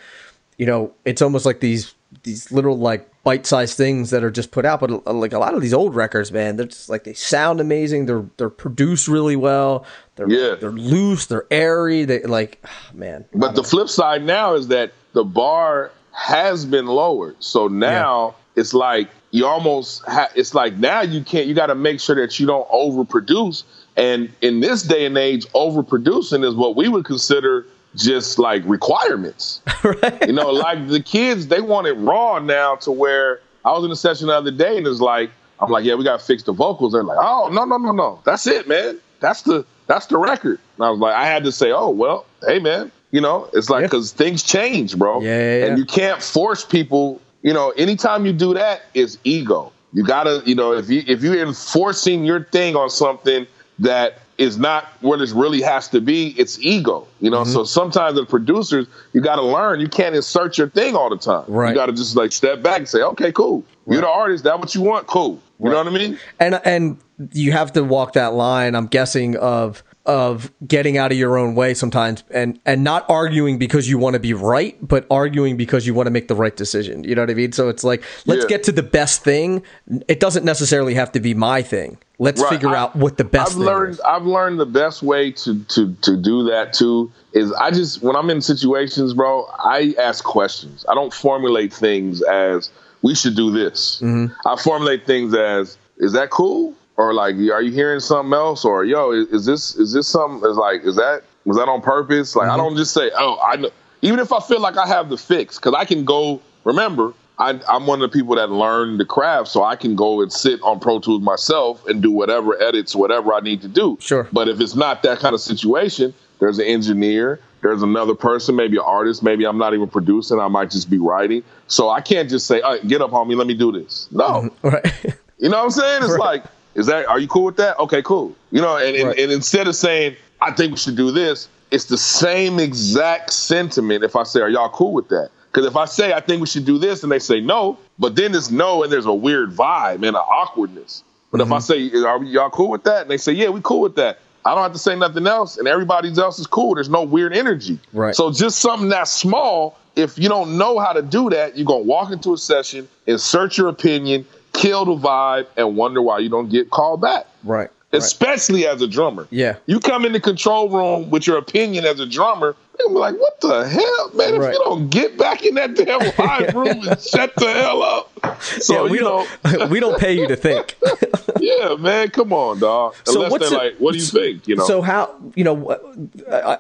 you 0.56 0.66
know 0.66 0.92
it's 1.04 1.22
almost 1.22 1.46
like 1.46 1.60
these 1.60 1.94
these 2.24 2.50
little 2.50 2.76
like 2.76 3.08
bite-sized 3.22 3.76
things 3.76 4.10
that 4.10 4.24
are 4.24 4.30
just 4.32 4.50
put 4.50 4.64
out 4.64 4.80
but 4.80 4.90
uh, 5.06 5.12
like 5.12 5.32
a 5.34 5.38
lot 5.38 5.54
of 5.54 5.60
these 5.60 5.74
old 5.74 5.94
records 5.94 6.32
man 6.32 6.56
they're 6.56 6.66
just 6.66 6.88
like 6.88 7.04
they 7.04 7.12
sound 7.12 7.60
amazing 7.60 8.06
they're 8.06 8.24
they're 8.38 8.48
produced 8.50 9.06
really 9.06 9.36
well 9.36 9.84
they're 10.16 10.28
Yeah. 10.28 10.54
they're 10.56 10.72
loose 10.72 11.26
they're 11.26 11.46
airy 11.52 12.04
they 12.04 12.22
like 12.22 12.64
man 12.94 13.26
But 13.34 13.54
the 13.54 13.62
flip 13.62 13.88
side 13.90 14.24
now 14.24 14.54
is 14.54 14.68
that 14.68 14.90
the 15.18 15.24
bar 15.24 15.90
has 16.12 16.64
been 16.64 16.86
lowered. 16.86 17.34
So 17.40 17.66
now 17.66 18.36
it's 18.54 18.72
like 18.72 19.08
you 19.32 19.46
almost 19.46 20.04
ha- 20.06 20.30
it's 20.36 20.54
like 20.54 20.76
now 20.76 21.00
you 21.00 21.24
can't 21.24 21.48
you 21.48 21.54
got 21.54 21.66
to 21.66 21.74
make 21.74 21.98
sure 21.98 22.14
that 22.14 22.38
you 22.38 22.46
don't 22.46 22.68
overproduce. 22.68 23.64
And 23.96 24.30
in 24.42 24.60
this 24.60 24.84
day 24.84 25.06
and 25.06 25.18
age 25.18 25.44
overproducing 25.48 26.44
is 26.44 26.54
what 26.54 26.76
we 26.76 26.86
would 26.86 27.04
consider 27.04 27.66
just 27.96 28.38
like 28.38 28.62
requirements. 28.64 29.60
Right. 29.82 30.26
you 30.28 30.32
know 30.32 30.50
like 30.50 30.86
the 30.86 31.00
kids 31.00 31.48
they 31.48 31.60
want 31.60 31.88
it 31.88 31.94
raw 31.94 32.38
now 32.40 32.74
to 32.76 32.90
where 32.90 33.40
i 33.64 33.70
was 33.72 33.84
in 33.84 33.90
a 33.92 33.96
session 33.96 34.26
the 34.26 34.34
other 34.34 34.50
day 34.50 34.76
and 34.76 34.86
it's 34.86 35.00
like 35.00 35.30
i'm 35.60 35.70
like 35.70 35.84
yeah 35.84 35.94
we 35.94 36.02
got 36.04 36.18
to 36.20 36.24
fix 36.26 36.42
the 36.44 36.52
vocals. 36.52 36.92
They're 36.92 37.04
like 37.04 37.18
oh 37.20 37.48
no 37.52 37.64
no 37.64 37.76
no 37.76 37.90
no. 37.92 38.20
That's 38.24 38.46
it 38.46 38.68
man. 38.68 39.00
That's 39.20 39.42
the 39.42 39.64
that's 39.88 40.06
the 40.06 40.18
record. 40.18 40.60
And 40.76 40.84
i 40.86 40.90
was 40.90 41.00
like 41.00 41.14
i 41.14 41.26
had 41.26 41.42
to 41.44 41.52
say 41.52 41.72
oh 41.72 41.90
well 41.90 42.24
hey 42.46 42.58
man 42.60 42.92
you 43.10 43.20
know 43.20 43.48
it's 43.52 43.70
like 43.70 43.84
because 43.84 44.12
yeah. 44.12 44.18
things 44.18 44.42
change 44.42 44.98
bro 44.98 45.20
yeah, 45.20 45.28
yeah, 45.28 45.66
and 45.66 45.78
you 45.78 45.84
can't 45.84 46.22
force 46.22 46.64
people 46.64 47.20
you 47.42 47.52
know, 47.52 47.70
anytime 47.70 48.26
you 48.26 48.32
do 48.32 48.54
that, 48.54 48.82
it's 48.94 49.18
ego. 49.24 49.72
You 49.92 50.04
gotta, 50.04 50.42
you 50.44 50.54
know, 50.54 50.72
if 50.72 50.90
you 50.90 51.02
if 51.06 51.22
you're 51.22 51.40
enforcing 51.42 52.24
your 52.24 52.44
thing 52.44 52.76
on 52.76 52.90
something 52.90 53.46
that 53.78 54.18
is 54.36 54.58
not 54.58 54.84
what 55.00 55.20
it 55.20 55.30
really 55.30 55.62
has 55.62 55.88
to 55.88 56.00
be, 56.00 56.34
it's 56.38 56.58
ego. 56.60 57.06
You 57.20 57.30
know, 57.30 57.42
mm-hmm. 57.42 57.52
so 57.52 57.64
sometimes 57.64 58.16
the 58.16 58.26
producers, 58.26 58.86
you 59.12 59.20
gotta 59.20 59.42
learn 59.42 59.80
you 59.80 59.88
can't 59.88 60.14
insert 60.14 60.58
your 60.58 60.68
thing 60.68 60.94
all 60.94 61.08
the 61.08 61.16
time. 61.16 61.44
Right. 61.48 61.70
You 61.70 61.74
gotta 61.74 61.92
just 61.92 62.16
like 62.16 62.32
step 62.32 62.62
back 62.62 62.78
and 62.78 62.88
say, 62.88 63.00
okay, 63.00 63.32
cool. 63.32 63.64
Right. 63.86 63.94
You're 63.94 64.02
the 64.02 64.08
artist, 64.08 64.44
that 64.44 64.58
what 64.58 64.74
you 64.74 64.82
want, 64.82 65.06
cool. 65.06 65.40
You 65.58 65.66
right. 65.66 65.70
know 65.70 65.90
what 65.90 66.00
I 66.00 66.06
mean? 66.06 66.18
And 66.38 66.60
and 66.64 66.98
you 67.32 67.52
have 67.52 67.72
to 67.72 67.82
walk 67.82 68.12
that 68.12 68.34
line, 68.34 68.74
I'm 68.74 68.86
guessing, 68.86 69.36
of 69.36 69.82
of 70.08 70.50
getting 70.66 70.96
out 70.96 71.12
of 71.12 71.18
your 71.18 71.36
own 71.38 71.54
way 71.54 71.74
sometimes 71.74 72.24
and 72.30 72.58
and 72.64 72.82
not 72.82 73.04
arguing 73.10 73.58
because 73.58 73.88
you 73.88 73.98
want 73.98 74.14
to 74.14 74.18
be 74.18 74.32
right 74.32 74.76
but 74.80 75.06
arguing 75.10 75.54
because 75.58 75.86
you 75.86 75.92
want 75.92 76.06
to 76.06 76.10
make 76.10 76.28
the 76.28 76.34
right 76.34 76.56
decision 76.56 77.04
you 77.04 77.14
know 77.14 77.20
what 77.20 77.30
i 77.30 77.34
mean 77.34 77.52
so 77.52 77.68
it's 77.68 77.84
like 77.84 78.02
let's 78.24 78.42
yeah. 78.44 78.48
get 78.48 78.62
to 78.62 78.72
the 78.72 78.82
best 78.82 79.22
thing 79.22 79.62
it 80.08 80.18
doesn't 80.18 80.46
necessarily 80.46 80.94
have 80.94 81.12
to 81.12 81.20
be 81.20 81.34
my 81.34 81.60
thing 81.60 81.98
let's 82.18 82.40
right. 82.40 82.48
figure 82.48 82.70
I, 82.70 82.78
out 82.78 82.96
what 82.96 83.18
the 83.18 83.24
best 83.24 83.52
i've 83.52 83.58
learned 83.58 83.90
is. 83.90 84.00
i've 84.00 84.24
learned 84.24 84.58
the 84.58 84.66
best 84.66 85.02
way 85.02 85.30
to 85.30 85.62
to 85.64 85.94
to 85.96 86.16
do 86.16 86.44
that 86.44 86.72
too 86.72 87.12
is 87.34 87.52
i 87.52 87.70
just 87.70 88.02
when 88.02 88.16
i'm 88.16 88.30
in 88.30 88.40
situations 88.40 89.12
bro 89.12 89.44
i 89.58 89.94
ask 90.00 90.24
questions 90.24 90.86
i 90.88 90.94
don't 90.94 91.12
formulate 91.12 91.70
things 91.70 92.22
as 92.22 92.70
we 93.02 93.14
should 93.14 93.36
do 93.36 93.50
this 93.50 94.00
mm-hmm. 94.02 94.32
i 94.48 94.56
formulate 94.56 95.04
things 95.04 95.34
as 95.34 95.76
is 95.98 96.14
that 96.14 96.30
cool 96.30 96.74
or 96.98 97.14
like 97.14 97.36
are 97.36 97.62
you 97.62 97.72
hearing 97.72 98.00
something 98.00 98.34
else 98.34 98.64
or 98.64 98.84
yo 98.84 99.12
is, 99.12 99.28
is 99.28 99.46
this 99.46 99.76
is 99.76 99.94
this 99.94 100.06
something 100.06 100.48
is 100.50 100.56
like 100.58 100.82
is 100.82 100.96
that 100.96 101.22
was 101.46 101.56
that 101.56 101.68
on 101.68 101.80
purpose 101.80 102.36
like 102.36 102.48
mm-hmm. 102.48 102.54
i 102.54 102.56
don't 102.56 102.76
just 102.76 102.92
say 102.92 103.10
oh 103.16 103.38
i 103.42 103.56
know 103.56 103.70
even 104.02 104.18
if 104.18 104.32
i 104.32 104.40
feel 104.40 104.60
like 104.60 104.76
i 104.76 104.86
have 104.86 105.08
the 105.08 105.16
fix 105.16 105.56
because 105.56 105.74
i 105.74 105.84
can 105.84 106.04
go 106.04 106.42
remember 106.64 107.14
I, 107.40 107.60
am 107.68 107.86
one 107.86 108.02
of 108.02 108.10
the 108.10 108.18
people 108.18 108.34
that 108.34 108.50
learn 108.50 108.98
the 108.98 109.04
craft, 109.04 109.46
so 109.46 109.62
I 109.62 109.76
can 109.76 109.94
go 109.94 110.20
and 110.20 110.32
sit 110.32 110.60
on 110.62 110.80
Pro 110.80 110.98
Tools 110.98 111.22
myself 111.22 111.86
and 111.86 112.02
do 112.02 112.10
whatever 112.10 112.60
edits, 112.60 112.96
whatever 112.96 113.32
I 113.32 113.38
need 113.38 113.62
to 113.62 113.68
do. 113.68 113.96
Sure. 114.00 114.28
But 114.32 114.48
if 114.48 114.60
it's 114.60 114.74
not 114.74 115.04
that 115.04 115.20
kind 115.20 115.36
of 115.36 115.40
situation, 115.40 116.12
there's 116.40 116.58
an 116.58 116.66
engineer, 116.66 117.38
there's 117.62 117.82
another 117.82 118.16
person, 118.16 118.56
maybe 118.56 118.76
an 118.76 118.82
artist, 118.84 119.22
maybe 119.22 119.44
I'm 119.44 119.56
not 119.56 119.72
even 119.72 119.86
producing, 119.86 120.40
I 120.40 120.48
might 120.48 120.72
just 120.72 120.90
be 120.90 120.98
writing. 120.98 121.44
So 121.68 121.90
I 121.90 122.00
can't 122.00 122.28
just 122.28 122.48
say, 122.48 122.60
right, 122.60 122.84
"Get 122.88 123.02
up, 123.02 123.12
homie, 123.12 123.36
let 123.36 123.46
me 123.46 123.54
do 123.54 123.70
this." 123.70 124.08
No. 124.10 124.50
Mm-hmm. 124.64 124.68
Right. 124.68 125.16
you 125.38 125.48
know 125.48 125.58
what 125.58 125.64
I'm 125.64 125.70
saying? 125.70 126.02
It's 126.02 126.18
right. 126.18 126.18
like 126.18 126.44
is 126.78 126.86
that 126.86 127.06
are 127.06 127.18
you 127.18 127.28
cool 127.28 127.44
with 127.44 127.56
that? 127.56 127.78
Okay, 127.78 128.00
cool. 128.02 128.34
You 128.50 128.62
know, 128.62 128.76
and, 128.76 128.96
right. 128.96 129.10
and, 129.10 129.18
and 129.18 129.32
instead 129.32 129.66
of 129.66 129.74
saying 129.74 130.16
I 130.40 130.52
think 130.52 130.72
we 130.72 130.78
should 130.78 130.96
do 130.96 131.10
this, 131.10 131.48
it's 131.70 131.86
the 131.86 131.98
same 131.98 132.58
exact 132.58 133.32
sentiment. 133.32 134.04
If 134.04 134.16
I 134.16 134.22
say, 134.22 134.40
are 134.40 134.48
y'all 134.48 134.70
cool 134.70 134.92
with 134.92 135.08
that? 135.08 135.30
Because 135.50 135.66
if 135.66 135.76
I 135.76 135.86
say 135.86 136.12
I 136.12 136.20
think 136.20 136.40
we 136.40 136.46
should 136.46 136.64
do 136.64 136.78
this, 136.78 137.02
and 137.02 137.10
they 137.10 137.18
say 137.18 137.40
no, 137.40 137.78
but 137.98 138.16
then 138.16 138.34
it's 138.34 138.50
no, 138.50 138.82
and 138.82 138.92
there's 138.92 139.06
a 139.06 139.12
weird 139.14 139.50
vibe 139.50 139.96
and 139.96 140.04
an 140.04 140.14
awkwardness. 140.16 141.02
But 141.30 141.40
mm-hmm. 141.40 141.52
if 141.52 141.52
I 141.52 141.58
mm-hmm. 141.58 141.96
say, 141.96 142.04
are 142.04 142.22
y'all 142.24 142.50
cool 142.50 142.70
with 142.70 142.84
that? 142.84 143.02
And 143.02 143.10
they 143.10 143.16
say, 143.16 143.32
yeah, 143.32 143.48
we 143.48 143.60
cool 143.62 143.80
with 143.80 143.96
that. 143.96 144.20
I 144.44 144.54
don't 144.54 144.62
have 144.62 144.72
to 144.72 144.78
say 144.78 144.96
nothing 144.96 145.26
else, 145.26 145.58
and 145.58 145.66
everybody 145.66 146.10
else 146.16 146.38
is 146.38 146.46
cool. 146.46 146.74
There's 146.74 146.88
no 146.88 147.02
weird 147.02 147.36
energy. 147.36 147.78
Right. 147.92 148.14
So 148.14 148.30
just 148.30 148.60
something 148.60 148.88
that 148.90 149.08
small. 149.08 149.76
If 149.96 150.16
you 150.16 150.28
don't 150.28 150.56
know 150.56 150.78
how 150.78 150.92
to 150.92 151.02
do 151.02 151.28
that, 151.30 151.56
you're 151.56 151.66
gonna 151.66 151.80
walk 151.80 152.12
into 152.12 152.32
a 152.32 152.38
session, 152.38 152.88
insert 153.06 153.58
your 153.58 153.68
opinion, 153.68 154.24
kill 154.58 154.84
the 154.84 154.96
vibe 154.96 155.46
and 155.56 155.76
wonder 155.76 156.02
why 156.02 156.18
you 156.18 156.28
don't 156.28 156.48
get 156.48 156.70
called 156.70 157.00
back. 157.00 157.26
Right. 157.44 157.70
Especially 157.92 158.64
right. 158.64 158.74
as 158.74 158.82
a 158.82 158.88
drummer. 158.88 159.26
Yeah. 159.30 159.56
You 159.66 159.80
come 159.80 160.04
in 160.04 160.12
the 160.12 160.20
control 160.20 160.68
room 160.68 161.10
with 161.10 161.26
your 161.26 161.38
opinion 161.38 161.84
as 161.84 162.00
a 162.00 162.06
drummer, 162.06 162.56
be 162.86 162.94
like, 162.94 163.18
what 163.18 163.40
the 163.40 163.68
hell, 163.68 164.10
man? 164.14 164.34
If 164.34 164.52
you 164.52 164.64
don't 164.64 164.88
get 164.88 165.18
back 165.18 165.44
in 165.44 165.54
that 165.54 165.74
damn 165.74 166.00
live 166.18 166.54
room 166.54 166.88
and 166.88 167.00
shut 167.00 167.34
the 167.36 167.52
hell 167.52 167.82
up. 167.82 168.12
So, 168.60 168.86
yeah, 168.86 168.90
we 168.90 168.98
don't 168.98 169.28
know, 169.44 169.66
we 169.70 169.80
don't 169.80 169.98
pay 169.98 170.18
you 170.18 170.26
to 170.28 170.36
think. 170.36 170.76
yeah, 171.40 171.76
man, 171.76 172.10
come 172.10 172.32
on, 172.32 172.58
dog. 172.58 172.94
So 173.04 173.22
Unless 173.22 173.50
they're 173.50 173.58
it, 173.58 173.64
like, 173.64 173.76
what 173.78 173.92
do 173.92 173.98
you 173.98 174.04
think? 174.04 174.48
You 174.48 174.56
know. 174.56 174.66
So 174.66 174.82
how 174.82 175.14
you 175.34 175.44
know? 175.44 175.76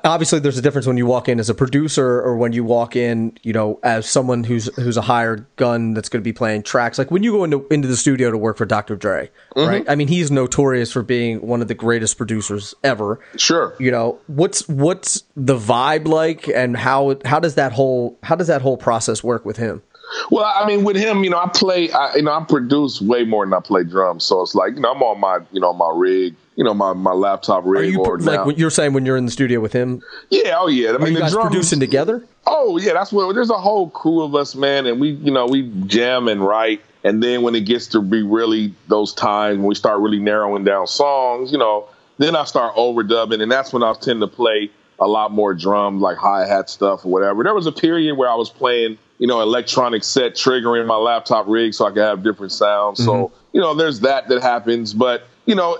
Obviously, 0.04 0.38
there's 0.40 0.58
a 0.58 0.62
difference 0.62 0.86
when 0.86 0.96
you 0.96 1.06
walk 1.06 1.28
in 1.28 1.40
as 1.40 1.50
a 1.50 1.54
producer 1.54 2.20
or 2.20 2.36
when 2.36 2.52
you 2.52 2.64
walk 2.64 2.96
in, 2.96 3.36
you 3.42 3.52
know, 3.52 3.78
as 3.82 4.08
someone 4.08 4.44
who's 4.44 4.72
who's 4.76 4.96
a 4.96 5.02
hired 5.02 5.46
gun 5.56 5.94
that's 5.94 6.08
going 6.08 6.20
to 6.20 6.24
be 6.24 6.32
playing 6.32 6.62
tracks. 6.62 6.98
Like 6.98 7.10
when 7.10 7.22
you 7.22 7.32
go 7.32 7.44
into 7.44 7.66
into 7.70 7.88
the 7.88 7.96
studio 7.96 8.30
to 8.30 8.38
work 8.38 8.56
for 8.56 8.66
Dr. 8.66 8.96
Dre, 8.96 9.30
mm-hmm. 9.56 9.68
right? 9.68 9.84
I 9.88 9.94
mean, 9.94 10.08
he's 10.08 10.30
notorious 10.30 10.92
for 10.92 11.02
being 11.02 11.40
one 11.40 11.62
of 11.62 11.68
the 11.68 11.74
greatest 11.74 12.16
producers 12.16 12.74
ever. 12.84 13.20
Sure. 13.36 13.74
You 13.78 13.90
know, 13.90 14.18
what's 14.26 14.68
what's 14.68 15.24
the 15.36 15.58
vibe 15.58 16.06
like, 16.08 16.48
and 16.48 16.76
how 16.76 17.16
how 17.24 17.38
does 17.38 17.54
that 17.54 17.72
whole 17.72 18.18
how 18.22 18.34
does 18.34 18.48
that 18.48 18.62
whole 18.62 18.76
process 18.76 19.22
work 19.22 19.44
with 19.44 19.56
him? 19.56 19.82
Well, 20.30 20.44
I 20.44 20.66
mean, 20.66 20.84
with 20.84 20.96
him, 20.96 21.22
you 21.22 21.30
know, 21.30 21.38
I 21.38 21.48
play, 21.48 21.90
I, 21.90 22.16
you 22.16 22.22
know, 22.22 22.32
I 22.32 22.44
produce 22.44 23.00
way 23.00 23.24
more 23.24 23.44
than 23.44 23.52
I 23.52 23.60
play 23.60 23.84
drums. 23.84 24.24
So 24.24 24.40
it's 24.40 24.54
like, 24.54 24.74
you 24.74 24.80
know, 24.80 24.92
I'm 24.92 25.02
on 25.02 25.20
my, 25.20 25.40
you 25.52 25.60
know, 25.60 25.72
my 25.72 25.92
rig, 25.94 26.34
you 26.56 26.64
know, 26.64 26.74
my, 26.74 26.92
my 26.92 27.12
laptop 27.12 27.64
rig. 27.66 27.82
Are 27.82 27.84
you 27.84 28.00
or 28.00 28.18
like 28.18 28.46
now. 28.46 28.50
you're 28.50 28.70
saying 28.70 28.94
when 28.94 29.04
you're 29.04 29.16
in 29.16 29.26
the 29.26 29.30
studio 29.30 29.60
with 29.60 29.72
him? 29.72 30.02
Yeah, 30.30 30.56
oh 30.58 30.68
yeah. 30.68 30.90
I 30.90 30.94
Are 30.94 30.98
mean, 30.98 31.12
you 31.12 31.18
guys 31.18 31.32
drums, 31.32 31.50
producing 31.50 31.80
together? 31.80 32.24
Oh 32.46 32.78
yeah, 32.78 32.94
that's 32.94 33.12
what. 33.12 33.32
There's 33.34 33.50
a 33.50 33.58
whole 33.58 33.90
crew 33.90 34.22
of 34.22 34.34
us, 34.34 34.54
man, 34.54 34.86
and 34.86 35.00
we, 35.00 35.10
you 35.10 35.30
know, 35.30 35.46
we 35.46 35.70
jam 35.86 36.28
and 36.28 36.44
write. 36.44 36.80
And 37.04 37.22
then 37.22 37.42
when 37.42 37.54
it 37.54 37.64
gets 37.64 37.86
to 37.88 38.02
be 38.02 38.22
really 38.22 38.74
those 38.88 39.14
times 39.14 39.58
when 39.58 39.66
we 39.66 39.74
start 39.74 40.00
really 40.00 40.18
narrowing 40.18 40.64
down 40.64 40.86
songs, 40.86 41.52
you 41.52 41.58
know, 41.58 41.88
then 42.18 42.34
I 42.34 42.44
start 42.44 42.74
overdubbing, 42.74 43.40
and 43.42 43.52
that's 43.52 43.72
when 43.72 43.82
I 43.82 43.92
tend 43.92 44.20
to 44.22 44.26
play 44.26 44.70
a 44.98 45.06
lot 45.06 45.32
more 45.32 45.54
drums, 45.54 46.02
like 46.02 46.16
hi 46.16 46.46
hat 46.46 46.68
stuff 46.68 47.04
or 47.04 47.08
whatever. 47.08 47.42
There 47.44 47.54
was 47.54 47.66
a 47.66 47.72
period 47.72 48.16
where 48.16 48.28
I 48.28 48.34
was 48.34 48.50
playing 48.50 48.98
you 49.18 49.26
know, 49.26 49.40
electronic 49.40 50.04
set 50.04 50.34
triggering 50.34 50.86
my 50.86 50.96
laptop 50.96 51.46
rig 51.48 51.74
so 51.74 51.86
I 51.86 51.90
could 51.90 52.02
have 52.02 52.22
different 52.22 52.52
sounds. 52.52 53.00
Mm-hmm. 53.00 53.08
So, 53.08 53.32
you 53.52 53.60
know, 53.60 53.74
there's 53.74 54.00
that 54.00 54.28
that 54.28 54.42
happens. 54.42 54.94
But, 54.94 55.24
you 55.44 55.54
know, 55.54 55.78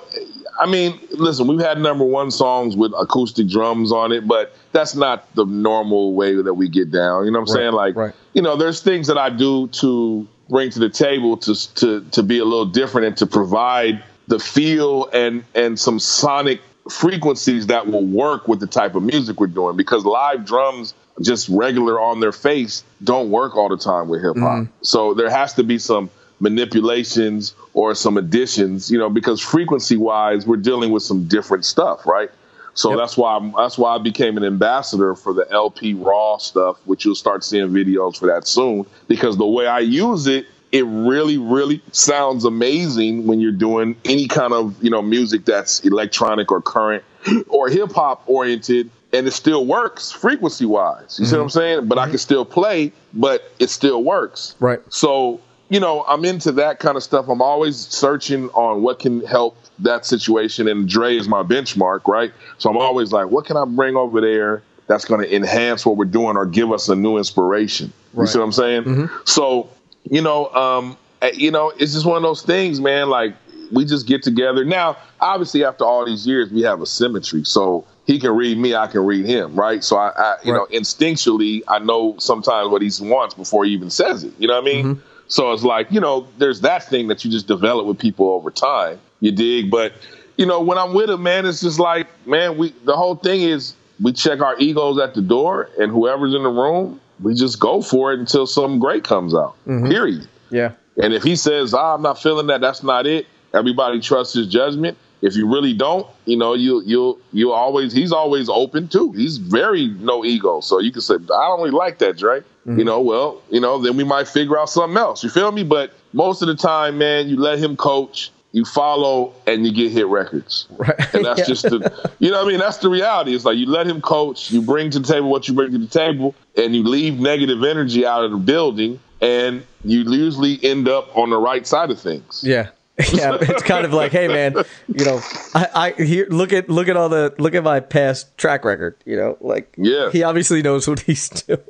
I 0.59 0.67
mean, 0.67 0.99
listen, 1.13 1.47
we've 1.47 1.61
had 1.61 1.79
number 1.81 2.05
one 2.05 2.33
songs 2.33 2.77
with 2.77 2.93
acoustic 2.99 3.49
drums 3.49 3.93
on 3.93 4.11
it, 4.13 4.27
but 4.27 4.57
that's 4.73 4.97
not 4.97 5.33
the 5.37 5.45
normal 5.45 6.15
way 6.15 6.35
that 6.35 6.55
we 6.55 6.69
get 6.69 6.91
down. 6.91 7.25
You 7.25 7.31
know 7.31 7.41
what 7.41 7.51
I'm 7.51 7.55
right, 7.55 7.61
saying? 7.61 7.73
Like, 7.73 7.97
right. 7.97 8.15
you 8.33 8.43
know, 8.43 8.57
there's 8.57 8.83
things 8.83 9.07
that 9.07 9.19
I 9.19 9.31
do 9.31 9.69
to 9.69 10.27
bring 10.49 10.71
to 10.71 10.81
the 10.81 10.91
table 10.91 11.37
to, 11.37 11.75
to, 11.77 12.01
to 12.11 12.23
be 12.25 12.39
a 12.39 12.45
little 12.45 12.67
different 12.67 13.07
and 13.07 13.17
to 13.19 13.27
provide 13.27 14.03
the 14.27 14.41
feel 14.41 15.09
and, 15.13 15.45
and 15.55 15.79
some 15.79 16.01
sonic 16.01 16.61
frequencies 16.91 17.67
that 17.67 17.87
will 17.87 18.05
work 18.05 18.49
with 18.49 18.61
the 18.61 18.67
type 18.67 18.95
of 18.95 19.03
music 19.03 19.41
we're 19.41 19.47
doing 19.47 19.77
because 19.77 20.05
live 20.05 20.45
drums 20.45 20.95
just 21.23 21.49
regular 21.49 22.01
on 22.01 22.21
their 22.21 22.33
face 22.33 22.85
don't 23.03 23.31
work 23.31 23.57
all 23.57 23.69
the 23.69 23.77
time 23.77 24.09
with 24.09 24.23
hip 24.23 24.37
hop. 24.37 24.61
Mm. 24.61 24.69
So 24.83 25.15
there 25.15 25.31
has 25.31 25.55
to 25.55 25.65
be 25.65 25.79
some 25.79 26.11
manipulations 26.41 27.55
or 27.75 27.95
some 27.95 28.17
additions, 28.17 28.91
you 28.91 28.99
know, 28.99 29.11
because 29.11 29.41
frequency 29.41 29.97
wise, 29.97 30.47
we're 30.47 30.57
dealing 30.57 30.93
with 30.93 31.03
some 31.03 31.27
different 31.27 31.65
stuff, 31.65 32.07
right? 32.07 32.31
So 32.75 32.91
yep. 32.91 32.99
that's 32.99 33.17
why 33.17 33.35
I'm, 33.35 33.53
that's 33.53 33.77
why 33.77 33.97
I 33.97 33.99
became 33.99 34.37
an 34.37 34.45
ambassador 34.45 35.17
for 35.17 35.33
the 35.33 35.51
LP 35.51 35.95
Raw 35.95 36.39
stuff, 36.39 36.79
which 36.85 37.05
you'll 37.05 37.17
start 37.17 37.43
seeing 37.43 37.71
videos 37.71 38.17
for 38.17 38.27
that 38.27 38.47
soon. 38.47 38.87
Because 39.09 39.37
the 39.37 39.47
way 39.47 39.67
I 39.67 39.81
use 39.81 40.29
it, 40.29 40.47
it 40.71 40.85
really, 40.87 41.39
really 41.39 41.83
sounds 41.93 42.45
amazing 42.45 43.27
when 43.27 43.41
you're 43.41 43.53
doing 43.53 43.97
any 44.05 44.29
kind 44.29 44.53
of 44.53 44.83
you 44.83 44.91
know 44.91 45.03
music 45.03 45.45
that's 45.45 45.81
electronic 45.81 46.53
or 46.53 46.61
current 46.61 47.05
or 47.49 47.69
hip 47.69 47.93
hop 47.93 48.23
oriented 48.27 48.91
and 49.13 49.27
it 49.27 49.31
still 49.33 49.65
works 49.65 50.11
frequency 50.13 50.67
wise. 50.67 51.19
You 51.19 51.25
mm-hmm. 51.25 51.31
see 51.31 51.37
what 51.37 51.43
I'm 51.43 51.49
mm-hmm. 51.49 51.59
saying? 51.59 51.89
But 51.89 51.99
mm-hmm. 51.99 52.09
I 52.09 52.11
can 52.11 52.19
still 52.19 52.45
play, 52.45 52.93
but 53.15 53.51
it 53.59 53.71
still 53.71 54.03
works. 54.03 54.55
Right. 54.61 54.81
So, 54.91 55.41
you 55.69 55.81
know, 55.81 56.05
I'm 56.07 56.25
into 56.25 56.53
that 56.53 56.79
kind 56.79 56.97
of 56.97 57.03
stuff. 57.03 57.29
I'm 57.29 57.43
always 57.43 57.77
searching 57.77 58.49
on 58.51 58.83
what 58.83 58.99
can 58.99 59.25
help 59.25 59.57
that 59.81 60.05
situation. 60.05 60.69
And 60.69 60.89
Dre 60.89 61.17
is 61.17 61.29
my 61.29 61.43
benchmark, 61.43 62.07
right? 62.07 62.33
So 62.59 62.71
I'm 62.71 62.77
always 62.77 63.13
like, 63.13 63.31
what 63.31 63.47
can 63.47 63.57
I 63.57 63.65
bring 63.65 63.97
over 63.97 64.21
there 64.21 64.63
that's 64.87 65.05
going 65.05 65.21
to 65.21 65.35
enhance 65.35 65.85
what 65.85 65.97
we're 65.97 66.05
doing 66.07 66.37
or 66.37 66.47
give 66.47 66.73
us 66.73 66.89
a 66.89 66.97
new 66.97 67.19
inspiration? 67.19 67.93
You 68.17 68.27
see 68.27 68.39
what 68.39 68.45
I'm 68.45 68.53
saying? 68.53 68.85
Mm-hmm. 68.85 69.17
So, 69.25 69.71
you 70.05 70.23
know, 70.23 70.47
um, 70.55 70.97
eh, 71.23 71.33
you 71.35 71.51
know, 71.51 71.73
it's 71.79 71.93
just 71.93 72.07
one 72.07 72.17
of 72.17 72.23
those 72.23 72.43
things, 72.43 72.81
man. 72.81 73.09
Like 73.09 73.35
we 73.73 73.85
just 73.85 74.07
get 74.07 74.23
together. 74.23 74.65
Now, 74.65 74.97
obviously, 75.21 75.65
after 75.65 75.85
all 75.85 76.05
these 76.05 76.27
years, 76.27 76.51
we 76.51 76.63
have 76.63 76.81
a 76.81 76.87
symmetry. 76.87 77.45
So 77.45 77.85
he 78.07 78.19
can 78.19 78.35
read 78.35 78.59
me, 78.59 78.75
I 78.75 78.87
can 78.87 79.05
read 79.05 79.27
him, 79.27 79.55
right? 79.55 79.85
So 79.85 79.97
I, 79.97 80.09
I 80.17 80.37
you 80.45 80.53
right. 80.53 80.59
know, 80.59 80.79
instinctually, 80.79 81.63
I 81.69 81.79
know 81.79 82.17
sometimes 82.19 82.71
what 82.71 82.83
he 82.83 82.91
wants 83.01 83.35
before 83.35 83.65
he 83.65 83.73
even 83.73 83.91
says 83.91 84.25
it. 84.25 84.33
You 84.39 84.49
know 84.49 84.55
what 84.55 84.63
I 84.63 84.65
mean? 84.65 84.85
Mm-hmm. 84.85 85.01
So 85.29 85.53
it's 85.53 85.63
like, 85.63 85.93
you 85.93 86.01
know, 86.01 86.27
there's 86.39 86.63
that 86.63 86.85
thing 86.85 87.09
that 87.09 87.25
you 87.25 87.31
just 87.31 87.47
develop 87.47 87.87
with 87.87 87.99
people 87.99 88.31
over 88.31 88.51
time. 88.51 88.99
You 89.21 89.31
dig? 89.31 89.71
But, 89.71 89.93
you 90.39 90.47
know, 90.47 90.61
when 90.61 90.79
I'm 90.79 90.95
with 90.95 91.11
him, 91.11 91.23
man, 91.23 91.45
it's 91.45 91.61
just 91.61 91.79
like, 91.79 92.07
man, 92.27 92.57
we 92.57 92.71
the 92.85 92.97
whole 92.97 93.17
thing 93.17 93.43
is 93.43 93.75
we 94.01 94.13
check 94.13 94.41
our 94.41 94.59
egos 94.59 94.99
at 94.99 95.15
the 95.15 95.21
door 95.21 95.69
and 95.79 95.93
whoever's 95.93 96.35
in 96.35 96.45
the 96.45 96.49
room, 96.49 97.01
we 97.23 97.35
just 97.35 97.59
go 97.61 97.83
for 97.83 98.13
it 98.13 98.21
until 98.21 98.47
something 98.47 98.79
great 98.79 99.05
comes 99.05 99.35
out. 99.35 99.57
Period. 99.65 100.29
Yeah. 100.51 100.73
And 101.03 101.15
if 101.15 101.23
he 101.23 101.37
says, 101.37 101.75
ah, 101.75 101.95
I'm 101.95 102.03
not 102.03 102.21
feeling 102.21 102.49
that, 102.49 102.61
that's 102.61 102.83
not 102.83 103.07
it, 103.07 103.27
everybody 103.55 104.01
trusts 104.01 104.35
his 104.35 104.47
judgment. 104.49 104.97
If 105.21 105.35
you 105.35 105.53
really 105.53 105.75
don't, 105.75 106.07
you 106.27 106.37
know, 106.37 106.55
you 106.55 106.81
you'll 106.87 107.19
you'll 107.33 107.53
always 107.53 107.93
he's 107.93 108.13
always 108.13 108.49
open 108.49 108.87
too. 108.87 109.11
He's 109.13 109.39
very 109.39 109.89
no 109.89 110.25
ego. 110.25 110.61
So 110.61 110.79
you 110.79 110.93
can 110.93 111.01
say, 111.01 111.15
I 111.15 111.17
don't 111.17 111.59
really 111.59 111.73
like 111.73 111.99
that, 111.99 112.17
Dre. 112.17 112.43
You 112.67 112.85
know, 112.85 113.01
well, 113.01 113.41
you 113.51 113.61
know, 113.61 113.81
then 113.81 113.97
we 113.97 114.05
might 114.05 114.29
figure 114.29 114.59
out 114.59 114.69
something 114.69 114.99
else. 114.99 115.25
You 115.25 115.31
feel 115.31 115.51
me? 115.51 115.65
But 115.65 115.93
most 116.13 116.43
of 116.43 116.49
the 116.49 116.55
time, 116.55 116.99
man, 116.99 117.27
you 117.29 117.37
let 117.41 117.59
him 117.59 117.77
coach, 117.77 118.31
you 118.53 118.65
follow, 118.65 119.35
and 119.47 119.67
you 119.67 119.73
get 119.73 119.93
hit 119.93 120.07
records. 120.07 120.67
Right. 120.71 121.15
And 121.15 121.25
that's 121.25 121.47
just 121.47 121.65
the, 121.65 122.11
you 122.19 122.31
know 122.31 122.39
what 122.39 122.47
I 122.47 122.51
mean? 122.51 122.59
That's 122.61 122.79
the 122.79 122.89
reality. 122.89 123.35
It's 123.35 123.45
like 123.45 123.57
you 123.59 123.67
let 123.67 123.87
him 123.87 124.01
coach, 124.01 124.51
you 124.51 124.63
bring 124.63 124.91
to 124.91 124.99
the 124.99 125.07
table 125.07 125.29
what 125.31 125.47
you 125.49 125.55
bring 125.55 125.73
to 125.73 125.79
the 125.79 125.87
table, 125.87 126.35
and 126.57 126.75
you 126.75 126.83
leave 126.83 127.21
negative 127.21 127.63
energy 127.63 128.07
out 128.07 128.25
of 128.25 128.31
the 128.31 128.37
building, 128.39 129.01
and 129.21 129.65
you 129.85 130.01
usually 130.01 130.59
end 130.65 130.89
up 130.89 131.15
on 131.17 131.31
the 131.31 131.37
right 131.39 131.67
side 131.67 131.91
of 131.91 132.01
things. 132.01 132.43
Yeah. 132.45 132.69
Yeah, 133.13 133.37
it's 133.41 133.63
kind 133.63 133.85
of 133.87 133.93
like, 133.93 134.11
hey 134.11 134.27
man, 134.27 134.55
you 134.89 135.05
know, 135.05 135.21
I, 135.55 135.93
I 135.97 136.03
here 136.03 136.27
look 136.31 136.53
at 136.53 136.69
look 136.69 136.89
at 136.89 136.97
all 136.97 137.09
the 137.09 137.33
look 137.39 137.55
at 137.55 137.63
my 137.63 137.79
past 137.79 138.37
track 138.37 138.65
record, 138.65 138.97
you 139.07 139.17
know, 139.17 139.37
like 139.41 139.73
Yeah. 139.79 140.11
he 140.11 140.25
obviously 140.25 140.63
knows 140.63 140.89
what 140.89 140.99
he's 141.01 141.29
doing. 141.47 141.61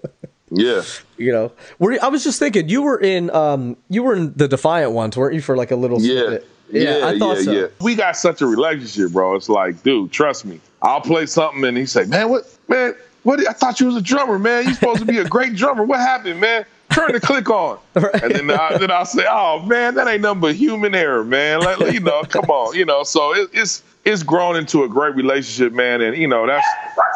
Yeah. 0.50 0.80
You 1.18 1.32
know, 1.32 1.52
were 1.78 1.92
you- 1.92 1.98
I 2.00 2.08
was 2.08 2.24
just 2.24 2.38
thinking 2.38 2.70
you 2.70 2.80
were 2.80 2.98
in 2.98 3.28
um 3.32 3.76
you 3.90 4.04
were 4.04 4.14
in 4.14 4.32
the 4.36 4.48
Defiant 4.48 4.92
ones, 4.92 5.18
weren't 5.18 5.34
you, 5.34 5.42
for 5.42 5.54
like 5.54 5.70
a 5.70 5.76
little 5.76 6.00
Yeah. 6.00 6.22
snippet? 6.28 6.46
Yeah, 6.70 7.06
I 7.06 7.18
thought 7.18 7.38
yeah, 7.38 7.42
so. 7.42 7.52
yeah. 7.52 7.66
We 7.80 7.94
got 7.94 8.16
such 8.16 8.42
a 8.42 8.46
relationship, 8.46 9.12
bro. 9.12 9.34
It's 9.34 9.48
like, 9.48 9.82
dude, 9.82 10.12
trust 10.12 10.44
me. 10.44 10.60
I'll 10.82 11.00
play 11.00 11.26
something 11.26 11.64
and 11.64 11.76
he 11.76 11.86
say, 11.86 12.04
man, 12.04 12.28
what, 12.28 12.44
man, 12.68 12.94
what? 13.22 13.46
I 13.48 13.52
thought 13.52 13.80
you 13.80 13.86
was 13.86 13.96
a 13.96 14.02
drummer, 14.02 14.38
man. 14.38 14.66
You 14.66 14.74
supposed 14.74 15.00
to 15.00 15.06
be 15.06 15.18
a 15.18 15.24
great 15.24 15.54
drummer. 15.54 15.82
What 15.82 16.00
happened, 16.00 16.40
man? 16.40 16.64
Turn 16.90 17.12
the 17.12 17.20
click 17.20 17.50
on. 17.50 17.78
And 17.94 18.32
then, 18.32 18.50
I, 18.50 18.78
then 18.78 18.90
I'll 18.90 19.04
say, 19.04 19.26
oh, 19.28 19.62
man, 19.66 19.94
that 19.96 20.06
ain't 20.06 20.22
nothing 20.22 20.40
but 20.40 20.54
human 20.54 20.94
error, 20.94 21.24
man. 21.24 21.60
Like, 21.60 21.92
you 21.92 22.00
know, 22.00 22.22
come 22.22 22.46
on, 22.46 22.74
you 22.74 22.84
know. 22.84 23.02
So 23.02 23.34
it, 23.34 23.50
it's 23.52 23.82
it's 24.04 24.22
grown 24.22 24.56
into 24.56 24.84
a 24.84 24.88
great 24.88 25.14
relationship, 25.14 25.72
man. 25.72 26.00
And 26.00 26.16
you 26.16 26.28
know, 26.28 26.46
that's 26.46 26.66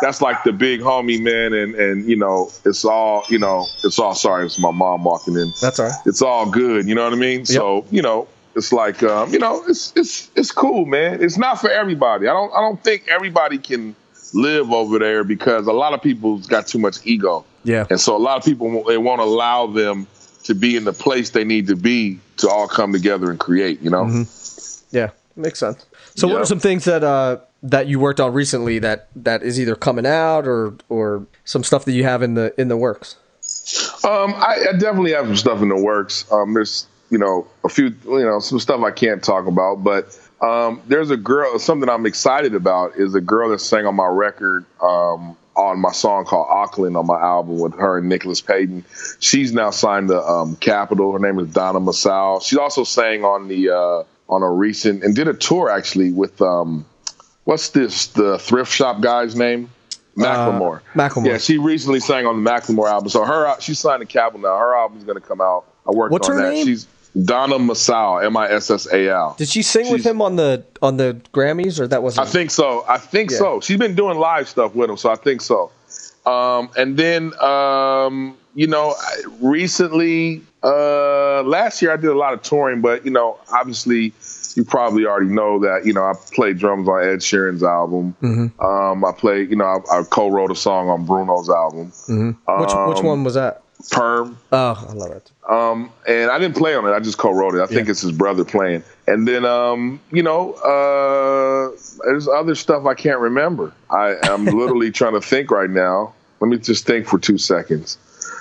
that's 0.03 0.20
like 0.20 0.44
the 0.44 0.53
big 0.53 0.80
homie, 0.80 1.20
man. 1.20 1.55
And 1.55 1.74
and 1.74 2.09
you 2.09 2.16
know, 2.16 2.50
it's 2.64 2.84
all 2.84 3.24
you 3.30 3.38
know, 3.38 3.66
it's 3.82 3.98
all. 3.98 4.14
Sorry, 4.14 4.44
it's 4.44 4.59
my 4.59 4.70
mom 4.70 5.05
walking 5.05 5.34
in 5.36 5.53
That's 5.61 5.80
all 5.80 5.86
right. 5.86 5.98
it's 6.05 6.20
all 6.20 6.50
good. 6.50 6.86
You 6.86 6.94
know 6.94 7.05
what 7.05 7.12
I 7.14 7.16
mean? 7.16 7.46
So 7.46 7.86
you 7.90 8.03
know, 8.03 8.28
it's 8.55 8.72
like 8.72 9.03
um, 9.03 9.32
you 9.32 9.38
know, 9.38 9.62
it's 9.68 9.92
it's 9.96 10.30
it's 10.36 10.50
cool, 10.50 10.84
man. 10.86 11.22
It's 11.22 11.38
not 11.38 11.61
for 11.61 11.70
everybody. 11.70 12.28
I 12.28 12.32
don't 12.32 12.53
I 12.53 12.61
don't 12.61 12.82
think 12.82 13.09
everybody 13.09 13.59
can 13.59 13.94
live 14.34 14.72
over 14.72 14.98
there 14.98 15.24
because 15.24 15.66
a 15.66 15.72
lot 15.72 15.92
of 15.94 16.03
people's 16.03 16.46
got 16.46 16.66
too 16.66 16.78
much 16.78 16.96
ego, 17.05 17.44
Yeah. 17.64 17.86
and 17.90 18.00
so 18.00 18.16
a 18.16 18.18
lot 18.18 18.38
of 18.38 18.44
people 18.44 18.84
they 18.84 18.98
won't 18.98 19.20
allow 19.20 19.66
them 19.66 20.07
to 20.44 20.55
be 20.55 20.76
in 20.76 20.84
the 20.84 20.92
place 20.92 21.30
they 21.30 21.44
need 21.44 21.66
to 21.68 21.76
be 21.76 22.18
to 22.38 22.48
all 22.48 22.66
come 22.66 22.92
together 22.92 23.30
and 23.30 23.38
create. 23.38 23.80
You 23.80 23.90
know? 23.90 24.24
Yeah, 24.90 25.11
makes 25.36 25.59
sense. 25.59 25.84
So, 26.14 26.28
what 26.28 26.40
are 26.42 26.46
some 26.46 26.61
things 26.61 26.84
that 26.84 27.05
uh 27.05 27.38
that 27.62 27.86
you 27.86 28.00
worked 28.00 28.20
on 28.20 28.32
recently 28.32 28.78
that 28.80 29.09
that 29.16 29.42
is 29.42 29.61
either 29.61 29.76
coming 29.76 30.07
out 30.07 30.46
or 30.46 30.74
or 30.88 31.26
some 31.44 31.62
stuff 31.64 31.84
that 31.86 31.92
you 31.92 32.05
have 32.05 32.22
in 32.22 32.34
the 32.34 32.53
in 32.61 32.68
the 32.68 32.76
works? 32.76 33.16
Um, 34.05 34.34
I, 34.34 34.66
I 34.70 34.72
definitely 34.78 35.12
have 35.12 35.26
some 35.26 35.36
stuff 35.36 35.62
in 35.62 35.68
the 35.68 35.76
works. 35.76 36.30
Um, 36.32 36.55
there's 36.55 36.86
you 37.13 37.19
know 37.19 37.47
a 37.63 37.69
few 37.69 37.95
you 38.05 38.25
know 38.25 38.41
some 38.41 38.59
stuff 38.59 38.83
I 38.83 38.91
can't 38.91 39.23
talk 39.23 39.47
about, 39.47 39.85
but 39.85 40.19
um, 40.41 40.81
there's 40.89 41.11
a 41.11 41.17
girl. 41.17 41.59
Something 41.59 41.89
I'm 41.91 42.07
excited 42.07 42.55
about 42.55 42.97
is 42.97 43.15
a 43.15 43.21
girl 43.21 43.51
that 43.51 43.61
sang 43.61 43.85
on 43.85 43.95
my 43.95 44.07
record 44.07 44.65
um, 44.81 45.37
on 45.55 45.79
my 45.79 45.93
song 45.93 46.25
called 46.25 46.47
Auckland 46.49 46.97
on 46.97 47.07
my 47.07 47.21
album 47.21 47.59
with 47.59 47.75
her 47.75 47.99
and 47.99 48.09
Nicholas 48.09 48.41
Payton. 48.41 48.87
She's 49.21 49.53
now 49.53 49.71
signed 49.71 50.09
to 50.09 50.21
um, 50.21 50.57
Capitol. 50.57 51.13
Her 51.13 51.19
name 51.19 51.39
is 51.39 51.53
Donna 51.53 51.81
Missal. 51.81 52.41
She 52.41 52.57
also 52.57 52.83
sang 52.83 53.25
on 53.27 53.47
the 53.47 53.69
uh, 53.69 54.05
on 54.33 54.43
a 54.43 54.51
recent 54.51 55.05
and 55.05 55.15
did 55.15 55.29
a 55.29 55.35
tour 55.35 55.69
actually 55.69 56.13
with 56.13 56.41
um, 56.41 56.87
what's 57.45 57.69
this 57.69 58.07
the 58.07 58.39
thrift 58.39 58.73
shop 58.73 59.03
guy's 59.03 59.37
name. 59.37 59.69
Macklemore. 60.17 60.81
Macklemore. 60.95 61.27
Yeah, 61.27 61.39
she 61.39 61.59
recently 61.59 62.01
sang 62.01 62.27
on 62.27 62.43
the 62.43 62.51
Macklemore 62.51 62.91
album. 62.91 63.09
So 63.09 63.25
her, 63.25 63.59
she's 63.61 63.79
signed 63.79 64.01
to 64.01 64.07
Capitol 64.07 64.41
now. 64.41 64.59
Her 64.59 64.75
album's 64.75 65.05
going 65.05 65.19
to 65.19 65.27
come 65.27 65.41
out. 65.41 65.65
I 65.87 65.91
worked 65.91 66.13
What's 66.13 66.29
on 66.29 66.37
her 66.37 66.43
that. 66.43 66.53
name? 66.53 66.67
She's 66.67 66.87
Donna 67.25 67.59
Missal, 67.59 68.21
M 68.21 68.37
I 68.37 68.51
S 68.51 68.71
S 68.71 68.87
A 68.93 69.09
L. 69.11 69.35
Did 69.39 69.49
she 69.49 69.63
sing 69.63 69.91
with 69.93 70.05
him 70.05 70.23
on 70.23 70.37
the 70.37 70.65
on 70.81 70.97
the 70.97 71.21
Grammys 71.35 71.79
or 71.79 71.87
that 71.89 72.03
wasn't? 72.03 72.27
I 72.27 72.31
think 72.31 72.51
so. 72.51 72.85
I 72.89 72.99
think 72.99 73.31
Yeah. 73.31 73.39
so. 73.39 73.61
She's 73.61 73.79
been 73.79 73.95
doing 73.95 74.19
live 74.19 74.49
stuff 74.49 74.75
with 74.75 74.89
him, 74.89 74.97
so 74.97 75.11
I 75.11 75.17
think 75.17 75.41
so. 75.43 75.71
Um, 76.25 76.71
and 76.77 76.97
then, 76.97 77.33
um, 77.43 78.37
you 78.55 78.67
know, 78.67 78.95
I- 78.99 79.23
recently, 79.43 80.43
uh, 80.63 81.43
last 81.43 81.83
year 81.83 81.93
I 81.93 81.97
did 81.97 82.11
a 82.11 82.17
lot 82.17 82.33
of 82.33 82.43
touring, 82.43 82.81
but 82.81 83.05
you 83.05 83.11
know, 83.11 83.39
obviously, 83.53 84.13
you 84.55 84.65
probably 84.65 85.05
already 85.05 85.31
know 85.31 85.59
that. 85.61 85.85
You 85.85 85.93
know, 85.93 86.05
I 86.05 86.15
played 86.33 86.59
drums 86.59 86.89
on 86.89 87.03
Ed 87.03 87.19
Sheeran's 87.21 87.63
album. 87.63 88.15
Mm-hmm. 88.23 88.65
Um, 88.65 89.05
I 89.05 89.13
played, 89.13 89.51
you 89.51 89.57
know, 89.57 89.65
I, 89.65 89.99
I 89.99 90.03
co-wrote 90.05 90.51
a 90.51 90.55
song 90.57 90.89
on 90.89 91.05
Bruno's 91.05 91.51
album, 91.51 91.93
which 92.07 92.37
which 92.87 92.99
um, 93.01 93.05
one 93.07 93.25
was 93.25 93.35
that? 93.35 93.63
Perm. 93.91 94.39
Oh, 94.53 94.87
I 94.89 94.93
love 94.93 95.11
it. 95.12 95.30
Um, 95.49 95.91
and 96.07 96.30
I 96.30 96.39
didn't 96.39 96.57
play 96.57 96.74
on 96.74 96.87
it. 96.87 96.93
I 96.93 97.01
just 97.01 97.18
co-wrote 97.18 97.55
it. 97.55 97.61
I 97.61 97.66
think 97.66 97.87
Yeah. 97.87 97.91
it's 97.93 98.01
his 98.03 98.12
brother 98.12 98.45
playing. 98.45 98.85
And 99.07 99.26
then, 99.26 99.45
um, 99.45 100.01
you 100.11 100.22
know, 100.22 100.53
uh, 100.53 101.76
there's 102.05 102.28
other 102.28 102.55
stuff 102.55 102.87
I 102.87 102.95
can't 102.95 103.18
remember. 103.20 103.72
I, 103.91 104.16
I'm 104.22 104.45
literally 104.59 104.91
trying 104.91 105.14
to 105.14 105.20
think 105.20 105.51
right 105.51 105.70
now. 105.70 106.14
Let 106.41 106.49
me 106.49 106.59
just 106.59 106.87
think 106.87 107.07
for 107.07 107.18
two 107.18 107.39
seconds. 107.39 107.99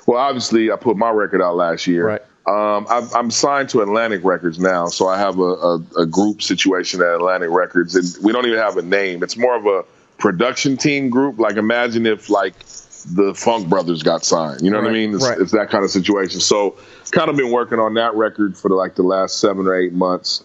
Well, 0.07 0.17
obviously, 0.19 0.71
I 0.71 0.75
put 0.75 0.97
my 0.97 1.09
record 1.11 1.41
out 1.41 1.55
last 1.55 1.87
year. 1.87 2.05
Right. 2.07 2.21
Um, 2.47 2.87
I'm, 2.89 3.07
I'm 3.13 3.31
signed 3.31 3.69
to 3.69 3.81
Atlantic 3.81 4.23
Records 4.23 4.57
now, 4.59 4.87
so 4.87 5.07
I 5.07 5.19
have 5.19 5.37
a, 5.37 5.43
a, 5.43 5.83
a 5.99 6.05
group 6.07 6.41
situation 6.41 6.99
at 7.01 7.07
Atlantic 7.07 7.51
Records, 7.51 7.95
and 7.95 8.25
we 8.25 8.31
don't 8.33 8.45
even 8.47 8.57
have 8.57 8.77
a 8.77 8.81
name. 8.81 9.21
It's 9.21 9.37
more 9.37 9.55
of 9.55 9.65
a 9.67 9.85
production 10.17 10.75
team 10.77 11.11
group. 11.11 11.37
Like, 11.37 11.57
imagine 11.57 12.07
if 12.07 12.31
like 12.31 12.55
the 13.03 13.33
Funk 13.33 13.67
Brothers 13.67 14.03
got 14.03 14.25
signed. 14.25 14.61
You 14.61 14.71
know 14.71 14.79
what 14.79 14.89
I 14.89 14.93
mean? 14.93 15.15
It's, 15.15 15.27
right. 15.27 15.39
it's 15.39 15.51
that 15.51 15.69
kind 15.69 15.83
of 15.83 15.91
situation. 15.91 16.39
So, 16.39 16.77
kind 17.11 17.29
of 17.29 17.35
been 17.35 17.51
working 17.51 17.79
on 17.79 17.93
that 17.95 18.15
record 18.15 18.57
for 18.57 18.69
like 18.69 18.95
the 18.95 19.03
last 19.03 19.39
seven 19.39 19.67
or 19.67 19.75
eight 19.75 19.93
months. 19.93 20.43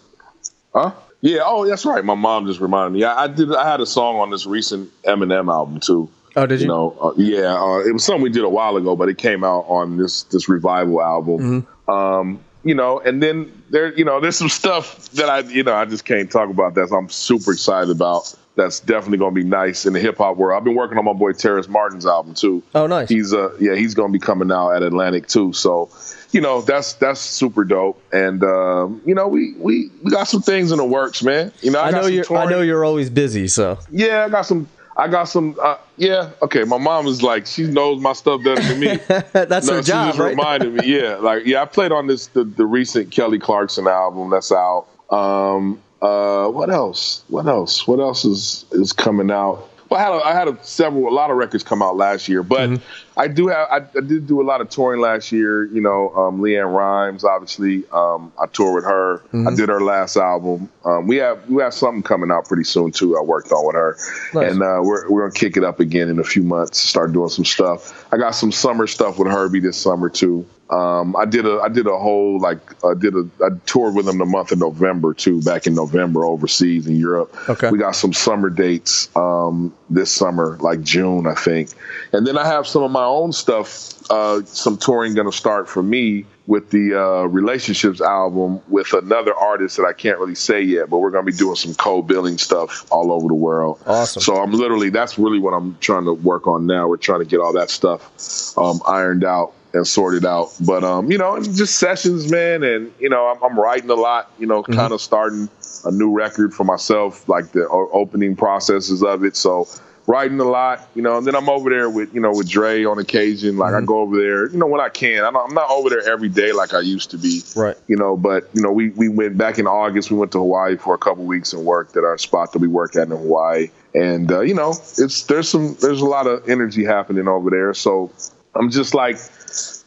Huh? 0.74 0.92
Yeah. 1.20 1.40
Oh, 1.44 1.66
that's 1.66 1.84
right. 1.84 2.04
My 2.04 2.14
mom 2.14 2.46
just 2.46 2.61
reminded 2.61 2.98
me. 2.98 3.04
I, 3.04 3.24
I 3.24 3.26
did. 3.28 3.54
I 3.54 3.68
had 3.68 3.80
a 3.80 3.86
song 3.86 4.16
on 4.16 4.30
this 4.30 4.46
recent 4.46 4.90
Eminem 5.02 5.50
album 5.50 5.80
too. 5.80 6.09
Oh, 6.36 6.44
did 6.44 6.61
you? 6.61 6.64
You 6.64 6.68
know, 6.68 6.96
uh, 7.00 7.12
yeah, 7.16 7.54
uh, 7.54 7.78
it 7.78 7.92
was 7.92 8.04
something 8.04 8.22
we 8.22 8.30
did 8.30 8.44
a 8.44 8.48
while 8.48 8.76
ago, 8.76 8.94
but 8.94 9.09
it 9.09 9.16
came 9.16 9.42
out 9.42 9.64
on 9.68 9.96
this 9.96 10.24
this 10.24 10.48
revival 10.48 11.00
album. 11.00 11.38
Mm-hmm. 11.62 11.90
Um, 11.90 12.40
you 12.62 12.74
know, 12.74 12.98
and 12.98 13.22
then 13.22 13.62
there, 13.70 13.96
you 13.96 14.04
know, 14.04 14.20
there's 14.20 14.36
some 14.36 14.48
stuff 14.48 15.09
that 15.12 15.30
I, 15.30 15.38
you 15.40 15.62
know, 15.62 15.74
I 15.74 15.84
just 15.84 16.04
can't 16.04 16.30
talk 16.30 16.50
about 16.50 16.74
that. 16.74 16.92
I'm 16.92 17.09
super 17.09 17.52
excited 17.52 17.90
about. 17.90 18.34
That's 18.57 18.80
definitely 18.80 19.18
going 19.18 19.34
to 19.34 19.40
be 19.42 19.46
nice 19.46 19.84
in 19.84 19.92
the 19.92 20.00
hip 20.00 20.16
hop 20.16 20.38
world. 20.38 20.57
I've 20.57 20.64
been 20.64 20.74
working 20.74 20.96
on 20.96 21.04
my 21.04 21.12
boy 21.12 21.32
Terrace 21.32 21.68
Martin's 21.68 22.07
album 22.07 22.32
too. 22.34 22.62
Oh, 22.74 22.86
nice. 22.86 23.09
He's 23.11 23.34
uh, 23.34 23.54
yeah, 23.61 23.74
he's 23.74 23.94
going 23.94 24.11
to 24.11 24.18
be 24.18 24.24
coming 24.24 24.50
out 24.50 24.70
at 24.70 24.82
Atlantic 24.82 25.28
too. 25.28 25.52
So, 25.52 25.90
you 26.32 26.40
know, 26.40 26.62
that's 26.62 26.94
that's 26.94 27.20
super 27.20 27.64
dope. 27.64 28.02
And 28.12 28.42
um, 28.42 29.02
you 29.04 29.14
know, 29.14 29.28
we 29.28 29.52
we 29.59 29.90
we 30.02 30.11
got 30.11 30.24
some 30.24 30.40
things 30.40 30.72
in 30.72 30.78
the 30.78 30.86
works, 30.86 31.22
man. 31.22 31.52
You 31.61 31.70
know, 31.70 31.80
I, 31.80 31.88
I 31.88 31.90
know 31.90 32.07
you're. 32.07 32.34
I 32.34 32.46
know 32.46 32.62
you're 32.62 32.84
always 32.84 33.11
busy. 33.11 33.46
So 33.46 33.78
yeah, 33.90 34.24
I 34.24 34.30
got 34.30 34.46
some. 34.46 34.66
I 34.96 35.09
got 35.09 35.24
some. 35.24 35.59
Uh, 35.62 35.76
yeah, 35.98 36.30
okay. 36.40 36.64
My 36.64 36.78
mom 36.78 37.07
is 37.07 37.22
like, 37.22 37.46
she 37.46 37.64
knows 37.64 38.00
my 38.00 38.14
stuff 38.14 38.42
better 38.42 38.62
than 38.62 38.80
me. 38.80 38.96
that's 39.32 39.66
no, 39.66 39.74
her 39.74 39.82
she 39.82 39.88
job, 39.88 40.09
just 40.09 40.18
right? 40.18 40.30
reminded 40.30 40.72
me. 40.72 40.98
Yeah, 40.98 41.16
like 41.16 41.44
yeah, 41.44 41.61
I 41.61 41.66
played 41.66 41.92
on 41.92 42.07
this 42.07 42.28
the, 42.28 42.44
the 42.44 42.64
recent 42.64 43.11
Kelly 43.11 43.38
Clarkson 43.38 43.86
album 43.86 44.30
that's 44.30 44.50
out. 44.50 44.86
Um, 45.11 45.82
uh, 46.03 46.49
what 46.49 46.70
else? 46.70 47.24
What 47.28 47.47
else? 47.47 47.86
What 47.86 48.01
else 48.01 48.24
is 48.24 48.64
is 48.72 48.92
coming 48.92 49.30
out? 49.30 49.68
Well, 49.88 50.01
I 50.01 50.03
had 50.03 50.12
a, 50.12 50.26
I 50.26 50.32
had 50.32 50.49
a, 50.49 50.64
several 50.64 51.09
a 51.09 51.14
lot 51.14 51.30
of 51.30 51.36
records 51.36 51.62
come 51.62 51.82
out 51.82 51.97
last 51.97 52.28
year, 52.28 52.42
but 52.42 52.68
Mm-hmm. 52.70 52.82
I 53.18 53.28
do 53.28 53.48
have 53.48 53.68
I, 53.70 53.76
I 53.76 54.00
did 54.00 54.26
do 54.26 54.42
a 54.42 54.44
lot 54.44 54.60
of 54.60 54.68
touring 54.68 55.00
last 55.00 55.32
year. 55.32 55.64
You 55.64 55.80
know, 55.80 56.14
um, 56.14 56.40
LeAnn 56.40 56.72
Rimes, 56.74 57.24
obviously, 57.24 57.84
um, 57.90 58.32
I 58.38 58.46
toured 58.46 58.74
with 58.74 58.84
her. 58.84 59.18
Mm-hmm. 59.28 59.48
I 59.48 59.54
did 59.54 59.68
her 59.70 59.80
last 59.80 60.16
album. 60.16 60.68
Um, 60.84 61.06
we 61.06 61.16
have 61.16 61.48
we 61.48 61.62
have 61.62 61.72
something 61.72 62.02
coming 62.02 62.30
out 62.30 62.47
pretty 62.47 62.64
soon 62.64 62.93
too. 62.93 63.16
I 63.16 63.22
worked 63.22 63.52
on 63.52 63.66
with 63.66 63.74
her, 63.76 63.97
Nice. 64.34 64.52
and 64.52 64.62
uh, 64.62 64.80
we're 64.82 65.09
we're 65.09 65.22
gonna 65.22 65.32
kick 65.32 65.56
it 65.56 65.64
up 65.64 65.80
again 65.80 66.09
in 66.09 66.18
a 66.18 66.24
few 66.24 66.43
months. 66.43 66.78
Start 66.78 67.12
doing 67.12 67.30
some 67.30 67.44
stuff. 67.47 68.06
I 68.12 68.18
got 68.18 68.32
some 68.32 68.52
summer 68.52 68.86
stuff 68.86 69.18
with 69.18 69.28
Herbie 69.28 69.60
this 69.60 69.78
summer 69.78 70.10
too. 70.10 70.47
Um, 70.68 71.14
I 71.14 71.26
did 71.26 71.47
a 71.47 71.60
I 71.60 71.68
did 71.68 71.86
a 71.86 71.97
whole 71.97 72.40
like 72.40 72.59
I 72.84 72.94
did 72.94 73.14
a 73.14 73.28
I 73.40 73.51
toured 73.66 73.94
with 73.94 74.06
them 74.06 74.18
the 74.18 74.24
month 74.24 74.51
of 74.51 74.59
November 74.59 75.14
too, 75.14 75.40
back 75.43 75.68
in 75.68 75.74
November 75.76 76.24
overseas 76.24 76.88
in 76.88 76.97
Europe. 76.97 77.32
Okay. 77.48 77.70
We 77.70 77.78
got 77.78 77.93
some 77.93 78.12
summer 78.12 78.51
dates 78.51 79.09
um, 79.14 79.72
this 79.88 80.10
summer, 80.10 80.56
like 80.60 80.82
June, 80.82 81.28
I 81.28 81.34
think. 81.34 81.70
And 82.12 82.26
then 82.26 82.36
I 82.36 82.44
have 82.44 82.66
some 82.66 82.82
of 82.82 82.90
my 82.90 83.05
own 83.07 83.33
stuff, 83.33 83.93
uh, 84.11 84.45
some 84.45 84.77
touring 84.77 85.15
going 85.15 85.31
to 85.31 85.37
start 85.37 85.69
for 85.69 85.83
me 85.83 86.27
with 86.47 86.70
the 86.70 86.95
uh, 86.95 87.24
relationships 87.24 88.01
album 88.01 88.61
with 88.69 88.93
another 88.93 89.35
artist 89.35 89.77
that 89.78 89.85
I 89.85 89.93
can't 89.93 90.19
really 90.19 90.35
say 90.35 90.62
yet, 90.62 90.89
but 90.89 90.99
we're 90.99 91.11
going 91.11 91.27
to 91.27 91.31
be 91.31 91.37
doing 91.37 91.57
some 91.57 91.74
co-billing 91.74 92.39
stuff 92.39 92.87
all 92.93 93.11
over 93.11 93.27
the 93.27 93.35
world. 93.35 93.83
Awesome. 93.87 94.23
So 94.23 94.37
I'm 94.37 94.53
literally 94.53 94.91
that's 94.91 95.19
really 95.19 95.41
what 95.41 95.53
I'm 95.53 95.77
trying 95.81 96.05
to 96.05 96.12
work 96.12 96.47
on 96.47 96.66
now. 96.66 96.89
We're 96.89 96.99
trying 96.99 97.20
to 97.20 97.27
get 97.27 97.41
all 97.41 97.55
that 97.55 97.70
stuff 97.70 98.57
um, 98.57 98.81
ironed 98.87 99.24
out 99.24 99.55
and 99.73 99.87
sorted 99.87 100.24
out. 100.24 100.53
But 100.61 100.85
um, 100.85 101.11
you 101.11 101.19
know, 101.19 101.41
just 101.43 101.77
sessions, 101.77 102.31
man, 102.31 102.62
and 102.62 102.93
you 102.99 103.09
know, 103.09 103.27
I'm, 103.27 103.43
I'm 103.43 103.59
writing 103.59 103.91
a 103.91 103.95
lot. 103.95 104.31
You 104.39 104.47
know, 104.47 104.62
kind 104.62 104.93
of 104.93 105.01
starting 105.01 105.49
a 105.85 105.91
new 105.91 106.12
record 106.12 106.55
for 106.55 106.65
myself, 106.65 107.28
like 107.28 107.53
the 107.53 107.69
o- 107.69 107.91
opening 107.93 108.37
processes 108.37 109.03
of 109.03 109.24
it. 109.24 109.37
So 109.37 109.69
writing 110.07 110.39
a 110.41 110.45
lot, 110.45 110.87
you 110.95 111.03
know, 111.03 111.19
and 111.19 111.27
then 111.27 111.35
I'm 111.35 111.49
over 111.49 111.69
there 111.70 111.91
with 111.91 112.15
you 112.15 112.20
know 112.20 112.31
with 112.31 112.49
Dre 112.49 112.85
on 112.85 112.99
occasion. 112.99 113.57
Like 113.57 113.74
I 113.74 113.81
go 113.81 114.01
over 114.01 114.16
there, 114.16 114.49
you 114.51 114.59
know, 114.59 114.66
when 114.66 114.81
I 114.81 114.89
can. 114.89 115.24
I 115.24 115.28
I'm 115.28 115.55
not 115.55 115.70
over 115.70 115.91
there 115.91 116.09
every 116.09 116.28
day 116.28 116.53
like 116.53 116.74
I 116.74 116.81
used 116.81 117.11
to 117.11 117.19
be. 117.19 117.43
Right. 117.55 117.77
You 117.89 117.97
know, 117.97 118.16
but 118.16 118.49
you 118.53 118.62
know, 118.62 118.73
we 118.73 118.91
we 118.91 119.09
went 119.09 119.37
back 119.37 119.59
in 119.59 119.66
August. 119.66 120.11
We 120.11 120.16
went 120.16 120.33
to 120.33 120.39
Hawaii 120.39 120.77
for 120.77 120.95
a 120.95 120.99
couple 120.99 121.24
weeks 121.24 121.53
and 121.53 121.65
worked 121.65 121.97
at 121.97 122.05
our 122.05 122.19
spot 122.19 122.53
that 122.53 122.61
we 122.61 122.69
work 122.69 122.97
at 122.97 123.03
in 123.05 123.11
Hawaii. 123.11 123.70
And 123.95 124.31
uh, 124.31 124.41
you 124.41 124.55
know, 124.55 124.70
it's 124.70 125.24
there's 125.24 125.49
some 125.49 125.77
there's 125.81 126.01
a 126.01 126.07
lot 126.07 126.27
of 126.27 126.49
energy 126.49 126.85
happening 126.85 127.28
over 127.28 127.51
there. 127.51 127.74
So 127.74 128.12
I'm 128.55 128.70
just 128.70 128.95
like 128.95 129.19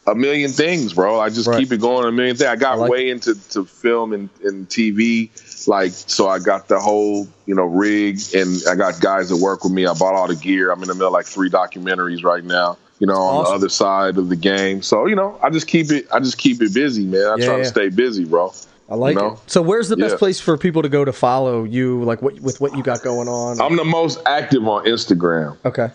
a 0.06 0.14
million 0.14 0.50
things, 0.50 0.94
bro. 0.94 1.20
I 1.20 1.28
just 1.28 1.46
Right. 1.46 1.58
keep 1.60 1.72
it 1.72 1.80
going 1.80 2.06
a 2.06 2.12
million 2.12 2.36
things. 2.36 2.48
I 2.48 2.56
got 2.56 2.74
I 2.74 2.76
like 2.76 2.90
way 2.90 3.10
into 3.10 3.34
to 3.50 3.64
film 3.64 4.12
and, 4.12 4.28
and 4.42 4.68
TV, 4.68 5.30
like 5.68 5.92
so. 5.92 6.28
I 6.28 6.38
got 6.38 6.68
the 6.68 6.78
whole 6.80 7.26
you 7.46 7.54
know 7.54 7.64
rig, 7.64 8.18
and 8.34 8.60
I 8.68 8.74
got 8.74 9.00
guys 9.00 9.28
that 9.30 9.36
work 9.36 9.64
with 9.64 9.72
me. 9.72 9.86
I 9.86 9.94
bought 9.94 10.14
all 10.14 10.28
the 10.28 10.36
gear. 10.36 10.70
I'm 10.70 10.82
in 10.82 10.88
the 10.88 10.94
middle 10.94 11.08
of 11.08 11.12
like 11.12 11.26
three 11.26 11.50
documentaries 11.50 12.22
right 12.24 12.44
now. 12.44 12.76
You 12.98 13.06
know, 13.06 13.14
on 13.16 13.44
the 13.44 13.50
other 13.50 13.68
side 13.70 14.18
of 14.18 14.28
the 14.28 14.36
game. 14.36 14.82
So 14.82 15.06
you 15.06 15.16
know, 15.16 15.38
I 15.42 15.48
just 15.50 15.66
keep 15.66 15.90
it. 15.90 16.06
I 16.12 16.18
just 16.20 16.36
keep 16.38 16.60
it 16.60 16.74
busy, 16.74 17.04
man. 17.06 17.20
I 17.26 17.36
Yeah, 17.36 17.44
try 17.46 17.56
yeah. 17.56 17.62
to 17.62 17.68
stay 17.68 17.88
busy, 17.88 18.24
bro. 18.26 18.52
I 18.90 18.94
like 18.96 19.14
You 19.14 19.20
know? 19.22 19.32
it. 19.34 19.38
So 19.46 19.62
where's 19.62 19.88
the 19.88 19.96
best 19.96 20.14
Yeah. 20.14 20.18
place 20.18 20.40
for 20.40 20.58
people 20.58 20.82
to 20.82 20.88
go 20.88 21.04
to 21.04 21.12
follow 21.12 21.64
you? 21.64 22.02
Like 22.04 22.20
what 22.22 22.40
with 22.40 22.60
what 22.60 22.76
you 22.76 22.82
got 22.82 23.02
going 23.02 23.28
on? 23.28 23.60
I'm 23.60 23.76
the 23.76 23.84
most 23.84 24.18
active 24.26 24.66
on 24.68 24.84
Instagram. 24.84 25.56
okay. 25.64 25.90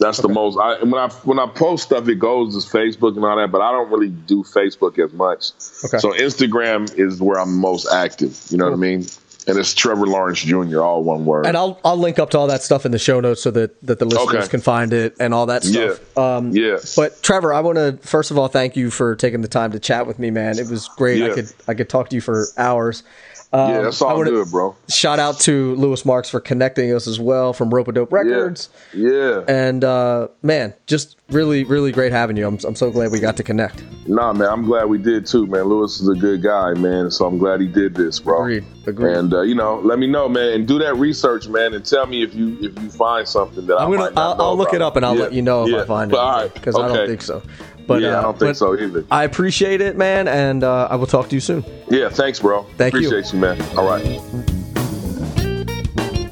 That's 0.00 0.18
the 0.18 0.28
most. 0.28 0.58
I 0.58 0.82
when 0.82 0.94
I 0.94 1.08
when 1.24 1.38
I 1.38 1.46
post 1.46 1.84
stuff, 1.84 2.08
it 2.08 2.16
goes 2.16 2.64
to 2.64 2.76
Facebook 2.76 3.14
and 3.16 3.24
all 3.24 3.36
that, 3.36 3.52
but 3.52 3.60
I 3.60 3.70
don't 3.70 3.90
really 3.90 4.08
do 4.08 4.42
Facebook 4.42 4.98
as 4.98 5.12
much. 5.12 5.50
Okay. 5.84 5.98
So 5.98 6.12
Instagram 6.12 6.92
is 6.98 7.20
where 7.20 7.38
I'm 7.38 7.56
most 7.58 7.86
active. 7.92 8.36
You 8.48 8.58
know 8.58 8.64
what 8.64 8.72
I 8.72 8.76
mean? 8.76 9.06
And 9.46 9.58
it's 9.58 9.72
Trevor 9.74 10.06
Lawrence 10.06 10.40
Jr. 10.40 10.80
All 10.82 11.02
one 11.02 11.24
word. 11.24 11.46
And 11.46 11.56
I'll 11.56 11.80
I'll 11.84 11.96
link 11.96 12.18
up 12.18 12.30
to 12.30 12.38
all 12.38 12.46
that 12.48 12.62
stuff 12.62 12.84
in 12.86 12.92
the 12.92 12.98
show 12.98 13.20
notes 13.20 13.42
so 13.42 13.50
that, 13.52 13.80
that 13.82 13.98
the 13.98 14.04
listeners 14.04 14.44
Okay. 14.44 14.48
can 14.48 14.60
find 14.60 14.92
it 14.92 15.16
and 15.18 15.32
all 15.32 15.46
that 15.46 15.64
yeah. 15.64 15.94
stuff. 15.94 16.18
Um, 16.18 16.50
yeah. 16.52 16.76
But 16.96 17.22
Trevor, 17.22 17.52
I 17.52 17.60
want 17.60 17.76
to 17.76 17.98
first 18.06 18.30
of 18.30 18.38
all 18.38 18.48
thank 18.48 18.76
you 18.76 18.90
for 18.90 19.16
taking 19.16 19.40
the 19.40 19.48
time 19.48 19.72
to 19.72 19.80
chat 19.80 20.06
with 20.06 20.18
me, 20.18 20.30
man. 20.30 20.58
It 20.58 20.68
was 20.68 20.88
great. 20.96 21.22
I 21.22 21.34
could 21.34 21.52
I 21.68 21.74
could 21.74 21.88
talk 21.88 22.10
to 22.10 22.14
you 22.14 22.20
for 22.20 22.46
hours. 22.56 23.02
Yeah, 23.52 23.82
that's 23.82 24.00
all 24.00 24.22
good, 24.22 24.48
bro. 24.50 24.76
Shout 24.88 25.18
out 25.18 25.40
to 25.40 25.74
Lewis 25.74 26.04
Marks 26.04 26.30
for 26.30 26.38
connecting 26.40 26.94
us 26.94 27.08
as 27.08 27.18
well 27.18 27.52
from 27.52 27.70
Ropeadope 27.70 28.12
Records. 28.12 28.68
Yeah. 28.94 29.42
And 29.48 29.82
uh, 29.82 30.28
man, 30.42 30.72
just 30.86 31.16
really 31.30 31.64
really 31.64 31.90
great 31.90 32.12
having 32.12 32.36
you. 32.36 32.46
I'm 32.46 32.58
I'm 32.64 32.76
so 32.76 32.90
glad 32.92 33.10
we 33.10 33.18
got 33.18 33.36
to 33.38 33.42
connect. 33.42 33.82
Nah, 34.06 34.32
man, 34.32 34.48
I'm 34.48 34.64
glad 34.66 34.84
we 34.84 34.98
did 34.98 35.26
too, 35.26 35.46
man. 35.48 35.64
Lewis 35.64 36.00
is 36.00 36.08
a 36.08 36.14
good 36.14 36.42
guy, 36.42 36.74
man. 36.74 37.10
So 37.10 37.26
I'm 37.26 37.38
glad 37.38 37.60
he 37.60 37.66
did 37.66 37.94
this, 37.94 38.20
bro. 38.20 38.40
Agreed. 38.40 38.64
Agreed. 38.86 39.16
And 39.16 39.34
uh, 39.34 39.40
you 39.42 39.56
know, 39.56 39.80
let 39.80 39.98
me 39.98 40.06
know, 40.06 40.28
man, 40.28 40.52
and 40.52 40.68
do 40.68 40.78
that 40.78 40.94
research, 40.96 41.48
man, 41.48 41.74
and 41.74 41.84
tell 41.84 42.06
me 42.06 42.22
if 42.22 42.32
you 42.34 42.56
if 42.60 42.80
you 42.80 42.88
find 42.90 43.26
something 43.26 43.66
that 43.66 43.76
I'm 43.78 43.80
I 43.80 43.84
gonna 43.86 43.98
might 43.98 44.14
not 44.14 44.38
I'll, 44.40 44.46
I'll 44.50 44.56
look 44.56 44.74
it 44.74 44.82
up 44.82 44.94
and 44.94 45.04
I'll 45.04 45.16
Yeah. 45.16 45.22
let 45.22 45.32
you 45.32 45.42
know 45.42 45.64
if 45.64 45.70
Yeah. 45.70 45.82
I 45.82 45.86
find 45.86 46.10
But, 46.10 46.16
it 46.18 46.20
all 46.20 46.42
right. 46.42 46.54
because 46.54 46.76
I 46.76 46.86
don't 46.86 47.06
think 47.08 47.22
so. 47.22 47.42
But 47.90 48.02
yeah, 48.02 48.10
uh, 48.10 48.18
I 48.20 48.22
don't 48.22 48.38
think 48.38 48.54
so 48.54 48.78
either. 48.78 49.04
I 49.10 49.24
appreciate 49.24 49.80
it, 49.80 49.96
man, 49.96 50.28
and 50.28 50.62
uh, 50.62 50.86
I 50.88 50.94
will 50.94 51.08
talk 51.08 51.28
to 51.30 51.34
you 51.34 51.40
soon. 51.40 51.64
yeah, 51.88 52.08
thanks, 52.08 52.38
bro. 52.38 52.62
Thank 52.76 52.94
you. 52.94 53.00
Appreciate 53.08 53.32
you, 53.32 53.40
man. 53.40 53.60
All 53.76 53.84
right. 53.84 54.04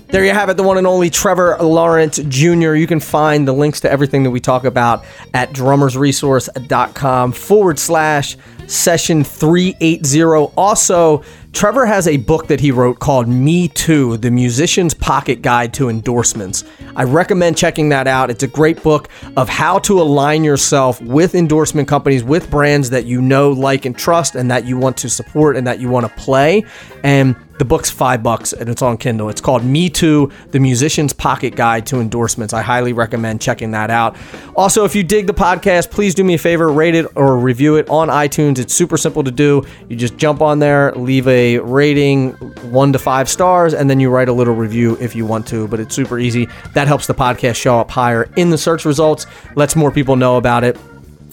There 0.07 0.25
you 0.25 0.31
have 0.31 0.51
it, 0.51 0.57
the 0.57 0.63
one 0.63 0.79
and 0.79 0.87
only 0.87 1.11
Trevor 1.11 1.57
Lawrence 1.61 2.19
Jr. 2.29 2.75
You 2.75 2.87
can 2.87 3.01
find 3.01 3.49
the 3.49 3.53
links 3.53 3.81
to 3.81 3.91
everything 3.91 4.23
that 4.23 4.31
we 4.31 4.39
talk 4.39 4.63
about 4.63 5.05
at 5.35 5.51
drummersresource.com 5.53 7.33
forward 7.33 7.79
slash 7.81 8.37
session 8.69 9.25
380. 9.25 10.53
Also, 10.57 11.25
Trevor 11.59 11.87
has 11.87 12.07
a 12.07 12.19
book 12.19 12.47
that 12.47 12.61
he 12.61 12.71
wrote 12.71 13.01
called 13.01 13.27
Me 13.27 13.67
Too, 13.67 14.17
the 14.17 14.31
Musician's 14.31 14.95
Pocket 14.95 15.43
Guide 15.43 15.75
to 15.75 15.89
Endorsements. 15.89 16.63
I 16.95 17.03
recommend 17.03 17.57
checking 17.57 17.89
that 17.89 18.07
out. 18.07 18.31
It's 18.31 18.45
a 18.45 18.47
great 18.47 18.81
book 18.81 19.09
of 19.37 19.49
how 19.49 19.81
to 19.81 20.01
align 20.01 20.45
yourself 20.45 21.03
with 21.03 21.35
endorsement 21.35 21.89
companies, 21.89 22.23
with 22.23 22.49
brands 22.49 22.91
that 22.91 23.07
you 23.07 23.21
know, 23.21 23.51
like, 23.51 23.87
and 23.87 23.99
trust, 23.99 24.37
and 24.37 24.49
that 24.53 24.67
you 24.67 24.79
want 24.79 24.97
to 24.99 25.11
support 25.11 25.57
and 25.57 25.67
that 25.67 25.81
you 25.81 25.89
want 25.89 26.07
to 26.07 26.13
play. 26.15 26.65
And 27.03 27.35
the 27.59 27.65
book's 27.65 27.91
five 27.91 28.23
bucks 28.23 28.53
and 28.53 28.69
it's 28.69 28.83
on 28.83 28.97
Kindle. 28.97 29.29
It's 29.29 29.41
called 29.41 29.65
Me 29.65 29.89
Too, 29.89 30.31
the 30.51 30.61
Musician's 30.61 31.13
Pocket 31.13 31.57
Guide 31.57 31.87
to 31.87 32.01
Endorsements. 32.01 32.53
I 32.53 32.63
highly 32.63 32.93
recommend 32.93 33.41
checking 33.41 33.73
that 33.73 33.91
out. 33.91 34.17
Also, 34.57 34.85
if 34.85 34.95
you 34.95 35.03
dig 35.03 35.27
the 35.27 35.35
podcast, 35.35 35.91
please 35.91 36.15
do 36.15 36.25
me 36.25 36.35
a 36.35 36.39
favor, 36.39 36.71
rate 36.71 36.95
it 36.95 37.07
or 37.17 37.39
review 37.39 37.77
it 37.77 37.89
on 37.89 38.09
iTunes. 38.09 38.59
It's 38.59 38.75
super 38.75 38.97
simple 38.97 39.25
to 39.25 39.31
do. 39.31 39.65
You 39.89 39.97
just 39.97 40.17
jump 40.17 40.41
on 40.41 40.59
there, 40.59 40.93
leave 40.93 41.27
a 41.29 41.59
rating, 41.59 42.33
one 42.71 42.93
to 42.93 42.99
five 42.99 43.29
stars, 43.29 43.75
and 43.75 43.89
then 43.89 44.01
you 44.01 44.11
write 44.11 44.29
a 44.29 44.33
little 44.33 44.55
review 44.55 44.97
if 45.01 45.15
you 45.15 45.27
want 45.27 45.47
to. 45.49 45.69
But 45.69 45.81
it's 45.81 45.95
super 45.95 46.19
easy. 46.19 46.49
That 46.75 46.89
helps 46.89 47.07
the 47.07 47.15
podcast 47.15 47.57
show 47.57 47.79
up 47.79 47.91
higher 47.91 48.31
in 48.37 48.51
the 48.51 48.59
search 48.59 48.85
results, 48.85 49.27
lets 49.57 49.77
more 49.77 49.91
people 49.91 50.17
know 50.17 50.37
about 50.37 50.65
it. 50.65 50.77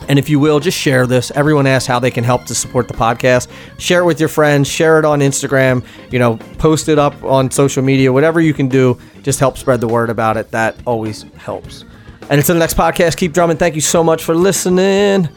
And 0.07 0.19
if 0.19 0.29
you 0.29 0.39
will, 0.39 0.59
just 0.59 0.77
share 0.77 1.07
this. 1.07 1.31
Everyone 1.31 1.65
asks 1.67 1.87
how 1.87 1.99
they 1.99 2.11
can 2.11 2.23
help 2.23 2.45
to 2.45 2.55
support 2.55 2.87
the 2.87 2.93
podcast. 2.93 3.49
Share 3.79 4.01
it 4.01 4.05
with 4.05 4.19
your 4.19 4.29
friends, 4.29 4.67
share 4.67 4.99
it 4.99 5.05
on 5.05 5.19
Instagram, 5.19 5.83
you 6.11 6.19
know, 6.19 6.37
post 6.57 6.89
it 6.89 6.99
up 6.99 7.23
on 7.23 7.49
social 7.51 7.83
media, 7.83 8.13
whatever 8.13 8.39
you 8.39 8.53
can 8.53 8.67
do, 8.67 8.99
just 9.23 9.39
help 9.39 9.57
spread 9.57 9.81
the 9.81 9.87
word 9.87 10.09
about 10.09 10.37
it. 10.37 10.51
That 10.51 10.75
always 10.85 11.23
helps. 11.37 11.83
And 12.29 12.39
until 12.39 12.55
the 12.55 12.59
next 12.59 12.77
podcast, 12.77 13.17
keep 13.17 13.33
drumming. 13.33 13.57
Thank 13.57 13.75
you 13.75 13.81
so 13.81 14.03
much 14.03 14.23
for 14.23 14.35
listening. 14.35 15.29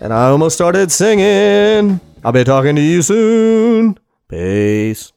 And 0.00 0.12
I 0.12 0.28
almost 0.28 0.54
started 0.54 0.92
singing. 0.92 2.00
I'll 2.24 2.32
be 2.32 2.44
talking 2.44 2.76
to 2.76 2.82
you 2.82 3.02
soon. 3.02 3.98
Peace. 4.28 5.13